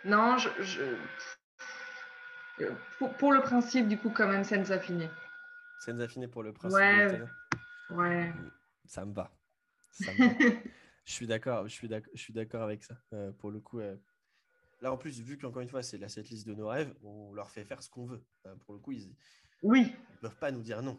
Non, 0.05 0.37
je, 0.39 0.97
Pour, 3.19 3.33
le 3.33 3.41
principe, 3.41 3.89
du 3.89 3.99
coup, 3.99 4.11
quand 4.11 4.29
même, 4.29 4.45
Senza 4.45 4.79
Fine. 4.79 5.11
Senza 5.81 6.09
Fine 6.09 6.29
pour 6.29 6.43
le 6.43 6.53
principe. 6.53 6.79
Ouais. 6.79 7.23
Ouais. 7.91 8.33
Ça 8.87 9.05
me 9.05 9.13
va. 9.13 9.31
Ça 9.91 10.13
me 10.13 10.19
va. 10.19 10.61
je 11.05 11.13
suis 11.13 11.27
d'accord, 11.27 11.69
je 11.69 11.75
suis 12.15 12.33
d'accord 12.33 12.63
avec 12.63 12.83
ça. 12.83 12.95
Euh, 13.13 13.33
pour 13.33 13.51
le 13.51 13.61
coup, 13.61 13.81
euh, 13.81 13.97
Là, 14.81 14.93
en 14.93 14.97
plus, 14.97 15.21
vu 15.21 15.37
qu'encore 15.37 15.61
une 15.61 15.69
fois, 15.69 15.83
c'est 15.83 15.99
la 15.99 16.09
setlist 16.09 16.47
de 16.47 16.55
nos 16.55 16.69
rêves, 16.69 16.95
on 17.03 17.35
leur 17.35 17.51
fait 17.51 17.65
faire 17.65 17.83
ce 17.83 17.91
qu'on 17.91 18.07
veut. 18.07 18.25
pour 18.65 18.75
le 18.75 18.81
coup, 18.81 18.93
ils 18.93 19.15
oui. 19.63 19.95
ne 20.15 20.19
peuvent 20.21 20.39
pas 20.39 20.51
nous 20.51 20.63
dire 20.63 20.83
non. 20.83 20.99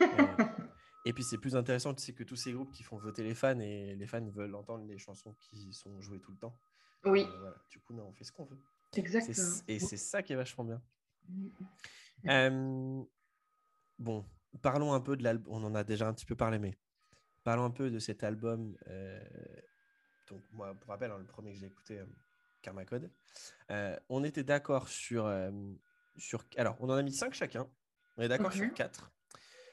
et 1.04 1.12
puis, 1.12 1.22
c'est 1.22 1.38
plus 1.38 1.54
intéressant, 1.54 1.96
c'est 1.96 2.14
que 2.14 2.24
tous 2.24 2.36
ces 2.36 2.52
groupes 2.52 2.72
qui 2.72 2.82
font 2.82 2.96
voter 2.96 3.22
les 3.22 3.34
fans 3.34 3.60
et 3.60 3.94
les 3.94 4.06
fans 4.08 4.28
veulent 4.28 4.56
entendre 4.56 4.84
les 4.86 4.98
chansons 4.98 5.34
qui 5.38 5.72
sont 5.72 6.00
jouées 6.00 6.20
tout 6.20 6.32
le 6.32 6.38
temps. 6.38 6.58
Oui. 7.04 7.26
Euh, 7.28 7.50
Du 7.70 7.80
coup, 7.80 7.94
non, 7.94 8.06
on 8.08 8.12
fait 8.12 8.24
ce 8.24 8.32
qu'on 8.32 8.44
veut. 8.44 8.58
Exactement. 8.96 9.58
Et 9.68 9.78
c'est 9.78 9.96
ça 9.96 10.22
qui 10.22 10.32
est 10.32 10.36
vachement 10.36 10.64
bien. 10.64 10.82
Euh, 12.28 13.02
bon, 13.98 14.24
parlons 14.62 14.92
un 14.92 15.00
peu 15.00 15.16
de 15.16 15.22
l'album. 15.22 15.52
On 15.52 15.64
en 15.64 15.74
a 15.74 15.84
déjà 15.84 16.08
un 16.08 16.14
petit 16.14 16.26
peu 16.26 16.36
parlé, 16.36 16.58
mais 16.58 16.78
parlons 17.42 17.64
un 17.64 17.70
peu 17.70 17.90
de 17.90 17.98
cet 17.98 18.22
album. 18.22 18.76
Euh, 18.88 19.20
donc, 20.28 20.42
moi, 20.52 20.74
pour 20.74 20.90
rappel, 20.90 21.10
hein, 21.10 21.18
le 21.18 21.26
premier 21.26 21.52
que 21.52 21.58
j'ai 21.58 21.66
écouté, 21.66 21.98
euh, 21.98 22.06
Karma 22.64 22.84
Code. 22.84 23.10
Euh, 23.70 23.96
on 24.08 24.24
était 24.24 24.42
d'accord 24.42 24.88
sur, 24.88 25.26
euh, 25.26 25.50
sur. 26.16 26.44
Alors, 26.56 26.76
on 26.80 26.88
en 26.88 26.94
a 26.94 27.02
mis 27.02 27.12
5 27.12 27.34
chacun. 27.34 27.68
On 28.16 28.22
est 28.22 28.28
d'accord 28.28 28.52
sur 28.52 28.72
4. 28.72 29.12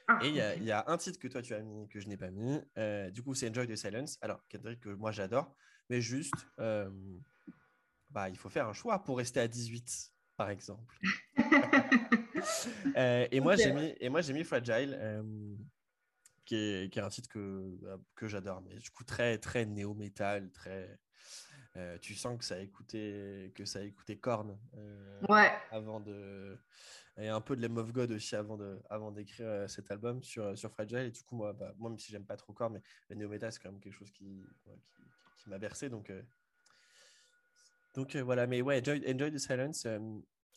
Ah, 0.07 0.19
et 0.23 0.27
il 0.27 0.63
y, 0.63 0.71
a 0.71 0.83
un 0.87 0.97
titre 0.97 1.19
que 1.19 1.27
toi 1.27 1.41
tu 1.41 1.53
as 1.53 1.61
mis 1.61 1.87
que 1.87 1.99
je 1.99 2.07
n'ai 2.07 2.17
pas 2.17 2.31
mis. 2.31 2.59
Euh, 2.77 3.09
du 3.11 3.23
coup, 3.23 3.33
c'est 3.33 3.49
Enjoy 3.49 3.65
the 3.67 3.75
Silence. 3.75 4.17
Alors, 4.21 4.45
Kendrick, 4.49 4.81
que 4.81 4.89
moi 4.89 5.11
j'adore. 5.11 5.55
Mais 5.91 5.99
juste, 5.99 6.47
bah, 8.09 8.29
il 8.29 8.37
faut 8.37 8.47
faire 8.47 8.67
un 8.67 8.73
choix 8.73 9.03
pour 9.03 9.17
rester 9.17 9.41
à 9.41 9.47
18, 9.49 10.13
par 10.37 10.49
exemple. 10.49 10.97
et, 12.95 13.41
moi, 13.41 13.57
j'ai 13.57 13.73
mis, 13.73 13.93
et 13.99 14.07
moi, 14.07 14.21
j'ai 14.21 14.31
mis 14.31 14.45
Fragile. 14.45 14.97
Qui 16.45 16.55
est, 16.55 16.91
qui 16.91 16.99
est, 16.99 17.01
un 17.01 17.09
titre 17.09 17.29
que, 17.29 17.77
que 18.15 18.27
j'adore, 18.27 18.61
mais 18.61 18.75
du 18.75 18.89
coup 18.89 19.03
très 19.03 19.37
très 19.37 19.65
néo-metal, 19.65 20.51
très 20.51 20.99
euh, 21.77 21.97
tu 21.99 22.15
sens 22.15 22.37
que 22.37 22.43
ça 22.43 22.55
a 22.55 22.59
écouté, 22.59 23.51
que 23.55 23.63
ça 23.63 23.79
a 23.79 23.83
écouté 23.83 24.17
Korn 24.17 24.57
euh, 24.75 25.21
ouais. 25.29 25.51
avant 25.71 26.01
de. 26.01 26.57
Et 27.17 27.29
un 27.29 27.39
peu 27.39 27.55
de 27.55 27.61
Lem 27.61 27.77
of 27.77 27.91
God 27.91 28.11
aussi 28.11 28.35
avant, 28.35 28.57
de, 28.57 28.81
avant 28.89 29.11
d'écrire 29.11 29.47
euh, 29.47 29.67
cet 29.67 29.91
album 29.91 30.21
sur, 30.23 30.57
sur 30.57 30.71
Fragile. 30.71 30.99
Et 30.99 31.11
du 31.11 31.23
coup, 31.23 31.35
moi, 31.35 31.53
bah, 31.53 31.73
moi 31.77 31.89
même 31.89 31.99
si 31.99 32.11
j'aime 32.11 32.25
pas 32.25 32.35
trop 32.35 32.51
Korn, 32.51 32.73
mais 32.73 32.81
le 33.09 33.15
néo 33.15 33.29
metal, 33.29 33.51
c'est 33.51 33.61
quand 33.61 33.71
même 33.71 33.79
quelque 33.79 33.97
chose 33.97 34.11
qui, 34.11 34.43
qui, 34.59 34.69
qui 35.41 35.49
m'a 35.49 35.57
bercé. 35.57 35.89
Donc, 35.89 36.11
donc 37.95 38.15
voilà, 38.15 38.47
mais 38.47 38.61
ouais, 38.61 38.79
enjoy, 38.79 39.03
enjoy 39.11 39.31
the 39.31 39.37
silence. 39.37 39.87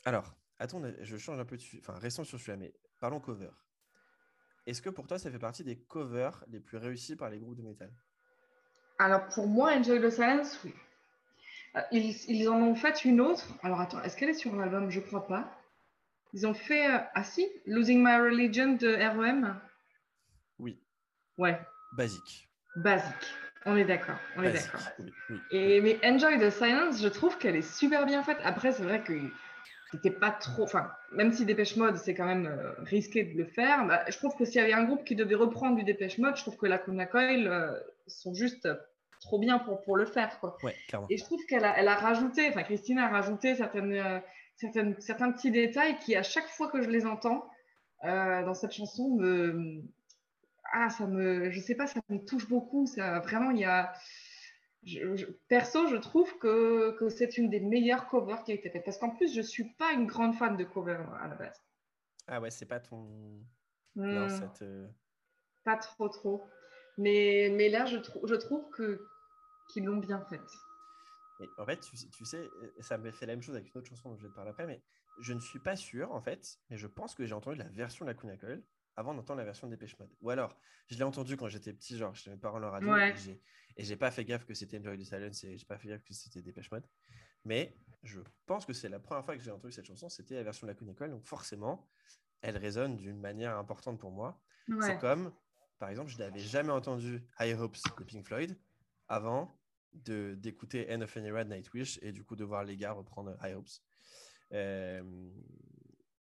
alors, 0.04 0.36
attends, 0.58 0.82
je 1.00 1.16
change 1.16 1.38
un 1.38 1.44
peu 1.44 1.56
de. 1.56 1.62
Enfin, 1.80 1.98
restons 1.98 2.24
sur 2.24 2.38
celui-là, 2.38 2.56
mais 2.56 2.74
parlons 3.00 3.20
cover. 3.20 3.50
Est-ce 4.66 4.80
que 4.80 4.90
pour 4.90 5.06
toi, 5.06 5.18
ça 5.18 5.30
fait 5.30 5.38
partie 5.38 5.64
des 5.64 5.76
covers 5.76 6.42
les 6.48 6.60
plus 6.60 6.78
réussis 6.78 7.16
par 7.16 7.28
les 7.28 7.38
groupes 7.38 7.56
de 7.56 7.62
métal? 7.62 7.92
Alors, 8.98 9.28
pour 9.28 9.46
moi, 9.46 9.72
Enjoy 9.72 10.00
the 10.00 10.10
Silence, 10.10 10.58
oui. 10.64 10.72
Euh, 11.76 11.80
ils, 11.90 12.48
en 12.48 12.60
ont 12.62 12.74
fait 12.74 13.04
une 13.04 13.20
autre. 13.20 13.46
Alors 13.62 13.80
attends, 13.80 14.00
est-ce 14.02 14.16
qu'elle 14.16 14.30
est 14.30 14.34
sur 14.34 14.54
l'album? 14.54 14.90
Je 14.90 15.00
crois 15.00 15.26
pas. 15.26 15.60
Ils 16.32 16.46
ont 16.46 16.54
fait. 16.54 16.88
Euh, 16.88 16.98
ah 17.14 17.24
si, 17.24 17.46
Losing 17.66 18.02
My 18.02 18.16
Religion 18.16 18.74
de 18.74 18.94
REM. 18.94 19.60
Oui. 20.58 20.80
Ouais. 21.36 21.60
Basique. 21.96 22.48
Basique. 22.76 23.26
On 23.66 23.76
est 23.76 23.84
d'accord. 23.84 24.18
On 24.36 24.42
est 24.42 24.52
d'accord. 24.52 24.80
Et 25.50 25.80
mais 25.80 25.98
Enjoy 26.04 26.38
the 26.38 26.50
Silence, 26.50 27.02
je 27.02 27.08
trouve 27.08 27.38
qu'elle 27.38 27.56
est 27.56 27.62
super 27.76 28.06
bien 28.06 28.22
faite. 28.22 28.38
Après, 28.44 28.72
c'est 28.72 28.82
vrai 28.82 29.02
que 29.02 29.14
c'était 29.90 30.10
pas 30.10 30.30
trop. 30.30 30.64
Enfin, 30.64 30.90
même 31.12 31.32
si 31.32 31.44
Dépêche 31.44 31.76
Mode, 31.76 31.96
c'est 31.96 32.14
quand 32.14 32.26
même 32.26 32.46
euh, 32.46 32.72
risqué 32.84 33.24
de 33.24 33.38
le 33.38 33.46
faire. 33.46 33.86
Bah, 33.86 34.04
je 34.08 34.16
trouve 34.18 34.36
que 34.36 34.44
s'il 34.44 34.56
y 34.56 34.64
avait 34.64 34.72
un 34.72 34.84
groupe 34.84 35.04
qui 35.04 35.14
devait 35.14 35.34
reprendre 35.34 35.76
du 35.76 35.84
Dépêche 35.84 36.18
Mode, 36.18 36.36
je 36.36 36.42
trouve 36.42 36.56
que 36.56 36.66
la 36.66 36.78
Kuna 36.78 37.06
Coil 37.06 37.82
sont 38.06 38.34
juste 38.34 38.68
trop 39.24 39.38
bien 39.38 39.58
pour, 39.58 39.82
pour 39.82 39.96
le 39.96 40.06
faire. 40.06 40.38
Quoi. 40.38 40.56
et 41.10 41.16
je 41.16 41.24
trouve 41.24 41.40
qu'elle 41.46 41.64
a, 41.64 41.76
elle 41.78 41.88
a 41.88 41.96
rajouté, 41.96 42.48
enfin 42.48 42.62
Christine 42.62 42.98
a 42.98 43.08
rajouté 43.08 43.54
certaines, 43.54 43.92
euh, 43.94 44.20
certaines, 44.56 45.00
certains 45.00 45.32
petits 45.32 45.50
détails 45.50 45.98
qui, 45.98 46.14
à 46.14 46.22
chaque 46.22 46.46
fois 46.46 46.68
que 46.68 46.82
je 46.82 46.90
les 46.90 47.06
entends 47.06 47.44
euh, 48.04 48.44
dans 48.44 48.54
cette 48.54 48.72
chanson, 48.72 49.16
me, 49.16 49.82
ah, 50.74 50.90
ça 50.90 51.06
me, 51.06 51.50
je 51.50 51.60
sais 51.60 51.76
pas, 51.76 51.86
ça 51.86 52.00
me 52.08 52.18
touche 52.18 52.48
beaucoup. 52.48 52.86
Ça, 52.86 53.20
vraiment, 53.20 53.50
il 53.50 53.60
y 53.60 53.64
a. 53.64 53.94
perso, 55.48 55.86
je 55.86 55.96
trouve 55.96 56.36
que, 56.38 56.96
que 56.98 57.08
c'est 57.08 57.38
une 57.38 57.48
des 57.48 57.60
meilleures 57.60 58.08
covers 58.08 58.42
qui 58.42 58.50
a 58.50 58.54
été 58.56 58.70
faite. 58.70 58.84
Parce 58.84 58.98
qu'en 58.98 59.10
plus, 59.10 59.32
je 59.32 59.40
suis 59.40 59.72
pas 59.74 59.92
une 59.92 60.06
grande 60.06 60.34
fan 60.34 60.56
de 60.56 60.64
cover 60.64 60.98
à 61.20 61.28
la 61.28 61.36
base. 61.36 61.62
Ah 62.26 62.40
ouais, 62.40 62.50
c'est 62.50 62.66
pas 62.66 62.80
ton. 62.80 63.44
Non, 63.94 64.26
hmm. 64.26 64.92
Pas 65.62 65.76
trop, 65.76 66.08
trop. 66.08 66.44
Mais, 66.98 67.52
mais 67.54 67.68
là, 67.68 67.86
je, 67.86 67.98
je 67.98 68.34
trouve 68.34 68.68
que 68.70 69.06
qu'ils 69.70 69.84
l'ont 69.84 69.96
bien 69.96 70.20
faite. 70.28 70.40
en 71.58 71.64
fait, 71.64 71.80
tu, 71.80 72.24
sais, 72.24 72.50
ça 72.80 72.98
me 72.98 73.12
fait 73.12 73.26
la 73.26 73.34
même 73.34 73.42
chose 73.42 73.54
avec 73.54 73.72
une 73.72 73.78
autre 73.78 73.88
chanson 73.88 74.10
dont 74.10 74.16
je 74.16 74.24
vais 74.24 74.28
te 74.28 74.34
parler 74.34 74.50
après, 74.50 74.66
mais 74.66 74.82
je 75.20 75.32
ne 75.32 75.40
suis 75.40 75.60
pas 75.60 75.76
sûr, 75.76 76.12
en 76.12 76.20
fait, 76.20 76.58
mais 76.68 76.76
je 76.76 76.86
pense 76.86 77.14
que 77.14 77.24
j'ai 77.24 77.34
entendu 77.34 77.56
la 77.58 77.68
version 77.68 78.04
de 78.04 78.10
la 78.10 78.14
Cunha 78.14 78.36
Coil 78.36 78.62
avant 78.96 79.14
d'entendre 79.14 79.38
la 79.38 79.44
version 79.44 79.66
de 79.66 79.72
Dépêche 79.74 79.98
Mode. 79.98 80.10
Ou 80.20 80.30
alors, 80.30 80.56
je 80.88 80.96
l'ai 80.96 81.02
entendu 81.02 81.36
quand 81.36 81.48
j'étais 81.48 81.72
petit, 81.72 81.96
genre 81.96 82.14
chez 82.14 82.30
mes 82.30 82.36
parents 82.36 82.58
leur 82.58 82.72
radio, 82.72 82.94
et 83.76 83.82
j'ai 83.82 83.96
pas 83.96 84.10
fait 84.10 84.24
gaffe 84.24 84.44
que 84.44 84.54
c'était 84.54 84.78
Enjoy 84.78 84.98
the 84.98 85.04
Silence 85.04 85.42
et 85.44 85.58
j'ai 85.58 85.66
pas 85.66 85.78
fait 85.78 85.88
gaffe 85.88 86.04
que 86.04 86.14
c'était 86.14 86.42
Dépêche 86.42 86.70
Mode. 86.70 86.86
Mais 87.44 87.76
je 88.02 88.20
pense 88.46 88.64
que 88.64 88.72
c'est 88.72 88.88
la 88.88 89.00
première 89.00 89.24
fois 89.24 89.36
que 89.36 89.42
j'ai 89.42 89.50
entendu 89.50 89.72
cette 89.72 89.86
chanson, 89.86 90.08
c'était 90.08 90.34
la 90.34 90.42
version 90.42 90.66
de 90.66 90.72
la 90.72 90.94
Coil, 90.94 91.10
donc 91.10 91.24
forcément, 91.24 91.88
elle 92.40 92.56
résonne 92.56 92.96
d'une 92.96 93.18
manière 93.18 93.56
importante 93.58 93.98
pour 93.98 94.10
moi. 94.10 94.40
C'est 94.80 94.98
comme 94.98 95.32
par 95.78 95.90
exemple, 95.90 96.10
je 96.10 96.18
n'avais 96.18 96.40
jamais 96.40 96.70
entendu 96.70 97.22
High 97.40 97.58
Hopes 97.58 97.76
de 97.98 98.04
Pink 98.04 98.26
Floyd 98.26 98.58
avant 99.08 99.60
d'écouter 99.92 100.90
End 100.90 101.02
of 101.02 101.16
Any 101.16 101.30
Red 101.30 101.48
Nightwish 101.48 101.98
et 102.02 102.10
du 102.12 102.24
coup 102.24 102.36
de 102.36 102.44
voir 102.44 102.64
les 102.64 102.76
gars 102.76 102.92
reprendre 102.92 103.36
High 103.42 103.54
Hopes. 103.54 103.68
Euh, 104.52 105.30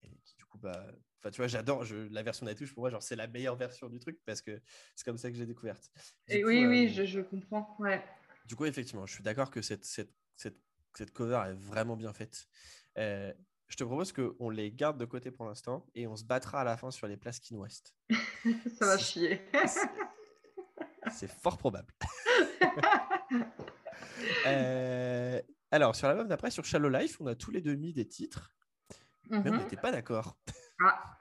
et 0.03 0.09
du 0.37 0.45
coup, 0.45 0.57
bah, 0.57 0.85
enfin, 1.19 1.31
tu 1.31 1.37
vois, 1.37 1.47
j'adore 1.47 1.85
la 2.11 2.23
version 2.23 2.45
Nightwish. 2.45 2.73
Pour 2.73 2.81
moi, 2.81 2.89
genre, 2.89 3.03
c'est 3.03 3.15
la 3.15 3.27
meilleure 3.27 3.55
version 3.55 3.89
du 3.89 3.99
truc 3.99 4.19
parce 4.25 4.41
que 4.41 4.61
c'est 4.95 5.05
comme 5.05 5.17
ça 5.17 5.29
que 5.29 5.37
j'ai 5.37 5.45
découverte. 5.45 5.89
Et 6.27 6.43
oui, 6.43 6.65
oui, 6.65 6.87
euh, 6.87 6.93
je, 6.93 7.05
je, 7.05 7.21
comprends. 7.21 7.75
Ouais. 7.79 8.03
Du 8.45 8.55
coup, 8.55 8.65
effectivement, 8.65 9.05
je 9.05 9.13
suis 9.13 9.23
d'accord 9.23 9.51
que 9.51 9.61
cette, 9.61 9.85
cette, 9.85 10.13
cette, 10.35 10.57
cette, 10.95 11.11
cover 11.11 11.41
est 11.47 11.53
vraiment 11.53 11.95
bien 11.95 12.13
faite. 12.13 12.47
Euh, 12.97 13.33
je 13.67 13.75
te 13.75 13.83
propose 13.83 14.11
qu'on 14.11 14.49
les 14.49 14.71
garde 14.71 14.99
de 14.99 15.05
côté 15.05 15.29
pour 15.29 15.45
l'instant 15.45 15.85
et 15.93 16.07
on 16.07 16.15
se 16.15 16.23
battra 16.23 16.61
à 16.61 16.63
la 16.63 16.75
fin 16.75 16.89
sur 16.89 17.07
les 17.07 17.17
places 17.17 17.39
qui 17.39 17.53
nous 17.53 17.61
restent. 17.61 17.93
ça 18.79 18.85
va 18.85 18.97
chier. 18.97 19.41
C'est 21.11 21.29
fort 21.29 21.57
probable. 21.57 21.93
Euh, 24.45 25.41
alors, 25.71 25.95
sur 25.95 26.07
l'album 26.07 26.27
d'après, 26.27 26.51
sur 26.51 26.65
Shallow 26.65 26.89
Life, 26.89 27.19
on 27.21 27.27
a 27.27 27.35
tous 27.35 27.51
les 27.51 27.61
deux 27.61 27.75
mis 27.75 27.93
des 27.93 28.07
titres, 28.07 28.53
mais 29.29 29.37
on 29.37 29.53
mhm. 29.53 29.57
n'était 29.59 29.77
pas 29.77 29.91
d'accord. 29.91 30.37
Ah. 30.81 31.19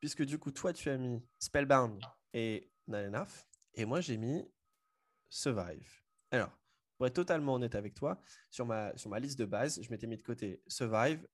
Puisque 0.00 0.22
du 0.22 0.38
coup, 0.38 0.52
toi, 0.52 0.72
tu 0.72 0.88
as 0.90 0.96
mis 0.96 1.22
Spellbound 1.38 2.00
et 2.32 2.70
Not 2.86 2.98
Enough, 2.98 3.46
et 3.74 3.84
moi, 3.84 4.00
j'ai 4.00 4.16
mis 4.16 4.44
Survive. 5.28 6.02
Alors, 6.30 6.50
pour 6.96 7.06
être 7.06 7.14
totalement 7.14 7.54
honnête 7.54 7.74
avec 7.74 7.94
toi, 7.94 8.20
sur 8.50 8.66
ma, 8.66 8.96
sur 8.96 9.10
ma 9.10 9.18
liste 9.18 9.38
de 9.38 9.44
base, 9.44 9.80
je 9.82 9.90
m'étais 9.90 10.06
mis 10.06 10.16
de 10.16 10.22
côté 10.22 10.62
Survive, 10.66 11.26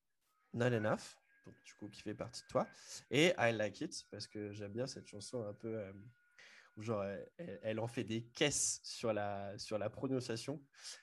Not 0.52 0.66
Enough, 0.66 1.18
du 1.64 1.74
coup, 1.74 1.88
qui 1.88 2.00
fait 2.02 2.14
partie 2.14 2.42
de 2.42 2.48
toi, 2.48 2.66
et 3.10 3.34
I 3.38 3.52
Like 3.52 3.80
It, 3.80 4.06
parce 4.10 4.26
que 4.26 4.52
j'aime 4.52 4.72
bien 4.72 4.86
cette 4.86 5.06
chanson 5.06 5.44
un 5.46 5.54
peu. 5.54 5.76
Euh, 5.76 5.92
genre, 6.78 7.04
elle, 7.38 7.78
en 7.78 7.86
fait 7.86 8.04
des 8.04 8.24
caisses 8.24 8.80
sur 8.82 9.12
la, 9.12 9.56
sur 9.58 9.78
la 9.78 9.88
prononciation. 9.90 10.60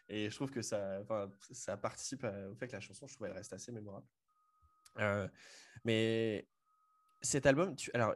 Et 0.09 0.29
je 0.29 0.35
trouve 0.35 0.51
que 0.51 0.61
ça, 0.61 1.01
ça 1.51 1.77
participe 1.77 2.25
au 2.25 2.55
fait 2.55 2.67
que 2.67 2.73
la 2.73 2.81
chanson, 2.81 3.07
je 3.07 3.15
trouve, 3.15 3.27
elle 3.27 3.33
reste 3.33 3.53
assez 3.53 3.71
mémorable. 3.71 4.07
Euh, 4.99 5.27
mais 5.85 6.49
cet 7.21 7.45
album, 7.45 7.75
tu, 7.75 7.91
alors, 7.93 8.13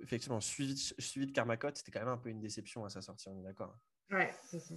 effectivement, 0.00 0.40
suivi, 0.40 0.76
suivi 0.98 1.26
de 1.26 1.32
Karma 1.32 1.56
c'était 1.74 1.92
quand 1.92 2.00
même 2.00 2.08
un 2.08 2.18
peu 2.18 2.28
une 2.28 2.40
déception 2.40 2.84
à 2.84 2.90
sa 2.90 3.02
sortie, 3.02 3.28
on 3.28 3.38
est 3.38 3.44
d'accord 3.44 3.74
hein. 3.74 3.80
Ouais, 4.12 4.30
c'est 4.44 4.60
ça. 4.60 4.74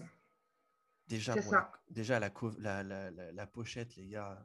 Déjà, 1.07 1.35
La, 1.35 1.71
déjà 1.89 2.19
la, 2.19 2.83
la, 2.83 3.11
la, 3.11 3.47
pochette, 3.47 3.95
les 3.95 4.07
gars. 4.07 4.43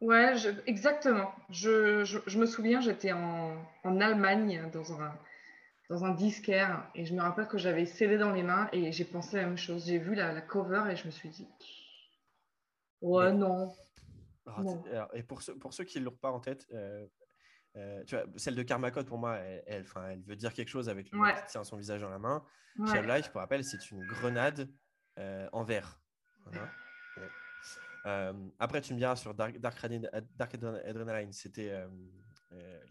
Ouais, 0.00 0.34
exactement. 0.66 1.32
Je, 1.48 2.04
je, 2.04 2.38
me 2.38 2.46
souviens, 2.46 2.80
j'étais 2.80 3.12
en, 3.12 3.64
en, 3.84 4.00
Allemagne 4.00 4.68
dans 4.72 5.00
un, 5.00 5.16
dans 5.88 6.04
un 6.04 6.12
disquaire 6.14 6.90
et 6.96 7.04
je 7.04 7.14
me 7.14 7.20
rappelle 7.20 7.46
que 7.46 7.58
j'avais 7.58 7.86
scellé 7.86 8.18
dans 8.18 8.32
les 8.32 8.42
mains 8.42 8.68
et 8.72 8.90
j'ai 8.90 9.04
pensé 9.04 9.36
la 9.36 9.46
même 9.46 9.58
chose. 9.58 9.86
J'ai 9.86 9.98
vu 9.98 10.16
la, 10.16 10.40
cover 10.40 10.90
et 10.90 10.96
je 10.96 11.06
me 11.06 11.12
suis 11.12 11.28
dit, 11.28 11.46
ouais, 13.00 13.32
non. 13.32 13.72
et 15.14 15.22
pour 15.22 15.42
ceux, 15.42 15.56
pour 15.56 15.72
ceux 15.72 15.84
qui 15.84 16.00
ne 16.00 16.06
l'ont 16.06 16.10
pas 16.10 16.32
en 16.32 16.40
tête, 16.40 16.66
euh, 16.72 17.06
euh, 17.76 18.04
tu 18.04 18.14
vois, 18.14 18.24
celle 18.36 18.54
de 18.54 18.62
Karma 18.62 18.90
Code, 18.90 19.06
pour 19.06 19.18
moi, 19.18 19.36
elle, 19.36 19.62
elle, 19.66 19.86
elle 20.10 20.22
veut 20.22 20.36
dire 20.36 20.52
quelque 20.52 20.68
chose 20.68 20.88
avec 20.88 21.10
le 21.10 21.18
ouais. 21.18 21.34
qui 21.34 21.52
tient 21.52 21.64
son 21.64 21.76
visage 21.76 22.00
dans 22.00 22.10
la 22.10 22.18
main. 22.18 22.44
Ouais. 22.78 23.06
Life, 23.06 23.30
pour 23.30 23.40
rappel, 23.40 23.64
c'est 23.64 23.90
une 23.90 24.04
grenade 24.06 24.68
euh, 25.18 25.48
en 25.52 25.64
verre. 25.64 26.00
après, 28.58 28.80
tu 28.80 28.94
me 28.94 28.98
diras 28.98 29.16
sur 29.16 29.34
Dark, 29.34 29.58
Dark, 29.58 29.86
Dark 30.36 30.54
Adrenaline, 30.54 31.32
c'était 31.32 31.84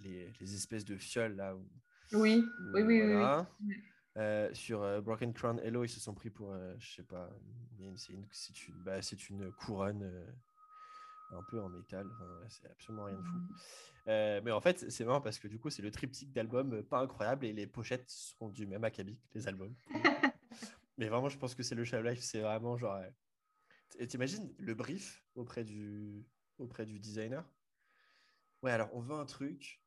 les, 0.01 0.31
les, 0.39 0.55
espèces 0.55 0.85
de 0.85 0.97
fioles 0.97 1.35
là 1.35 1.55
où 1.55 1.67
oui, 2.13 2.43
oui, 2.73 2.81
oui. 2.81 3.15
oui, 3.61 3.75
euh, 4.17 4.49
sur 4.53 4.81
euh, 4.83 4.99
Broken 4.99 5.33
Crown 5.33 5.59
Hello, 5.63 5.85
ils 5.85 5.89
se 5.89 5.99
sont 5.99 6.13
pris 6.13 6.29
pour, 6.29 6.51
euh, 6.51 6.75
je 6.79 6.95
sais 6.95 7.03
pas, 7.03 7.29
c'est 7.95 8.11
une, 8.11 8.25
une, 8.67 8.83
bah, 8.83 8.99
une, 8.99 9.51
couronne 9.53 10.11
un 11.31 11.43
peu 11.49 11.59
en 11.61 11.69
métal. 11.69 12.07
c'est 12.49 12.69
absolument 12.69 13.05
rien 13.05 13.17
de 13.17 13.23
fou. 13.23 13.37
Mmh. 13.37 14.41
mais 14.43 14.51
en 14.51 14.61
fait, 14.61 14.89
c'est 14.89 15.05
marrant 15.05 15.21
parce 15.21 15.39
que 15.39 15.47
du 15.47 15.59
coup, 15.59 15.69
c'est 15.69 15.81
le 15.81 15.91
triptyque 15.91 16.31
d'albums 16.31 16.83
pas 16.83 16.99
incroyable 16.99 17.45
et 17.45 17.53
les 17.53 17.67
pochettes 17.67 18.09
sont 18.09 18.49
du 18.49 18.65
même 18.65 18.83
acabit 18.83 19.17
que 19.29 19.39
les 19.39 19.47
albums. 19.47 19.75
mais 20.97 21.07
vraiment, 21.07 21.29
je 21.29 21.37
pense 21.37 21.55
que 21.55 21.63
c'est 21.63 21.75
le 21.75 21.83
Shadow 21.83 22.09
Life, 22.09 22.21
c'est 22.21 22.41
vraiment 22.41 22.77
genre. 22.77 22.99
Et 23.99 24.07
t'imagines 24.07 24.53
le 24.57 24.73
brief 24.73 25.25
auprès 25.35 25.63
du, 25.63 26.25
auprès 26.57 26.85
du 26.85 26.99
designer? 26.99 27.43
Ouais, 28.63 28.71
alors 28.71 28.89
on 28.93 28.99
veut 28.99 29.15
un 29.15 29.25
truc 29.25 29.81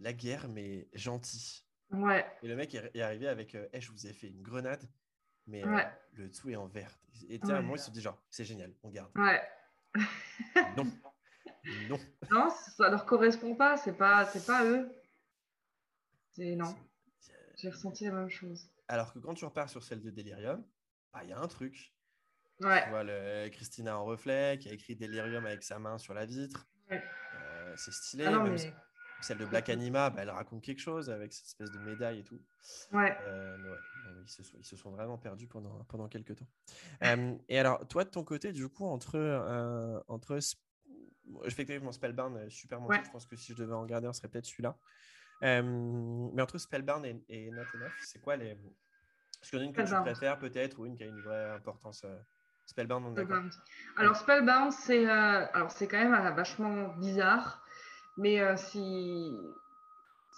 la 0.00 0.12
guerre, 0.12 0.48
mais 0.48 0.88
gentil. 0.92 1.64
Ouais. 1.90 2.26
Et 2.42 2.48
le 2.48 2.56
mec 2.56 2.74
est, 2.74 3.00
arrivé 3.00 3.28
avec 3.28 3.54
euh, 3.54 3.66
je 3.74 3.90
vous 3.90 4.06
ai 4.06 4.12
fait 4.12 4.28
une 4.28 4.42
grenade, 4.42 4.88
mais 5.46 5.64
euh, 5.64 5.82
le 6.12 6.30
tout 6.30 6.50
est 6.50 6.56
en 6.56 6.66
vert. 6.66 6.98
Et 7.28 7.40
à 7.42 7.46
un 7.46 7.62
moment, 7.62 7.76
il 7.76 7.80
se 7.80 7.90
dit 7.90 8.00
genre 8.00 8.20
C'est 8.30 8.44
génial, 8.44 8.74
on 8.82 8.90
garde. 8.90 9.10
Ouais. 9.16 9.40
Non. 10.76 10.84
Non. 11.88 11.98
Non, 12.30 12.48
ça 12.50 12.88
leur 12.90 13.06
correspond 13.06 13.54
pas, 13.54 13.76
c'est 13.76 13.96
pas, 13.96 14.24
c'est 14.26 14.46
pas 14.46 14.64
eux. 14.64 14.88
C'est 16.32 16.54
non. 16.54 16.74
J'ai 17.56 17.70
ressenti 17.70 18.04
la 18.04 18.12
même 18.12 18.28
chose. 18.28 18.70
Alors 18.88 19.12
que 19.12 19.18
quand 19.18 19.34
tu 19.34 19.44
repars 19.44 19.68
sur 19.68 19.82
celle 19.82 20.02
de 20.02 20.10
Delirium, 20.10 20.64
bah, 21.12 21.20
il 21.24 21.30
y 21.30 21.32
a 21.32 21.38
un 21.38 21.48
truc. 21.48 21.92
Ouais. 22.60 22.84
Tu 22.84 22.90
vois 22.90 23.04
le, 23.04 23.48
Christina 23.48 23.98
en 23.98 24.04
reflet 24.04 24.58
qui 24.58 24.68
a 24.68 24.72
écrit 24.72 24.96
Delirium 24.96 25.44
avec 25.46 25.62
sa 25.62 25.78
main 25.78 25.98
sur 25.98 26.14
la 26.14 26.24
vitre. 26.24 26.66
Ouais. 26.90 27.02
Euh, 27.34 27.74
c'est 27.76 27.92
stylé. 27.92 28.26
Ah 28.26 28.38
mais... 28.38 28.56
Celle 29.22 29.38
de 29.38 29.46
Black 29.46 29.68
Anima, 29.70 30.10
bah, 30.10 30.22
elle 30.22 30.30
raconte 30.30 30.62
quelque 30.62 30.80
chose 30.80 31.10
avec 31.10 31.32
cette 31.32 31.46
espèce 31.46 31.70
de 31.70 31.78
médaille 31.78 32.20
et 32.20 32.24
tout. 32.24 32.40
Ouais. 32.92 33.16
Euh, 33.22 33.76
ils, 34.22 34.28
se 34.28 34.42
sont, 34.42 34.56
ils, 34.58 34.64
se 34.64 34.76
sont, 34.76 34.90
vraiment 34.90 35.18
perdus 35.18 35.46
pendant, 35.46 35.84
pendant 35.84 36.08
quelques 36.08 36.36
temps. 36.36 36.48
Euh, 37.02 37.34
et 37.48 37.58
alors, 37.58 37.86
toi, 37.88 38.04
de 38.04 38.10
ton 38.10 38.24
côté, 38.24 38.52
du 38.52 38.68
coup, 38.68 38.84
entre, 38.86 39.16
euh, 39.16 40.00
entre 40.08 40.38
effectivement 41.44 41.92
Spellbound, 41.92 42.48
super 42.50 42.80
mon 42.80 42.90
Je 42.92 43.10
pense 43.10 43.26
que 43.26 43.36
si 43.36 43.52
je 43.52 43.58
devais 43.58 43.74
en 43.74 43.82
regarder, 43.82 44.08
on 44.08 44.12
serait 44.12 44.28
peut-être 44.28 44.46
celui-là. 44.46 44.76
mais 45.42 46.42
entre 46.42 46.58
Spellbound 46.58 47.04
et, 47.04 47.22
et 47.28 47.50
Not 47.50 47.62
Enough, 47.74 47.92
c'est 48.04 48.20
quoi 48.20 48.36
les. 48.36 48.50
Est-ce 49.42 49.50
qu'il 49.50 49.58
y 49.58 49.62
en 49.62 49.64
a 49.64 49.68
une 49.68 49.74
que 49.74 49.82
tu 49.82 49.94
préfères 49.94 50.38
peut-être 50.38 50.78
ou 50.78 50.86
une 50.86 50.96
qui 50.96 51.04
a 51.04 51.06
une 51.06 51.20
vraie 51.20 51.50
importance 51.50 52.04
Spellbound, 52.64 53.06
on 53.06 53.12
Spellbound. 53.12 53.52
Alors, 53.96 54.16
Spellbound, 54.16 54.72
c'est 54.72 55.06
alors 55.06 55.70
c'est 55.70 55.86
quand 55.86 55.98
même 55.98 56.34
vachement 56.34 56.88
bizarre. 56.96 57.62
Mais 58.16 58.40
euh, 58.40 58.56
si, 58.56 59.36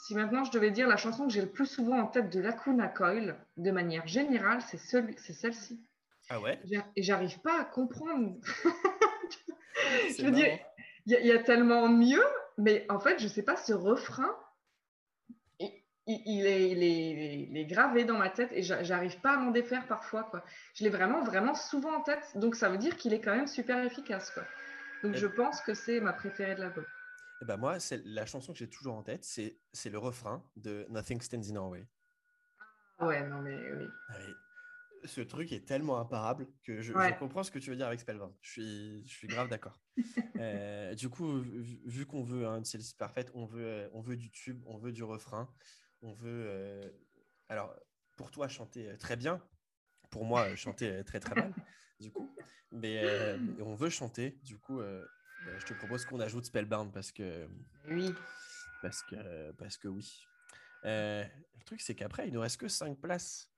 si 0.09 0.15
maintenant 0.15 0.43
je 0.43 0.51
devais 0.51 0.71
dire 0.71 0.89
la 0.89 0.97
chanson 0.97 1.27
que 1.27 1.33
j'ai 1.35 1.43
le 1.43 1.51
plus 1.51 1.67
souvent 1.67 2.01
en 2.01 2.07
tête 2.07 2.31
de 2.31 2.41
Lacuna 2.41 2.89
Coil, 2.89 3.37
de 3.59 3.71
manière 3.71 4.07
générale, 4.07 4.63
c'est 4.63 4.79
celle-ci. 4.79 5.85
Ah 6.31 6.41
ouais? 6.41 6.59
Et 6.97 7.03
j'arrive 7.03 7.39
pas 7.41 7.61
à 7.61 7.65
comprendre. 7.65 8.37
je 10.19 10.25
veux 10.25 10.31
dire, 10.31 10.59
il 11.05 11.27
y, 11.27 11.31
a 11.31 11.43
tellement 11.43 11.91
mieux, 11.91 12.25
mais 12.57 12.87
en 12.89 12.99
fait, 12.99 13.19
je 13.19 13.29
sais 13.29 13.43
pas, 13.43 13.57
ce 13.57 13.75
refrain, 13.75 14.35
il, 16.07 16.47
est, 16.47 16.71
il, 16.71 17.57
est, 17.59 17.67
gravé 17.67 18.05
dans 18.05 18.17
ma 18.17 18.31
tête 18.31 18.49
et 18.53 18.63
j'arrive 18.63 19.21
pas 19.21 19.33
à 19.33 19.37
m'en 19.37 19.51
défaire 19.51 19.87
parfois. 19.87 20.23
Quoi. 20.23 20.43
Je 20.73 20.85
l'ai 20.85 20.91
vraiment, 20.91 21.23
vraiment 21.23 21.55
souvent 21.55 21.95
en 21.95 22.01
tête, 22.01 22.33
donc 22.35 22.55
ça 22.55 22.71
veut 22.71 22.79
dire 22.79 22.97
qu'il 22.97 23.13
est 23.13 23.21
quand 23.21 23.37
même 23.37 23.47
super 23.47 23.85
efficace. 23.85 24.31
Quoi. 24.31 24.45
Donc 25.03 25.17
je 25.17 25.27
pense 25.27 25.61
que 25.61 25.75
c'est 25.75 26.01
ma 26.01 26.15
préférée 26.15 26.55
de 26.55 26.61
l'album. 26.61 26.87
Et 27.41 27.45
eh 27.45 27.47
ben 27.47 27.57
moi, 27.57 27.79
c'est 27.79 28.05
la 28.05 28.27
chanson 28.27 28.53
que 28.53 28.59
j'ai 28.59 28.69
toujours 28.69 28.97
en 28.97 29.05
tête, 29.05 29.25
c'est, 29.25 29.61
c'est 29.73 29.91
le 29.91 29.99
refrain 29.99 30.45
de 30.57 30.87
Nothing 30.91 31.21
Stands 31.21 31.49
in 31.49 31.55
Our 31.55 31.71
Way. 31.71 31.89
Ah 32.99 33.07
ouais, 33.07 33.29
non 33.29 33.41
mais 33.43 33.57
oui. 33.73 33.87
Ah 34.09 34.19
ce 35.05 35.21
truc 35.21 35.53
est 35.53 35.65
tellement 35.65 36.01
imparable 36.01 36.49
que 36.65 36.81
je, 36.81 36.93
comprends 37.19 37.45
ce 37.45 37.53
que 37.53 37.61
tu 37.61 37.71
veux 37.71 37.77
dire 37.77 37.87
avec 37.87 38.01
Spellbound. 38.01 38.35
Je 38.41 38.51
suis, 38.51 39.07
je 39.07 39.13
suis 39.13 39.29
grave 39.29 39.49
d'accord. 39.49 39.81
Euh, 40.41 40.95
du 40.95 41.09
coup, 41.09 41.41
vu, 41.41 42.07
qu'on 42.07 42.23
veut 42.23 42.47
une 42.47 42.65
série 42.65 42.89
parfaite, 42.97 43.33
on 43.35 43.45
veut, 43.45 43.91
on 43.93 44.01
veut 44.01 44.17
du 44.17 44.31
tube, 44.31 44.63
on 44.67 44.79
veut 44.79 44.93
du 44.93 45.03
refrain, 45.03 45.53
on 46.01 46.13
veut. 46.13 46.45
Euh, 46.47 46.89
alors, 47.49 47.75
pour 48.15 48.31
toi, 48.31 48.47
chanter 48.47 48.97
très 48.99 49.17
bien. 49.17 49.43
Pour 50.11 50.25
moi, 50.25 50.55
chanter 50.55 51.03
très 51.05 51.19
très 51.19 51.35
mal, 51.35 51.53
du 52.01 52.13
coup. 52.13 52.33
Mais 52.71 53.01
euh, 53.03 53.39
on 53.61 53.75
veut 53.75 53.91
chanter, 53.91 54.39
du 54.43 54.59
coup 54.59 54.81
euh, 54.81 55.05
je 55.59 55.65
te 55.65 55.75
propose 55.75 56.05
qu'on 56.05 56.21
ajoute 56.21 56.45
Spellbound 56.47 56.93
parce 56.93 57.13
que. 57.13 57.49
Oui. 57.89 58.15
Parce 58.83 59.03
que, 59.03 59.53
parce 59.53 59.77
que 59.77 59.89
oui. 59.89 60.27
Euh, 60.85 61.25
le 61.59 61.65
truc, 61.65 61.81
c'est 61.81 61.95
qu'après, 61.95 62.29
il 62.29 62.33
nous 62.33 62.41
reste 62.41 62.59
que 62.59 62.69
5 62.69 62.99
places. 62.99 63.51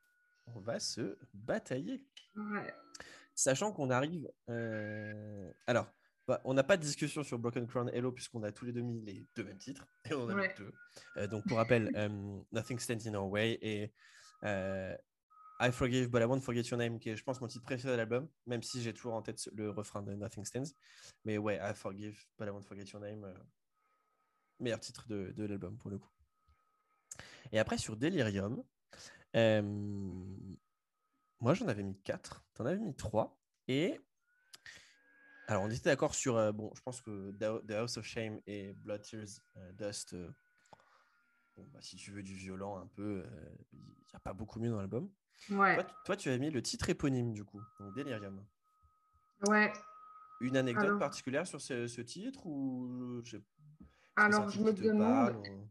On 0.55 0.61
va 0.61 0.81
se 0.81 1.19
batailler. 1.33 2.07
Ouais. 2.37 2.75
Sachant 3.35 3.73
qu'on 3.73 3.91
arrive. 3.91 4.31
Euh, 4.49 5.53
alors, 5.67 5.93
bah, 6.27 6.41
on 6.45 6.55
n'a 6.55 6.63
pas 6.63 6.77
de 6.77 6.83
discussion 6.83 7.23
sur 7.23 7.39
Broken 7.39 7.67
Crown 7.67 7.91
Hello 7.93 8.13
puisqu'on 8.13 8.43
a 8.43 8.53
tous 8.53 8.65
les 8.65 8.73
deux 8.73 8.81
mis 8.81 9.01
les 9.03 9.27
deux 9.37 9.45
mêmes 9.45 9.59
titres. 9.59 9.87
Et 10.09 10.15
on 10.15 10.29
a 10.29 10.35
mis 10.35 10.49
deux. 10.57 11.27
donc, 11.29 11.47
pour 11.47 11.59
rappel, 11.59 11.91
Nothing 12.53 12.79
Stands 12.79 13.07
in 13.07 13.15
Our 13.15 13.29
Way 13.31 13.59
et 13.63 13.93
I 15.63 15.71
Forgive 15.71 16.09
But 16.09 16.23
I 16.23 16.25
Won't 16.25 16.41
Forget 16.41 16.63
Your 16.71 16.79
Name, 16.79 16.99
qui 16.99 17.11
est, 17.11 17.17
je 17.17 17.23
pense, 17.23 17.39
mon 17.43 17.47
titre 17.47 17.65
préféré 17.65 17.93
de 17.93 17.99
l'album, 17.99 18.27
même 18.47 18.63
si 18.63 18.83
j'ai 18.83 18.95
toujours 18.95 19.13
en 19.13 19.21
tête 19.21 19.47
le 19.53 19.69
refrain 19.69 20.03
de 20.03 20.15
Nothing 20.15 20.45
Stands. 20.47 20.73
Mais 21.27 21.37
ouais, 21.37 21.61
I 21.63 21.75
Forgive 21.75 22.19
But 22.39 22.47
I 22.47 22.51
Won't 22.51 22.63
Forget 22.63 22.85
Your 22.85 23.01
Name, 23.03 23.25
euh, 23.25 23.35
meilleur 24.59 24.81
titre 24.81 25.07
de, 25.07 25.35
l'album 25.37 25.77
pour 25.77 25.91
le 25.91 25.99
coup. 25.99 26.11
Et 27.53 27.59
après, 27.59 27.77
sur 27.77 27.95
Delirium, 27.97 28.65
euh, 29.37 29.61
moi, 31.41 31.53
j'en 31.53 31.69
avais 31.69 31.83
mis 31.83 32.01
4. 32.01 32.43
Tu 32.55 32.63
en 32.63 32.65
avais 32.65 32.79
mis 32.79 32.97
3. 32.97 33.39
Et 33.69 34.01
alors, 35.47 35.65
on 35.65 35.71
était 35.71 35.91
d'accord 35.91 36.15
sur. 36.15 36.37
euh, 36.39 36.53
bon, 36.53 36.73
je 36.75 36.81
pense 36.81 37.03
que 37.03 37.33
The 37.33 37.73
House 37.73 37.99
of 37.99 38.07
Shame 38.07 38.41
et 38.47 38.73
Blood 38.73 39.03
Tears 39.03 39.43
Dust. 39.75 40.17
bah, 41.59 41.81
si 41.83 41.97
tu 41.97 42.13
veux 42.13 42.23
du 42.23 42.35
violent 42.35 42.79
un 42.79 42.87
peu, 42.87 43.27
il 43.73 43.79
n'y 43.79 44.15
a 44.15 44.21
pas 44.21 44.33
beaucoup 44.33 44.59
mieux 44.59 44.71
dans 44.71 44.79
l'album. 44.79 45.11
Ouais, 45.49 45.75
Toi, 45.75 45.85
tu- 45.85 45.95
toi, 46.05 46.17
tu 46.17 46.29
avais 46.29 46.39
mis 46.39 46.51
le 46.51 46.63
titre 46.63 46.91
éponyme, 46.91 47.33
du 47.33 47.45
coup, 47.45 47.63
donc 47.81 47.95
Delirium. 47.95 48.45
ouais. 49.49 49.73
Une 50.41 50.57
anecdote 50.57 50.85
Alors- 50.85 50.99
particulière 50.99 51.47
sur 51.47 51.61
ce, 51.61 51.87
ce 51.87 52.01
titre 52.01 52.47
ou 52.47 53.21
je 53.25 53.37
Alors, 54.17 54.49
je 54.49 54.61
me 54.61 54.73
demande, 54.73 55.37
ou- 55.37 55.69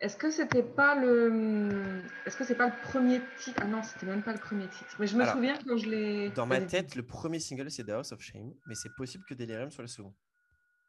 est-ce 0.00 0.16
que 0.16 0.30
c'était 0.30 0.62
pas 0.62 0.94
le, 0.94 2.02
est-ce 2.26 2.36
que 2.36 2.44
c'est 2.44 2.54
pas 2.56 2.66
le 2.66 2.74
premier 2.82 3.20
titre? 3.38 3.60
Ah 3.62 3.66
non, 3.66 3.82
c'était 3.82 4.04
même 4.06 4.22
pas 4.22 4.32
le 4.34 4.38
premier 4.38 4.68
titre. 4.68 4.94
Mais 4.98 5.06
je 5.06 5.16
me 5.16 5.22
Alors, 5.22 5.34
souviens 5.34 5.56
quand 5.66 5.76
je 5.78 5.88
l'ai. 5.88 6.30
Dans 6.30 6.44
ma 6.46 6.60
tête, 6.60 6.94
le 6.94 7.04
premier 7.04 7.38
single, 7.40 7.70
c'est 7.70 7.84
The 7.84 7.90
House 7.90 8.12
of 8.12 8.20
Shame, 8.20 8.52
mais 8.66 8.74
c'est 8.74 8.94
possible 8.94 9.24
que 9.24 9.32
Delirium 9.34 9.70
soit 9.70 9.82
le 9.82 9.88
second. 9.88 10.14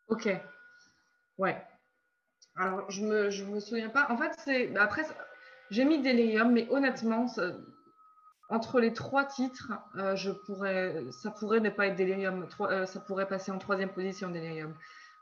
Ok. 0.10 0.30
Ouais. 1.38 1.66
Alors, 2.56 2.90
je 2.92 3.06
me, 3.06 3.30
je 3.30 3.46
me 3.46 3.60
souviens 3.62 3.90
pas. 3.90 4.08
En 4.12 4.18
fait, 4.18 4.34
c'est. 4.44 4.68
bah, 4.68 4.84
Après, 4.84 5.04
j'ai 5.70 5.86
mis 5.86 6.02
Delirium, 6.02 6.52
mais 6.52 6.68
honnêtement, 6.70 7.28
ça- 7.28 7.56
entre 8.50 8.80
les 8.80 8.94
trois 8.94 9.26
titres, 9.26 9.74
euh, 9.96 10.16
ça 11.12 11.32
pourrait 11.32 11.60
ne 11.60 11.70
pas 11.70 11.88
être 11.88 11.98
Delirium. 11.98 12.48
Euh, 12.62 12.86
ça 12.86 13.00
pourrait 13.00 13.28
passer 13.28 13.52
en 13.52 13.58
troisième 13.58 13.90
position, 13.90 14.30
Delirium. 14.30 14.74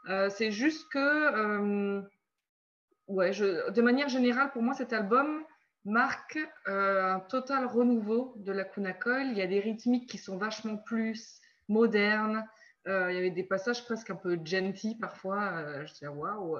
Euh, 0.09 0.29
c'est 0.29 0.51
juste 0.51 0.87
que. 0.91 2.01
de 3.09 3.81
manière 3.81 4.09
générale, 4.09 4.51
pour 4.51 4.61
moi, 4.61 4.75
cet 4.75 4.93
album 4.93 5.43
marque 5.85 6.39
un 6.67 7.19
total 7.19 7.65
renouveau 7.65 8.33
de 8.37 8.51
la 8.51 8.63
Kuna 8.63 8.93
Coil. 8.93 9.27
Il 9.31 9.37
y 9.37 9.41
a 9.41 9.47
des 9.47 9.59
rythmiques 9.59 10.09
qui 10.09 10.17
sont 10.17 10.37
vachement 10.37 10.77
plus 10.77 11.39
modernes. 11.67 12.45
Il 12.87 12.91
y 12.91 13.17
avait 13.17 13.31
des 13.31 13.43
passages 13.43 13.83
presque 13.83 14.11
un 14.11 14.15
peu 14.15 14.39
genty 14.43 14.95
parfois. 14.95 15.83
Je 15.85 15.93
disais, 15.93 16.07
waouh, 16.07 16.59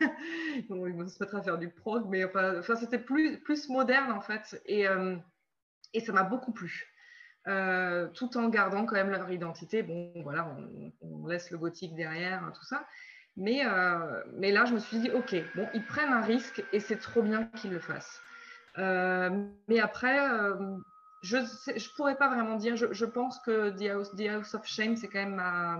ils 0.00 0.66
vont 0.68 1.06
se 1.06 1.22
mettre 1.22 1.36
à 1.36 1.42
faire 1.42 1.58
du 1.58 1.68
prog, 1.68 2.06
mais 2.08 2.24
enfin, 2.24 2.62
c'était 2.76 2.98
plus, 2.98 3.68
moderne 3.68 4.12
en 4.12 4.22
fait. 4.22 4.62
Et 5.92 6.00
ça 6.00 6.12
m'a 6.12 6.22
beaucoup 6.22 6.52
plu. 6.52 6.92
Euh, 7.48 8.08
tout 8.08 8.36
en 8.36 8.48
gardant 8.48 8.86
quand 8.86 8.96
même 8.96 9.10
leur 9.10 9.30
identité. 9.30 9.82
Bon, 9.84 10.12
voilà, 10.22 10.48
on, 10.48 10.92
on 11.00 11.26
laisse 11.28 11.50
le 11.50 11.58
gothique 11.58 11.94
derrière, 11.94 12.42
hein, 12.42 12.52
tout 12.52 12.64
ça. 12.64 12.84
Mais, 13.36 13.64
euh, 13.64 14.22
mais 14.32 14.50
là, 14.50 14.64
je 14.64 14.74
me 14.74 14.78
suis 14.80 14.98
dit, 14.98 15.10
ok, 15.10 15.36
bon, 15.54 15.68
ils 15.74 15.84
prennent 15.84 16.12
un 16.12 16.22
risque 16.22 16.64
et 16.72 16.80
c'est 16.80 16.96
trop 16.96 17.22
bien 17.22 17.44
qu'ils 17.44 17.70
le 17.70 17.78
fassent. 17.78 18.20
Euh, 18.78 19.46
mais 19.68 19.78
après, 19.78 20.16
je 21.22 21.36
ne 21.36 21.96
pourrais 21.96 22.16
pas 22.16 22.28
vraiment 22.28 22.56
dire. 22.56 22.76
Je, 22.76 22.92
je 22.92 23.04
pense 23.04 23.38
que 23.40 23.70
The 23.70 23.90
House, 23.90 24.10
The 24.16 24.28
House 24.28 24.54
of 24.54 24.66
Shame, 24.66 24.96
c'est 24.96 25.08
quand 25.08 25.20
même 25.20 25.36
ma, 25.36 25.78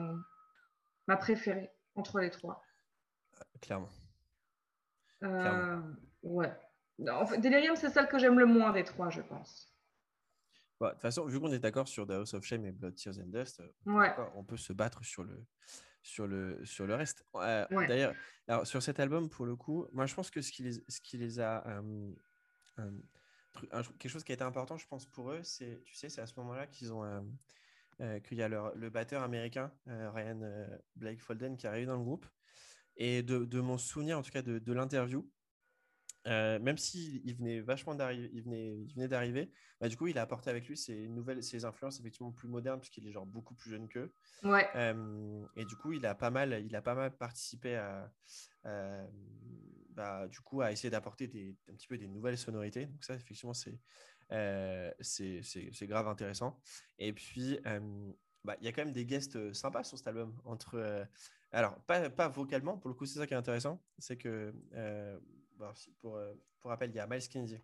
ma 1.09 1.16
préférée 1.16 1.70
entre 1.96 2.20
les 2.20 2.30
trois. 2.30 2.62
Clairement. 3.61 3.88
Clairement. 5.20 5.82
ouais. 6.22 6.52
En 7.11 7.26
fait, 7.26 7.38
Delirium, 7.38 7.74
c'est 7.74 7.90
celle 7.90 8.07
que 8.07 8.18
j'aime 8.18 8.38
le 8.38 8.46
moins 8.46 8.72
des 8.72 8.84
trois, 8.84 9.11
je 9.11 9.22
pense. 9.22 9.72
Bah, 10.79 10.89
De 10.89 10.93
toute 10.93 11.03
façon, 11.03 11.24
vu 11.27 11.41
qu'on 11.41 11.53
est 11.53 11.59
d'accord 11.59 11.89
sur 11.89 12.07
The 12.07 12.11
House 12.12 12.35
of 12.35 12.45
Shame 12.45 12.66
et 12.66 12.72
Blood, 12.72 12.95
Tears 12.95 13.18
and 13.18 13.29
Dust, 13.29 13.61
euh, 13.61 13.68
Ouais. 13.87 14.14
on 14.35 14.45
peut 14.45 14.57
se 14.57 14.72
battre 14.72 15.03
sur 15.05 15.24
le, 15.24 15.45
sur 16.03 16.27
le, 16.27 16.64
sur 16.64 16.87
le 16.87 16.95
reste. 16.95 17.24
Euh, 17.37 17.66
Ouais. 17.70 17.87
D'ailleurs, 17.87 18.14
sur 18.66 18.83
cet 18.83 19.01
album, 19.01 19.29
pour 19.29 19.47
le 19.47 19.57
coup, 19.57 19.87
moi, 19.93 20.07
je 20.07 20.14
pense 20.14 20.31
que 20.31 20.41
ce 20.43 20.53
qui 20.53 20.62
les, 20.62 20.72
ce 20.89 21.01
qui 21.01 21.16
les 21.18 21.41
a. 21.41 21.66
euh, 21.66 22.12
euh, 22.79 22.91
quelque 23.99 24.11
chose 24.11 24.22
qui 24.22 24.33
a 24.33 24.35
été 24.35 24.45
important, 24.45 24.77
je 24.77 24.87
pense, 24.87 25.07
pour 25.07 25.31
eux, 25.33 25.43
c'est, 25.43 25.83
tu 25.85 25.95
sais, 25.95 26.09
c'est 26.11 26.20
à 26.20 26.27
ce 26.27 26.39
moment-là 26.41 26.66
qu'ils 26.66 26.93
ont. 26.93 27.05
euh, 27.05 28.20
qu'il 28.20 28.37
y 28.37 28.43
a 28.43 28.49
leur- 28.49 28.74
le 28.77 28.91
batteur 28.91 29.22
américain, 29.22 29.72
Ryan 29.87 30.68
Blake 30.97 31.18
Folden, 31.22 31.57
qui 31.57 31.66
arrive 31.66 31.87
dans 31.87 31.97
le 31.97 32.05
groupe. 32.05 32.27
Et 32.99 33.22
de, 33.22 33.47
de 33.47 33.61
mon 33.61 33.79
souvenir, 33.79 34.18
en 34.18 34.22
tout 34.22 34.31
cas, 34.31 34.43
de, 34.43 34.59
de 34.59 34.72
l'interview, 34.74 35.27
euh, 36.27 36.59
même 36.59 36.77
s'il 36.79 37.20
il 37.27 37.37
venait 37.37 37.61
vachement 37.61 37.95
d'arriver, 37.95 38.31
il 38.33 38.43
venait, 38.43 38.77
il 38.81 38.93
venait 38.95 39.09
d'arriver, 39.09 39.53
bah, 39.81 39.89
du 39.89 39.97
coup, 39.97 40.07
il 40.09 40.18
a 40.18 40.22
apporté 40.22 40.51
avec 40.51 40.66
lui 40.68 40.77
ses 40.77 41.09
nouvelles, 41.09 41.43
ses 41.43 41.64
influences 41.64 42.01
effectivement 42.01 42.33
plus 42.33 42.49
modernes, 42.49 42.81
puisqu'il 42.81 43.07
est 43.07 43.12
genre 43.12 43.27
beaucoup 43.27 43.55
plus 43.55 43.70
jeune 43.70 43.89
qu'eux. 43.89 44.12
Ouais. 44.43 44.68
Euh, 44.77 45.47
et 45.57 45.64
du 45.64 45.77
coup, 45.77 45.93
il 45.93 46.05
a 46.07 46.14
pas 46.14 46.31
mal, 46.31 46.62
il 46.64 46.74
a 46.77 46.83
pas 46.83 46.95
mal 46.95 47.16
participé 47.16 47.77
à, 47.77 48.12
bah, 49.91 50.27
du 50.29 50.41
coup, 50.41 50.61
à 50.61 50.72
essayer 50.72 50.91
d'apporter 50.91 51.27
des, 51.27 51.57
un 51.70 51.74
petit 51.74 51.87
peu 51.89 51.99
des 51.99 52.09
nouvelles 52.09 52.39
sonorités. 52.39 52.87
Donc 52.87 53.05
ça, 53.05 53.14
effectivement, 53.14 53.55
c'est 53.55 53.81
euh, 54.33 54.91
c'est 55.01 55.43
c'est- 55.43 55.70
c'est 55.72 55.87
grave 55.87 56.09
intéressant. 56.09 56.61
Et 56.99 57.12
puis, 57.12 57.59
bah, 58.45 58.57
il 58.61 58.64
y 58.64 58.68
a 58.68 58.72
quand 58.72 58.85
même 58.85 58.93
des 58.93 59.07
guests 59.07 59.37
euh, 59.37 59.53
sympas 59.53 59.85
sur 59.85 59.99
cet 59.99 60.07
album. 60.07 60.37
Entre, 60.45 60.77
euh, 60.77 61.05
alors, 61.53 61.81
pas, 61.87 62.11
pas 62.11 62.29
vocalement, 62.29 62.79
pour 62.79 62.89
le 62.89 62.95
coup, 62.95 63.07
c'est 63.07 63.18
ça 63.18 63.27
qui 63.27 63.35
est 63.35 63.37
intéressant. 63.37 63.85
C'est 63.99 64.16
que, 64.16 64.55
euh, 64.74 65.18
bon, 65.57 65.72
pour, 66.00 66.16
euh, 66.16 66.34
pour 66.61 66.70
rappel, 66.70 66.90
il 66.90 66.96
y 66.96 67.00
a 67.00 67.07
Miles 67.07 67.28
Kennedy. 67.28 67.61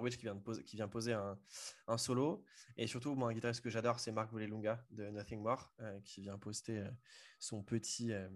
Witch 0.00 0.16
qui 0.16 0.22
vient, 0.22 0.34
de 0.34 0.40
poser, 0.40 0.62
qui 0.64 0.76
vient 0.76 0.88
poser 0.88 1.12
un, 1.12 1.38
un 1.86 1.98
solo. 1.98 2.44
Et 2.76 2.86
surtout, 2.86 3.14
moi, 3.14 3.30
un 3.30 3.32
guitariste 3.32 3.62
que 3.62 3.70
j'adore, 3.70 4.00
c'est 4.00 4.12
Marc 4.12 4.30
Volelunga 4.30 4.84
de 4.90 5.08
Nothing 5.10 5.42
More, 5.42 5.72
euh, 5.80 6.00
qui 6.00 6.20
vient 6.20 6.38
poster 6.38 6.78
euh, 6.78 6.90
son, 7.38 7.62
petit, 7.62 8.12
euh, 8.12 8.28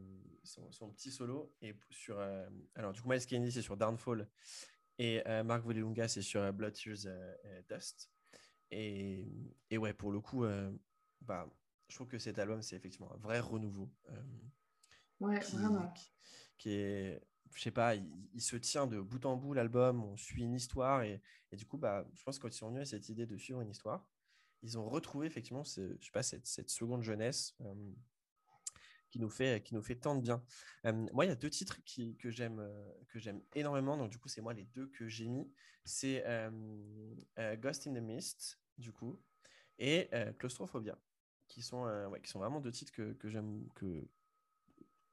son, 0.44 0.70
son 0.72 0.90
petit 0.90 1.11
solo. 1.11 1.55
Et 1.61 1.74
sur, 1.90 2.18
alors, 2.74 2.92
du 2.92 3.01
coup, 3.01 3.09
Miles 3.09 3.24
Kennedy, 3.24 3.53
c'est 3.53 3.62
sur 3.62 3.76
Downfall. 3.76 4.28
Et 4.99 5.22
Marc 5.44 5.62
Volelunga, 5.62 6.09
c'est 6.09 6.22
sur 6.22 6.53
Blood 6.55 6.72
Tears 6.72 7.07
Dust. 7.68 8.11
Et, 8.70 9.53
et 9.70 9.78
ouais, 9.78 9.92
pour 9.92 10.11
le 10.11 10.20
coup, 10.20 10.47
bah, 11.20 11.47
je 11.88 11.94
trouve 11.94 12.09
que 12.09 12.18
cet 12.18 12.38
album, 12.38 12.62
c'est 12.62 12.76
effectivement 12.76 13.12
un 13.12 13.18
vrai 13.18 13.38
renouveau. 13.38 13.90
Ouais, 15.20 15.40
qui, 15.40 15.57
vraiment. 15.57 15.92
qui 16.57 16.70
est, 16.70 17.22
je 17.55 17.62
sais 17.62 17.70
pas, 17.70 17.94
il, 17.94 18.40
se 18.40 18.57
tient 18.57 18.86
de 18.86 19.01
bout 19.01 19.24
en 19.24 19.36
bout 19.36 19.55
l'album, 19.55 20.05
on 20.05 20.16
suit 20.16 20.42
une 20.42 20.55
histoire 20.55 21.03
et, 21.03 21.20
du 21.53 21.64
coup, 21.64 21.78
bah, 21.78 22.07
je 22.14 22.22
pense 22.22 22.38
que 22.38 22.42
quand 22.42 22.49
ils 22.49 22.59
sont 22.59 22.68
venus 22.68 22.82
à 22.82 22.84
cette 22.84 23.09
idée 23.09 23.26
de 23.26 23.36
suivre 23.36 23.61
une 23.61 23.70
histoire, 23.70 24.07
ils 24.62 24.78
ont 24.78 24.88
retrouvé 24.88 25.26
effectivement, 25.26 25.62
je 25.64 25.97
sais 26.01 26.11
pas, 26.12 26.22
cette, 26.22 26.70
seconde 26.70 27.03
jeunesse 27.03 27.55
euh, 27.62 27.74
qui 29.11 29.18
nous 29.18 29.30
fait, 29.30 29.62
qui 29.64 29.74
nous 29.74 29.82
fait 29.82 29.97
tant 29.97 30.16
de 30.16 30.20
bien. 30.20 30.42
Euh, 30.84 30.92
moi, 31.12 31.24
il 31.24 31.28
y 31.28 31.32
a 31.32 31.36
deux 31.36 31.51
titres 31.51 31.82
qui, 31.84 32.16
que 32.16 32.30
j'aime, 32.30 32.59
euh, 32.61 32.92
que 33.09 33.18
j'aime 33.18 33.40
énormément, 33.55 33.97
donc 33.97 34.11
du 34.11 34.18
coup, 34.18 34.28
c'est 34.28 34.42
moi 34.42 34.53
les 34.53 34.64
deux 34.64 34.88
que 34.88 35.09
j'ai 35.09 35.28
mis, 35.28 35.51
c'est 35.84 36.24
Ghost 37.59 37.86
in 37.86 37.94
the 37.94 38.03
Mist, 38.03 38.61
du 38.76 38.92
coup, 38.92 39.22
et 39.78 40.11
Claustrophobia, 40.38 40.99
qui 41.47 41.62
sont, 41.62 41.86
qui 42.22 42.30
sont 42.30 42.40
vraiment 42.40 42.61
deux 42.61 42.72
titres 42.72 42.92
que, 42.92 43.12
que 43.12 43.28
j'aime, 43.28 43.68
que, 43.74 44.07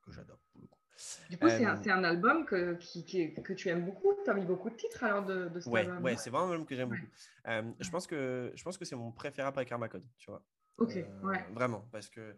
que 0.01 0.11
j'adore 0.11 0.39
pour 0.51 0.61
le 0.61 0.67
coup. 0.67 0.82
Du 1.29 1.37
coup, 1.37 1.49
c'est 1.49 1.65
un, 1.65 1.75
Euh, 1.75 1.83
c'est 1.83 1.91
un 1.91 2.03
album 2.03 2.45
que, 2.45 2.75
qui, 2.75 3.33
que 3.33 3.53
tu 3.53 3.69
aimes 3.69 3.85
beaucoup. 3.85 4.13
Tu 4.23 4.29
as 4.29 4.33
mis 4.33 4.45
beaucoup 4.45 4.69
de 4.69 4.75
titres 4.75 5.03
alors 5.03 5.25
de, 5.25 5.49
de 5.49 5.59
cet 5.59 5.73
Ouais, 5.73 5.87
album? 5.87 6.03
ouais, 6.03 6.17
c'est 6.17 6.29
vraiment 6.29 6.47
un 6.47 6.51
album 6.51 6.65
que 6.67 6.75
j'aime 6.75 6.89
Ouais. 6.89 6.97
beaucoup. 6.97 7.11
Euh, 7.47 7.71
je 7.79 7.89
pense 7.89 8.07
que 8.07 8.51
je 8.55 8.63
pense 8.63 8.77
que 8.77 8.85
c'est 8.85 8.95
mon 8.95 9.11
préféré 9.11 9.47
après 9.47 9.65
Karma 9.65 9.89
Code, 9.89 10.05
tu 10.17 10.29
vois. 10.29 10.43
Ok, 10.77 10.95
Euh, 10.95 11.27
ouais. 11.27 11.45
Vraiment, 11.53 11.87
parce 11.91 12.09
que 12.09 12.35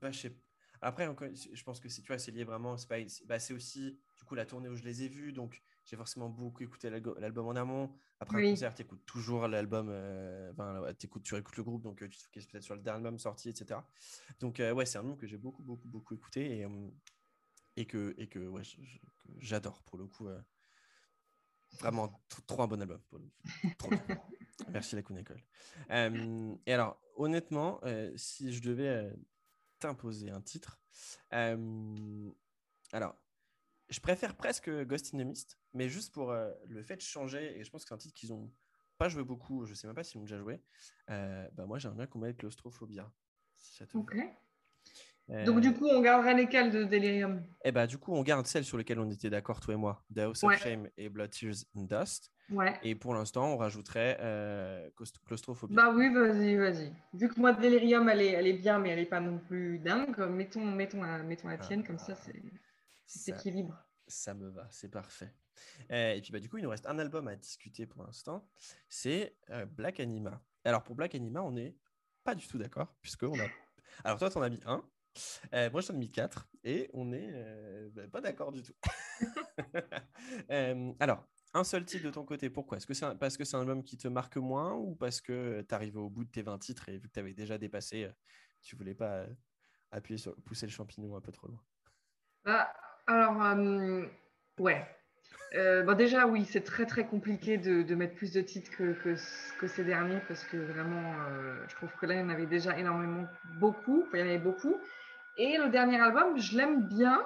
bah, 0.00 0.10
je 0.10 0.18
sais- 0.18 0.36
Après, 0.80 1.06
encore, 1.06 1.28
je 1.32 1.62
pense 1.62 1.80
que 1.80 1.88
c'est 1.88 2.02
tu 2.02 2.08
vois, 2.08 2.18
c'est 2.18 2.30
lié 2.32 2.44
vraiment. 2.44 2.76
C'est 2.76 2.88
pas- 2.88 3.08
c'est 3.08 3.24
bah, 3.26 3.36
aussi 3.54 3.98
du 4.18 4.24
coup 4.24 4.34
la 4.34 4.44
tournée 4.44 4.68
où 4.68 4.76
je 4.76 4.84
les 4.84 5.02
ai 5.04 5.08
vus, 5.08 5.32
donc 5.32 5.62
j'ai 5.86 5.96
forcément 5.96 6.28
beaucoup 6.28 6.62
écouté 6.62 6.90
l'album 6.90 7.46
en 7.46 7.56
amont. 7.56 7.90
Après 8.20 8.36
un 8.38 8.40
Oui. 8.40 8.50
concert, 8.50 8.74
tu 8.74 8.82
écoutes 8.82 9.04
toujours 9.06 9.48
l'album. 9.48 9.88
Enfin, 10.52 10.82
tu 11.22 11.34
réécoutes 11.34 11.56
le 11.56 11.62
groupe, 11.62 11.82
donc 11.82 11.98
tu 12.00 12.08
te 12.18 12.22
focuses 12.24 12.46
peut-être 12.46 12.64
sur 12.64 12.74
le 12.74 12.82
dernier 12.82 12.98
album 12.98 13.18
sorti, 13.18 13.48
etc. 13.48 13.88
Donc 14.40 14.58
ouais, 14.58 14.84
c'est 14.86 14.98
un 14.98 15.02
album 15.02 15.16
que 15.16 15.26
j'ai 15.26 15.38
beaucoup, 15.38 15.62
beaucoup, 15.62 15.88
beaucoup 15.88 16.14
écouté 16.14 16.58
et, 16.58 16.66
et 17.76 17.86
que 17.86 18.14
et 18.18 18.28
que 18.28 18.38
ouais, 18.46 18.62
j'adore 19.38 19.82
pour 19.84 19.98
le 19.98 20.06
coup. 20.06 20.28
euh, 20.28 20.40
Vraiment, 21.80 22.24
trop 22.46 22.62
un 22.62 22.68
bon 22.68 22.80
album. 22.80 23.00
pour 23.08 23.18
le 23.18 23.26
coup. 23.26 23.74
Trop 23.78 23.90
bien. 23.90 24.00
Merci 24.68 24.94
la 24.94 25.02
Kun 25.02 25.16
École. 25.16 25.42
Euh, 25.90 26.54
et 26.66 26.72
alors, 26.72 27.00
honnêtement, 27.16 27.80
euh, 27.82 28.12
si 28.16 28.52
je 28.52 28.62
devais 28.62 29.12
t'imposer 29.80 30.30
un 30.30 30.40
titre, 30.40 30.80
alors, 31.30 33.16
je 33.88 33.98
préfère 34.00 34.36
presque 34.36 34.70
Ghost 34.84 35.12
in 35.14 35.18
the 35.18 35.26
Mist, 35.26 35.58
mais 35.72 35.88
juste 35.88 36.14
pour 36.14 36.32
le 36.32 36.82
fait 36.84 36.96
de 36.96 37.00
changer, 37.02 37.58
et 37.58 37.64
je 37.64 37.70
pense 37.72 37.82
que 37.82 37.88
c'est 37.88 37.94
un 37.94 37.98
titre 37.98 38.14
qu'ils 38.14 38.32
ont 38.32 38.52
pas 38.96 39.08
joué 39.08 39.24
beaucoup, 39.24 39.66
je 39.66 39.74
sais 39.74 39.88
même 39.88 39.96
pas 39.96 40.04
s'ils 40.04 40.18
l'ont 40.18 40.24
déjà 40.26 40.38
joué, 40.38 40.62
bah 41.08 41.66
moi 41.66 41.80
j'aimerais 41.80 41.96
bien 41.96 42.06
qu'on 42.06 42.20
mette 42.20 42.36
Claustrophobia. 42.36 43.12
Si 43.56 43.74
ça 43.74 43.86
te 43.86 43.94
va. 43.94 43.98
Ok. 43.98 44.16
Donc, 45.28 45.60
du 45.60 45.72
coup, 45.72 45.86
on 45.88 46.00
garderait 46.02 46.34
lesquels 46.34 46.70
de 46.70 46.84
Delirium 46.84 47.42
et 47.64 47.72
bah, 47.72 47.86
du 47.86 47.96
coup, 47.96 48.12
on 48.12 48.22
garde 48.22 48.46
celles 48.46 48.64
sur 48.64 48.76
lesquelles 48.76 48.98
on 48.98 49.10
était 49.10 49.30
d'accord, 49.30 49.58
toi 49.60 49.72
et 49.72 49.76
moi, 49.78 50.04
The 50.14 50.18
House 50.18 50.42
Ouais. 50.42 50.54
of 50.54 50.60
Shame 50.62 50.88
et 50.98 51.08
Blood, 51.08 51.30
Tears 51.30 51.64
and 51.74 51.84
Dust. 51.84 52.30
Ouais. 52.50 52.78
Et 52.82 52.94
pour 52.94 53.14
l'instant, 53.14 53.54
on 53.54 53.56
rajouterait 53.56 54.18
euh, 54.20 54.90
claust- 54.94 55.18
claustrophobie. 55.24 55.74
Bah 55.74 55.90
oui, 55.94 56.12
vas-y, 56.12 56.56
vas-y. 56.56 56.92
Vu 57.14 57.28
que 57.28 57.40
moi, 57.40 57.54
Delirium, 57.54 58.06
elle 58.10 58.20
est, 58.20 58.32
elle 58.32 58.46
est 58.46 58.52
bien, 58.58 58.78
mais 58.78 58.90
elle 58.90 58.98
est 58.98 59.06
pas 59.06 59.20
non 59.20 59.38
plus 59.38 59.78
dingue, 59.78 60.18
mettons, 60.28 60.64
mettons, 60.66 61.02
la, 61.02 61.22
mettons 61.22 61.48
la 61.48 61.56
tienne, 61.56 61.84
comme 61.84 61.98
ça, 61.98 62.14
c'est 62.14 62.42
c'est 63.06 63.32
équilibre. 63.32 63.82
Ça 64.06 64.34
me 64.34 64.50
va, 64.50 64.66
c'est 64.70 64.90
parfait. 64.90 65.32
et 65.88 66.20
puis 66.22 66.32
bah, 66.32 66.38
du 66.40 66.50
coup, 66.50 66.58
il 66.58 66.64
nous 66.64 66.70
reste 66.70 66.86
un 66.86 66.98
album 66.98 67.28
à 67.28 67.36
discuter 67.36 67.86
pour 67.86 68.02
l'instant. 68.04 68.46
C'est 68.90 69.36
Black 69.70 70.00
Anima. 70.00 70.42
Alors 70.64 70.82
pour 70.82 70.94
Black 70.96 71.14
Anima, 71.14 71.40
on 71.42 71.52
n'est 71.52 71.74
pas 72.24 72.34
du 72.34 72.46
tout 72.46 72.58
d'accord, 72.58 72.94
puisque 73.00 73.22
on 73.22 73.38
a. 73.40 73.46
Alors 74.04 74.18
toi, 74.18 74.28
tu 74.28 74.36
en 74.36 74.42
as 74.42 74.50
mis 74.50 74.60
un. 74.66 74.84
Moi, 75.52 75.80
j'en 75.80 75.94
ai 75.94 75.98
mis 75.98 76.10
quatre. 76.10 76.48
Et 76.64 76.90
on 76.92 77.06
n'est 77.06 77.32
bah, 77.92 78.08
pas 78.10 78.20
d'accord 78.20 78.52
du 78.52 78.62
tout. 78.62 78.74
alors, 81.00 81.26
un 81.54 81.64
seul 81.64 81.84
titre 81.84 82.04
de 82.04 82.10
ton 82.10 82.24
côté, 82.24 82.50
pourquoi? 82.50 82.78
Est-ce 82.78 82.86
que 82.86 82.94
c'est 82.94 83.18
parce 83.18 83.36
que 83.36 83.44
c'est 83.44 83.56
un 83.56 83.60
album 83.60 83.84
qui 83.84 83.96
te 83.96 84.08
marque 84.08 84.36
moins 84.36 84.74
ou 84.74 84.94
parce 84.94 85.20
que 85.20 85.62
tu 85.62 85.74
arrivé 85.74 85.98
au 85.98 86.10
bout 86.10 86.24
de 86.24 86.30
tes 86.30 86.42
20 86.42 86.58
titres 86.58 86.88
et 86.88 86.98
vu 86.98 87.08
que 87.08 87.14
tu 87.14 87.20
avais 87.20 87.34
déjà 87.34 87.58
dépassé, 87.58 88.08
tu 88.62 88.76
voulais 88.76 88.94
pas 88.94 89.26
appuyer 89.90 90.18
sur 90.18 90.34
pousser 90.42 90.66
le 90.66 90.72
champignon 90.72 91.16
un 91.16 91.20
peu 91.20 91.32
trop 91.32 91.48
loin? 91.48 91.60
Bah, 92.44 92.72
Alors, 93.06 93.56
ouais. 94.58 94.86
Euh, 95.54 95.94
déjà, 95.94 96.26
oui, 96.26 96.44
c'est 96.44 96.62
très 96.62 96.84
très 96.84 97.06
compliqué 97.06 97.58
de, 97.58 97.94
mettre 97.94 98.14
plus 98.14 98.32
de 98.32 98.40
titres 98.40 98.70
que, 98.76 98.96
que, 99.58 99.66
ces 99.68 99.84
derniers 99.84 100.20
parce 100.26 100.44
que 100.44 100.56
vraiment, 100.56 101.14
euh, 101.28 101.64
je 101.68 101.74
trouve 101.76 101.90
que 102.00 102.06
là, 102.06 102.14
il 102.14 102.20
y 102.20 102.22
en 102.22 102.28
avait 102.28 102.46
déjà 102.46 102.76
énormément, 102.76 103.26
beaucoup. 103.60 104.04
il 104.12 104.20
y 104.20 104.22
en 104.22 104.26
avait 104.26 104.38
beaucoup. 104.38 104.74
Et 105.36 105.58
le 105.58 105.68
dernier 105.68 106.00
album, 106.00 106.38
je 106.38 106.56
l'aime 106.56 106.86
bien, 106.86 107.24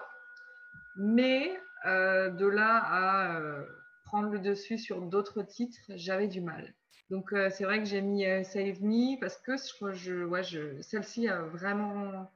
mais 0.97 1.61
euh, 1.87 2.31
de 2.31 2.47
là 2.47 2.83
à 2.85 3.41
prendre 4.05 4.31
le 4.31 4.39
dessus 4.39 4.79
sur 4.79 5.03
d'autres 5.03 5.43
titres, 5.43 5.79
j'avais 5.89 6.29
du 6.29 6.41
mal. 6.41 6.75
Donc, 7.11 7.35
c'est 7.51 7.65
vrai 7.65 7.79
que 7.79 7.87
j'ai 7.87 8.03
mis 8.03 8.25
Save 8.45 8.83
Me 8.83 9.19
parce 9.19 9.39
que 9.39 9.57
je, 9.57 9.93
je, 9.95 10.25
ouais, 10.25 10.43
je, 10.43 10.81
celle-ci 10.83 11.29
a 11.29 11.41
vraiment 11.41 12.29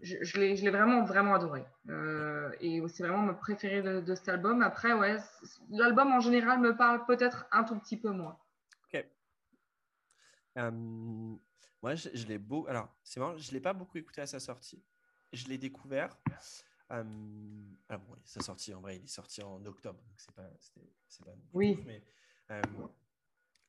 je, 0.00 0.16
je 0.22 0.40
l'ai 0.40 0.70
vraiment, 0.70 1.04
vraiment 1.04 1.34
adoré. 1.34 1.64
Euh, 1.90 2.50
et 2.60 2.80
c'est 2.88 3.02
vraiment 3.02 3.18
mon 3.18 3.34
préféré 3.34 3.82
de, 3.82 4.14
cet 4.14 4.28
album. 4.28 4.62
Après, 4.62 4.92
ouais, 4.92 5.16
l'album 5.70 6.12
en 6.12 6.20
général 6.20 6.60
me 6.60 6.76
parle 6.76 7.04
peut-être 7.06 7.46
un 7.52 7.64
tout 7.64 7.78
petit 7.78 7.96
peu 7.96 8.10
moins. 8.10 8.38
Ok. 8.86 9.04
Euh, 10.58 11.34
moi, 11.82 11.94
je, 11.94 12.26
l'ai 12.26 12.38
beau. 12.38 12.66
Alors, 12.68 12.94
c'est 13.02 13.20
marrant, 13.20 13.36
je 13.36 13.48
ne 13.48 13.54
l'ai 13.54 13.60
pas 13.60 13.72
beaucoup 13.72 13.98
écouté 13.98 14.20
à 14.20 14.26
sa 14.26 14.40
sortie. 14.40 14.82
Je 15.32 15.46
l'ai 15.46 15.58
découvert. 15.58 16.16
Euh, 16.90 17.04
alors, 17.88 18.02
bon, 18.02 18.16
sa 18.24 18.40
sortie, 18.40 18.74
en 18.74 18.80
vrai, 18.80 18.96
il 18.98 19.04
est 19.04 19.08
sorti 19.08 19.42
en 19.42 19.64
octobre. 19.64 20.02
Donc, 20.02 20.20
c'est 20.20 20.34
pas. 20.34 20.50
pas 21.24 21.32
oui. 21.52 21.78
mais 21.86 22.02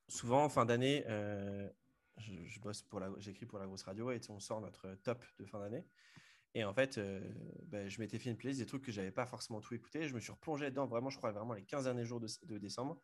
souvent, 0.08 0.44
en 0.44 0.50
fin 0.50 0.66
d'année, 0.66 1.04
je, 2.18 2.60
bosse 2.60 2.82
pour 2.82 3.00
la, 3.00 3.10
j'écris 3.18 3.46
pour 3.46 3.60
la 3.60 3.66
grosse 3.66 3.84
radio 3.84 4.12
et 4.12 4.20
on 4.30 4.40
sort 4.40 4.62
notre 4.62 4.94
top 5.04 5.24
de 5.40 5.46
fin 5.46 5.60
d'année. 5.60 5.86
Et 6.56 6.64
en 6.64 6.74
fait, 6.74 6.98
euh, 6.98 7.20
ben, 7.66 7.90
je 7.90 8.00
m'étais 8.00 8.20
fait 8.20 8.30
une 8.30 8.38
playlist 8.38 8.60
des 8.60 8.66
trucs 8.66 8.84
que 8.84 8.92
j'avais 8.92 9.12
pas 9.12 9.26
forcément 9.26 9.60
tout 9.60 9.74
écouté. 9.74 10.08
Je 10.08 10.14
me 10.14 10.20
suis 10.20 10.32
replongé 10.32 10.70
dedans, 10.70 10.86
vraiment, 10.86 11.10
je 11.10 11.18
crois, 11.18 11.32
vraiment 11.32 11.54
les 11.54 11.64
15 11.64 11.86
derniers 11.86 12.06
jours 12.06 12.20
de, 12.20 12.58
décembre. 12.58 13.02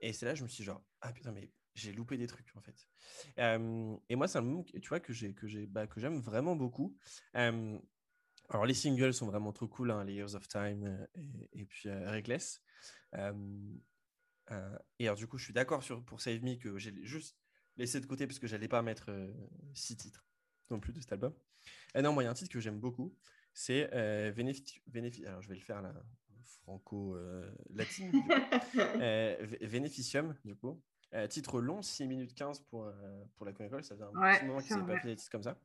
Et 0.00 0.12
c'est 0.12 0.26
là 0.26 0.34
je 0.34 0.42
me 0.42 0.48
suis 0.48 0.62
dit, 0.62 0.64
genre, 0.64 0.82
ah 1.02 1.12
putain, 1.12 1.32
mais 1.32 1.50
j'ai 1.76 1.92
loupé 1.92 2.16
des 2.16 2.26
trucs, 2.26 2.50
en 2.56 2.60
fait. 2.60 2.88
Euh, 3.38 3.96
et 4.08 4.16
moi, 4.16 4.28
c'est 4.28 4.38
un 4.38 4.42
moment, 4.42 4.64
tu 4.64 4.88
vois, 4.88 5.00
que, 5.00 5.12
j'ai, 5.12 5.34
que, 5.34 5.46
j'ai, 5.46 5.66
bah, 5.66 5.86
que 5.86 6.00
j'aime 6.00 6.20
vraiment 6.20 6.56
beaucoup. 6.56 6.96
Euh, 7.36 7.78
alors, 8.48 8.66
les 8.66 8.74
singles 8.74 9.14
sont 9.14 9.26
vraiment 9.26 9.52
trop 9.52 9.68
cool, 9.68 9.90
hein, 9.90 10.04
les 10.04 10.14
Years 10.14 10.34
of 10.34 10.48
Time 10.48 11.06
et, 11.52 11.64
puis 11.64 11.90
Reckless. 11.90 12.62
et 13.14 13.18
alors, 15.00 15.16
du 15.16 15.26
coup, 15.26 15.38
je 15.38 15.44
suis 15.44 15.54
d'accord 15.54 15.82
sur, 15.82 16.04
pour 16.04 16.20
Save 16.20 16.42
Me 16.42 16.56
que 16.56 16.78
j'ai 16.78 16.94
juste 17.04 17.36
laissé 17.76 18.00
de 18.00 18.06
côté 18.06 18.26
parce 18.26 18.38
que 18.38 18.46
j'allais 18.46 18.68
pas 18.68 18.82
mettre 18.82 19.10
six 19.74 19.96
titres 19.96 20.26
non 20.70 20.80
plus 20.80 20.92
de 20.92 21.00
cet 21.00 21.12
album. 21.12 21.32
Et 21.94 22.02
non, 22.02 22.12
moi, 22.12 22.22
il 22.22 22.26
y 22.26 22.28
a 22.28 22.30
un 22.30 22.34
titre 22.34 22.52
que 22.52 22.60
j'aime 22.60 22.78
beaucoup. 22.78 23.14
C'est 23.52 23.88
euh, 23.94 24.32
Alors, 25.26 25.42
je 25.42 25.48
vais 25.48 25.54
le 25.54 25.60
faire 25.60 25.80
là, 25.80 25.94
franco-latin. 26.62 28.10
Euh, 28.76 29.46
Vénéficium, 29.62 30.36
du 30.44 30.54
coup. 30.54 30.82
Euh, 31.16 31.26
titre 31.26 31.60
long, 31.60 31.82
6 31.82 32.06
minutes 32.06 32.34
15 32.34 32.60
pour, 32.60 32.84
euh, 32.84 33.24
pour 33.36 33.46
la 33.46 33.52
Ça 33.52 33.94
faisait 33.94 34.04
un 34.04 34.12
petit 34.12 34.44
moment 34.44 34.60
qu'ils 34.60 34.76
n'avaient 34.76 34.94
pas 34.94 35.00
fait 35.00 35.08
des 35.08 35.16
titres 35.16 35.30
comme 35.30 35.42
ça. 35.42 35.58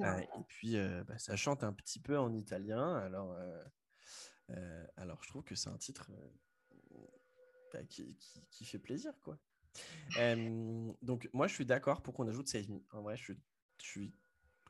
et 0.00 0.42
puis, 0.48 0.76
bah, 1.06 1.18
ça 1.18 1.36
chante 1.36 1.64
un 1.64 1.72
petit 1.72 2.00
peu 2.00 2.18
en 2.18 2.32
italien. 2.34 2.96
Alors, 2.96 3.36
alors 4.96 5.22
je 5.22 5.28
trouve 5.28 5.44
que 5.44 5.54
c'est 5.54 5.70
un 5.70 5.78
titre 5.78 6.10
bah, 7.72 7.82
qui, 7.88 8.16
qui, 8.16 8.46
qui, 8.50 8.64
fait 8.64 8.78
plaisir, 8.78 9.12
quoi. 9.22 9.38
donc, 11.02 11.28
moi, 11.32 11.46
je 11.46 11.54
suis 11.54 11.66
d'accord 11.66 12.02
pour 12.02 12.14
qu'on 12.14 12.28
ajoute 12.28 12.48
16 12.48 12.68
minutes. 12.68 12.86
En 12.92 13.02
vrai, 13.02 13.16
je 13.16 13.22
suis, 13.22 13.40
je 13.80 13.86
suis 13.86 14.14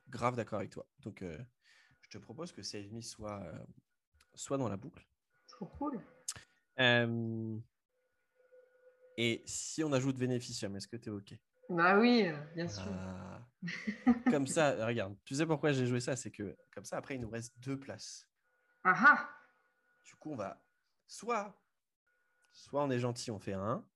grave 0.09 0.37
d'accord 0.37 0.59
avec 0.59 0.71
toi. 0.71 0.87
Donc, 1.01 1.23
euh, 1.23 1.39
je 2.03 2.11
te 2.11 2.19
propose 2.19 2.53
que 2.53 2.63
Save 2.63 2.93
Me 2.93 3.01
soit, 3.01 3.43
euh, 3.43 3.59
soit 4.35 4.59
dans 4.59 4.69
la 4.69 4.77
boucle. 4.77 5.07
Trop 5.49 5.67
cool. 5.67 6.01
Et 9.17 9.43
si 9.47 9.85
on 9.85 9.93
ajoute 9.93 10.17
Beneficium, 10.17 10.75
est-ce 10.77 10.89
que 10.89 10.97
tu 10.97 11.09
es 11.09 11.13
OK? 11.13 11.35
Bah 11.69 11.99
oui, 11.99 12.29
bien 12.55 12.69
sûr. 12.69 12.85
Ah. 12.87 13.41
comme 14.31 14.47
ça, 14.47 14.87
regarde, 14.87 15.17
tu 15.25 15.35
sais 15.35 15.47
pourquoi 15.47 15.73
j'ai 15.73 15.87
joué 15.87 16.01
ça? 16.01 16.17
C'est 16.17 16.31
que 16.31 16.57
comme 16.73 16.85
ça, 16.85 16.99
après, 16.99 17.15
il 17.15 17.21
nous 17.21 17.31
reste 17.31 17.55
deux 17.59 17.79
places. 17.79 18.29
Ah, 18.83 18.95
ah. 18.97 19.31
Du 20.05 20.15
coup, 20.17 20.33
on 20.33 20.37
va 20.37 20.63
soit, 21.07 21.59
soit 22.53 22.85
on 22.85 22.91
est 22.91 22.99
gentil, 22.99 23.31
on 23.31 23.39
fait 23.39 23.55
un, 23.55 23.87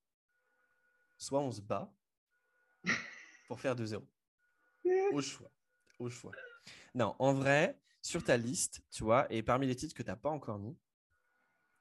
soit 1.19 1.41
on 1.41 1.51
se 1.51 1.61
bat 1.61 1.93
pour 3.49 3.61
faire 3.61 3.75
2-0. 3.75 4.03
Au 5.13 5.21
choix 5.21 5.51
au 5.99 6.09
choix. 6.09 6.33
Non, 6.95 7.15
en 7.19 7.35
vrai, 7.35 7.81
sur 8.03 8.23
ta 8.23 8.37
liste, 8.37 8.83
tu 8.91 9.05
vois, 9.05 9.27
et 9.33 9.43
parmi 9.43 9.67
les 9.67 9.77
titres 9.77 9.95
que 9.95 10.03
tu 10.03 10.09
n'as 10.09 10.17
pas 10.17 10.31
encore 10.31 10.59
mis, 10.59 10.77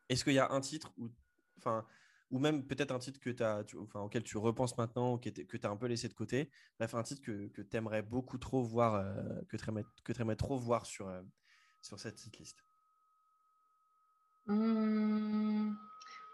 est-ce 0.10 0.24
qu'il 0.24 0.34
y 0.34 0.40
a 0.40 0.52
un 0.52 0.62
titre 0.62 0.92
ou, 0.98 1.10
enfin, 1.58 1.86
ou 2.32 2.40
même 2.40 2.66
peut-être 2.66 2.92
un 2.92 3.00
titre 3.00 3.20
que 3.20 3.44
as, 3.44 3.64
enfin, 3.80 4.02
auquel 4.02 4.24
tu 4.24 4.38
repenses 4.38 4.78
maintenant, 4.78 5.18
que 5.18 5.30
tu 5.30 5.60
as 5.64 5.70
un 5.70 5.78
peu 5.78 5.88
laissé 5.88 6.08
de 6.08 6.14
côté, 6.14 6.52
bref, 6.80 6.94
un 6.94 7.04
titre 7.04 7.22
que, 7.22 7.48
que 7.48 7.62
tu 7.62 7.78
aimerais 7.78 8.02
beaucoup 8.02 8.38
trop 8.38 8.64
voir, 8.64 8.96
euh, 8.96 9.42
que 9.50 9.58
tu 9.58 10.22
aimerais, 10.22 10.36
trop 10.36 10.58
voir 10.58 10.86
sur, 10.86 11.08
euh, 11.08 11.22
sur 11.82 12.00
cette 12.00 12.20
liste 12.38 12.64
mmh. 14.48 15.74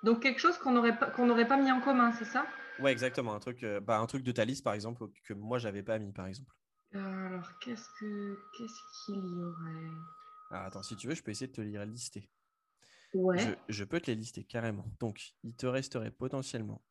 Donc 0.03 0.21
quelque 0.21 0.39
chose 0.39 0.57
qu'on 0.57 0.71
n'aurait 0.71 0.97
pas, 0.97 1.09
qu'on 1.11 1.27
pas 1.45 1.57
mis 1.57 1.71
en 1.71 1.79
commun, 1.79 2.11
c'est 2.11 2.25
ça? 2.25 2.45
Ouais, 2.79 2.91
exactement. 2.91 3.33
Un 3.33 3.39
truc, 3.39 3.63
euh, 3.63 3.79
bah, 3.79 3.99
un 3.99 4.05
truc 4.05 4.23
de 4.23 4.31
ta 4.31 4.43
liste, 4.43 4.63
par 4.63 4.73
exemple, 4.73 5.05
que 5.23 5.33
moi, 5.33 5.59
j'avais 5.59 5.83
pas 5.83 5.97
mis, 5.99 6.11
par 6.11 6.27
exemple. 6.27 6.51
Alors, 6.93 7.57
qu'est-ce 7.59 7.87
que 7.99 8.37
qu'est-ce 8.57 9.05
qu'il 9.05 9.15
y 9.15 9.43
aurait? 9.43 9.91
Ah, 10.51 10.65
Attends, 10.65 10.83
si 10.83 10.95
tu 10.95 11.07
veux, 11.07 11.15
je 11.15 11.23
peux 11.23 11.31
essayer 11.31 11.47
de 11.47 11.53
te 11.53 11.61
lire 11.61 11.85
lister. 11.85 12.29
Ouais. 13.13 13.57
Je, 13.69 13.83
peux 13.83 13.99
te 13.99 14.09
les 14.09 14.15
lister 14.15 14.43
carrément. 14.43 14.85
Donc, 14.99 15.33
il 15.43 15.55
te 15.55 15.65
resterait 15.65 16.11
potentiellement 16.11 16.81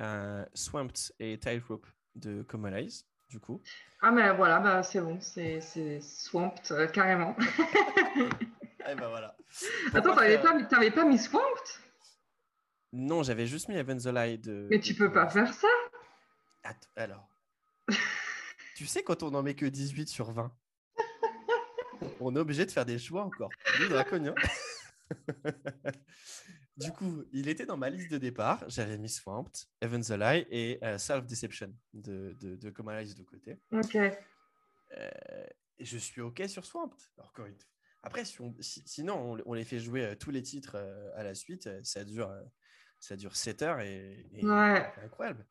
euh, 0.00 0.44
Swamped 0.54 1.12
et 1.18 1.38
Tightrope 1.38 1.86
de 2.14 2.42
Comalize, 2.42 3.06
du 3.28 3.38
coup. 3.38 3.60
Ah, 4.00 4.10
mais 4.10 4.32
voilà, 4.34 4.60
bah, 4.60 4.82
c'est 4.82 5.00
bon, 5.00 5.18
c'est 5.20 6.00
Swamped 6.00 6.72
euh, 6.72 6.86
carrément. 6.86 7.36
eh 8.16 8.94
ben 8.94 9.08
voilà. 9.08 9.36
Attends, 9.92 10.14
t'avais 10.14 10.38
pas, 10.38 10.90
pas 10.90 11.04
mis 11.04 11.18
Swamped? 11.18 11.64
Non, 12.92 13.22
j'avais 13.22 13.46
juste 13.46 13.68
mis 13.68 13.76
Heaven's 13.76 14.04
the 14.04 14.40
de. 14.40 14.66
Mais 14.70 14.80
tu 14.80 14.94
peux 14.94 15.12
pas 15.12 15.28
faire 15.28 15.52
ça? 15.52 15.68
Attends, 16.64 16.88
alors. 16.96 17.28
Tu 18.76 18.86
sais, 18.86 19.02
quand 19.02 19.24
on 19.24 19.32
n'en 19.32 19.42
met 19.42 19.56
que 19.56 19.66
18 19.66 20.08
sur 20.08 20.30
20, 20.30 20.52
on 22.20 22.36
est 22.36 22.38
obligé 22.38 22.64
de 22.64 22.70
faire 22.70 22.86
des 22.86 22.96
choix 22.96 23.24
encore. 23.24 23.50
du 26.76 26.92
coup, 26.92 27.24
il 27.32 27.48
était 27.48 27.66
dans 27.66 27.76
ma 27.76 27.90
liste 27.90 28.10
de 28.10 28.18
départ. 28.18 28.64
J'avais 28.68 28.98
mis 28.98 29.08
Swamped, 29.08 29.54
Evans 29.80 30.02
the 30.02 30.10
Lie 30.10 30.46
et 30.50 30.78
euh, 30.82 30.98
Self 30.98 31.26
Deception 31.26 31.74
de, 31.94 32.36
de, 32.40 32.56
de 32.56 32.70
de 32.70 33.22
côté. 33.24 33.60
Ok. 33.72 33.96
Euh, 33.96 35.46
je 35.80 35.98
suis 35.98 36.20
OK 36.20 36.42
sur 36.48 36.64
Swamped. 36.64 36.98
Après, 38.02 38.24
sinon, 38.24 39.38
on, 39.44 39.54
les 39.54 39.64
fait 39.64 39.80
jouer 39.80 40.04
euh, 40.04 40.14
tous 40.14 40.30
les 40.30 40.42
titres 40.42 40.76
à 41.16 41.22
la 41.22 41.34
suite. 41.34 41.68
Ça 41.84 42.04
dure, 42.04 42.32
ça 43.00 43.16
dure 43.16 43.36
7 43.36 43.62
heures 43.62 43.80
et, 43.80 44.26
ouais. 44.34 44.92
c'est 44.94 45.04
incroyable. 45.04 45.46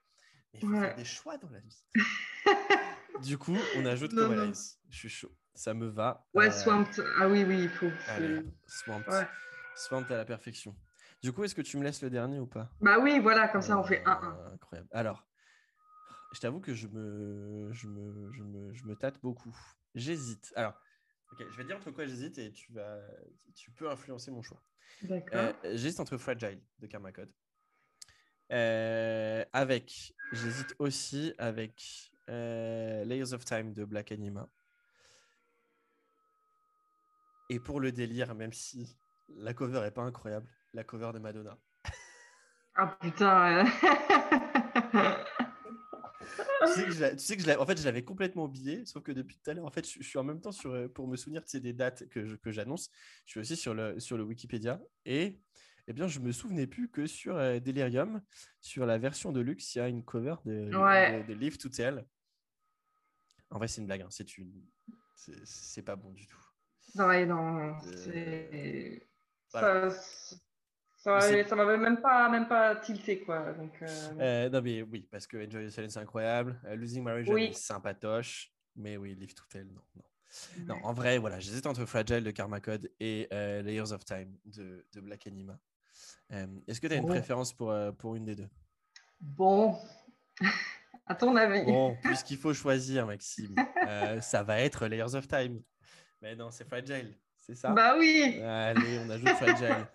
il 0.53 0.61
faut 0.61 0.71
faire 0.71 0.95
des 0.95 1.05
choix 1.05 1.37
dans 1.37 1.49
la 1.49 1.59
vie. 1.59 1.83
Du 3.23 3.37
coup, 3.37 3.57
on 3.75 3.85
ajoute 3.85 4.13
comme 4.13 4.53
Je 4.89 4.97
suis 4.97 5.09
chaud. 5.09 5.35
Ça 5.53 5.73
me 5.73 5.87
va. 5.87 6.27
Ouais, 6.33 6.47
euh, 6.47 6.51
Swamp. 6.51 6.87
Ah 7.19 7.27
oui, 7.27 7.43
oui, 7.43 7.63
il 7.63 7.69
faut. 7.69 7.89
Allez, 8.09 8.43
Swamp. 8.67 9.03
Swamp 9.77 10.05
à 10.09 10.17
la 10.17 10.25
perfection. 10.25 10.75
Du 11.21 11.31
coup, 11.31 11.43
est-ce 11.43 11.55
que 11.55 11.61
tu 11.61 11.77
me 11.77 11.83
laisses 11.83 12.01
le 12.01 12.09
dernier 12.09 12.39
ou 12.39 12.47
pas? 12.47 12.69
Bah 12.81 12.99
oui, 12.99 13.19
voilà, 13.19 13.47
comme 13.47 13.61
ça 13.61 13.77
on 13.79 13.83
fait 13.83 14.03
1-1. 14.03 14.53
incroyable. 14.53 14.89
Alors, 14.91 15.25
je 16.33 16.39
t'avoue 16.39 16.59
que 16.59 16.73
je 16.73 16.87
me, 16.87 17.71
je 17.71 17.87
me, 17.87 18.31
je 18.33 18.43
me, 18.43 18.73
je 18.73 18.85
me 18.85 18.95
tâte 18.95 19.19
beaucoup. 19.21 19.55
J'hésite. 19.95 20.53
Alors, 20.55 20.73
ok, 21.31 21.45
je 21.49 21.57
vais 21.57 21.63
dire 21.63 21.77
entre 21.77 21.91
quoi 21.91 22.05
j'hésite 22.05 22.37
et 22.37 22.51
tu, 22.51 22.71
vas, 22.73 22.99
tu 23.55 23.71
peux 23.71 23.89
influencer 23.89 24.31
mon 24.31 24.41
choix. 24.41 24.61
D'accord. 25.03 25.39
Euh, 25.39 25.53
j'hésite 25.63 25.99
entre 25.99 26.17
Fragile 26.17 26.61
de 26.79 26.87
Karma 26.87 27.11
Code. 27.11 27.31
Euh, 28.51 29.43
avec, 29.53 30.13
j'hésite 30.31 30.75
aussi 30.79 31.33
avec 31.37 32.11
euh, 32.29 33.03
Layers 33.05 33.33
of 33.33 33.43
Time 33.43 33.73
de 33.73 33.85
Black 33.85 34.11
Anima. 34.11 34.49
Et 37.49 37.59
pour 37.59 37.79
le 37.79 37.91
délire, 37.91 38.35
même 38.35 38.53
si 38.53 38.97
la 39.35 39.53
cover 39.53 39.81
est 39.85 39.91
pas 39.91 40.03
incroyable. 40.03 40.47
La 40.73 40.83
cover 40.83 41.11
de 41.13 41.19
Madonna. 41.19 41.57
Ah 42.75 42.97
putain. 43.01 43.65
tu 46.67 46.73
sais 46.73 46.85
que 46.85 46.91
je, 46.91 47.11
tu 47.11 47.19
sais 47.19 47.37
que 47.37 47.43
je 47.43 47.57
en 47.57 47.65
fait, 47.65 47.79
je 47.79 47.85
l'avais 47.85 48.03
complètement 48.03 48.45
oublié, 48.45 48.85
sauf 48.85 49.01
que 49.03 49.11
depuis 49.11 49.37
tout 49.37 49.49
à 49.49 49.53
l'heure, 49.53 49.65
en 49.65 49.71
fait, 49.71 49.89
je, 49.89 50.03
suis 50.03 50.19
en 50.19 50.23
même 50.23 50.41
temps 50.41 50.51
sur, 50.51 50.71
euh, 50.71 50.87
pour 50.87 51.07
me 51.07 51.15
souvenir 51.15 51.41
de 51.41 51.59
des 51.59 51.73
dates 51.73 52.07
que, 52.09 52.35
que 52.35 52.51
j'annonce. 52.51 52.91
Je 53.25 53.31
suis 53.31 53.39
aussi 53.39 53.55
sur 53.55 53.73
le, 53.73 53.99
sur 53.99 54.17
le 54.17 54.23
Wikipédia 54.23 54.79
et 55.05 55.39
eh 55.87 55.93
bien, 55.93 56.07
je 56.07 56.19
me 56.19 56.31
souvenais 56.31 56.67
plus 56.67 56.89
que 56.89 57.07
sur 57.07 57.37
euh, 57.37 57.59
Delirium, 57.59 58.21
sur 58.61 58.85
la 58.85 58.97
version 58.97 59.31
de 59.31 59.39
luxe, 59.39 59.73
il 59.75 59.77
y 59.79 59.81
a 59.81 59.87
une 59.87 60.03
cover 60.03 60.35
de, 60.45 60.69
de, 60.69 61.33
Live 61.33 61.57
to 61.57 61.69
Tell. 61.69 62.05
En 63.49 63.57
vrai, 63.57 63.67
c'est 63.69 63.81
une 63.81 63.87
blague. 63.87 64.01
Hein. 64.01 64.09
C'est 64.09 64.37
une, 64.37 64.51
c'est 65.15 65.81
pas 65.81 65.95
bon 65.95 66.11
du 66.11 66.27
tout. 66.27 66.43
Ouais, 66.95 67.25
non, 67.25 67.57
euh, 67.57 67.73
c'est. 67.95 69.07
Ça, 70.97 71.55
m'avait 71.55 71.77
même 71.77 72.01
pas, 72.01 72.29
même 72.29 72.47
pas 72.47 72.75
tilté, 72.75 73.21
quoi. 73.21 73.53
Donc, 73.53 73.81
euh, 73.81 73.87
euh, 74.19 74.49
non, 74.49 74.61
mais 74.61 74.81
oui, 74.81 75.07
parce 75.09 75.25
que 75.27 75.37
Enjoy 75.37 75.67
the 75.67 75.69
Silence, 75.69 75.93
c'est 75.93 75.99
incroyable. 75.99 76.59
Losing 76.75 77.03
Marriage, 77.03 77.29
oui. 77.29 77.51
c'est 77.53 77.67
sympatoche. 77.67 78.51
Mais 78.75 78.97
oui, 78.97 79.15
Live 79.15 79.33
to 79.33 79.43
Tell, 79.49 79.67
non. 79.67 79.81
Non, 79.95 80.03
non 80.67 80.75
en 80.83 80.93
vrai, 80.93 81.17
voilà, 81.17 81.39
j'hésite 81.39 81.65
entre 81.65 81.85
Fragile 81.85 82.23
de 82.23 82.31
Karma 82.31 82.59
Code 82.59 82.91
et 82.99 83.27
Layers 83.31 83.91
of 83.91 84.03
Time 84.05 84.37
de, 84.45 84.85
de 84.91 85.01
Black 85.01 85.25
Anima. 85.27 85.57
Est-ce 86.29 86.81
que 86.81 86.87
tu 86.87 86.93
as 86.93 86.97
une 86.97 87.07
préférence 87.07 87.53
pour, 87.53 87.73
pour 87.97 88.15
une 88.15 88.25
des 88.25 88.35
deux? 88.35 88.49
Bon, 89.19 89.75
à 91.07 91.15
ton 91.15 91.35
avis? 91.35 91.63
Bon, 91.63 91.97
puisqu'il 92.03 92.37
faut 92.37 92.53
choisir, 92.53 93.07
Maxime, 93.07 93.55
ça 94.21 94.43
va 94.43 94.59
être 94.59 94.87
Layers 94.87 95.15
of 95.15 95.27
Time. 95.27 95.61
Mais 96.21 96.35
non, 96.35 96.51
c'est 96.51 96.65
Fragile, 96.65 97.17
c'est 97.47 97.55
ça 97.55 97.71
Bah 97.71 97.95
oui 97.97 98.41
Allez, 98.41 98.99
on 98.99 99.09
ajoute 99.09 99.29
Fragile. 99.29 99.87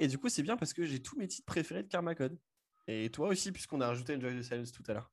Et 0.00 0.08
du 0.08 0.18
coup, 0.18 0.28
c'est 0.28 0.42
bien 0.42 0.56
parce 0.56 0.72
que 0.72 0.84
j'ai 0.84 1.00
tous 1.00 1.16
mes 1.16 1.28
titres 1.28 1.46
préférés 1.46 1.82
de 1.82 1.88
Karma 1.88 2.14
Code. 2.14 2.38
Et 2.88 3.10
toi 3.10 3.28
aussi, 3.28 3.52
puisqu'on 3.52 3.80
a 3.80 3.86
rajouté 3.86 4.16
Enjoy 4.16 4.36
the 4.36 4.42
Silence 4.42 4.72
tout 4.72 4.82
à 4.88 4.94
l'heure. 4.94 5.10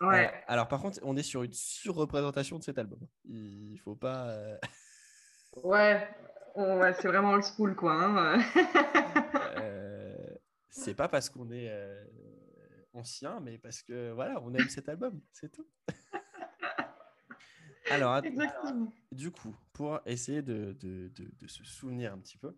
Ouais. 0.00 0.26
Euh, 0.26 0.38
alors, 0.46 0.68
par 0.68 0.80
contre, 0.80 0.98
on 1.02 1.16
est 1.16 1.22
sur 1.22 1.42
une 1.42 1.52
surreprésentation 1.52 2.58
de 2.58 2.62
cet 2.62 2.78
album. 2.78 3.00
Il 3.24 3.78
faut 3.78 3.94
pas. 3.94 4.28
Euh, 4.28 4.58
ouais, 5.62 6.08
ouais 6.56 6.94
c'est 6.94 7.08
vraiment 7.08 7.32
old 7.32 7.44
school, 7.44 7.74
quoi. 7.74 7.92
Hein. 7.92 8.38
euh, 9.58 10.16
c'est 10.70 10.94
pas 10.94 11.08
parce 11.08 11.28
qu'on 11.28 11.50
est 11.50 11.70
ancien, 12.92 13.40
mais 13.40 13.58
parce 13.58 13.82
que 13.82 14.12
voilà, 14.12 14.40
on 14.42 14.54
aime 14.54 14.68
cet 14.68 14.88
album, 14.88 15.20
c'est 15.32 15.52
tout. 15.52 15.68
alors, 17.90 18.22
du 19.12 19.30
coup, 19.30 19.54
pour 19.80 19.98
essayer 20.04 20.42
de, 20.42 20.76
de, 20.78 21.10
de, 21.16 21.46
se 21.46 21.64
souvenir 21.64 22.12
un 22.12 22.18
petit 22.18 22.36
peu, 22.36 22.54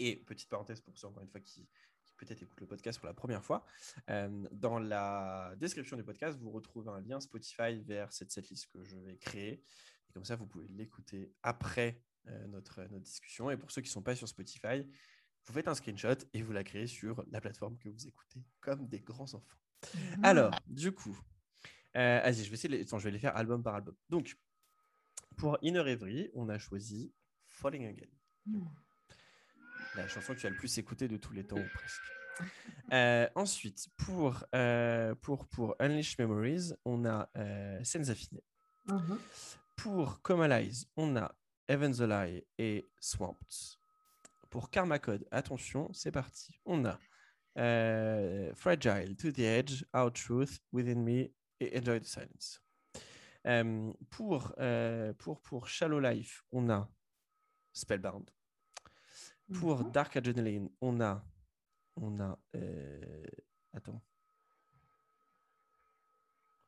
et 0.00 0.16
petite 0.16 0.48
parenthèse 0.48 0.80
pour 0.80 0.98
ceux, 0.98 1.06
encore 1.06 1.22
une 1.22 1.28
fois, 1.28 1.40
qui, 1.40 1.68
peut-être 2.16 2.42
écoutent 2.42 2.60
le 2.60 2.66
podcast 2.66 2.98
pour 2.98 3.06
la 3.06 3.14
première 3.14 3.44
fois, 3.44 3.64
euh, 4.10 4.44
dans 4.50 4.80
la 4.80 5.54
description 5.58 5.96
du 5.96 6.02
podcast, 6.02 6.36
vous 6.40 6.50
retrouvez 6.50 6.90
un 6.90 7.00
lien 7.02 7.20
Spotify 7.20 7.80
vers 7.84 8.12
cette 8.12 8.32
setlist 8.32 8.66
que 8.72 8.82
je 8.82 8.96
vais 8.96 9.16
créer. 9.16 9.62
Et 10.08 10.12
comme 10.12 10.24
ça, 10.24 10.34
vous 10.34 10.48
pouvez 10.48 10.66
l'écouter 10.66 11.32
après 11.44 12.02
euh, 12.26 12.48
notre, 12.48 12.80
notre 12.80 13.04
discussion. 13.04 13.48
Et 13.52 13.56
pour 13.56 13.70
ceux 13.70 13.82
qui 13.82 13.90
ne 13.90 13.92
sont 13.92 14.02
pas 14.02 14.16
sur 14.16 14.26
Spotify, 14.26 14.84
vous 15.46 15.52
faites 15.52 15.68
un 15.68 15.74
screenshot 15.76 16.16
et 16.32 16.42
vous 16.42 16.50
la 16.52 16.64
créez 16.64 16.88
sur 16.88 17.24
la 17.30 17.40
plateforme 17.40 17.78
que 17.78 17.90
vous 17.90 18.08
écoutez 18.08 18.42
comme 18.60 18.88
des 18.88 18.98
grands 18.98 19.32
enfants. 19.34 19.58
Mmh. 19.94 20.24
Alors, 20.24 20.50
du 20.66 20.90
coup, 20.90 21.16
euh, 21.96 22.20
vas-y, 22.24 22.42
je 22.42 22.50
vais 22.50 22.54
essayer 22.54 22.84
je 22.84 22.96
vais 22.96 23.10
les 23.12 23.20
faire 23.20 23.36
album 23.36 23.62
par 23.62 23.76
album. 23.76 23.94
Donc, 24.08 24.36
pour 25.36 25.58
Inner 25.62 25.88
Every, 25.90 26.30
on 26.34 26.48
a 26.48 26.58
choisi 26.58 27.12
Falling 27.46 27.86
Again. 27.86 28.10
Mmh 28.46 28.66
la 29.96 30.08
chanson 30.08 30.34
que 30.34 30.40
tu 30.40 30.46
as 30.46 30.50
le 30.50 30.56
plus 30.56 30.76
écoutée 30.78 31.08
de 31.08 31.16
tous 31.16 31.32
les 31.32 31.44
temps, 31.44 31.56
ou 31.58 31.68
presque. 31.74 32.02
Euh, 32.92 33.28
ensuite, 33.34 33.88
pour, 33.96 34.44
euh, 34.54 35.14
pour, 35.14 35.46
pour 35.48 35.76
Unleash 35.78 36.18
Memories, 36.18 36.72
on 36.84 37.04
a 37.04 37.28
euh, 37.36 37.82
Senza 37.84 38.14
Fine. 38.14 38.40
Mhm. 38.86 39.18
Pour 39.76 40.20
Comalize, 40.22 40.86
on 40.96 41.16
a 41.16 41.34
Heaven's 41.68 42.00
a 42.00 42.06
Lie 42.06 42.44
et 42.58 42.84
Swamped. 43.00 43.78
Pour 44.50 44.70
Karma 44.70 44.98
Code, 44.98 45.26
attention, 45.30 45.92
c'est 45.92 46.12
parti. 46.12 46.60
On 46.64 46.84
a 46.84 46.98
euh, 47.58 48.52
Fragile, 48.54 49.16
To 49.16 49.30
the 49.32 49.40
Edge, 49.40 49.84
Our 49.94 50.12
Truth, 50.12 50.60
Within 50.72 51.02
Me 51.02 51.30
et 51.60 51.78
Enjoy 51.78 52.00
the 52.00 52.04
Silence. 52.04 52.63
Pour, 54.10 54.54
pour, 55.18 55.40
pour 55.40 55.68
Shallow 55.68 56.00
Life, 56.00 56.44
on 56.52 56.70
a 56.70 56.88
Spellbound. 57.74 58.30
Pour 59.52 59.84
mhm. 59.84 59.92
Dark 59.92 60.16
Adrenaline, 60.16 60.70
on 60.80 61.00
a. 61.00 61.22
On 61.96 62.18
a. 62.20 62.38
Euh, 62.56 63.24
attends. 63.74 64.02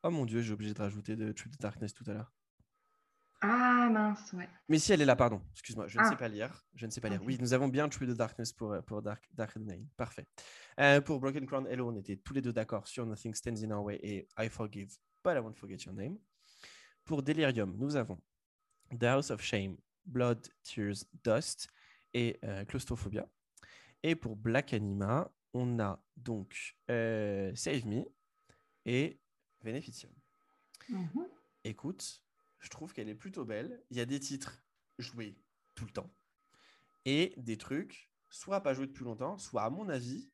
Oh 0.03 0.11
mon 0.11 0.25
dieu, 0.25 0.41
j'ai 0.41 0.53
obligé 0.53 0.73
de 0.73 0.79
rajouter 0.79 1.15
de 1.15 1.31
True 1.31 1.49
the 1.49 1.59
Darkness 1.59 1.93
tout 1.93 2.03
à 2.07 2.13
l'heure. 2.13 2.31
Ah 3.41 3.89
mince, 3.91 4.33
ouais. 4.33 4.47
Mais 4.69 4.79
si 4.79 4.91
elle 4.93 5.01
est 5.01 5.05
là, 5.05 5.15
pardon. 5.15 5.41
Excuse-moi, 5.51 5.87
je 5.87 5.99
ne 5.99 6.03
sais 6.03 6.11
ah. 6.13 6.17
pas 6.17 6.27
lire. 6.27 6.65
Je 6.75 6.85
ne 6.85 6.91
sais 6.91 7.01
pas 7.01 7.09
lire. 7.09 7.21
Oui, 7.23 7.37
nous 7.39 7.53
avons 7.53 7.67
bien 7.67 7.89
True 7.89 8.07
the 8.07 8.17
Darkness 8.17 8.53
pour, 8.53 8.73
euh, 8.73 8.81
pour 8.81 9.01
Dark, 9.01 9.27
Dark 9.33 9.55
Adrenaline. 9.57 9.87
Parfait. 9.97 10.27
Euh, 10.79 11.01
pour 11.01 11.19
Broken 11.19 11.45
Crown 11.45 11.67
Hello, 11.67 11.91
on 11.91 11.95
était 11.95 12.17
tous 12.17 12.33
les 12.33 12.41
deux 12.41 12.53
d'accord 12.53 12.87
sur 12.87 13.05
Nothing 13.05 13.33
Stands 13.33 13.63
in 13.63 13.71
Our 13.71 13.83
Way 13.83 13.99
et 14.01 14.27
I 14.37 14.49
Forgive, 14.49 14.95
but 15.23 15.33
I 15.35 15.39
won't 15.39 15.55
forget 15.55 15.77
your 15.85 15.93
name. 15.93 16.17
Pour 17.07 17.23
Delirium, 17.23 17.73
nous 17.77 17.95
avons 17.95 18.19
The 18.99 19.03
House 19.03 19.31
of 19.31 19.41
Shame, 19.41 19.77
Blood, 20.05 20.45
Tears, 20.61 21.05
Dust 21.23 21.69
et 22.13 22.37
euh, 22.43 22.65
Claustrophobia. 22.65 23.25
Et 24.03 24.13
pour 24.13 24.35
Black 24.35 24.73
Anima, 24.73 25.31
on 25.53 25.79
a 25.79 26.03
donc 26.17 26.75
euh, 26.91 27.55
Save 27.55 27.87
Me 27.87 28.03
et 28.85 29.21
Beneficium. 29.63 30.11
Mhm. 30.89 31.29
Écoute, 31.63 32.21
je 32.59 32.67
trouve 32.67 32.91
qu'elle 32.91 33.07
est 33.07 33.15
plutôt 33.15 33.45
belle. 33.45 33.81
Il 33.89 33.95
y 33.95 34.01
a 34.01 34.05
des 34.05 34.19
titres 34.19 34.61
joués 34.97 35.37
tout 35.75 35.85
le 35.85 35.91
temps 35.91 36.13
et 37.05 37.33
des 37.37 37.57
trucs 37.57 38.11
soit 38.29 38.59
pas 38.59 38.73
joués 38.73 38.87
depuis 38.87 39.05
longtemps, 39.05 39.37
soit 39.37 39.63
à 39.63 39.69
mon 39.69 39.87
avis 39.87 40.29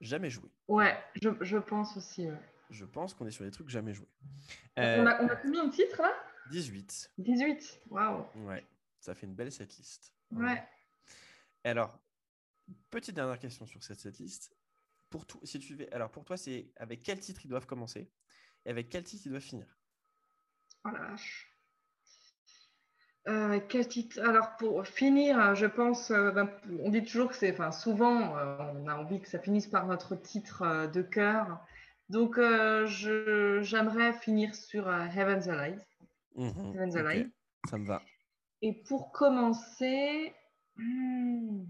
jamais 0.00 0.30
joués. 0.30 0.52
Ouais, 0.68 0.96
je, 1.20 1.30
je 1.40 1.58
pense 1.58 1.96
aussi. 1.96 2.28
Je 2.72 2.86
pense 2.86 3.12
qu'on 3.12 3.26
est 3.26 3.30
sur 3.30 3.44
des 3.44 3.50
trucs 3.50 3.68
jamais 3.68 3.92
joués. 3.92 4.08
On, 4.76 5.06
a, 5.06 5.22
on, 5.22 5.28
a, 5.28 5.36
combien 5.36 5.66
de 5.66 5.70
titres 5.70 6.00
là? 6.00 6.12
18. 6.50 7.12
18, 7.18 7.82
waouh. 7.90 8.24
Ouais, 8.46 8.66
ça 8.98 9.14
fait 9.14 9.26
une 9.26 9.34
belle 9.34 9.52
setlist. 9.52 10.12
Ouais. 10.30 10.66
alors, 11.64 11.98
petite 12.90 13.14
dernière 13.14 13.38
question 13.38 13.66
sur 13.66 13.82
cette 13.82 14.00
setlist. 14.00 14.56
Pour 15.10 15.26
tout, 15.26 15.38
si 15.44 15.58
tu 15.58 15.86
alors 15.92 16.10
pour 16.10 16.24
toi, 16.24 16.38
c'est 16.38 16.72
avec 16.76 17.02
quel 17.02 17.20
titre 17.20 17.42
ils 17.44 17.48
doivent 17.48 17.66
commencer 17.66 18.10
et 18.64 18.70
avec 18.70 18.88
quel 18.88 19.04
titre 19.04 19.26
ils 19.26 19.30
doivent 19.30 19.42
finir? 19.42 19.66
Oh 20.84 20.88
la 20.88 21.00
vache. 21.00 21.54
Euh, 23.28 23.60
quel 23.68 23.86
titre? 23.86 24.18
Alors 24.20 24.56
pour 24.56 24.86
finir, 24.86 25.54
je 25.54 25.66
pense, 25.66 26.10
euh, 26.10 26.30
ben, 26.30 26.50
on 26.80 26.88
dit 26.88 27.04
toujours 27.04 27.28
que 27.28 27.36
c'est, 27.36 27.52
enfin 27.52 27.70
souvent, 27.70 28.36
euh, 28.38 28.56
on 28.74 28.88
a 28.88 28.96
envie 28.96 29.20
que 29.20 29.28
ça 29.28 29.38
finisse 29.38 29.66
par 29.66 29.86
notre 29.86 30.16
titre 30.16 30.86
de 30.86 31.02
cœur. 31.02 31.60
Donc 32.12 32.36
j'aimerais 32.36 34.12
finir 34.12 34.54
sur 34.54 34.88
Heaven's 34.88 35.48
Alive. 35.48 35.82
Mmh 36.36 36.74
Heaven's 36.74 36.96
Alive. 36.96 37.30
Ça 37.68 37.78
me 37.78 37.86
va. 37.86 38.02
Et 38.60 38.72
pour 38.72 39.10
commencer, 39.10 40.32
hmm, 40.76 41.64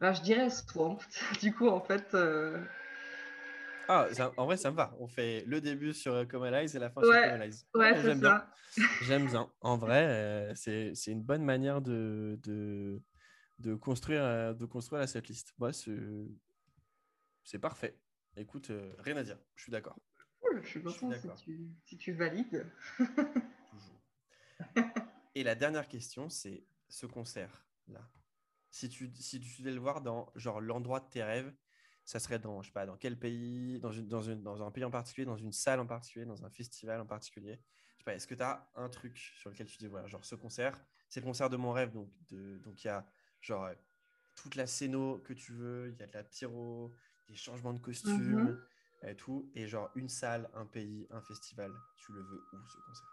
ben, 0.00 0.14
je 0.14 0.22
dirais 0.22 0.48
Swamped. 0.48 1.06
Du 1.40 1.52
coup, 1.52 1.68
en 1.68 1.80
fait. 1.80 2.14
Euh, 2.14 2.64
ah, 3.88 4.06
en 4.36 4.46
vrai, 4.46 4.56
ça 4.56 4.70
me 4.70 4.76
va. 4.76 4.94
On 5.00 5.08
fait 5.08 5.44
le 5.46 5.60
début 5.60 5.92
sur 5.92 6.14
euh, 6.14 6.24
Comalize 6.24 6.76
et 6.76 6.78
la 6.78 6.90
fin 6.90 7.02
sur 7.02 7.10
Comalize. 7.10 7.66
Ouais, 7.74 8.00
c'est 8.00 8.14
ça. 8.20 8.48
J'aime 9.02 9.26
bien. 9.26 9.50
En 9.60 9.76
vrai, 9.76 10.06
euh, 10.06 10.54
c'est 10.54 10.94
une 11.08 11.22
bonne 11.22 11.44
manière 11.44 11.82
de, 11.82 12.38
de, 12.44 13.02
de, 13.58 13.74
construire, 13.74 14.54
de 14.54 14.64
construire 14.64 15.00
la 15.00 15.08
setlist. 15.08 15.52
Moi, 15.58 15.72
c'est 15.72 17.58
parfait. 17.58 17.98
Écoute, 18.40 18.72
rien 18.98 19.16
à 19.16 19.22
dire. 19.22 19.38
Je 19.54 19.64
suis 19.64 19.72
d'accord. 19.72 19.98
je 20.62 20.66
suis 20.66 20.82
content 20.82 21.12
si 21.12 21.44
tu, 21.44 21.68
si 21.84 21.98
tu 21.98 22.12
valides. 22.12 22.66
Toujours. 22.96 24.02
Et 25.34 25.44
la 25.44 25.54
dernière 25.54 25.88
question, 25.88 26.30
c'est 26.30 26.64
ce 26.88 27.04
concert-là. 27.04 28.10
Si 28.70 28.88
tu, 28.88 29.12
si 29.14 29.40
tu 29.40 29.62
devais 29.62 29.72
le 29.74 29.80
voir 29.80 30.00
dans 30.00 30.32
genre 30.36 30.60
l'endroit 30.60 31.00
de 31.00 31.08
tes 31.10 31.22
rêves, 31.22 31.52
ça 32.04 32.18
serait 32.18 32.38
dans, 32.38 32.62
je 32.62 32.68
sais 32.68 32.72
pas, 32.72 32.86
dans 32.86 32.96
quel 32.96 33.18
pays, 33.18 33.78
dans, 33.78 33.92
une, 33.92 34.08
dans, 34.08 34.22
une, 34.22 34.42
dans 34.42 34.66
un 34.66 34.70
pays 34.70 34.84
en 34.84 34.90
particulier, 34.90 35.26
dans 35.26 35.36
une 35.36 35.52
salle 35.52 35.80
en 35.80 35.86
particulier, 35.86 36.24
dans 36.24 36.44
un 36.44 36.50
festival 36.50 37.00
en 37.00 37.06
particulier. 37.06 37.60
Je 37.96 37.98
sais 37.98 38.04
pas, 38.04 38.14
est-ce 38.14 38.26
que 38.26 38.34
tu 38.34 38.42
as 38.42 38.70
un 38.74 38.88
truc 38.88 39.18
sur 39.18 39.50
lequel 39.50 39.66
tu 39.66 39.76
dis, 39.76 39.86
voilà, 39.86 40.06
genre 40.06 40.24
ce 40.24 40.34
concert, 40.34 40.82
c'est 41.08 41.20
le 41.20 41.26
concert 41.26 41.50
de 41.50 41.56
mon 41.56 41.72
rêve, 41.72 41.92
donc 41.92 42.08
de, 42.30 42.56
donc 42.58 42.82
il 42.82 42.86
y 42.86 42.90
a 42.90 43.06
genre 43.40 43.68
toute 44.34 44.54
la 44.54 44.66
scéno 44.66 45.18
que 45.18 45.34
tu 45.34 45.52
veux, 45.52 45.90
il 45.90 46.00
y 46.00 46.02
a 46.02 46.06
de 46.06 46.12
la 46.12 46.24
pyro, 46.24 46.94
des 47.30 47.36
changements 47.36 47.72
de 47.72 47.78
costumes, 47.78 48.58
mm-hmm. 49.02 49.10
et 49.10 49.14
tout, 49.14 49.48
et 49.54 49.66
genre 49.66 49.90
une 49.94 50.08
salle, 50.08 50.50
un 50.54 50.66
pays, 50.66 51.06
un 51.10 51.20
festival, 51.22 51.72
tu 51.96 52.12
le 52.12 52.20
veux 52.20 52.44
où 52.52 52.56
ce 52.68 52.76
concert? 52.86 53.06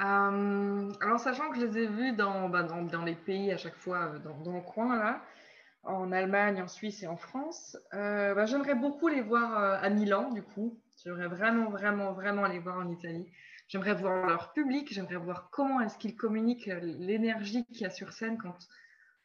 Euh, 0.00 0.92
alors, 1.00 1.20
sachant 1.20 1.50
que 1.50 1.60
je 1.60 1.66
les 1.66 1.78
ai 1.78 1.86
vus 1.86 2.12
dans, 2.12 2.48
bah, 2.48 2.64
dans, 2.64 2.82
dans 2.82 3.04
les 3.04 3.14
pays 3.14 3.52
à 3.52 3.56
chaque 3.56 3.76
fois, 3.76 4.14
euh, 4.14 4.18
dans, 4.18 4.38
dans, 4.40 4.52
le 4.52 4.60
coin, 4.60 4.96
là, 4.98 5.22
en 5.84 6.10
Allemagne, 6.12 6.60
en 6.62 6.68
Suisse 6.68 7.02
et 7.02 7.06
en 7.06 7.16
France, 7.16 7.76
euh, 7.94 8.34
bah, 8.34 8.46
j'aimerais 8.46 8.74
beaucoup 8.74 9.08
les 9.08 9.20
voir 9.20 9.56
euh, 9.56 9.78
à 9.80 9.90
Milan, 9.90 10.30
du 10.32 10.42
coup. 10.42 10.78
J'aimerais 11.04 11.28
vraiment, 11.28 11.70
vraiment, 11.70 12.12
vraiment 12.12 12.46
les 12.46 12.58
voir 12.58 12.78
en 12.78 12.90
Italie. 12.90 13.26
J'aimerais 13.68 13.94
voir 13.94 14.26
leur 14.26 14.52
public, 14.52 14.92
j'aimerais 14.92 15.16
voir 15.16 15.48
comment 15.50 15.80
est-ce 15.80 15.96
qu'ils 15.96 16.16
communiquent 16.16 16.70
l'énergie 16.82 17.64
qu'il 17.66 17.82
y 17.82 17.86
a 17.86 17.90
sur 17.90 18.12
scène 18.12 18.36
quand, 18.36 18.56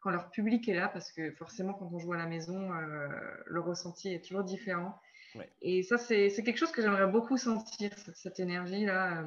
quand 0.01 0.11
leur 0.11 0.29
public 0.29 0.67
est 0.69 0.75
là, 0.75 0.87
parce 0.87 1.11
que 1.11 1.31
forcément, 1.31 1.73
quand 1.73 1.89
on 1.91 1.99
joue 1.99 2.13
à 2.13 2.17
la 2.17 2.25
maison, 2.25 2.73
euh, 2.73 3.07
le 3.45 3.59
ressenti 3.59 4.13
est 4.13 4.23
toujours 4.25 4.43
différent. 4.43 4.99
Ouais. 5.35 5.49
Et 5.61 5.83
ça, 5.83 5.97
c'est 5.97 6.31
quelque 6.31 6.57
chose 6.57 6.71
que 6.71 6.81
j'aimerais 6.81 7.07
beaucoup 7.07 7.37
sentir, 7.37 7.91
cette, 7.97 8.15
cette 8.15 8.39
énergie-là. 8.39 9.25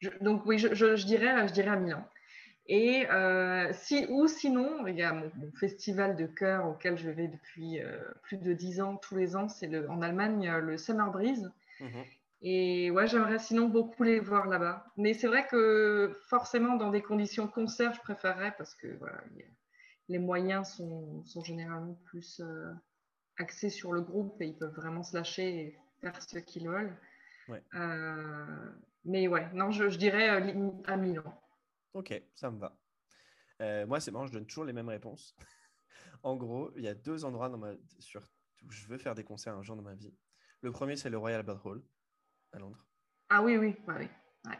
Je, 0.00 0.10
donc 0.20 0.44
oui, 0.44 0.58
je, 0.58 0.74
je, 0.74 0.96
je, 0.96 1.06
dirais, 1.06 1.48
je 1.48 1.52
dirais 1.52 1.70
à 1.70 1.76
Milan. 1.76 2.06
Et 2.66 3.06
euh, 3.10 3.70
si, 3.72 4.06
ou 4.08 4.26
sinon, 4.26 4.86
il 4.86 4.96
y 4.96 5.02
a 5.02 5.12
mon, 5.12 5.30
mon, 5.36 5.52
festival 5.52 6.16
de 6.16 6.26
chœur 6.26 6.66
auquel 6.66 6.96
je 6.96 7.10
vais 7.10 7.28
depuis 7.28 7.80
euh, 7.80 7.98
plus 8.22 8.38
de 8.38 8.52
dix 8.54 8.80
ans, 8.80 8.96
tous 8.96 9.16
les 9.16 9.36
ans, 9.36 9.48
c'est 9.48 9.86
en 9.88 10.00
Allemagne 10.02 10.50
le 10.58 10.78
Summer 10.78 11.10
Breeze. 11.10 11.50
-hmm. 11.80 12.04
Et 12.42 12.90
ouais, 12.90 13.06
j'aimerais 13.06 13.38
sinon 13.38 13.68
beaucoup 13.68 14.02
les 14.02 14.20
voir 14.20 14.46
là-bas. 14.46 14.86
Mais 14.96 15.14
c'est 15.14 15.26
vrai 15.26 15.46
que 15.46 16.12
forcément, 16.28 16.76
dans 16.76 16.90
des 16.90 17.02
conditions 17.02 17.48
concert, 17.48 17.94
je 17.94 18.00
préférerais 18.00 18.54
parce 18.56 18.74
que 18.74 18.88
voilà, 18.98 19.22
les 20.08 20.18
moyens 20.18 20.68
sont, 20.68 21.24
sont 21.24 21.42
généralement 21.42 21.94
plus 22.04 22.40
euh, 22.40 22.72
axés 23.38 23.70
sur 23.70 23.92
le 23.92 24.02
groupe 24.02 24.40
et 24.42 24.46
ils 24.48 24.58
peuvent 24.58 24.74
vraiment 24.74 25.02
se 25.02 25.16
lâcher 25.16 25.58
et 25.58 25.78
faire 26.00 26.20
ce 26.20 26.38
qu'ils 26.38 26.68
veulent. 26.68 26.96
Ouais. 27.48 27.62
Euh, 27.74 28.70
mais 29.04 29.28
ouais, 29.28 29.50
non, 29.52 29.70
je, 29.70 29.88
je 29.88 29.98
dirais 29.98 30.28
euh, 30.28 30.70
à 30.86 30.96
Milan. 30.96 31.42
Ok, 31.94 32.22
ça 32.34 32.50
me 32.50 32.58
va. 32.58 32.76
Moi, 33.86 34.00
c'est 34.00 34.10
marrant, 34.10 34.26
je 34.26 34.32
donne 34.32 34.44
toujours 34.46 34.64
les 34.64 34.74
mêmes 34.74 34.90
réponses. 34.90 35.34
en 36.22 36.36
gros, 36.36 36.70
il 36.76 36.82
y 36.82 36.88
a 36.88 36.94
deux 36.94 37.24
endroits 37.24 37.48
dans 37.48 37.56
ma... 37.56 37.72
sur... 38.00 38.20
où 38.62 38.70
je 38.70 38.86
veux 38.86 38.98
faire 38.98 39.14
des 39.14 39.24
concerts 39.24 39.56
un 39.56 39.62
jour 39.62 39.76
dans 39.76 39.82
ma 39.82 39.94
vie. 39.94 40.12
Le 40.60 40.70
premier, 40.70 40.96
c'est 40.96 41.08
le 41.08 41.16
Royal 41.16 41.40
Albert 41.40 41.64
Hall 41.64 41.82
à 42.54 42.58
Londres. 42.58 42.86
Ah 43.28 43.42
oui, 43.42 43.56
oui, 43.56 43.74
ouais, 43.88 43.94
oui. 43.98 44.08
Ouais. 44.44 44.58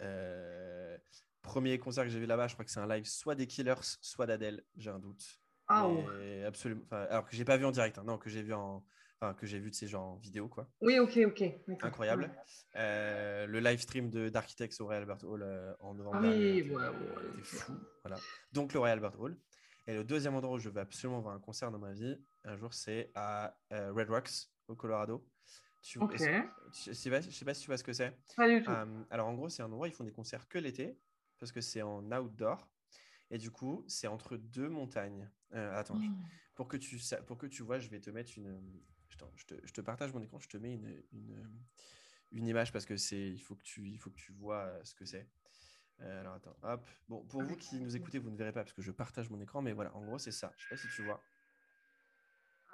Euh, 0.00 0.96
premier 1.42 1.78
concert 1.78 2.04
que 2.04 2.10
j'ai 2.10 2.18
vu 2.18 2.26
là-bas, 2.26 2.48
je 2.48 2.54
crois 2.54 2.64
que 2.64 2.70
c'est 2.70 2.80
un 2.80 2.88
live 2.88 3.04
soit 3.04 3.34
des 3.34 3.46
Killers, 3.46 3.74
soit 4.00 4.26
d'Adèle, 4.26 4.64
j'ai 4.76 4.90
un 4.90 4.98
doute. 4.98 5.22
Ah 5.68 5.88
Mais 6.18 6.44
absolument. 6.44 6.82
Enfin, 6.86 7.06
alors 7.08 7.24
que 7.24 7.36
j'ai 7.36 7.44
pas 7.44 7.56
vu 7.56 7.64
en 7.64 7.70
direct, 7.70 7.96
hein. 7.98 8.04
non, 8.04 8.18
que 8.18 8.28
j'ai 8.28 8.42
vu 8.42 8.52
en, 8.52 8.84
enfin 9.20 9.34
que 9.34 9.46
j'ai 9.46 9.60
vu 9.60 9.70
de 9.70 9.74
ces 9.74 9.86
gens 9.86 10.14
en 10.14 10.16
vidéo, 10.16 10.48
quoi. 10.48 10.68
Oui, 10.80 10.98
ok, 10.98 11.20
ok. 11.26 11.44
Incroyable. 11.82 12.24
Ouais. 12.24 12.80
Euh, 12.80 13.46
le 13.46 13.60
live 13.60 13.78
stream 13.78 14.10
d'Architects 14.10 14.80
au 14.80 14.86
Royal 14.86 15.02
Albert 15.02 15.24
Hall 15.24 15.42
euh, 15.42 15.72
en 15.78 15.94
novembre. 15.94 16.18
Ah 16.20 16.28
oui, 16.28 16.62
ouais, 16.62 16.74
ouais, 16.74 17.42
fou. 17.44 17.72
Voilà. 18.02 18.20
Donc 18.52 18.72
le 18.72 18.80
Royal 18.80 18.98
Albert 18.98 19.20
Hall. 19.20 19.36
Et 19.86 19.94
le 19.94 20.04
deuxième 20.04 20.34
endroit 20.34 20.56
où 20.56 20.58
je 20.58 20.68
veux 20.68 20.80
absolument 20.80 21.20
voir 21.20 21.34
un 21.34 21.40
concert 21.40 21.70
dans 21.70 21.78
ma 21.78 21.92
vie, 21.92 22.16
un 22.44 22.56
jour, 22.56 22.74
c'est 22.74 23.10
à 23.14 23.56
euh, 23.72 23.92
Red 23.92 24.10
Rocks, 24.10 24.48
au 24.68 24.74
Colorado. 24.74 25.26
Tu. 25.82 25.98
Je 25.98 26.92
sais, 26.92 27.22
je 27.22 27.30
sais 27.30 27.44
pas 27.44 27.54
si 27.54 27.60
tu 27.62 27.66
vois 27.66 27.76
ce 27.78 27.84
que 27.84 27.92
c'est. 27.92 28.16
Pas 28.36 28.48
du 28.48 28.62
tout. 28.62 28.70
Euh, 28.70 29.04
alors 29.10 29.28
en 29.28 29.34
gros, 29.34 29.48
c'est 29.48 29.62
un 29.62 29.66
endroit 29.66 29.86
où 29.86 29.90
ils 29.90 29.94
font 29.94 30.04
des 30.04 30.12
concerts 30.12 30.48
que 30.48 30.58
l'été, 30.58 30.98
parce 31.38 31.52
que 31.52 31.60
c'est 31.60 31.82
en 31.82 32.04
outdoor. 32.12 32.68
Et 33.30 33.38
du 33.38 33.50
coup, 33.50 33.84
c'est 33.88 34.06
entre 34.08 34.36
deux 34.36 34.68
montagnes. 34.68 35.30
Euh, 35.54 35.74
attends, 35.76 35.96
je- 36.00 36.08
pour, 36.54 36.68
que 36.68 36.76
tu, 36.76 36.98
pour 37.26 37.38
que 37.38 37.46
tu 37.46 37.62
vois, 37.62 37.78
je 37.78 37.88
vais 37.88 38.00
te 38.00 38.10
mettre 38.10 38.32
une. 38.36 38.82
Attends, 39.14 39.32
je, 39.36 39.44
te, 39.46 39.54
je 39.66 39.72
te 39.72 39.80
partage 39.80 40.12
mon 40.12 40.22
écran, 40.22 40.38
je 40.38 40.48
te 40.48 40.56
mets 40.56 40.74
une, 40.74 41.02
une, 41.12 41.50
une 42.32 42.46
image 42.46 42.72
parce 42.72 42.86
que 42.86 42.96
c'est, 42.96 43.30
il, 43.30 43.40
faut 43.40 43.56
que 43.56 43.62
tu, 43.62 43.88
il 43.88 43.98
faut 43.98 44.10
que 44.10 44.16
tu 44.20 44.32
vois 44.32 44.64
euh, 44.66 44.84
ce 44.84 44.94
que 44.94 45.04
c'est. 45.04 45.28
Euh, 46.00 46.20
alors 46.20 46.34
attends, 46.34 46.56
hop. 46.62 46.88
Bon, 47.08 47.24
pour 47.26 47.42
vous 47.44 47.56
qui 47.56 47.80
nous 47.80 47.96
écoutez, 47.96 48.18
vous 48.18 48.30
ne 48.30 48.36
verrez 48.36 48.52
pas 48.52 48.62
parce 48.64 48.72
que 48.72 48.82
je 48.82 48.90
partage 48.92 49.30
mon 49.30 49.40
écran, 49.40 49.62
mais 49.62 49.72
voilà, 49.72 49.94
en 49.96 50.02
gros, 50.04 50.18
c'est 50.18 50.32
ça. 50.32 50.54
Je 50.56 50.62
sais 50.64 50.68
pas 50.68 50.76
si 50.76 50.88
tu 50.88 51.02
vois. 51.02 51.26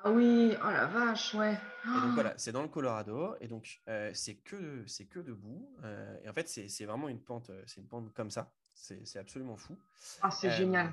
Ah 0.04 0.10
oui, 0.12 0.54
oh 0.62 0.70
la 0.70 0.86
vache, 0.86 1.34
ouais. 1.34 1.54
Et 1.84 2.00
donc 2.00 2.14
voilà, 2.14 2.34
c'est 2.36 2.52
dans 2.52 2.62
le 2.62 2.68
Colorado, 2.68 3.34
et 3.40 3.48
donc 3.48 3.80
euh, 3.88 4.10
c'est 4.14 4.36
que, 4.36 4.84
c'est 4.86 5.06
que 5.06 5.18
debout. 5.20 5.68
euh, 5.84 6.16
et 6.22 6.28
en 6.28 6.32
fait, 6.32 6.48
c'est 6.48 6.84
vraiment 6.84 7.08
une 7.08 7.20
pente, 7.20 7.50
euh, 7.50 7.62
c'est 7.66 7.80
une 7.80 7.88
pente 7.88 8.12
comme 8.14 8.30
ça. 8.30 8.52
C'est 8.74 9.16
absolument 9.18 9.56
fou. 9.56 9.76
Ah, 10.20 10.30
c'est 10.30 10.48
Euh, 10.48 10.56
génial. 10.56 10.92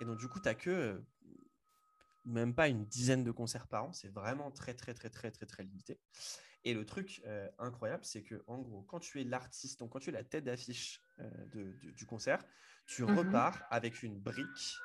Et 0.00 0.04
donc, 0.04 0.18
du 0.18 0.28
coup, 0.28 0.38
tu 0.40 0.46
n'as 0.46 0.54
que 0.54 1.02
même 2.24 2.54
pas 2.54 2.68
une 2.68 2.84
dizaine 2.86 3.24
de 3.24 3.30
concerts 3.30 3.66
par 3.66 3.84
an. 3.84 3.92
C'est 3.92 4.08
vraiment 4.12 4.50
très, 4.50 4.74
très, 4.74 4.94
très, 4.94 5.10
très, 5.10 5.30
très, 5.30 5.46
très 5.46 5.62
limité. 5.64 5.98
Et 6.64 6.72
le 6.74 6.84
truc 6.86 7.22
incroyable, 7.58 8.04
c'est 8.04 8.22
que, 8.22 8.42
en 8.46 8.58
gros, 8.58 8.82
quand 8.82 9.00
tu 9.00 9.20
es 9.20 9.24
l'artiste, 9.24 9.80
donc 9.80 9.90
quand 9.90 9.98
tu 10.00 10.10
es 10.10 10.12
la 10.12 10.24
tête 10.24 10.44
d'affiche 10.44 11.00
du 11.96 12.06
concert, 12.06 12.44
tu 12.86 13.02
Mhm. 13.02 13.16
repars 13.18 13.62
avec 13.70 14.02
une 14.02 14.18
brique 14.18 14.78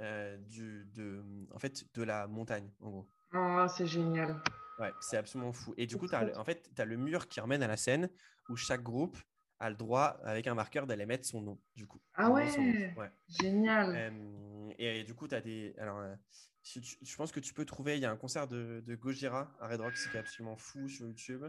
euh, 0.00 0.36
du, 0.38 0.84
de, 0.94 1.24
en 1.52 1.58
fait, 1.58 1.84
de 1.94 2.02
la 2.02 2.26
montagne, 2.26 2.70
en 2.80 2.90
gros. 2.90 3.08
Oh, 3.34 3.66
c'est 3.68 3.86
génial. 3.86 4.40
Ouais, 4.78 4.92
c'est 5.00 5.16
absolument 5.16 5.52
fou. 5.52 5.72
Et 5.76 5.86
du 5.86 5.96
coup, 5.96 6.06
trop 6.08 6.16
en 6.36 6.44
fait, 6.44 6.68
tu 6.74 6.82
as 6.82 6.84
le 6.84 6.96
mur 6.96 7.28
qui 7.28 7.40
emmène 7.40 7.62
à 7.62 7.68
la 7.68 7.76
scène 7.76 8.10
où 8.48 8.56
chaque 8.56 8.82
groupe 8.82 9.16
a 9.60 9.70
le 9.70 9.76
droit, 9.76 10.18
avec 10.24 10.46
un 10.48 10.54
marqueur, 10.54 10.86
d'aller 10.86 11.06
mettre 11.06 11.24
son 11.24 11.40
nom, 11.40 11.60
du 11.76 11.86
coup. 11.86 12.00
Ah 12.14 12.30
ouais. 12.30 12.92
Ouais. 12.96 13.10
Génial. 13.28 13.94
Euh, 13.94 14.72
et, 14.78 15.04
du 15.04 15.14
coup, 15.14 15.28
tu 15.28 15.34
as 15.34 15.40
des. 15.40 15.74
Alors, 15.78 15.98
euh, 16.00 16.14
si 16.62 16.80
tu- 16.80 16.96
je 17.02 17.16
pense 17.16 17.30
que 17.30 17.40
tu 17.40 17.54
peux 17.54 17.64
trouver. 17.64 17.96
Il 17.96 18.02
y 18.02 18.04
a 18.04 18.10
un 18.10 18.16
concert 18.16 18.48
de, 18.48 18.82
de 18.84 18.94
Gojira 18.96 19.52
à 19.60 19.68
Red 19.68 19.80
Rocks 19.80 19.94
qui 20.10 20.16
est 20.16 20.20
absolument 20.20 20.56
fou 20.56 20.88
sur 20.88 21.06
YouTube. 21.06 21.44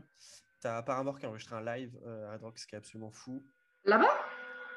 Tu 0.61 0.67
as 0.67 0.83
Paramore 0.83 1.19
qui 1.19 1.25
a 1.25 1.29
enregistré 1.29 1.55
un 1.55 1.61
live 1.63 1.99
euh, 2.05 2.29
à 2.29 2.33
Red 2.33 2.43
Rocks 2.43 2.65
qui 2.67 2.75
est 2.75 2.77
absolument 2.77 3.11
fou. 3.11 3.43
Là-bas? 3.85 4.13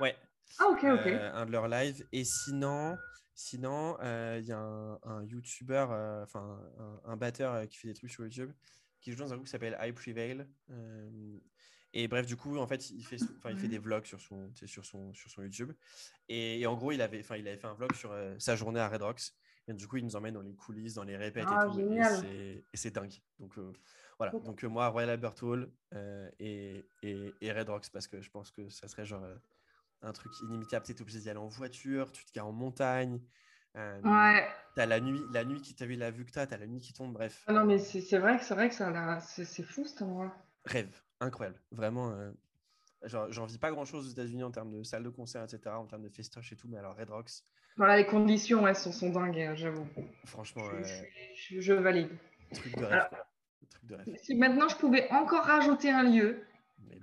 Ouais, 0.01 0.17
Ah, 0.59 0.69
ok, 0.69 0.85
ok. 0.85 1.07
un 1.07 1.45
de 1.47 1.53
leurs 1.53 1.69
lives. 1.69 2.07
Et 2.13 2.25
sinon, 2.25 2.97
sinon, 3.39 3.97
euh, 4.01 4.39
il 4.41 4.47
y 4.49 4.53
a 4.53 4.59
un, 4.59 4.99
un 5.05 5.25
YouTuber, 5.25 5.87
euh, 5.91 6.25
enfin 6.25 6.61
un, 6.79 7.01
un 7.13 7.17
batteur 7.17 7.55
euh, 7.55 7.67
qui 7.67 7.77
fait 7.79 7.87
des 7.87 7.95
trucs 7.95 8.11
sur 8.11 8.25
YouTube, 8.25 8.51
qui 9.01 9.13
joue 9.13 9.19
dans 9.19 9.33
un 9.33 9.37
groupe 9.37 9.47
qui 9.47 9.53
s'appelle 9.53 9.79
I 9.81 9.93
Prevail. 9.93 10.45
Et 11.95 12.09
bref, 12.09 12.27
du 12.27 12.37
coup, 12.37 12.59
en 12.59 12.67
fait, 12.67 12.91
il 12.91 13.03
fait, 13.05 13.17
enfin, 13.39 13.51
il 13.51 13.57
fait 13.59 13.69
des 13.69 13.79
vlogs 13.79 14.05
sur 14.05 14.21
son, 14.21 14.51
sur 14.67 14.85
son, 14.85 15.15
sur 15.15 15.31
son 15.31 15.43
YouTube. 15.43 15.73
Et, 16.29 16.61
et 16.61 16.67
en 16.67 16.77
gros, 16.77 16.93
il 16.93 17.01
avait, 17.01 17.21
enfin, 17.21 17.37
il 17.37 17.47
avait 17.49 17.57
fait 17.57 17.67
un 17.69 17.75
vlog 17.75 17.95
sur 17.95 18.13
sa 18.39 18.57
journée 18.57 18.81
à 18.81 18.89
Red 18.89 19.03
Rocks. 19.03 19.33
Et 19.69 19.73
du 19.73 19.87
coup, 19.87 19.97
il 19.99 20.05
nous 20.05 20.17
emmène 20.17 20.35
dans 20.35 20.43
les 20.43 20.55
coulisses, 20.55 20.95
dans 20.95 21.05
les 21.05 21.17
répètes 21.17 21.47
Ah, 21.49 21.65
et 21.67 21.71
tout. 21.71 21.77
génial. 21.79 22.25
Et 22.27 22.65
c'est- 22.75 22.91
dingue. 22.91 23.15
Donc 23.39 23.57
euh, 23.57 23.73
voilà. 24.19 24.33
Donc 24.33 24.65
euh, 24.65 24.69
moi, 24.69 24.89
Royal 24.89 25.11
Albert 25.11 25.43
Hall 25.43 25.71
euh, 25.95 26.29
et, 26.41 26.85
et, 27.03 27.33
et 27.41 27.53
Red 27.53 27.69
Rocks 27.69 27.89
parce 27.91 28.07
que 28.09 28.21
je 28.21 28.31
pense 28.31 28.51
que 28.51 28.69
ça 28.69 28.89
serait 28.89 29.07
genre 29.07 29.25
un 30.03 30.13
truc 30.13 30.33
inimitable. 30.41 30.85
Tu 30.87 30.93
es 30.93 31.01
obligé 31.03 31.21
d'y 31.21 31.31
aller 31.31 31.39
en 31.39 31.49
voiture, 31.49 32.13
tu 32.13 32.25
te 32.25 32.33
gares 32.33 32.47
en 32.47 32.53
montagne. 32.53 33.21
Euh, 33.77 34.01
Ouais. 34.03 34.47
T'as 34.75 34.87
la 34.87 35.01
nuit, 35.01 35.21
la 35.33 35.45
nuit 35.45 35.61
qui 35.61 35.75
t'a 35.75 35.87
vu 35.87 35.95
la 35.97 36.11
vue 36.11 36.25
que 36.25 36.31
t'as, 36.31 36.47
t'as 36.47 36.57
la 36.57 36.67
nuit 36.67 36.81
qui 36.81 36.93
tombe, 36.93 37.13
bref. 37.13 37.43
Ah 37.47 37.53
non, 37.53 37.65
mais 37.65 37.79
c'est 37.79 38.19
vrai 38.19 38.39
que 38.39 38.45
c'est 38.45 38.55
vrai 38.55 38.69
que 38.71 38.75
c'est 39.45 39.63
fou 39.63 39.85
cet 39.85 40.03
endroit. 40.03 40.35
Rêve, 40.65 41.01
incroyable. 41.21 41.61
Vraiment, 41.73 42.11
euh, 42.13 42.31
j'en 43.05 43.45
vis 43.47 43.59
pas 43.59 43.71
grand 43.71 43.85
chose 43.85 44.07
aux 44.07 44.11
États-Unis 44.11 44.45
en 44.45 44.51
termes 44.51 44.71
de 44.71 44.83
salles 44.83 45.03
de 45.03 45.09
concert, 45.11 45.43
etc., 45.43 45.61
en 45.77 45.87
termes 45.87 46.03
de 46.03 46.09
festoche 46.09 46.53
et 46.53 46.57
tout, 46.57 46.69
mais 46.69 46.79
alors 46.79 46.97
Red 46.97 47.11
Rocks, 47.11 47.31
Voilà, 47.77 47.97
les 47.97 48.07
conditions, 48.07 48.63
ouais, 48.65 48.75
sont, 48.75 48.91
sont 48.93 49.11
dingues, 49.11 49.39
euh, 49.39 49.55
j'avoue. 49.55 49.87
franchement, 50.25 50.65
Je, 50.71 50.77
euh, 50.77 50.83
je- 51.37 51.55
je- 51.57 51.61
je 51.61 51.73
valide. 51.73 52.09
truc 52.55 52.77
de 52.77 52.85
rêve. 52.85 52.93
Alors- 52.93 53.09
quoi. 53.09 53.27
Truc 53.71 53.85
de 53.87 53.95
rêve. 53.97 54.17
Si 54.23 54.35
maintenant 54.35 54.69
je 54.69 54.77
pouvais 54.77 55.09
encore 55.11 55.45
rajouter 55.45 55.91
un 55.91 56.03
lieu 56.05 56.43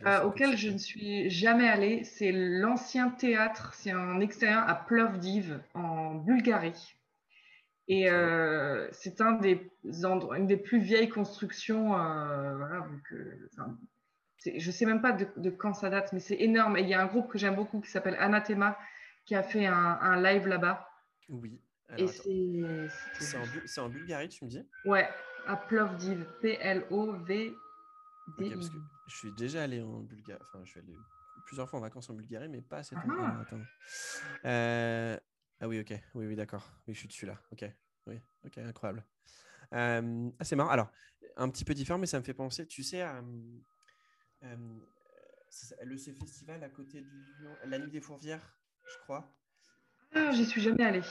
euh, 0.05 0.23
auquel 0.23 0.57
je 0.57 0.69
ne 0.69 0.77
suis 0.77 1.29
jamais 1.29 1.67
allée, 1.67 2.03
c'est 2.03 2.31
l'ancien 2.31 3.09
théâtre, 3.09 3.73
c'est 3.73 3.91
un 3.91 4.19
extérieur 4.19 4.67
à 4.67 4.75
Plovdiv 4.75 5.59
en 5.73 6.15
Bulgarie. 6.15 6.95
Et 7.87 8.09
euh, 8.09 8.87
c'est 8.91 9.21
un 9.21 9.33
des 9.33 9.71
endroits, 10.05 10.37
une 10.39 10.47
des 10.47 10.57
plus 10.57 10.79
vieilles 10.79 11.09
constructions. 11.09 11.95
euh, 11.99 12.55
voilà, 12.57 12.87
enfin, 13.53 13.77
je 14.43 14.71
sais 14.71 14.85
même 14.85 15.01
pas 15.01 15.11
de, 15.11 15.27
de 15.37 15.49
quand 15.51 15.73
ça 15.73 15.89
date, 15.89 16.11
mais 16.11 16.19
c'est 16.19 16.39
énorme. 16.41 16.77
Et 16.77 16.81
il 16.81 16.89
y 16.89 16.93
a 16.93 17.01
un 17.01 17.05
groupe 17.05 17.29
que 17.31 17.37
j'aime 17.37 17.55
beaucoup 17.55 17.81
qui 17.81 17.91
s'appelle 17.91 18.15
Anathema 18.19 18.77
qui 19.25 19.35
a 19.35 19.43
fait 19.43 19.65
un, 19.67 19.99
un 20.01 20.21
live 20.21 20.47
là-bas. 20.47 20.89
Oui. 21.29 21.59
C'est. 21.97 22.63
En, 23.77 23.83
en 23.83 23.89
Bulgarie, 23.89 24.29
tu 24.29 24.45
me 24.45 24.49
dis? 24.49 24.65
Ouais, 24.85 25.07
à 25.47 25.55
Plovdiv. 25.55 26.25
Parce 28.37 28.69
que 28.69 28.77
je 29.07 29.15
suis 29.15 29.31
déjà 29.31 29.63
allé 29.63 29.81
en 29.81 29.99
Bulgarie. 30.01 30.41
Enfin, 30.43 30.63
je 30.65 30.71
suis 30.71 30.79
allé 30.79 30.93
plusieurs 31.45 31.69
fois 31.69 31.79
en 31.79 31.81
vacances 31.81 32.09
en 32.09 32.13
Bulgarie, 32.13 32.49
mais 32.49 32.61
pas 32.61 32.77
à 32.79 32.83
cet 32.83 32.97
Ah. 33.01 33.45
Euh, 34.45 35.17
Ah 35.61 35.67
oui, 35.67 35.79
ok. 35.79 35.93
Oui, 36.15 36.25
oui, 36.25 36.35
d'accord. 36.35 36.69
Oui, 36.87 36.93
je 36.93 36.99
suis 36.99 37.07
dessus 37.07 37.25
là. 37.25 37.39
Ok. 37.51 37.65
Oui, 38.07 38.19
ok, 38.45 38.57
incroyable. 38.59 39.03
Euh, 39.73 40.29
Ah, 40.39 40.43
c'est 40.43 40.55
marrant. 40.55 40.69
Alors, 40.69 40.91
un 41.37 41.49
petit 41.49 41.63
peu 41.65 41.73
différent, 41.73 41.99
mais 41.99 42.07
ça 42.07 42.19
me 42.19 42.23
fait 42.23 42.33
penser, 42.33 42.67
tu 42.67 42.83
sais, 42.83 43.01
à, 43.01 43.23
euh, 44.43 44.79
ça- 45.49 45.75
le 45.83 45.97
ce 45.97 46.11
festival 46.11 46.63
à 46.63 46.69
côté 46.69 47.01
du 47.01 47.23
Lyon, 47.39 47.55
la 47.65 47.79
nuit 47.79 47.91
des 47.91 48.01
fourvières, 48.01 48.57
je 48.87 48.97
crois. 48.99 49.33
Ah, 50.13 50.31
j'y 50.31 50.45
suis 50.45 50.61
jamais 50.61 50.83
allée. 50.83 51.01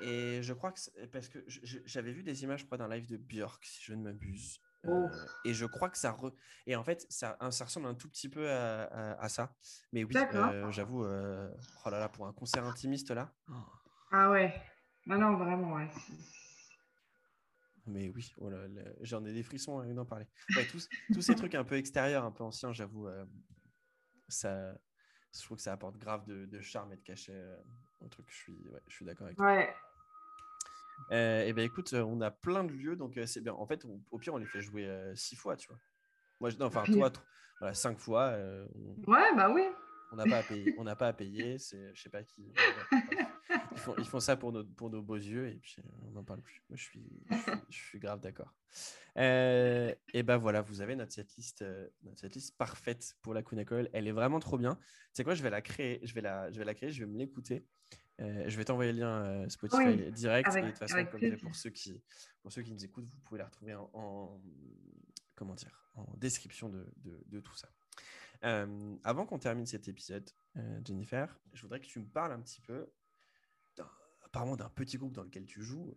Et 0.00 0.42
je 0.42 0.52
crois 0.54 0.72
que 0.72 1.06
parce 1.06 1.28
que 1.28 1.44
j'avais 1.84 2.12
vu 2.12 2.22
des 2.22 2.42
images, 2.42 2.60
je 2.60 2.66
crois, 2.66 2.78
d'un 2.78 2.88
live 2.88 3.06
de 3.06 3.16
Björk, 3.16 3.64
si 3.64 3.82
je 3.84 3.92
ne 3.94 4.02
m'abuse. 4.02 4.60
Euh, 4.86 5.08
et 5.44 5.52
je 5.52 5.66
crois 5.66 5.90
que 5.90 5.98
ça. 5.98 6.16
Et 6.66 6.76
en 6.76 6.84
fait, 6.84 7.06
ça, 7.10 7.36
ça 7.50 7.64
ressemble 7.64 7.86
un 7.86 7.94
tout 7.94 8.08
petit 8.08 8.28
peu 8.28 8.50
à, 8.50 9.28
ça. 9.28 9.54
Mais 9.92 10.04
oui, 10.04 10.14
euh, 10.16 10.70
j'avoue, 10.70 11.04
euh, 11.04 11.50
oh 11.84 11.90
là 11.90 11.98
là, 11.98 12.08
pour 12.08 12.26
un 12.26 12.32
concert 12.32 12.64
intimiste 12.64 13.10
là. 13.10 13.32
Ah 14.10 14.30
ouais. 14.30 14.54
Non, 15.06 15.18
non, 15.18 15.36
vraiment, 15.36 15.74
ouais. 15.74 15.88
Mais 17.86 18.08
oui, 18.10 18.32
oh 18.38 18.50
j'en 19.00 19.24
ai 19.24 19.32
des 19.32 19.42
frissons 19.42 19.80
à 19.80 19.86
en 19.86 20.04
parler. 20.04 20.26
tous, 20.70 20.88
tous, 21.12 21.22
ces 21.22 21.34
trucs 21.34 21.54
un 21.54 21.64
peu 21.64 21.76
extérieurs, 21.76 22.24
un 22.24 22.30
peu 22.30 22.44
anciens, 22.44 22.72
j'avoue, 22.72 23.08
ça, 24.28 24.74
je 25.34 25.42
trouve 25.42 25.56
que 25.56 25.62
ça 25.62 25.72
apporte 25.72 25.96
grave 25.96 26.24
de, 26.26 26.60
charme 26.60 26.92
et 26.92 26.96
de 26.96 27.02
cachet 27.02 27.42
au 28.00 28.08
truc. 28.08 28.26
Je 28.28 28.36
suis, 28.36 28.68
ouais, 28.68 28.80
je 28.86 28.94
suis 28.94 29.04
d'accord 29.04 29.26
avec 29.26 29.36
toi. 29.36 29.46
Ouais, 29.46 29.74
et 31.10 31.44
eh 31.46 31.52
ben 31.52 31.64
écoute, 31.64 31.92
on 31.94 32.20
a 32.20 32.30
plein 32.30 32.64
de 32.64 32.72
lieux, 32.72 32.96
donc 32.96 33.18
c'est 33.26 33.40
bien. 33.40 33.54
En 33.54 33.66
fait, 33.66 33.86
au 34.10 34.18
pire, 34.18 34.34
on 34.34 34.38
les 34.38 34.46
fait 34.46 34.60
jouer 34.60 34.88
six 35.14 35.36
fois, 35.36 35.56
tu 35.56 35.68
vois. 35.68 35.78
Moi, 36.40 36.50
non, 36.58 36.66
enfin, 36.66 36.84
toi, 36.84 37.12
voilà, 37.58 37.74
cinq 37.74 37.98
fois. 37.98 38.36
ouais, 39.06 39.34
bah 39.36 39.50
oui. 39.50 39.64
On 40.12 40.16
n'a 40.16 40.24
pas 40.24 40.38
à 40.38 40.42
payer. 40.42 40.74
On 40.78 40.84
n'a 40.84 40.96
pas 40.96 41.08
à 41.08 41.12
payer. 41.12 41.58
C'est, 41.58 41.94
je 41.94 42.02
sais 42.02 42.10
pas 42.10 42.22
qui. 42.22 42.52
Ils 43.72 43.78
font, 43.78 43.94
ils 43.98 44.06
font 44.06 44.20
ça 44.20 44.36
pour 44.36 44.52
nos, 44.52 44.64
pour 44.64 44.90
nos 44.90 45.02
beaux 45.02 45.16
yeux 45.16 45.48
et 45.48 45.54
puis 45.54 45.76
on 46.06 46.10
n'en 46.10 46.24
parle 46.24 46.40
plus. 46.42 46.62
Moi, 46.68 46.76
je 46.76 46.82
suis, 46.82 47.08
je 47.68 47.76
suis, 47.76 47.98
grave 47.98 48.20
d'accord. 48.20 48.52
Et 49.16 50.22
ben 50.22 50.36
voilà, 50.36 50.62
vous 50.62 50.80
avez 50.80 50.96
notre 50.96 51.12
setlist, 51.12 51.64
notre 52.02 52.20
setlist 52.20 52.56
parfaite 52.56 53.16
pour 53.22 53.34
la 53.34 53.42
Kunakol. 53.42 53.88
Elle 53.92 54.08
est 54.08 54.12
vraiment 54.12 54.40
trop 54.40 54.58
bien. 54.58 54.78
C'est 55.12 55.24
quoi 55.24 55.34
Je 55.34 55.42
vais 55.42 55.50
la 55.50 55.62
créer. 55.62 56.00
Je 56.02 56.14
vais 56.14 56.20
la, 56.20 56.50
je 56.50 56.58
vais 56.58 56.64
la 56.64 56.74
créer. 56.74 56.90
Je 56.90 57.04
vais 57.04 57.10
me 57.10 57.18
l'écouter. 57.18 57.64
Euh, 58.20 58.44
je 58.48 58.56
vais 58.56 58.64
t'envoyer 58.64 58.92
le 58.92 59.00
lien 59.00 59.22
euh, 59.24 59.48
Spotify 59.48 60.10
direct. 60.12 60.54
et 60.54 60.62
de 60.62 60.68
toute 60.68 60.78
façon, 60.78 61.06
pour, 61.40 61.54
ceux 61.54 61.70
qui, 61.70 62.02
pour 62.42 62.52
ceux 62.52 62.62
qui 62.62 62.72
nous 62.72 62.84
écoutent, 62.84 63.06
vous 63.06 63.20
pouvez 63.20 63.38
la 63.38 63.46
retrouver 63.46 63.74
en, 63.74 64.40
comment 65.34 65.54
dire, 65.54 65.90
en 65.94 66.06
description 66.16 66.68
de, 66.68 66.86
de, 66.98 67.40
tout 67.40 67.56
ça. 67.56 67.68
Euh, 68.44 68.96
avant 69.04 69.26
qu'on 69.26 69.38
termine 69.38 69.66
cet 69.66 69.88
épisode, 69.88 70.28
Jennifer, 70.84 71.38
je 71.54 71.62
voudrais 71.62 71.80
que 71.80 71.86
tu 71.86 71.98
me 71.98 72.06
parles 72.06 72.32
un 72.32 72.40
petit 72.40 72.60
peu, 72.60 72.90
apparemment 74.22 74.56
d'un 74.56 74.68
petit 74.68 74.98
groupe 74.98 75.14
dans 75.14 75.24
lequel 75.24 75.46
tu 75.46 75.62
joues. 75.62 75.96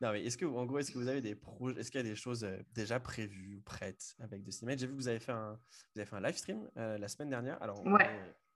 Non, 0.00 0.12
mais 0.12 0.24
est-ce 0.24 0.36
que, 0.36 0.44
en 0.44 0.66
gros, 0.66 0.78
est-ce 0.78 0.92
que 0.92 0.98
vous 0.98 1.08
avez 1.08 1.20
des 1.20 1.34
projets, 1.34 1.80
est-ce 1.80 1.90
qu'il 1.90 2.00
y 2.00 2.04
a 2.04 2.08
des 2.08 2.16
choses 2.16 2.46
déjà 2.72 3.00
prévues 3.00 3.56
ou 3.56 3.60
prêtes 3.62 4.16
avec 4.20 4.44
The 4.44 4.50
J'ai 4.50 4.86
vu 4.86 4.92
que 4.92 4.98
vous 4.98 5.08
avez 5.08 5.20
fait 5.20 5.32
un, 5.32 5.58
vous 5.94 6.00
avez 6.00 6.06
fait 6.08 6.16
un 6.16 6.20
live 6.20 6.36
stream 6.36 6.70
la 6.76 7.08
semaine 7.08 7.30
dernière. 7.30 7.62
Alors, 7.62 7.82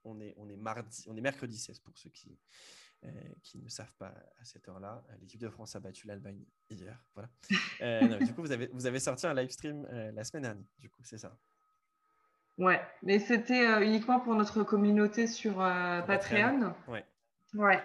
on 0.04 0.20
est, 0.20 0.34
on 0.36 0.48
est 0.48 0.56
mardi, 0.56 1.04
on 1.08 1.16
est 1.16 1.20
mercredi 1.20 1.58
16 1.58 1.80
pour 1.80 1.96
ceux 1.98 2.10
qui, 2.10 2.38
euh, 3.04 3.10
qui 3.44 3.58
ne 3.58 3.68
savent 3.68 3.92
pas 3.96 4.12
à 4.40 4.44
cette 4.44 4.68
heure-là. 4.68 5.04
Euh, 5.08 5.14
l'équipe 5.20 5.40
de 5.40 5.48
France 5.48 5.76
a 5.76 5.80
battu 5.80 6.08
l'Allemagne 6.08 6.44
hier. 6.68 7.00
Voilà. 7.14 7.28
Euh, 7.80 8.18
du 8.18 8.34
coup, 8.34 8.42
vous 8.42 8.50
avez, 8.50 8.68
vous 8.72 8.86
avez 8.86 8.98
sorti 8.98 9.24
un 9.24 9.34
live 9.34 9.50
stream 9.50 9.86
la 10.12 10.24
semaine 10.24 10.42
dernière. 10.42 10.64
Du 10.80 10.90
coup, 10.90 11.00
c'est 11.04 11.18
ça? 11.18 11.38
Ouais, 12.56 12.80
mais 13.04 13.20
c'était 13.20 13.86
uniquement 13.86 14.18
pour 14.18 14.34
notre 14.34 14.64
communauté 14.64 15.28
sur 15.28 15.58
Patreon. 15.58 16.74
Ouais. 16.88 17.04
Ouais. 17.54 17.80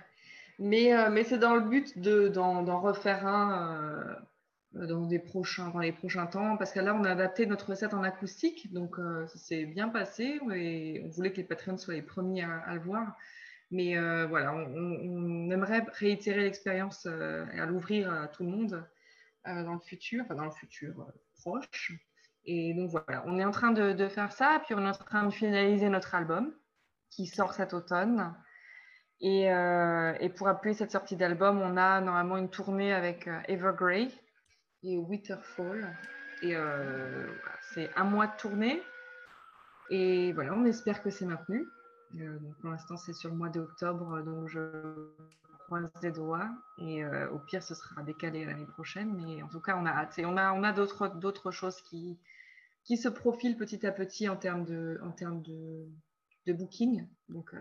Mais, 0.60 0.92
mais 1.12 1.24
c'est 1.24 1.40
dans 1.40 1.56
le 1.56 1.62
but 1.62 1.98
d'en 2.00 2.80
refaire 2.80 3.26
un 3.26 4.24
euh, 4.76 4.88
dans, 4.88 5.08
les 5.08 5.20
prochains 5.20 6.26
temps, 6.28 6.58
parce 6.58 6.72
que 6.72 6.80
là, 6.80 6.96
on 6.96 7.04
a 7.04 7.12
adapté 7.12 7.46
notre 7.46 7.70
recette 7.70 7.94
en 7.94 8.04
acoustique, 8.04 8.74
donc 8.74 8.98
euh, 8.98 9.28
ça 9.28 9.38
s'est 9.38 9.66
bien 9.66 9.90
passé, 9.90 10.40
et 10.54 11.02
on 11.06 11.10
voulait 11.10 11.32
que 11.32 11.38
les 11.38 11.44
Patreons 11.44 11.78
soient 11.78 11.94
les 11.94 12.02
premiers 12.02 12.44
à, 12.44 12.74
le 12.74 12.80
voir. 12.80 13.16
Mais 13.72 13.98
euh, 13.98 14.26
voilà, 14.28 14.54
on, 14.54 15.50
aimerait 15.52 15.86
réitérer 15.94 16.44
l'expérience 16.44 17.06
et 17.06 17.60
à 17.60 17.66
l'ouvrir 17.66 18.12
à 18.12 18.28
tout 18.28 18.44
le 18.44 18.50
monde 18.50 18.88
dans 19.46 19.74
le 19.74 19.80
futur, 19.80 20.24
enfin 20.24 20.36
dans 20.36 20.46
le 20.46 20.52
futur 20.52 21.12
proche. 21.40 21.92
Et 22.46 22.74
donc 22.74 22.90
voilà, 22.90 23.24
on 23.26 23.40
est 23.40 23.46
en 23.46 23.52
train 23.52 23.72
de, 23.72 23.94
de, 23.94 24.08
faire 24.08 24.32
ça, 24.32 24.62
puis 24.66 24.76
on 24.76 24.86
est 24.86 24.90
en 24.90 24.92
train 24.92 25.26
de 25.26 25.32
finaliser 25.32 25.90
notre 25.90 26.14
album 26.16 26.54
qui 27.10 27.26
sort 27.26 27.54
cet 27.54 27.74
automne. 27.74 28.36
Et, 29.22 29.46
et 29.46 30.30
pour 30.30 30.48
appuyer 30.48 30.76
cette 30.76 30.92
sortie 30.92 31.16
d'album, 31.16 31.62
on 31.62 31.78
a 31.78 32.02
normalement 32.02 32.38
une 32.38 32.50
tournée 32.50 32.94
avec 32.94 33.30
Evergrey, 33.48 34.10
et 34.84 34.98
Winterfall. 34.98 35.98
Et 36.42 36.56
euh, 36.56 37.28
c'est 37.74 37.90
un 37.96 38.04
mois 38.04 38.28
de 38.28 38.36
tournée. 38.38 38.82
Et 39.90 40.34
voilà, 40.34 40.54
on 40.54 40.66
espère 40.66 41.02
que 41.02 41.10
c'est 41.10 41.26
maintenu. 41.26 41.66
Euh, 42.20 42.38
pour 42.62 42.70
l'instant, 42.70 42.98
c'est 42.98 43.14
sur 43.14 43.30
le 43.30 43.36
mois 43.36 43.50
d'octobre, 43.50 44.22
donc 44.22 44.48
je 44.48 45.10
croise 45.66 45.90
les 46.02 46.12
doigts. 46.12 46.50
Et 46.80 47.04
euh, 47.04 47.30
au 47.32 47.40
pire, 47.40 47.64
ce 47.64 47.76
sera 47.76 48.04
décalé 48.04 48.46
l'année 48.46 48.66
prochaine. 48.66 49.14
Mais 49.16 49.42
en 49.42 49.48
tout 49.48 49.62
cas, 49.62 49.78
on 49.78 49.86
a 49.86 49.92
hâte. 49.92 50.20
Et 50.20 50.26
on 50.26 50.38
a, 50.38 50.54
on 50.54 50.64
a 50.64 50.74
d'autres, 50.74 51.08
d'autres 51.08 51.52
choses 51.52 51.82
qui, 51.82 52.20
qui 52.84 52.98
se 52.98 53.10
profilent 53.10 53.58
petit 53.58 53.86
à 53.86 53.92
petit 53.92 54.28
en 54.28 54.36
termes 54.36 54.66
de, 54.66 55.00
en 55.04 55.12
termes 55.12 55.42
de, 55.42 55.88
de 56.48 56.54
booking. 56.54 57.08
Donc, 57.30 57.56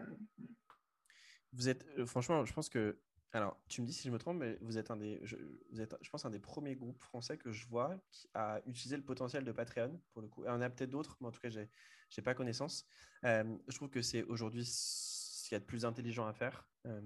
vous 1.52 1.68
êtes, 1.68 1.84
franchement, 2.06 2.44
je 2.44 2.52
pense 2.52 2.68
que 2.68 2.98
alors, 3.34 3.58
tu 3.66 3.80
me 3.80 3.86
dis 3.86 3.94
si 3.94 4.08
je 4.08 4.12
me 4.12 4.18
trompe, 4.18 4.38
mais 4.40 4.58
vous 4.60 4.76
êtes 4.76 4.90
un 4.90 4.96
des, 4.96 5.18
je, 5.22 5.36
vous 5.70 5.80
êtes, 5.80 5.96
je 6.02 6.10
pense, 6.10 6.26
un 6.26 6.30
des 6.30 6.38
premiers 6.38 6.76
groupes 6.76 7.00
français 7.00 7.38
que 7.38 7.50
je 7.50 7.66
vois 7.66 7.98
qui 8.10 8.28
a 8.34 8.60
utilisé 8.66 8.96
le 8.96 9.02
potentiel 9.02 9.42
de 9.42 9.52
Patreon, 9.52 9.98
pour 10.12 10.20
le 10.20 10.28
coup. 10.28 10.44
Il 10.44 10.48
y 10.48 10.50
en 10.50 10.60
a 10.60 10.68
peut-être 10.68 10.90
d'autres, 10.90 11.16
mais 11.20 11.28
en 11.28 11.30
tout 11.30 11.40
cas, 11.40 11.48
je 11.48 11.60
n'ai 11.60 12.22
pas 12.22 12.34
connaissance. 12.34 12.84
Euh, 13.24 13.56
je 13.68 13.74
trouve 13.74 13.88
que 13.88 14.02
c'est 14.02 14.22
aujourd'hui 14.24 14.66
ce 14.66 15.48
qu'il 15.48 15.54
y 15.54 15.56
a 15.56 15.60
de 15.60 15.64
plus 15.64 15.86
intelligent 15.86 16.26
à 16.26 16.34
faire. 16.34 16.68
Euh, 16.86 17.00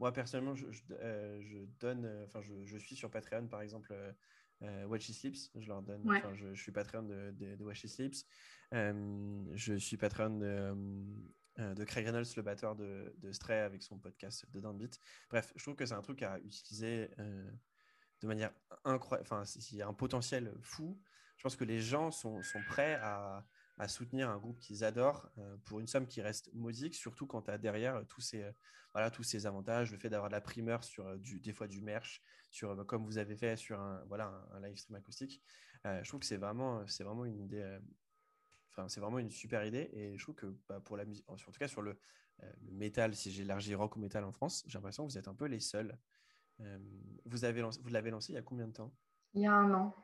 moi, 0.00 0.12
personnellement, 0.12 0.56
je, 0.56 0.66
euh, 0.90 1.66
donne, 1.78 2.10
enfin, 2.24 2.40
je, 2.40 2.76
suis 2.78 2.96
sur 2.96 3.08
Patreon, 3.08 3.46
par 3.46 3.62
exemple, 3.62 3.94
Watch 4.88 5.12
Sleeps. 5.12 5.52
Je 5.54 5.68
leur 5.68 5.82
donne, 5.82 6.02
je, 6.34 6.54
suis 6.54 6.72
Patreon 6.72 7.04
de, 7.04 7.30
de, 7.30 7.54
de 7.54 7.64
Watch 7.64 7.86
Sleeps. 7.86 8.26
je 8.72 9.76
suis 9.78 9.96
Patreon 9.96 10.38
de 10.38 10.74
euh, 11.58 11.74
de 11.74 11.84
Craig 11.84 12.06
Reynolds, 12.06 12.26
le 12.34 12.42
batteur 12.42 12.74
de, 12.74 13.12
Stray, 13.32 13.60
avec 13.60 13.82
son 13.82 13.98
podcast 13.98 14.50
de 14.52 14.60
Downbeat. 14.60 14.98
Bref, 15.28 15.52
je 15.54 15.62
trouve 15.62 15.76
que 15.76 15.84
c'est 15.84 15.94
un 15.94 16.00
truc 16.00 16.22
à 16.22 16.38
utiliser 16.38 17.10
euh, 17.18 17.50
de 18.22 18.26
manière 18.26 18.52
incroyable. 18.84 19.28
Enfin, 19.30 19.44
il 19.70 19.76
y 19.76 19.82
a 19.82 19.86
un 19.86 19.92
potentiel 19.92 20.54
fou. 20.62 20.98
Je 21.36 21.42
pense 21.42 21.56
que 21.56 21.64
les 21.64 21.80
gens 21.80 22.10
sont, 22.10 22.40
prêts 22.68 22.94
à, 23.02 23.44
soutenir 23.86 24.30
un 24.30 24.38
groupe 24.38 24.60
qu'ils 24.60 24.84
adorent 24.84 25.28
euh, 25.38 25.56
pour 25.66 25.80
une 25.80 25.88
somme 25.88 26.06
qui 26.06 26.22
reste 26.22 26.50
modique, 26.54 26.94
surtout 26.94 27.26
quand 27.26 27.42
tu 27.42 27.50
as 27.50 27.58
derrière 27.58 28.02
tous 28.08 28.20
ces, 28.20 28.48
voilà, 28.94 29.10
tous 29.10 29.24
ces 29.24 29.44
avantages, 29.44 29.90
le 29.90 29.98
fait 29.98 30.08
d'avoir 30.08 30.30
de 30.30 30.34
la 30.34 30.40
primeur 30.40 30.84
sur 30.84 31.18
du, 31.18 31.40
des 31.40 31.52
fois 31.52 31.66
du 31.66 31.82
merch, 31.82 32.22
sur, 32.50 32.86
comme 32.86 33.04
vous 33.04 33.18
avez 33.18 33.36
fait 33.36 33.56
sur 33.56 33.78
un, 33.78 34.02
voilà, 34.06 34.32
un, 34.52 34.60
live 34.60 34.76
stream 34.76 34.96
acoustique. 34.96 35.42
je 35.84 36.08
trouve 36.08 36.20
que 36.20 36.26
c'est 36.26 36.36
vraiment, 36.36 36.84
vraiment 37.00 37.24
une 37.24 37.40
idée 37.40 37.78
Enfin, 38.72 38.88
c'est 38.88 39.00
vraiment 39.00 39.18
une 39.18 39.30
super 39.30 39.64
idée 39.64 39.90
et 39.92 40.16
je 40.16 40.22
trouve 40.22 40.34
que 40.34 40.46
bah, 40.68 40.80
pour 40.80 40.96
la 40.96 41.04
musique, 41.04 41.28
en 41.28 41.36
tout 41.36 41.50
cas 41.58 41.68
sur 41.68 41.82
le, 41.82 41.96
euh, 42.42 42.46
métal, 42.72 43.14
si 43.14 43.30
j'élargis 43.30 43.74
rock 43.74 43.96
ou 43.96 44.00
métal 44.00 44.24
en 44.24 44.32
France, 44.32 44.64
j'ai 44.66 44.78
l'impression 44.78 45.06
que 45.06 45.12
vous 45.12 45.18
êtes 45.18 45.28
un 45.28 45.34
peu 45.34 45.46
les 45.46 45.60
seuls. 45.60 45.96
Euh, 46.60 46.78
vous 47.24 47.44
avez 47.44 47.62
vous 47.62 47.90
l'avez 47.90 48.10
lancé 48.10 48.32
il 48.32 48.36
y 48.36 48.38
a 48.38 48.42
combien 48.42 48.66
de 48.66 48.72
temps? 48.72 48.92
Il 49.34 49.42
y 49.42 49.46
a 49.46 49.52
un 49.52 49.72
an. 49.74 49.94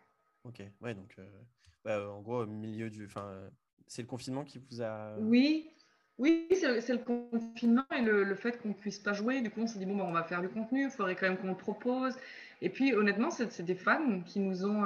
Ok, 0.44 0.62
ouais, 0.80 0.94
donc 0.94 1.14
euh, 1.18 1.42
bah, 1.84 2.10
en 2.10 2.20
gros, 2.20 2.42
au 2.42 2.46
milieu 2.46 2.90
du. 2.90 3.06
Enfin, 3.06 3.50
c'est 3.86 4.02
le 4.02 4.08
confinement 4.08 4.44
qui 4.44 4.58
vous 4.58 4.82
a. 4.82 5.16
Oui, 5.18 5.70
oui, 6.18 6.46
c'est 6.50 6.88
le 6.88 6.98
confinement 6.98 7.84
et 7.96 8.02
le, 8.02 8.34
fait 8.34 8.60
qu'on 8.60 8.68
ne 8.68 8.74
puisse 8.74 8.98
pas 8.98 9.12
jouer. 9.12 9.40
Du 9.40 9.50
coup, 9.50 9.60
on 9.62 9.66
s'est 9.66 9.78
dit, 9.78 9.86
bon, 9.86 9.96
bah, 9.96 10.04
on 10.06 10.12
va 10.12 10.24
faire 10.24 10.40
du 10.40 10.48
contenu, 10.48 10.84
il 10.84 10.90
faudrait 10.90 11.16
quand 11.16 11.28
même 11.28 11.38
qu'on 11.38 11.48
le 11.48 11.56
propose. 11.56 12.16
Et 12.60 12.70
puis, 12.70 12.92
honnêtement, 12.94 13.30
c'est 13.30 13.62
des 13.62 13.76
fans 13.76 14.20
qui 14.22 14.40
nous 14.40 14.64
ont 14.64 14.84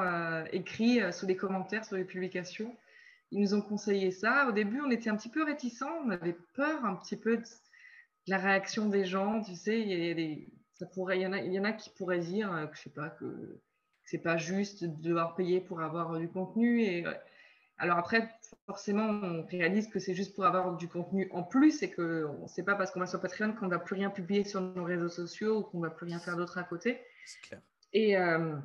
écrit 0.53 1.01
sous 1.13 1.27
les 1.27 1.37
commentaires, 1.37 1.85
sur 1.87 1.97
les 1.97 2.05
publications, 2.05 2.77
ils 3.33 3.41
nous 3.41 3.55
ont 3.55 3.63
conseillé 3.63 4.11
ça. 4.11 4.47
Au 4.49 4.53
début, 4.53 4.81
on 4.83 4.91
était 4.91 5.11
un 5.11 5.17
petit 5.17 5.31
peu 5.31 5.43
réticents, 5.43 6.03
on 6.05 6.11
avait 6.11 6.37
peur 6.55 6.85
un 6.85 6.95
petit 6.95 7.17
peu 7.17 7.39
de, 7.39 7.45
la 8.29 8.39
réaction 8.39 8.89
des 8.89 9.05
gens. 9.05 9.43
Tu 9.43 9.57
sais, 9.57 9.81
il 9.81 9.89
y, 9.89 10.11
a 10.11 10.15
des, 10.15 10.47
ça 10.75 10.87
pourrait, 10.87 11.19
il 11.19 11.23
y, 11.23 11.27
en 11.27 11.33
a, 11.33 11.41
il 11.41 11.53
y 11.53 11.59
en 11.59 11.65
a 11.65 11.73
qui 11.73 11.91
pourraient 11.91 12.21
dire 12.21 12.53
euh, 12.53 12.67
que 12.67 12.77
je 12.77 12.83
sais 12.83 12.91
pas 12.91 13.09
que 13.09 13.61
c'est 14.05 14.19
pas 14.19 14.37
juste 14.37 14.85
de 14.85 15.03
devoir 15.03 15.35
payer 15.35 15.61
pour 15.61 15.81
avoir 15.81 16.19
du 16.19 16.29
contenu. 16.29 16.83
Et 16.83 17.05
alors 17.79 17.99
après, 17.99 18.29
forcément, 18.67 19.05
on 19.05 19.47
réalise 19.47 19.89
que 19.89 19.99
c'est 19.99 20.15
juste 20.15 20.35
pour 20.35 20.45
avoir 20.45 20.77
du 20.77 20.87
contenu 20.89 21.31
en 21.33 21.43
plus 21.43 21.83
et 21.83 21.91
que 21.91 22.29
c'est 22.47 22.63
pas 22.63 22.75
parce 22.75 22.91
qu'on 22.91 23.01
va 23.01 23.07
sur 23.07 23.21
Patreon 23.21 23.55
qu'on 23.55 23.69
va 23.69 23.79
plus 23.79 23.95
rien 23.95 24.11
publier 24.11 24.45
sur 24.45 24.61
nos 24.61 24.85
réseaux 24.85 25.09
sociaux 25.09 25.61
ou 25.61 25.63
qu'on 25.63 25.81
va 25.81 25.91
plus 25.91 26.07
rien 26.07 26.19
faire 26.19 26.37
d'autre 26.37 26.59
à 26.59 26.65
côté. 26.65 27.01
C'est 27.25 27.41
clair. 27.41 27.61
Et 27.95 28.17
euh, 28.17 28.57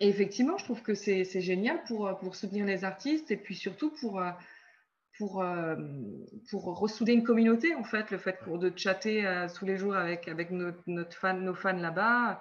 et 0.00 0.08
effectivement, 0.08 0.56
je 0.58 0.64
trouve 0.64 0.82
que 0.82 0.94
c'est 0.94 1.40
génial 1.40 1.82
pour, 1.84 2.06
euh, 2.06 2.32
soutenir 2.32 2.64
les 2.64 2.84
artistes 2.84 3.30
et 3.30 3.36
puis 3.36 3.54
surtout 3.54 3.90
pour, 4.00 4.20
euh, 4.20 4.30
euh, 5.20 5.76
ressouder 6.52 7.12
une 7.12 7.22
communauté, 7.22 7.74
en 7.74 7.84
fait, 7.84 8.10
le 8.10 8.18
fait 8.18 8.38
de 8.48 8.72
chatter 8.76 9.46
tous 9.54 9.64
les 9.64 9.76
jours 9.76 9.94
avec, 9.94 10.28
nos 10.50 11.54
fans 11.54 11.76
là-bas. 11.76 12.40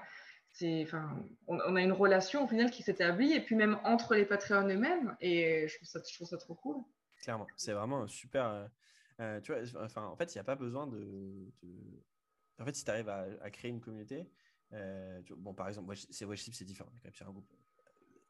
On, 1.47 1.75
a 1.75 1.81
une 1.81 1.91
relation 1.91 2.43
au 2.43 2.47
final 2.47 2.71
qui 2.71 2.83
s'établit 2.83 3.33
et 3.33 3.41
puis 3.41 3.55
même 3.55 3.77
entre 3.83 4.15
les 4.15 4.25
Patreons 4.25 4.67
eux-mêmes 4.67 5.15
et 5.21 5.67
je 5.67 5.75
trouve, 5.75 6.27
ça, 6.27 6.37
trop 6.37 6.55
cool. 6.55 6.77
Clairement, 7.21 7.47
c'est 7.55 7.73
vraiment 7.73 8.01
un 8.01 8.07
super. 8.07 8.69
en 9.19 10.15
fait, 10.17 10.33
il 10.33 10.37
n'y 10.37 10.41
a 10.41 10.43
pas 10.43 10.55
besoin 10.55 10.87
de, 10.87 11.51
En 12.59 12.65
fait, 12.65 12.75
si 12.75 12.83
tu 12.83 12.89
arrives 12.89 13.09
à, 13.09 13.49
créer 13.51 13.69
une 13.69 13.81
communauté, 13.81 14.27
euh, 14.73 15.21
bon, 15.37 15.53
par 15.53 15.67
exemple, 15.67 15.93
c'est 15.95 16.25
Watchship, 16.25 16.53
c'est 16.53 16.65
différent. 16.65 16.91
C'est 17.13 17.23
un 17.23 17.31
groupe 17.31 17.51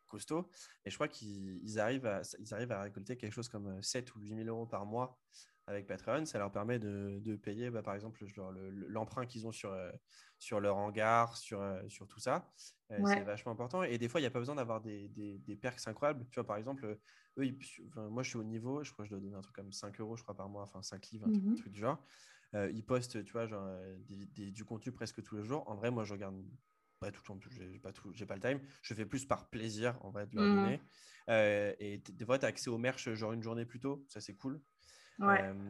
costaud. 0.08 0.50
Et 0.86 0.90
je 0.90 0.96
crois 0.96 1.08
qu'ils 1.08 1.80
arrivent, 1.80 2.06
à, 2.06 2.22
ils 2.40 2.54
arrivent 2.54 2.72
à 2.72 2.82
récolter 2.82 3.18
quelque 3.18 3.34
chose 3.34 3.48
comme 3.48 3.82
7 3.82 4.14
ou 4.16 4.20
8 4.20 4.36
000 4.44 4.48
euros 4.48 4.66
par 4.66 4.86
mois 4.86 5.20
avec 5.68 5.88
Patreon. 5.88 6.26
Ça 6.26 6.38
leur 6.40 6.52
permet 6.52 6.80
de, 6.80 7.36
payer, 7.38 7.70
bah, 7.70 7.82
par 7.82 7.96
exemple, 7.96 8.26
l'emprunt 8.88 9.26
qu'ils 9.26 9.48
ont 9.48 9.52
sur, 9.52 9.76
sur 10.38 10.60
leur 10.60 10.78
hangar, 10.78 11.38
sur, 11.38 11.64
sur 11.88 12.08
tout 12.08 12.20
ça. 12.20 12.52
C'est 12.90 13.24
vachement 13.24 13.54
important. 13.54 13.84
Et 13.84 13.98
des 13.98 14.10
fois, 14.10 14.20
il 14.20 14.24
n'y 14.24 14.28
a 14.28 14.32
pas 14.32 14.40
besoin 14.40 14.56
d'avoir 14.56 14.82
des, 14.82 15.08
des, 15.10 15.38
des, 15.38 15.56
perks 15.56 15.88
incroyables. 15.88 16.26
Tu 16.30 16.36
vois, 16.36 16.46
par 16.46 16.58
exemple, 16.58 16.98
eux, 17.38 17.58
moi, 17.96 18.24
je 18.24 18.30
suis 18.30 18.38
au 18.38 18.44
niveau, 18.44 18.84
je 18.84 18.92
crois 18.92 19.06
que 19.06 19.10
je 19.10 19.16
dois 19.16 19.22
donner 19.22 19.36
un 19.36 19.42
truc 19.42 19.56
comme 19.56 19.72
5 19.72 20.00
euros, 20.02 20.18
je 20.18 20.24
crois, 20.24 20.36
par 20.36 20.50
mois, 20.50 20.64
enfin 20.64 20.82
5 20.82 21.08
livres, 21.12 21.28
un 21.28 21.56
truc, 21.56 21.72
du 21.72 21.80
genre. 21.80 22.04
Ils 22.54 22.84
postent, 22.86 23.24
tu 23.24 23.32
vois, 23.32 23.48
genre, 23.48 23.68
du 24.08 24.66
contenu 24.66 24.92
presque 24.92 25.24
tous 25.24 25.38
les 25.38 25.44
jours. 25.44 25.68
En 25.70 25.76
vrai, 25.76 25.92
moi, 25.92 26.04
je 26.04 26.14
regarde 26.14 26.36
pas 27.00 27.12
tout 27.12 27.22
le 27.24 27.28
temps, 27.28 27.40
j'ai 27.50 27.80
pas, 27.80 27.92
tout, 27.92 28.14
pas 28.28 28.36
le 28.36 28.42
time. 28.42 28.60
Je 28.84 28.94
fais 28.94 29.06
plus 29.06 29.26
par 29.26 29.50
plaisir, 29.50 29.98
en 30.06 30.12
vrai, 30.12 30.28
de 30.28 30.36
leur 30.36 30.46
mmh. 30.46 30.56
donner. 30.56 30.82
et 31.80 31.98
des 31.98 32.26
fois, 32.26 32.38
tu 32.38 32.46
as 32.46 32.50
accès 32.50 32.70
au 32.70 32.78
merch, 32.78 33.12
genre 33.14 33.34
une 33.34 33.42
journée 33.44 33.66
plus 33.66 33.80
tôt. 33.80 34.06
Ça, 34.08 34.22
c'est 34.22 34.36
cool. 34.36 34.62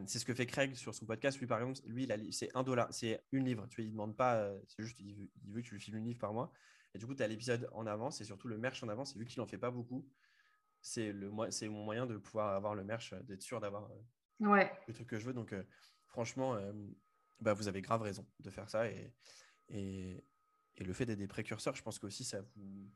c'est 0.06 0.18
ce 0.18 0.24
que 0.24 0.34
fait 0.34 0.46
Craig 0.46 0.74
sur 0.74 0.94
son 0.94 1.06
podcast. 1.06 1.38
Lui, 1.38 1.46
par 1.46 1.60
exemple, 1.60 1.80
lui, 1.88 2.08
c'est 2.32 2.54
un 2.54 2.62
dollar, 2.62 2.92
c'est 2.92 3.24
une 3.32 3.44
livre. 3.44 3.66
Tu 3.68 3.76
vois, 3.76 3.84
il 3.86 3.92
demande 3.92 4.16
pas, 4.16 4.52
c'est 4.68 4.82
juste, 4.82 4.98
il 5.00 5.30
veut, 5.48 5.62
que 5.62 5.66
tu 5.66 5.74
lui 5.74 5.80
files 5.80 5.96
une 5.96 6.04
livre 6.04 6.18
par 6.18 6.32
mois. 6.32 6.52
Et 6.94 6.98
du 6.98 7.06
coup, 7.06 7.14
tu 7.14 7.22
as 7.22 7.28
l'épisode 7.28 7.68
en 7.72 7.86
avance 7.86 8.20
et 8.20 8.24
surtout 8.24 8.48
le 8.48 8.58
merch 8.58 8.82
en 8.82 8.88
avance. 8.88 9.16
Et 9.16 9.18
vu 9.18 9.24
qu'il 9.24 9.40
en 9.40 9.46
fait 9.46 9.58
pas 9.58 9.70
beaucoup, 9.70 10.06
c'est 10.82 11.12
le, 11.12 11.32
c'est 11.50 11.68
mon 11.68 11.84
moyen 11.84 12.06
de 12.06 12.18
pouvoir 12.18 12.54
avoir 12.54 12.74
le 12.74 12.84
merch, 12.84 13.14
d'être 13.22 13.42
sûr 13.42 13.60
d'avoir 13.60 13.88
ouais. 14.40 14.70
le 14.86 14.92
truc 14.92 15.06
que 15.08 15.18
je 15.18 15.24
veux. 15.24 15.32
Donc, 15.32 15.54
franchement, 16.12 16.56
bah, 17.40 17.54
vous 17.54 17.68
avez 17.68 17.82
grave 17.82 18.02
raison 18.02 18.26
de 18.40 18.50
faire 18.50 18.70
ça. 18.70 18.88
Et, 18.88 19.12
et, 19.68 20.24
et 20.76 20.84
le 20.84 20.92
fait 20.92 21.06
d'être 21.06 21.18
des 21.18 21.26
précurseurs, 21.26 21.74
je 21.74 21.82
pense 21.82 21.98
que 21.98 22.06
aussi 22.06 22.24
ça 22.24 22.40
vous, 22.54 22.90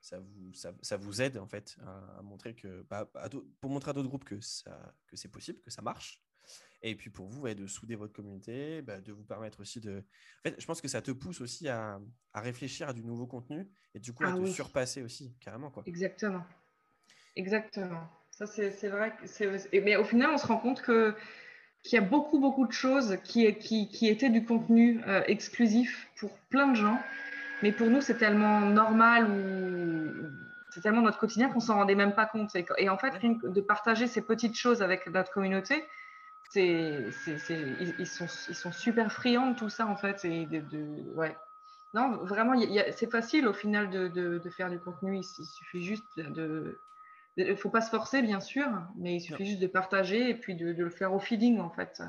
ça 0.00 0.18
vous, 0.18 0.52
ça, 0.54 0.96
vous 0.96 1.22
aide 1.22 1.36
en 1.36 1.46
fait 1.46 1.76
à, 1.86 2.22
montrer 2.22 2.54
que, 2.54 2.82
bah, 2.88 3.10
pour 3.60 3.70
montrer 3.70 3.90
à 3.90 3.92
d'autres 3.92 4.08
groupes 4.08 4.24
que, 4.24 4.40
ça, 4.40 4.94
que 5.06 5.16
c'est 5.16 5.28
possible, 5.28 5.60
que 5.60 5.70
ça 5.70 5.82
marche. 5.82 6.22
Et 6.82 6.96
puis 6.96 7.10
pour 7.10 7.28
vous, 7.28 7.46
de 7.46 7.66
souder 7.66 7.94
votre 7.94 8.14
communauté, 8.14 8.80
bah, 8.80 9.00
de 9.00 9.12
vous 9.12 9.22
permettre 9.22 9.60
aussi 9.60 9.80
de. 9.80 9.98
En 9.98 10.48
fait, 10.48 10.58
je 10.58 10.66
pense 10.66 10.80
que 10.80 10.88
ça 10.88 11.02
te 11.02 11.10
pousse 11.10 11.40
aussi 11.42 11.68
à, 11.68 12.00
à 12.32 12.40
réfléchir 12.40 12.88
à 12.88 12.92
du 12.94 13.04
nouveau 13.04 13.26
contenu 13.26 13.68
et 13.94 14.00
du 14.00 14.14
coup 14.14 14.24
à 14.24 14.32
ah 14.32 14.38
te 14.38 14.46
surpasser 14.46 15.02
aussi, 15.02 15.36
carrément. 15.40 15.70
Quoi. 15.70 15.82
Exactement. 15.86 16.42
Exactement. 17.36 18.08
Ça, 18.30 18.46
c'est, 18.46 18.88
vrai. 18.88 19.14
Que 19.16 19.80
Mais 19.80 19.96
au 19.96 20.04
final, 20.04 20.30
on 20.30 20.38
se 20.38 20.46
rend 20.46 20.58
compte 20.58 20.80
que 20.80 21.14
qu'il 21.82 21.98
y 21.98 22.02
a 22.02 22.06
beaucoup, 22.06 22.38
beaucoup 22.38 22.66
de 22.66 22.72
choses 22.72 23.18
qui, 23.24 23.52
qui, 23.56 23.88
qui 23.88 24.08
étaient 24.08 24.30
du 24.30 24.44
contenu 24.44 25.00
euh, 25.06 25.22
exclusif 25.26 26.08
pour 26.18 26.36
plein 26.50 26.68
de 26.68 26.76
gens. 26.76 27.00
Mais 27.62 27.72
pour 27.72 27.88
nous, 27.88 28.00
c'est 28.00 28.16
tellement 28.16 28.60
normal 28.60 29.30
ou 29.30 30.30
c'est 30.70 30.80
tellement 30.80 31.02
notre 31.02 31.18
quotidien 31.18 31.50
qu'on 31.50 31.60
s'en 31.60 31.76
rendait 31.76 31.94
même 31.94 32.14
pas 32.14 32.26
compte. 32.26 32.54
Et, 32.78 32.88
en 32.88 32.96
fait, 32.96 33.14
de 33.22 33.60
partager 33.60 34.06
ces 34.06 34.22
petites 34.22 34.56
choses 34.56 34.82
avec 34.82 35.06
notre 35.08 35.32
communauté, 35.32 35.84
c'est, 36.50 37.06
ils, 37.98 38.06
sont, 38.06 38.26
ils 38.48 38.54
sont 38.54 38.72
super 38.72 39.12
friands 39.12 39.50
de 39.50 39.56
tout 39.56 39.68
ça, 39.68 39.86
en 39.86 39.96
fait. 39.96 40.24
Et 40.24 40.46
de, 40.46 41.14
ouais. 41.14 41.36
Non, 41.92 42.24
vraiment, 42.24 42.54
c'est 42.92 43.10
facile 43.10 43.48
au 43.48 43.52
final 43.52 43.90
de, 43.90 44.08
de, 44.08 44.50
faire 44.50 44.70
du 44.70 44.78
contenu. 44.78 45.18
Il, 45.18 45.24
suffit 45.24 45.82
juste 45.82 46.18
de, 46.18 46.80
il 47.42 47.50
ne 47.50 47.54
faut 47.54 47.70
pas 47.70 47.80
se 47.80 47.90
forcer, 47.90 48.22
bien 48.22 48.40
sûr, 48.40 48.66
mais 48.96 49.16
il 49.16 49.20
suffit 49.20 49.46
juste 49.46 49.60
de 49.60 49.66
partager 49.66 50.30
et 50.30 50.34
puis 50.34 50.54
de, 50.54 50.66
le 50.66 50.90
faire 50.90 51.12
au 51.12 51.18
feeling, 51.18 51.58
en 51.60 51.70
fait. 51.70 52.02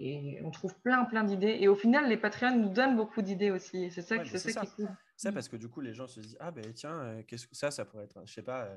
Et 0.00 0.38
on 0.44 0.50
trouve 0.50 0.78
plein, 0.80 1.04
plein 1.04 1.24
d'idées. 1.24 1.58
Et 1.60 1.66
au 1.66 1.74
final, 1.74 2.08
les 2.08 2.16
Patreons 2.16 2.56
nous 2.56 2.68
donnent 2.68 2.96
beaucoup 2.96 3.20
d'idées 3.20 3.50
aussi. 3.50 3.90
C'est 3.90 4.02
ça, 4.02 4.24
c'est 4.24 4.38
ça, 4.38 4.64
qui 4.64 4.82
est 4.82 4.86
Ça, 5.16 5.32
parce 5.32 5.48
que 5.48 5.56
du 5.56 5.68
coup, 5.68 5.80
les 5.80 5.92
gens 5.92 6.06
se 6.06 6.20
disent 6.20 6.36
Ah, 6.38 6.52
ben 6.52 6.72
tiens, 6.72 7.00
euh, 7.00 7.22
qu'est-ce 7.26 7.48
que 7.48 7.56
ça, 7.56 7.72
ça 7.72 7.84
pourrait 7.84 8.04
être. 8.04 8.22
Je 8.24 8.32
sais 8.32 8.42
pas, 8.42 8.62
euh, 8.62 8.76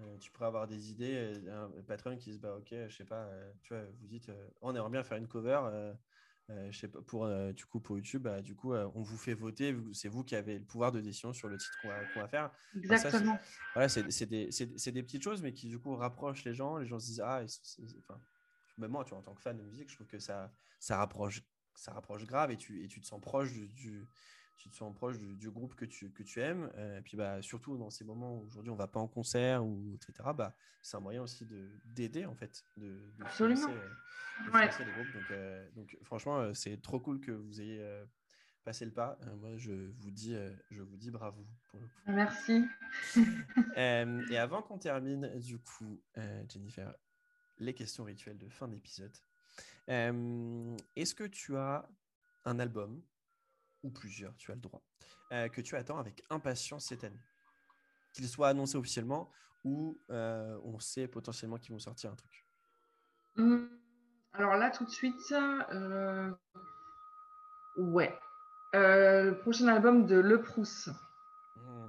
euh, 0.00 0.16
tu 0.18 0.30
pourrais 0.30 0.48
avoir 0.48 0.66
des 0.66 0.90
idées. 0.90 1.32
un 1.48 1.70
Patreon 1.82 2.18
qui 2.18 2.26
se 2.26 2.30
dit 2.32 2.38
Bah, 2.38 2.56
ok, 2.58 2.74
je 2.88 2.94
sais 2.94 3.06
pas, 3.06 3.30
tu 3.62 3.72
vois, 3.72 3.84
vous 4.00 4.06
dites 4.06 4.30
On 4.60 4.74
aimerait 4.74 4.90
bien 4.90 5.02
faire 5.02 5.16
une 5.16 5.28
cover. 5.28 5.60
Je 6.70 6.78
sais 6.78 6.88
pas, 6.88 7.00
pour, 7.02 7.28
du 7.52 7.64
coup, 7.66 7.80
pour 7.80 7.96
YouTube, 7.96 8.22
bah, 8.22 8.42
du 8.42 8.54
coup, 8.54 8.74
on 8.74 9.02
vous 9.02 9.16
fait 9.16 9.34
voter. 9.34 9.76
C'est 9.92 10.08
vous 10.08 10.24
qui 10.24 10.34
avez 10.34 10.58
le 10.58 10.64
pouvoir 10.64 10.92
de 10.92 11.00
décision 11.00 11.32
sur 11.32 11.48
le 11.48 11.56
titre 11.56 11.76
qu'on 11.82 12.20
va, 12.20 12.28
faire. 12.28 12.50
Exactement. 12.76 13.38
voilà, 13.74 13.88
c'est 13.88 14.26
des, 14.26 14.48
des, 14.48 15.02
petites 15.02 15.22
choses, 15.22 15.42
mais 15.42 15.52
qui, 15.52 15.68
du 15.68 15.78
coup, 15.78 15.94
rapprochent 15.96 16.44
les 16.44 16.54
gens. 16.54 16.76
Les 16.78 16.86
gens 16.86 16.98
se 16.98 17.06
disent 17.06 17.22
Ah, 17.24 17.42
enfin, 17.98 18.20
même 18.78 18.90
moi, 18.90 19.04
tu 19.04 19.10
vois, 19.10 19.18
en 19.18 19.22
tant 19.22 19.34
que 19.34 19.42
fan 19.42 19.56
de 19.56 19.62
musique, 19.62 19.90
je 19.90 19.94
trouve 19.94 20.06
que 20.06 20.18
ça, 20.18 20.52
ça, 20.78 20.96
rapproche, 20.96 21.42
ça 21.74 21.92
rapproche 21.92 22.24
grave 22.24 22.50
et 22.50 22.56
tu, 22.56 22.82
et 22.84 22.88
tu 22.88 23.00
te 23.00 23.06
sens 23.06 23.20
proche 23.20 23.52
du, 23.52 24.06
tu 24.60 24.68
te 24.68 24.76
sens 24.76 24.94
proche 24.94 25.18
du, 25.18 25.50
groupe 25.50 25.74
que 25.74 25.84
tu, 25.84 26.10
que 26.12 26.22
tu 26.22 26.40
aimes. 26.40 26.70
Euh, 26.76 26.98
et 26.98 27.02
puis 27.02 27.16
bah, 27.16 27.42
surtout 27.42 27.76
dans 27.76 27.90
ces 27.90 28.04
moments 28.04 28.38
où 28.38 28.46
aujourd'hui 28.46 28.70
on 28.70 28.76
va 28.76 28.86
pas 28.86 29.00
en 29.00 29.08
concert, 29.08 29.64
ou, 29.64 29.94
etc., 29.94 30.30
bah, 30.34 30.54
c'est 30.82 30.96
un 30.96 31.00
moyen 31.00 31.22
aussi 31.22 31.46
d'aider 31.84 32.26
en 32.26 32.34
fait, 32.34 32.62
de, 32.76 33.12
de 33.18 33.24
Absolument. 33.24 33.68
Financer, 34.44 34.84
les 34.84 34.92
groupes. 34.92 35.12
Donc, 35.14 35.30
euh, 35.30 35.68
donc 35.74 35.98
franchement, 36.02 36.38
euh, 36.38 36.54
c'est 36.54 36.80
trop 36.80 37.00
cool 37.00 37.20
que 37.20 37.32
vous 37.32 37.60
ayez 37.60 37.84
passé 38.64 38.84
le 38.84 38.92
pas. 38.92 39.18
moi, 39.40 39.56
je 39.56 39.72
vous 39.98 40.10
dis, 40.10 40.36
je 40.70 40.82
vous 40.82 40.96
dis 40.96 41.10
bravo. 41.10 41.46
Merci. 42.06 42.64
et 43.76 44.36
avant 44.36 44.62
qu'on 44.62 44.78
termine, 44.78 45.38
du 45.38 45.58
coup, 45.58 46.02
Jennifer, 46.48 46.94
les 47.58 47.74
questions 47.74 48.04
rituelles 48.04 48.38
de 48.38 48.48
fin 48.48 48.68
d'épisode. 48.68 49.16
Euh, 49.88 50.76
est-ce 50.96 51.14
que 51.14 51.24
tu 51.24 51.56
as 51.56 51.88
un 52.44 52.58
album, 52.58 53.02
ou 53.82 53.90
plusieurs, 53.90 54.36
tu 54.36 54.50
as 54.50 54.54
le 54.54 54.60
droit, 54.60 54.82
euh, 55.32 55.48
que 55.48 55.60
tu 55.60 55.76
attends 55.76 55.98
avec 55.98 56.22
impatience 56.30 56.86
cette 56.86 57.04
année 57.04 57.20
Qu'il 58.12 58.28
soit 58.28 58.48
annoncé 58.48 58.76
officiellement 58.76 59.30
ou 59.64 60.00
euh, 60.10 60.58
on 60.64 60.78
sait 60.78 61.06
potentiellement 61.08 61.58
qu'ils 61.58 61.72
vont 61.72 61.78
sortir 61.78 62.10
un 62.10 62.16
truc 62.16 62.46
mmh. 63.36 63.66
Alors 64.32 64.56
là, 64.56 64.70
tout 64.70 64.84
de 64.84 64.90
suite, 64.90 65.34
ouais. 67.76 68.18
le 68.72 69.32
prochain 69.40 69.66
album 69.66 70.06
de 70.06 70.16
Le 70.16 70.40
Proust. 70.40 70.88
Mmh. 71.56 71.88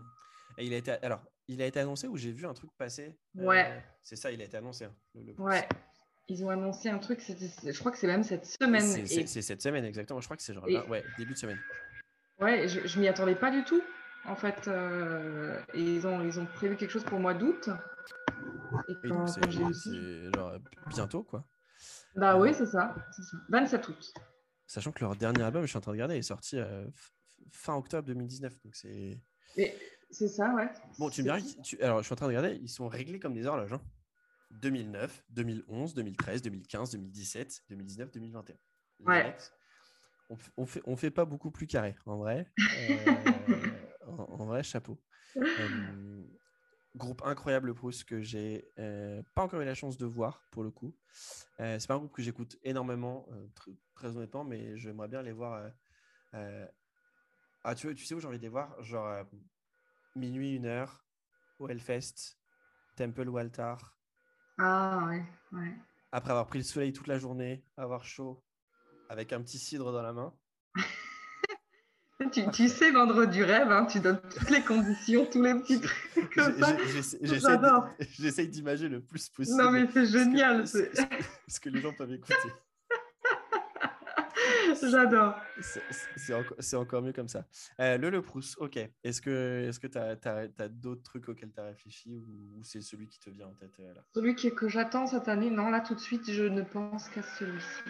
Et 0.58 0.66
il 0.66 0.74
a 0.74 0.78
été, 0.78 0.92
alors, 0.92 1.22
il 1.48 1.62
a 1.62 1.66
été 1.66 1.80
annoncé 1.80 2.08
ou 2.08 2.18
j'ai 2.18 2.32
vu 2.32 2.46
un 2.46 2.54
truc 2.54 2.72
passer? 2.78 3.18
Ouais. 3.36 3.70
Euh, 3.70 3.80
c'est 4.02 4.16
ça, 4.16 4.32
il 4.32 4.42
a 4.42 4.46
été 4.46 4.58
annoncé. 4.58 4.86
Hein, 4.86 4.96
ouais. 5.38 5.68
Ils 6.28 6.46
ont 6.46 6.50
annoncé 6.50 6.90
un 6.90 6.98
truc, 6.98 7.20
je 7.22 7.80
crois 7.80 7.92
que 7.92 7.98
c'est 7.98 8.08
même 8.08 8.24
cette 8.24 8.46
semaine. 8.46 8.82
C'est 9.06 9.26
cette 9.42 9.62
semaine, 9.62 9.84
exactement. 9.86 10.22
Je 10.22 10.28
crois 10.28 10.38
que 10.38 10.44
c'est 10.44 10.54
genre 10.54 10.68
là, 10.68 10.88
ouais, 10.88 11.04
début 11.18 11.34
de 11.34 11.38
semaine. 11.38 11.60
Ouais, 12.40 12.68
je, 12.68 12.88
je 12.88 13.00
m'y 13.00 13.08
attendais 13.08 13.36
pas 13.36 13.52
du 13.52 13.64
tout. 13.64 13.82
En 14.26 14.36
fait, 14.36 14.68
euh, 14.68 15.60
ils, 15.74 16.06
ont, 16.06 16.22
ils 16.22 16.40
ont 16.40 16.46
prévu 16.46 16.78
quelque 16.78 16.92
chose 16.92 17.04
pour 17.04 17.20
mois 17.20 17.34
d'août. 17.34 17.70
Et 18.88 19.08
quand, 19.08 19.28
c'est 19.28 19.52
genre 20.34 20.58
bientôt, 20.88 21.24
quoi. 21.24 21.46
Bah 22.16 22.38
oui, 22.38 22.54
c'est 22.54 22.66
ça, 22.66 22.96
ça, 23.12 23.38
27 23.50 23.88
août. 23.88 24.14
Sachant 24.68 24.92
que 24.92 25.04
leur 25.04 25.16
dernier 25.16 25.44
album, 25.44 25.64
je 25.64 25.68
suis 25.68 25.78
en 25.78 25.82
train 25.82 25.92
de 25.92 25.96
regarder, 25.96 26.16
est 26.16 26.22
sorti 26.22 26.58
euh, 26.58 26.86
fin 27.52 27.76
octobre 27.76 28.08
2019. 28.08 28.54
Donc 28.64 28.76
c'est. 28.76 29.20
C'est 30.10 30.28
ça, 30.28 30.54
ouais. 30.54 30.70
Bon, 31.00 31.10
tu 31.10 31.22
me 31.22 31.24
diras, 31.24 31.40
alors 31.82 32.00
je 32.00 32.04
suis 32.04 32.14
en 32.14 32.16
train 32.16 32.28
de 32.28 32.36
regarder, 32.36 32.60
ils 32.62 32.70
sont 32.70 32.88
réglés 32.88 33.20
comme 33.20 33.34
des 33.34 33.46
horloges. 33.46 33.74
Hein. 33.74 33.82
2009, 34.52 35.24
2011, 35.30 35.94
2013, 35.94 36.42
2015, 36.42 36.92
2017, 36.92 37.64
2019, 37.70 38.12
2021. 38.12 38.56
Ouais. 39.06 39.36
On, 40.58 40.66
fait, 40.66 40.82
on 40.86 40.96
fait 40.96 41.12
pas 41.12 41.26
beaucoup 41.26 41.52
plus 41.52 41.68
carré, 41.68 41.96
en 42.06 42.18
vrai. 42.18 42.52
Euh, 42.60 42.98
en, 44.08 44.46
vrai, 44.46 44.64
chapeau. 44.64 45.02
Euh, 45.36 46.24
groupe 46.96 47.22
incroyable 47.26 47.74
Proust 47.74 48.06
que 48.06 48.22
j'ai 48.22 48.70
euh, 48.80 49.22
pas 49.36 49.44
encore 49.44 49.62
eu 49.62 49.66
la 49.66 49.76
chance 49.76 49.98
de 49.98 50.06
voir 50.06 50.46
pour 50.52 50.64
le 50.64 50.72
coup. 50.72 50.96
c'est 51.58 51.88
pas 51.88 51.96
un 51.96 52.00
groupe 52.00 52.14
que 52.14 52.22
j'écoute 52.22 52.58
énormément, 52.64 53.28
très, 53.96 54.16
honnêtement, 54.16 54.44
mais 54.44 54.78
j'aimerais 54.78 55.08
bien 55.08 55.22
les 55.22 55.32
voir. 55.32 55.70
Ah, 57.64 57.76
tu, 57.76 57.94
tu 57.94 58.06
sais 58.06 58.16
où 58.16 58.20
j'ai 58.20 58.28
envie 58.28 58.38
de 58.38 58.44
les 58.44 58.50
voir? 58.50 58.82
Genre 58.82 59.26
minuit, 60.16 60.56
une 60.56 60.66
heure, 60.66 61.06
au 61.60 61.68
Hellfest, 61.68 62.38
Temple 62.96 63.30
ou 63.30 63.38
Altar. 63.38 63.98
Ah 64.64 65.08
ouais, 65.08 65.24
ouais. 65.54 65.74
Après 66.12 66.30
avoir 66.30 66.46
pris 66.46 66.60
le 66.60 66.64
soleil 66.64 66.94
toute 66.94 67.08
la 67.08 67.18
journée, 67.18 67.64
avoir 67.78 68.06
chaud, 68.06 68.44
avec 69.10 69.34
un 69.34 69.42
petit 69.42 69.58
cidre 69.58 69.92
dans 69.92 70.04
la 70.04 70.14
main. 70.14 70.36
tu, 72.32 72.48
tu, 72.52 72.70
sais 72.70 72.92
vendre 72.92 73.26
du 73.26 73.44
rêve, 73.44 73.72
hein, 73.72 73.88
tu 73.88 74.00
donnes 74.00 74.22
toutes 74.22 74.52
les 74.52 74.62
conditions, 74.62 75.26
tous 75.26 75.42
les 75.42 75.56
petits 75.56 75.82
trucs 75.82 76.30
comme 76.36 76.60
ça. 76.60 76.78
J'essaie 78.20 78.46
d'imaginer 78.46 78.90
le 78.90 79.02
plus 79.02 79.30
possible. 79.30 79.58
Non 79.58 79.72
mais 79.72 79.88
c'est 79.92 80.06
génial. 80.06 80.68
ce 80.68 81.60
que 81.60 81.70
les 81.70 81.82
gens 81.82 81.94
peuvent 81.94 82.14
écouter. 82.14 82.36
J'adore. 84.92 85.36
C'est 86.58 86.76
encore, 86.76 87.02
mieux 87.02 87.14
comme 87.14 87.28
ça. 87.28 87.46
Euh, 87.80 87.98
le 87.98 88.10
Le 88.10 88.22
Proust, 88.22 88.58
ok. 88.60 88.78
Est-ce 89.04 89.22
que 89.22 89.88
tu 89.88 89.98
as, 89.98 90.70
d'autres 90.70 91.04
trucs 91.04 91.28
auxquels 91.30 91.52
tu 91.52 91.60
as 91.60 91.66
réfléchi 91.66 92.18
ou, 92.18 92.64
c'est 92.64 92.82
celui 92.82 93.08
qui 93.08 93.20
te 93.20 93.30
vient 93.30 93.48
en 93.48 93.54
tête 93.54 93.80
euh, 93.80 93.94
là? 93.94 94.04
Celui 94.14 94.36
que 94.36 94.68
j'attends 94.68 95.08
cette 95.08 95.28
année, 95.28 95.50
non, 95.50 95.70
là 95.70 95.82
tout 95.82 95.96
de 95.96 96.00
suite, 96.00 96.32
je 96.32 96.44
ne 96.44 96.62
pense 96.62 97.10
qu'à 97.10 97.22
celui-ci. 97.22 97.84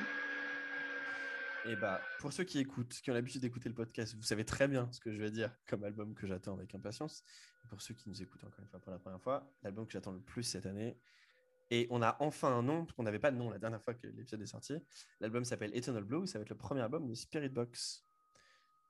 Et 1.65 1.75
bah, 1.75 2.01
pour 2.19 2.33
ceux 2.33 2.43
qui 2.43 2.57
écoutent, 2.57 2.93
qui 2.93 3.11
ont 3.11 3.13
l'habitude 3.13 3.41
d'écouter 3.41 3.69
le 3.69 3.75
podcast, 3.75 4.15
vous 4.15 4.23
savez 4.23 4.43
très 4.43 4.67
bien 4.67 4.89
ce 4.91 4.99
que 4.99 5.11
je 5.11 5.21
vais 5.21 5.29
dire 5.29 5.55
comme 5.67 5.83
album 5.83 6.15
que 6.15 6.25
j'attends 6.25 6.55
avec 6.55 6.73
impatience. 6.73 7.23
Et 7.63 7.67
pour 7.67 7.81
ceux 7.81 7.93
qui 7.93 8.09
nous 8.09 8.21
écoutent 8.21 8.43
encore 8.43 8.59
une 8.59 8.67
fois 8.67 8.79
pour 8.79 8.91
la 8.91 8.97
première 8.97 9.21
fois, 9.21 9.47
l'album 9.61 9.85
que 9.85 9.91
j'attends 9.91 10.11
le 10.11 10.21
plus 10.21 10.43
cette 10.43 10.65
année. 10.65 10.97
Et 11.71 11.87
on 11.89 12.01
a 12.01 12.17
enfin 12.19 12.49
un 12.49 12.61
nom, 12.61 12.83
parce 12.83 12.95
qu'on 12.95 13.03
n'avait 13.03 13.17
pas 13.17 13.31
de 13.31 13.37
nom 13.37 13.49
la 13.49 13.57
dernière 13.57 13.81
fois 13.81 13.93
que 13.93 14.05
l'épisode 14.05 14.41
est 14.41 14.45
sorti. 14.45 14.75
L'album 15.21 15.45
s'appelle 15.45 15.75
Eternal 15.75 16.03
Blue, 16.03 16.27
ça 16.27 16.37
va 16.37 16.43
être 16.43 16.49
le 16.49 16.57
premier 16.57 16.81
album 16.81 17.07
de 17.07 17.15
Spirit 17.15 17.47
Box. 17.47 18.03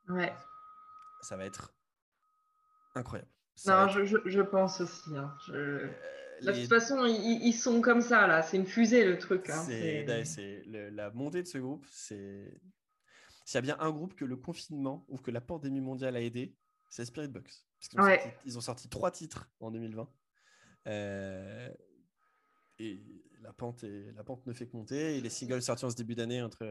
Ouais. 0.09 0.33
Ça 1.21 1.37
va 1.37 1.45
être 1.45 1.75
incroyable. 2.95 3.29
non, 3.67 3.87
je, 3.87 4.41
pense 4.41 4.81
aussi. 4.81 5.15
Hein. 5.15 5.31
Euh, 5.49 5.87
de 6.41 6.51
toute 6.51 6.69
façon, 6.69 7.05
ils, 7.05 7.53
sont 7.53 7.81
comme 7.81 8.01
ça, 8.01 8.25
là. 8.25 8.41
C'est 8.41 8.57
une 8.57 8.65
fusée, 8.65 9.05
le 9.05 9.19
truc. 9.19 9.51
Hein. 9.51 9.63
C'est 10.25 10.63
la 10.65 11.11
montée 11.11 11.43
de 11.43 11.47
ce 11.47 11.59
groupe. 11.59 11.85
C'est 11.87 12.59
S'il 13.45 13.55
y 13.55 13.57
a 13.59 13.61
bien 13.61 13.77
un 13.79 13.91
groupe 13.91 14.15
que 14.15 14.25
le 14.25 14.37
confinement 14.37 15.05
ou 15.07 15.19
que 15.19 15.29
la 15.29 15.39
pandémie 15.41 15.81
mondiale 15.81 16.15
a 16.15 16.21
aidé, 16.21 16.55
c'est 16.89 17.05
Spirit 17.05 17.27
Box. 17.27 17.67
ils, 18.43 18.57
ont 18.57 18.61
sorti, 18.61 18.89
trois 18.89 19.11
titres 19.11 19.47
en 19.59 19.69
2020. 19.69 20.09
Euh, 20.87 21.69
et 22.83 23.03
la 23.41 23.53
pente, 23.53 23.83
la 23.83 24.23
pente 24.23 24.45
ne 24.45 24.53
fait 24.53 24.67
que 24.67 24.75
monter. 24.75 25.17
Et 25.17 25.21
les 25.21 25.29
singles 25.29 25.61
sortis 25.61 25.85
en 25.85 25.89
ce 25.89 25.95
début 25.95 26.15
d'année 26.15 26.41
entre 26.41 26.63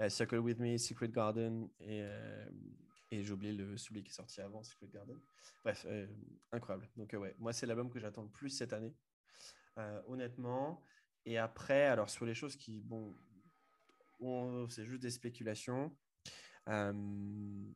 euh, 0.00 0.08
Circle 0.08 0.38
With 0.38 0.58
Me, 0.58 0.76
Secret 0.78 1.08
Garden 1.08 1.68
et, 1.80 2.02
et 3.10 3.24
j'ai 3.24 3.32
oublié 3.32 3.52
le, 3.52 3.76
celui 3.76 4.02
qui 4.02 4.10
est 4.10 4.14
sorti 4.14 4.40
avant, 4.40 4.62
Secret 4.62 4.88
Garden. 4.88 5.18
Bref, 5.64 5.84
euh, 5.88 6.06
incroyable. 6.52 6.88
Donc, 6.96 7.12
euh, 7.12 7.18
ouais, 7.18 7.34
moi, 7.38 7.52
c'est 7.52 7.66
l'album 7.66 7.90
que 7.90 7.98
j'attends 7.98 8.22
le 8.22 8.30
plus 8.30 8.50
cette 8.50 8.72
année, 8.72 8.94
euh, 9.78 10.00
honnêtement. 10.06 10.82
Et 11.24 11.36
après, 11.36 11.86
alors, 11.86 12.08
sur 12.08 12.24
les 12.24 12.34
choses 12.34 12.56
qui, 12.56 12.80
bon, 12.80 13.16
c'est 14.68 14.86
juste 14.86 15.02
des 15.02 15.10
spéculations. 15.10 15.96
un 16.66 17.74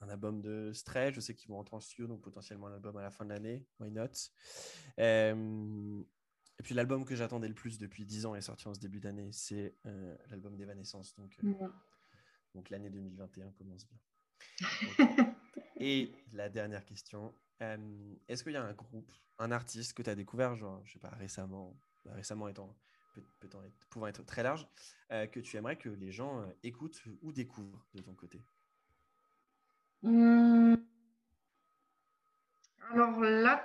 album 0.00 0.42
de 0.42 0.72
Stray, 0.72 1.12
je 1.12 1.20
sais 1.20 1.34
qu'ils 1.34 1.48
vont 1.48 1.56
rentrer 1.56 1.76
en 1.76 1.80
studio, 1.80 2.06
donc 2.06 2.22
potentiellement 2.22 2.66
un 2.66 2.74
album 2.74 2.96
à 2.96 3.02
la 3.02 3.10
fin 3.10 3.24
de 3.24 3.30
l'année. 3.30 3.66
Why 3.78 3.90
not? 3.90 4.10
Et 6.58 6.62
puis, 6.62 6.74
l'album 6.74 7.04
que 7.04 7.14
j'attendais 7.14 7.48
le 7.48 7.54
plus 7.54 7.78
depuis 7.78 8.04
10 8.06 8.26
ans 8.26 8.34
est 8.34 8.40
sorti 8.40 8.66
en 8.68 8.74
ce 8.74 8.80
début 8.80 9.00
d'année, 9.00 9.30
c'est 9.32 9.74
l'album 10.30 10.56
d'Evanescence. 10.56 11.14
Donc, 11.16 11.38
donc 12.54 12.70
l'année 12.70 12.90
2021 12.90 13.50
commence 13.52 13.86
bien. 13.86 13.98
Et 15.78 16.12
la 16.32 16.48
dernière 16.48 16.84
question, 16.84 17.34
euh, 17.62 18.14
est-ce 18.28 18.42
qu'il 18.42 18.52
y 18.52 18.56
a 18.56 18.64
un 18.64 18.72
groupe, 18.72 19.12
un 19.38 19.50
artiste 19.50 19.92
que 19.94 20.02
tu 20.02 20.10
as 20.10 20.14
découvert, 20.14 20.56
genre, 20.56 20.82
je 20.84 20.94
sais 20.94 20.98
pas, 20.98 21.10
récemment, 21.10 21.76
bah, 22.04 22.12
récemment 22.14 22.48
étant, 22.48 22.74
peut, 23.14 23.22
être, 23.44 23.86
pouvant 23.90 24.06
être 24.06 24.24
très 24.24 24.42
large, 24.42 24.66
euh, 25.12 25.26
que 25.26 25.40
tu 25.40 25.56
aimerais 25.56 25.76
que 25.76 25.88
les 25.88 26.12
gens 26.12 26.40
euh, 26.40 26.46
écoutent 26.62 27.02
ou 27.22 27.32
découvrent 27.32 27.86
de 27.94 28.00
ton 28.00 28.14
côté? 28.14 28.42
Mmh. 30.02 30.55
Alors 32.92 33.20
là, 33.20 33.62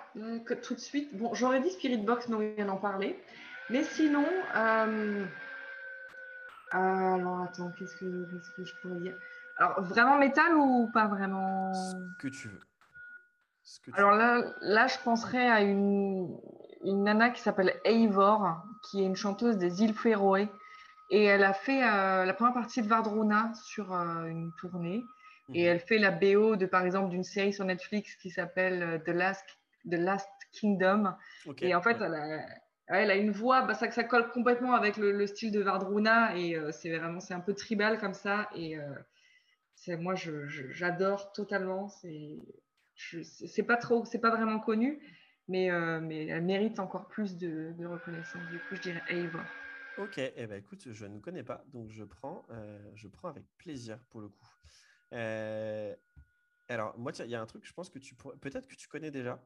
tout 0.64 0.74
de 0.74 0.80
suite, 0.80 1.16
bon, 1.18 1.34
j'aurais 1.34 1.60
dit 1.60 1.70
Spirit 1.70 1.98
Box, 1.98 2.28
mais 2.28 2.36
on 2.36 2.56
vient 2.56 2.66
d'en 2.66 2.78
parler. 2.78 3.22
Mais 3.70 3.84
sinon, 3.84 4.26
alors 6.72 7.42
attends, 7.42 7.72
qu'est-ce 7.78 7.96
que, 7.96 8.26
qu'est-ce 8.32 8.52
que 8.52 8.66
je 8.66 8.74
pourrais 8.82 9.00
dire? 9.00 9.16
Alors, 9.58 9.82
vraiment 9.82 10.18
métal 10.18 10.56
ou 10.56 10.90
pas 10.92 11.08
vraiment? 11.08 11.74
Ce 11.74 11.96
que 12.18 12.28
tu 12.30 12.48
veux. 12.48 12.60
Alors 13.94 14.12
là, 14.12 14.44
là, 14.62 14.88
je 14.88 14.98
penserais 15.04 15.48
à 15.48 15.62
une, 15.62 16.36
une 16.84 17.04
nana 17.04 17.30
qui 17.30 17.42
s'appelle 17.42 17.80
Eivor, 17.86 18.64
qui 18.82 19.02
est 19.02 19.06
une 19.06 19.16
chanteuse 19.16 19.58
des 19.58 19.84
îles 19.84 19.94
Féroé. 19.94 20.50
Et 21.12 21.26
elle 21.26 21.44
a 21.44 21.54
fait 21.54 21.84
euh, 21.84 22.26
la 22.26 22.34
première 22.34 22.54
partie 22.54 22.82
de 22.82 22.88
Vardruna 22.88 23.52
sur 23.54 23.94
euh, 23.94 24.24
une 24.26 24.52
tournée. 24.54 25.04
Et 25.54 25.64
elle 25.64 25.80
fait 25.80 25.98
la 25.98 26.12
BO 26.12 26.56
de, 26.56 26.66
par 26.66 26.86
exemple, 26.86 27.10
d'une 27.10 27.24
série 27.24 27.54
sur 27.54 27.66
Netflix 27.66 28.16
qui 28.16 28.30
s'appelle 28.30 28.84
euh, 28.84 28.98
The 29.00 29.10
Last, 29.10 29.46
The 29.90 29.96
Last 29.96 30.30
Kingdom. 30.52 31.14
et 31.62 31.76
en 31.76 31.82
fait, 31.82 31.98
elle, 32.02 32.14
a, 32.14 32.46
elle, 32.88 33.12
a, 33.12 33.16
une 33.16 33.32
voix, 33.32 33.62
bah, 33.62 33.74
ça, 33.74 33.90
ça 33.92 34.04
colle 34.04 34.30
complètement 34.32 34.74
avec 34.74 34.98
le, 34.98 35.26
style 35.28 35.52
de 35.52 35.62
Vardruna. 35.62 36.38
Et 36.38 36.58
c'est 36.72 36.96
vraiment, 36.96 37.20
c'est 37.20 37.34
un 37.34 37.40
peu 37.40 37.54
tribal 37.54 37.98
comme 38.00 38.14
ça. 38.14 38.50
Et 38.56 38.78
moi, 39.90 40.16
j'adore 40.16 41.32
totalement. 41.34 41.90
C'est 41.90 43.64
pas 43.64 43.78
trop, 43.78 44.06
c'est 44.06 44.20
pas 44.20 44.30
vraiment 44.30 44.60
connu, 44.60 45.00
mais, 45.48 45.72
euh, 45.72 46.00
mais 46.02 46.28
elle 46.28 46.44
mérite 46.44 46.80
encore 46.80 47.08
plus 47.08 47.38
de, 47.38 47.74
reconnaissance. 47.86 48.42
Du 48.50 48.60
coup, 48.60 48.76
je 48.76 48.82
dirais 48.82 49.02
Ava. 49.10 49.44
Ok, 49.98 50.18
eh 50.18 50.48
ben, 50.48 50.58
écoute, 50.58 50.88
je 50.92 51.06
ne 51.06 51.20
connais 51.20 51.44
pas, 51.44 51.64
donc 51.74 51.92
je 51.92 52.04
prends, 52.04 52.46
euh, 52.52 52.80
je 52.96 53.08
prends 53.08 53.28
avec 53.28 53.44
plaisir 53.58 54.00
pour 54.10 54.22
le 54.22 54.30
coup. 54.30 54.48
Euh, 55.14 55.96
alors, 56.70 56.98
moi, 56.98 57.12
il 57.20 57.30
y 57.30 57.36
a 57.36 57.42
un 57.42 57.46
truc, 57.46 57.66
je 57.66 57.74
pense 57.74 57.90
que 57.90 58.00
tu 58.00 58.16
peut-être 58.16 58.68
que 58.68 58.76
tu 58.76 58.88
connais 58.88 59.12
déjà, 59.12 59.46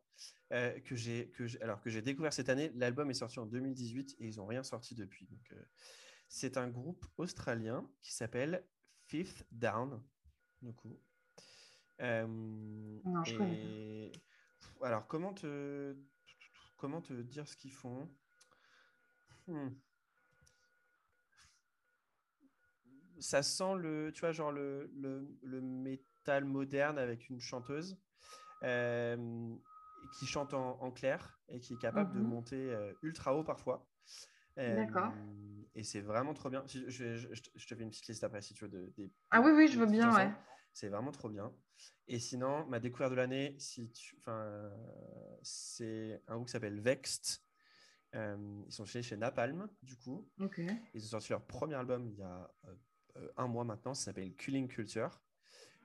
que 0.51 0.95
j'ai, 0.95 1.29
que 1.31 1.63
alors 1.63 1.81
que 1.81 1.89
j'ai 1.89 2.03
découvert 2.03 2.31
cette 2.31 2.49
année. 2.49 2.71
L'album 2.75 3.09
est 3.09 3.15
sorti 3.15 3.39
en 3.39 3.47
2018 3.47 4.17
et 4.19 4.27
ils 4.27 4.37
n'ont 4.37 4.45
rien 4.45 4.61
sorti 4.61 4.93
depuis. 4.93 5.25
Donc, 5.25 5.55
c'est 6.27 6.57
un 6.57 6.69
groupe 6.69 7.03
australien 7.17 7.89
qui 8.01 8.13
s'appelle 8.13 8.63
Fifth 9.07 9.45
Down 9.51 10.03
du 10.65 10.73
coup. 10.73 10.99
Euh, 12.01 12.25
non, 12.27 13.23
je 13.23 13.37
connais 13.37 14.11
Alors, 14.81 15.07
comment 15.07 15.33
te, 15.33 15.95
comment 16.77 17.01
te 17.01 17.13
dire 17.13 17.47
ce 17.47 17.55
qu'ils 17.55 17.73
font? 17.73 18.09
Hmm. 19.47 19.69
Ça 23.25 23.41
sent 23.41 23.75
le, 23.79 24.11
tu 24.13 24.19
vois, 24.19 24.31
genre 24.31 24.51
le, 24.51 24.91
le, 24.95 25.27
le 25.41 25.59
métal 25.59 26.45
moderne 26.45 26.99
avec 26.99 27.27
une 27.27 27.39
chanteuse 27.39 27.97
euh, 28.61 29.55
qui 30.19 30.27
chante 30.27 30.53
en, 30.53 30.91
clair 30.91 31.39
et 31.49 31.59
qui 31.59 31.73
est 31.73 31.81
capable 31.81 32.13
de 32.13 32.19
mhm. 32.19 32.27
monter 32.27 32.71
euh, 32.71 32.93
ultra 33.01 33.35
haut 33.35 33.43
parfois. 33.43 33.89
D'accord. 34.55 35.11
Et 35.73 35.83
c'est 35.83 36.01
vraiment 36.01 36.35
trop 36.35 36.51
bien. 36.51 36.63
Je, 36.67 36.87
je, 36.87 37.33
je, 37.33 37.67
te 37.67 37.73
fais 37.73 37.81
une 37.81 37.89
petite 37.89 38.07
liste 38.07 38.23
après 38.23 38.41
si 38.41 38.53
tu 38.53 38.67
veux. 38.67 38.69
De, 38.69 39.11
ah 39.31 39.41
oui, 39.41 39.51
oui, 39.55 39.67
je 39.69 39.79
veux 39.79 39.87
bien, 39.87 40.15
ouais. 40.15 40.31
C'est 40.71 40.89
vraiment 40.89 41.11
trop 41.11 41.29
bien. 41.29 41.51
Et 42.07 42.19
sinon, 42.19 42.67
ma 42.67 42.79
découverte 42.79 43.09
de 43.09 43.15
l'année, 43.15 43.55
si 43.57 43.91
c'est 45.41 46.21
un 46.27 46.35
groupe 46.35 46.45
qui 46.45 46.51
s'appelle 46.51 46.79
Vexed. 46.79 47.41
Euh, 48.15 48.63
ils 48.67 48.71
sont 48.71 48.85
chez, 48.85 49.01
chez 49.01 49.17
Napalm, 49.17 49.67
du 49.81 49.97
coup. 49.97 50.29
Ils 50.93 51.03
ont 51.03 51.09
sorti 51.09 51.31
leur 51.31 51.45
premier 51.45 51.75
album 51.75 52.07
il 52.07 52.15
y 52.15 52.21
a 52.21 52.49
euh, 52.65 52.75
un 53.37 53.47
mois 53.47 53.63
maintenant. 53.63 53.93
Ça 53.93 54.05
s'appelle 54.05 54.33
Killing 54.35 54.67
Culture. 54.67 55.21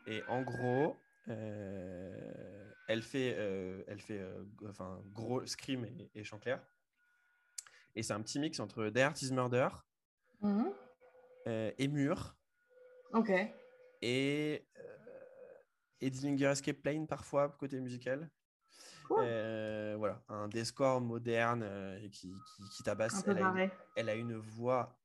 Et 0.07 0.23
en 0.29 0.43
gros, 0.43 0.97
euh, 1.29 2.73
elle 2.89 3.03
fait, 3.03 3.37
elle 3.87 4.01
fait 4.01 4.25
enfin, 4.69 5.03
gros 5.13 5.45
scream 5.47 5.85
et, 5.85 6.11
et 6.15 6.25
chant 6.25 6.39
clair. 6.39 6.63
Et 7.95 8.03
c'est 8.03 8.13
un 8.13 8.23
petit 8.23 8.39
mix 8.39 8.61
entre 8.61 8.89
The 8.89 8.99
Artist 8.99 9.33
Murder 9.33 9.69
mhm. 10.41 10.73
et 11.47 11.89
Mur. 11.89 12.37
Ok. 13.13 13.31
Et 14.03 14.65
Edlinger 16.01 16.47
Escape 16.47 16.79
Plane 16.79 17.07
parfois, 17.07 17.49
côté 17.49 17.79
musical. 17.81 18.31
Euh, 19.19 19.97
voilà, 19.99 20.23
un 20.29 20.49
Descore 20.49 21.01
moderne 21.01 21.63
euh, 21.65 22.09
qui, 22.11 22.33
qui, 22.77 22.83
tabasse. 22.83 23.25
Elle 23.27 23.39
a, 23.39 23.51
une, 23.51 23.71
elle 23.97 24.09
a, 24.09 24.15
une, 24.15 24.37
voix 24.37 24.97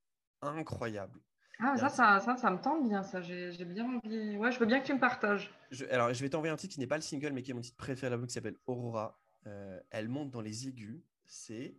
incroyable. 0.42 1.20
Ah, 1.60 1.78
ça, 1.78 1.90
ça, 1.90 2.20
ça, 2.20 2.36
ça, 2.38 2.52
me 2.52 2.60
tente 2.60 2.88
bien, 2.88 3.04
ça. 3.04 3.22
J'ai 3.22 3.66
bien 3.66 3.86
envie. 3.86 4.38
Ouais, 4.38 4.52
je 4.52 4.60
veux 4.60 4.66
bien 4.66 4.80
que 4.80 4.86
tu 4.86 4.94
me 4.94 5.00
partages. 5.00 5.54
alors, 5.90 6.14
je 6.14 6.22
vais 6.22 6.30
t'envoyer 6.30 6.54
un 6.54 6.58
titre 6.58 6.74
qui 6.74 6.80
n'est 6.80 6.88
pas 6.88 6.98
le 6.98 7.02
single, 7.02 7.32
mais 7.32 7.42
qui 7.42 7.52
est 7.52 7.54
mon 7.54 7.62
titre 7.62 7.78
préféré 7.78 8.16
la 8.16 8.26
qui 8.26 8.34
s'appelle 8.34 8.58
Aurora. 8.68 9.20
Euh, 9.48 9.80
elle 9.92 10.10
monte 10.10 10.32
dans 10.32 10.42
les 10.42 10.68
aigus. 10.68 11.02
C'est 11.26 11.76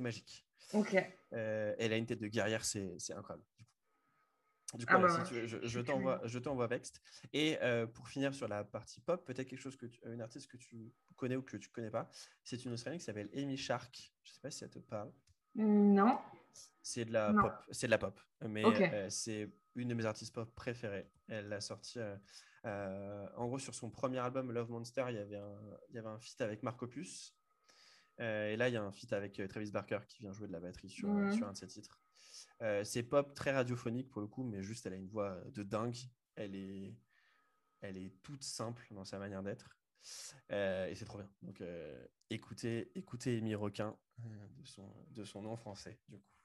magique. 0.00 0.44
Ok. 0.72 0.94
elle 1.30 1.92
a 1.92 1.96
une 1.96 2.06
tête 2.06 2.20
de 2.20 2.28
guerrière, 2.28 2.64
c'est 2.64 2.96
incroyable. 3.10 3.44
Du 4.74 4.84
coup, 4.84 4.94
ah 4.96 4.98
bah 4.98 5.08
si 5.08 5.22
tu 5.28 5.34
veux, 5.34 5.46
je, 5.46 5.58
je 5.62 5.80
t'envoie, 5.80 6.20
je 6.24 6.38
t'envoie 6.38 6.66
Vext. 6.66 7.00
Et 7.32 7.56
euh, 7.62 7.86
pour 7.86 8.08
finir 8.08 8.34
sur 8.34 8.48
la 8.48 8.64
partie 8.64 9.00
pop, 9.00 9.24
peut-être 9.24 9.48
quelque 9.48 9.60
chose 9.60 9.76
que 9.76 9.86
tu, 9.86 10.00
une 10.04 10.20
artiste 10.20 10.50
que 10.50 10.56
tu 10.56 10.92
connais 11.14 11.36
ou 11.36 11.42
que 11.42 11.56
tu 11.56 11.68
connais 11.68 11.90
pas. 11.90 12.10
C'est 12.42 12.64
une 12.64 12.72
Australienne 12.72 12.98
qui 12.98 13.04
s'appelle 13.04 13.30
Amy 13.34 13.56
Shark. 13.56 14.12
Je 14.24 14.32
sais 14.32 14.40
pas 14.40 14.50
si 14.50 14.58
ça 14.58 14.68
te 14.68 14.80
parle. 14.80 15.12
Non. 15.54 16.18
C'est 16.82 17.04
de 17.04 17.12
la 17.12 17.32
pop. 17.32 17.52
C'est 17.70 17.86
de 17.86 17.90
la 17.90 17.98
pop. 17.98 18.20
Mais 18.42 18.64
euh, 18.64 19.10
c'est 19.10 19.52
une 19.74 19.88
de 19.88 19.94
mes 19.94 20.06
artistes 20.06 20.34
pop 20.34 20.54
préférées. 20.54 21.10
Elle 21.28 21.48
l'a 21.48 21.60
sorti. 21.60 21.98
Euh, 22.64 23.28
en 23.36 23.46
gros, 23.46 23.58
sur 23.58 23.74
son 23.74 23.90
premier 23.90 24.18
album 24.18 24.52
Love 24.52 24.70
Monster, 24.70 25.06
il 25.08 25.16
y 25.16 25.18
avait 25.18 25.36
un, 25.36 25.78
il 25.90 25.96
y 25.96 25.98
avait 25.98 26.08
un 26.08 26.18
feat 26.18 26.40
avec 26.40 26.62
Marc 26.62 26.82
Opus. 26.82 27.34
et 28.18 28.56
là, 28.56 28.68
il 28.68 28.74
y 28.74 28.76
a 28.76 28.82
un 28.82 28.92
feat 28.92 29.12
avec 29.12 29.40
Travis 29.48 29.70
Barker 29.70 30.00
qui 30.08 30.18
vient 30.20 30.32
jouer 30.32 30.48
de 30.48 30.52
la 30.52 30.60
batterie 30.60 30.90
sur, 30.90 31.08
mhm. 31.08 31.32
sur 31.32 31.46
un 31.46 31.52
de 31.52 31.56
ses 31.56 31.66
titres. 31.66 32.00
Euh, 32.62 32.84
c'est 32.84 33.02
pop 33.02 33.34
très 33.34 33.52
radiophonique 33.52 34.08
pour 34.10 34.20
le 34.20 34.26
coup, 34.26 34.42
mais 34.42 34.62
juste 34.62 34.86
elle 34.86 34.94
a 34.94 34.96
une 34.96 35.08
voix 35.08 35.40
de 35.52 35.62
dingue. 35.62 35.96
Elle 36.36 36.54
est, 36.54 36.96
elle 37.80 37.96
est 37.96 38.14
toute 38.22 38.42
simple 38.42 38.86
dans 38.90 39.04
sa 39.04 39.18
manière 39.18 39.42
d'être. 39.42 39.78
Euh, 40.52 40.86
et 40.86 40.94
c'est 40.94 41.04
trop 41.04 41.18
bien. 41.18 41.30
Donc 41.42 41.60
euh, 41.60 42.06
écoutez, 42.30 42.92
écoutez 42.94 43.38
Amy 43.38 43.54
Requin 43.54 43.96
de, 44.18 44.64
son, 44.64 44.88
de 45.10 45.24
son 45.24 45.42
nom 45.42 45.56
français, 45.56 45.98
du 46.08 46.18
coup. 46.18 46.35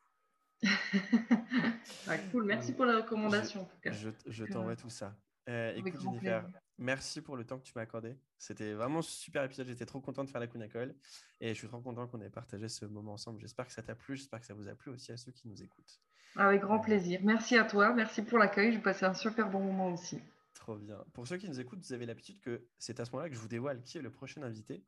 ah, 2.08 2.18
cool, 2.32 2.46
merci 2.46 2.74
pour 2.74 2.86
la 2.86 2.98
recommandation. 2.98 3.68
Je, 3.86 4.10
je, 4.28 4.46
t'envoie 4.46 4.76
tout 4.76 4.90
ça. 4.90 5.16
Euh, 5.50 5.74
écoute, 5.76 6.00
Jennifer, 6.00 6.48
merci 6.78 7.22
pour 7.22 7.36
le 7.36 7.46
temps 7.46 7.58
que 7.58 7.64
tu 7.64 7.74
m'as 7.76 7.82
accordé. 7.82 8.16
C'était 8.38 8.74
vraiment 8.74 9.00
un 9.00 9.04
super 9.04 9.44
épisode. 9.44 9.68
J'étais 9.68 9.86
trop 9.86 10.00
content 10.00 10.24
de 10.24 10.30
faire 10.30 10.42
la 10.42 10.48
Call 10.48 10.96
et 11.40 11.50
je 11.50 11.54
suis 11.54 11.68
trop 11.68 11.80
content 11.80 12.08
qu'on 12.08 12.22
ait 12.22 12.30
partagé 12.30 12.68
ce 12.68 12.86
moment 12.86 13.14
ensemble. 13.14 13.40
J'espère 13.40 13.66
que 13.66 13.74
ça 13.74 13.82
t'a 13.82 13.96
plu. 13.96 14.16
J'espère 14.16 14.40
que 14.40 14.46
ça 14.46 14.54
vous 14.54 14.68
a 14.68 14.76
plu 14.76 14.92
aussi 14.92 15.12
à 15.12 15.18
ceux 15.18 15.32
qui 15.32 15.48
nous 15.48 15.62
écoutent. 15.64 16.00
Avec 16.36 16.62
grand 16.62 16.80
plaisir. 16.80 17.20
Merci 17.24 17.58
à 17.58 17.64
toi. 17.64 17.94
Merci 17.94 18.22
pour 18.22 18.38
l'accueil. 18.38 18.72
J'ai 18.72 18.80
passé 18.80 19.06
un 19.06 19.14
super 19.14 19.50
bon 19.50 19.60
moment 19.60 19.92
aussi. 19.92 20.22
Trop 20.54 20.76
bien. 20.76 21.04
Pour 21.14 21.28
ceux 21.28 21.38
qui 21.38 21.50
nous 21.50 21.60
écoutent, 21.60 21.80
vous 21.80 21.94
avez 21.94 22.06
l'habitude 22.06 22.40
que 22.40 22.68
c'est 22.78 23.00
à 23.00 23.06
ce 23.06 23.12
moment-là 23.12 23.30
que 23.30 23.36
je 23.36 23.40
vous 23.40 23.48
dévoile 23.48 23.82
qui 23.82 23.98
est 23.98 24.02
le 24.02 24.12
prochain 24.12 24.44
invité. 24.44 24.84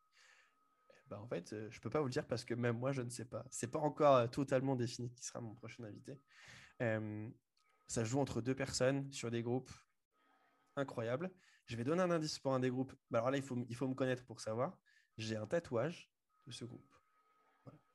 Bah, 1.08 1.20
en 1.20 1.28
fait, 1.28 1.54
euh, 1.54 1.68
je 1.70 1.78
ne 1.78 1.82
peux 1.82 1.90
pas 1.90 2.00
vous 2.00 2.08
le 2.08 2.12
dire 2.12 2.26
parce 2.26 2.46
que 2.46 2.54
même 2.54 2.78
moi, 2.78 2.92
je 2.92 3.02
ne 3.02 3.10
sais 3.10 3.26
pas. 3.26 3.46
C'est 3.50 3.68
pas 3.68 3.80
encore 3.80 4.16
euh, 4.16 4.28
totalement 4.28 4.76
défini 4.76 5.12
qui 5.12 5.24
sera 5.26 5.42
mon 5.42 5.54
prochain 5.54 5.84
invité. 5.84 6.20
Euh, 6.82 7.30
ça 7.88 8.04
joue 8.04 8.20
entre 8.20 8.42
deux 8.42 8.56
personnes 8.56 9.12
sur 9.12 9.30
des 9.30 9.42
groupes 9.42 9.72
incroyables. 10.76 11.32
Je 11.66 11.76
vais 11.76 11.84
donner 11.84 12.02
un 12.02 12.12
indice 12.12 12.40
pour 12.40 12.54
un 12.54 12.60
des 12.60 12.70
groupes. 12.70 12.94
Bah, 13.12 13.20
alors 13.20 13.32
là, 13.32 13.38
il 13.38 13.44
faut, 13.44 13.58
il 13.70 13.76
faut 13.76 13.88
me 13.88 13.96
connaître 13.96 14.24
pour 14.24 14.40
savoir. 14.40 14.78
J'ai 15.18 15.36
un 15.36 15.46
tatouage 15.46 16.10
de 16.48 16.52
ce 16.52 16.66
groupe. 16.66 16.90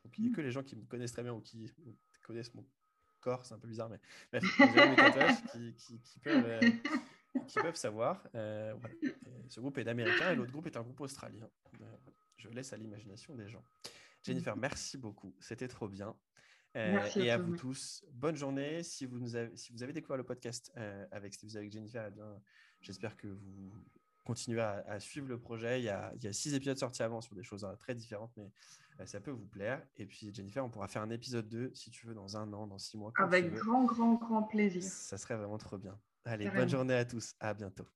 Donc, 0.04 0.16
il 0.16 0.24
n'y 0.24 0.32
a 0.32 0.36
que 0.36 0.40
les 0.40 0.52
gens 0.52 0.62
qui 0.62 0.76
me 0.76 0.84
connaissent 0.86 1.12
très 1.12 1.22
bien 1.22 1.32
ou 1.32 1.40
qui 1.40 1.70
connaissent 2.22 2.54
mon 2.54 2.64
corps, 3.20 3.44
c'est 3.44 3.54
un 3.54 3.58
peu 3.58 3.66
bizarre, 3.66 3.88
mais 3.88 4.00
bref, 4.32 4.44
mes 4.60 4.96
tatouages 4.96 5.42
qui, 5.52 5.74
qui, 5.74 6.20
peuvent, 6.20 7.74
savoir. 7.74 8.22
ce 8.32 9.58
groupe 9.60 9.76
est 9.78 9.84
d'Américains 9.84 10.30
et 10.30 10.36
l'autre 10.36 10.52
groupe 10.52 10.66
est 10.66 10.76
un 10.76 10.82
groupe 10.82 11.00
australien 11.00 11.50
je 12.38 12.48
laisse 12.48 12.72
à 12.72 12.76
l'imagination 12.76 13.34
des 13.34 13.48
gens. 13.48 13.64
Jennifer, 14.22 14.56
mm. 14.56 14.60
merci 14.60 14.98
beaucoup. 14.98 15.34
C'était 15.40 15.68
trop 15.68 15.88
bien. 15.88 16.16
Euh, 16.76 17.00
et 17.16 17.30
à, 17.30 17.38
vous 17.38 17.56
tous, 17.56 18.04
bonne 18.12 18.36
journée. 18.36 18.82
Si 18.82 19.06
vous, 19.06 19.18
nous 19.18 19.36
avez, 19.36 19.56
si 19.56 19.72
vous 19.72 19.82
avez 19.82 19.92
découvert 19.92 20.16
le 20.16 20.24
podcast 20.24 20.72
euh, 20.76 21.06
avec, 21.10 21.34
avec 21.54 21.72
Jennifer, 21.72 22.06
eh 22.06 22.10
bien, 22.10 22.40
j'espère 22.80 23.16
que 23.16 23.26
vous 23.26 23.72
continuez 24.24 24.60
à, 24.60 25.00
suivre 25.00 25.28
le 25.28 25.38
projet. 25.38 25.80
Il 25.80 25.84
y, 25.84 25.88
a, 25.88 26.12
il 26.16 26.22
y, 26.22 26.28
a, 26.28 26.32
six 26.32 26.54
épisodes 26.54 26.78
sortis 26.78 27.02
avant 27.02 27.20
sur 27.20 27.34
des 27.34 27.42
choses 27.42 27.64
euh, 27.64 27.74
très 27.76 27.94
différentes, 27.94 28.32
mais 28.36 28.50
ça 29.06 29.20
peut 29.20 29.30
vous 29.30 29.46
plaire. 29.46 29.82
Et 29.96 30.06
puis, 30.06 30.32
Jennifer, 30.32 30.64
on 30.64 30.68
pourra 30.68 30.88
faire 30.88 31.02
un 31.02 31.10
épisode 31.10 31.48
2 31.48 31.72
si 31.74 31.90
tu 31.90 32.06
veux 32.06 32.14
dans 32.14 32.36
un 32.36 32.52
an, 32.52 32.66
dans 32.66 32.78
six 32.78 32.98
mois. 32.98 33.12
Avec 33.16 33.52
grand, 33.54 33.84
grand, 33.84 34.14
grand 34.14 34.42
plaisir. 34.42 34.82
Ça 34.82 35.16
serait 35.16 35.36
vraiment 35.36 35.58
trop 35.58 35.78
bien. 35.78 35.98
Allez, 36.24 36.50
bonne 36.50 36.68
journée 36.68 36.94
à 36.94 37.04
tous. 37.04 37.34
À 37.40 37.54
bientôt. 37.54 37.86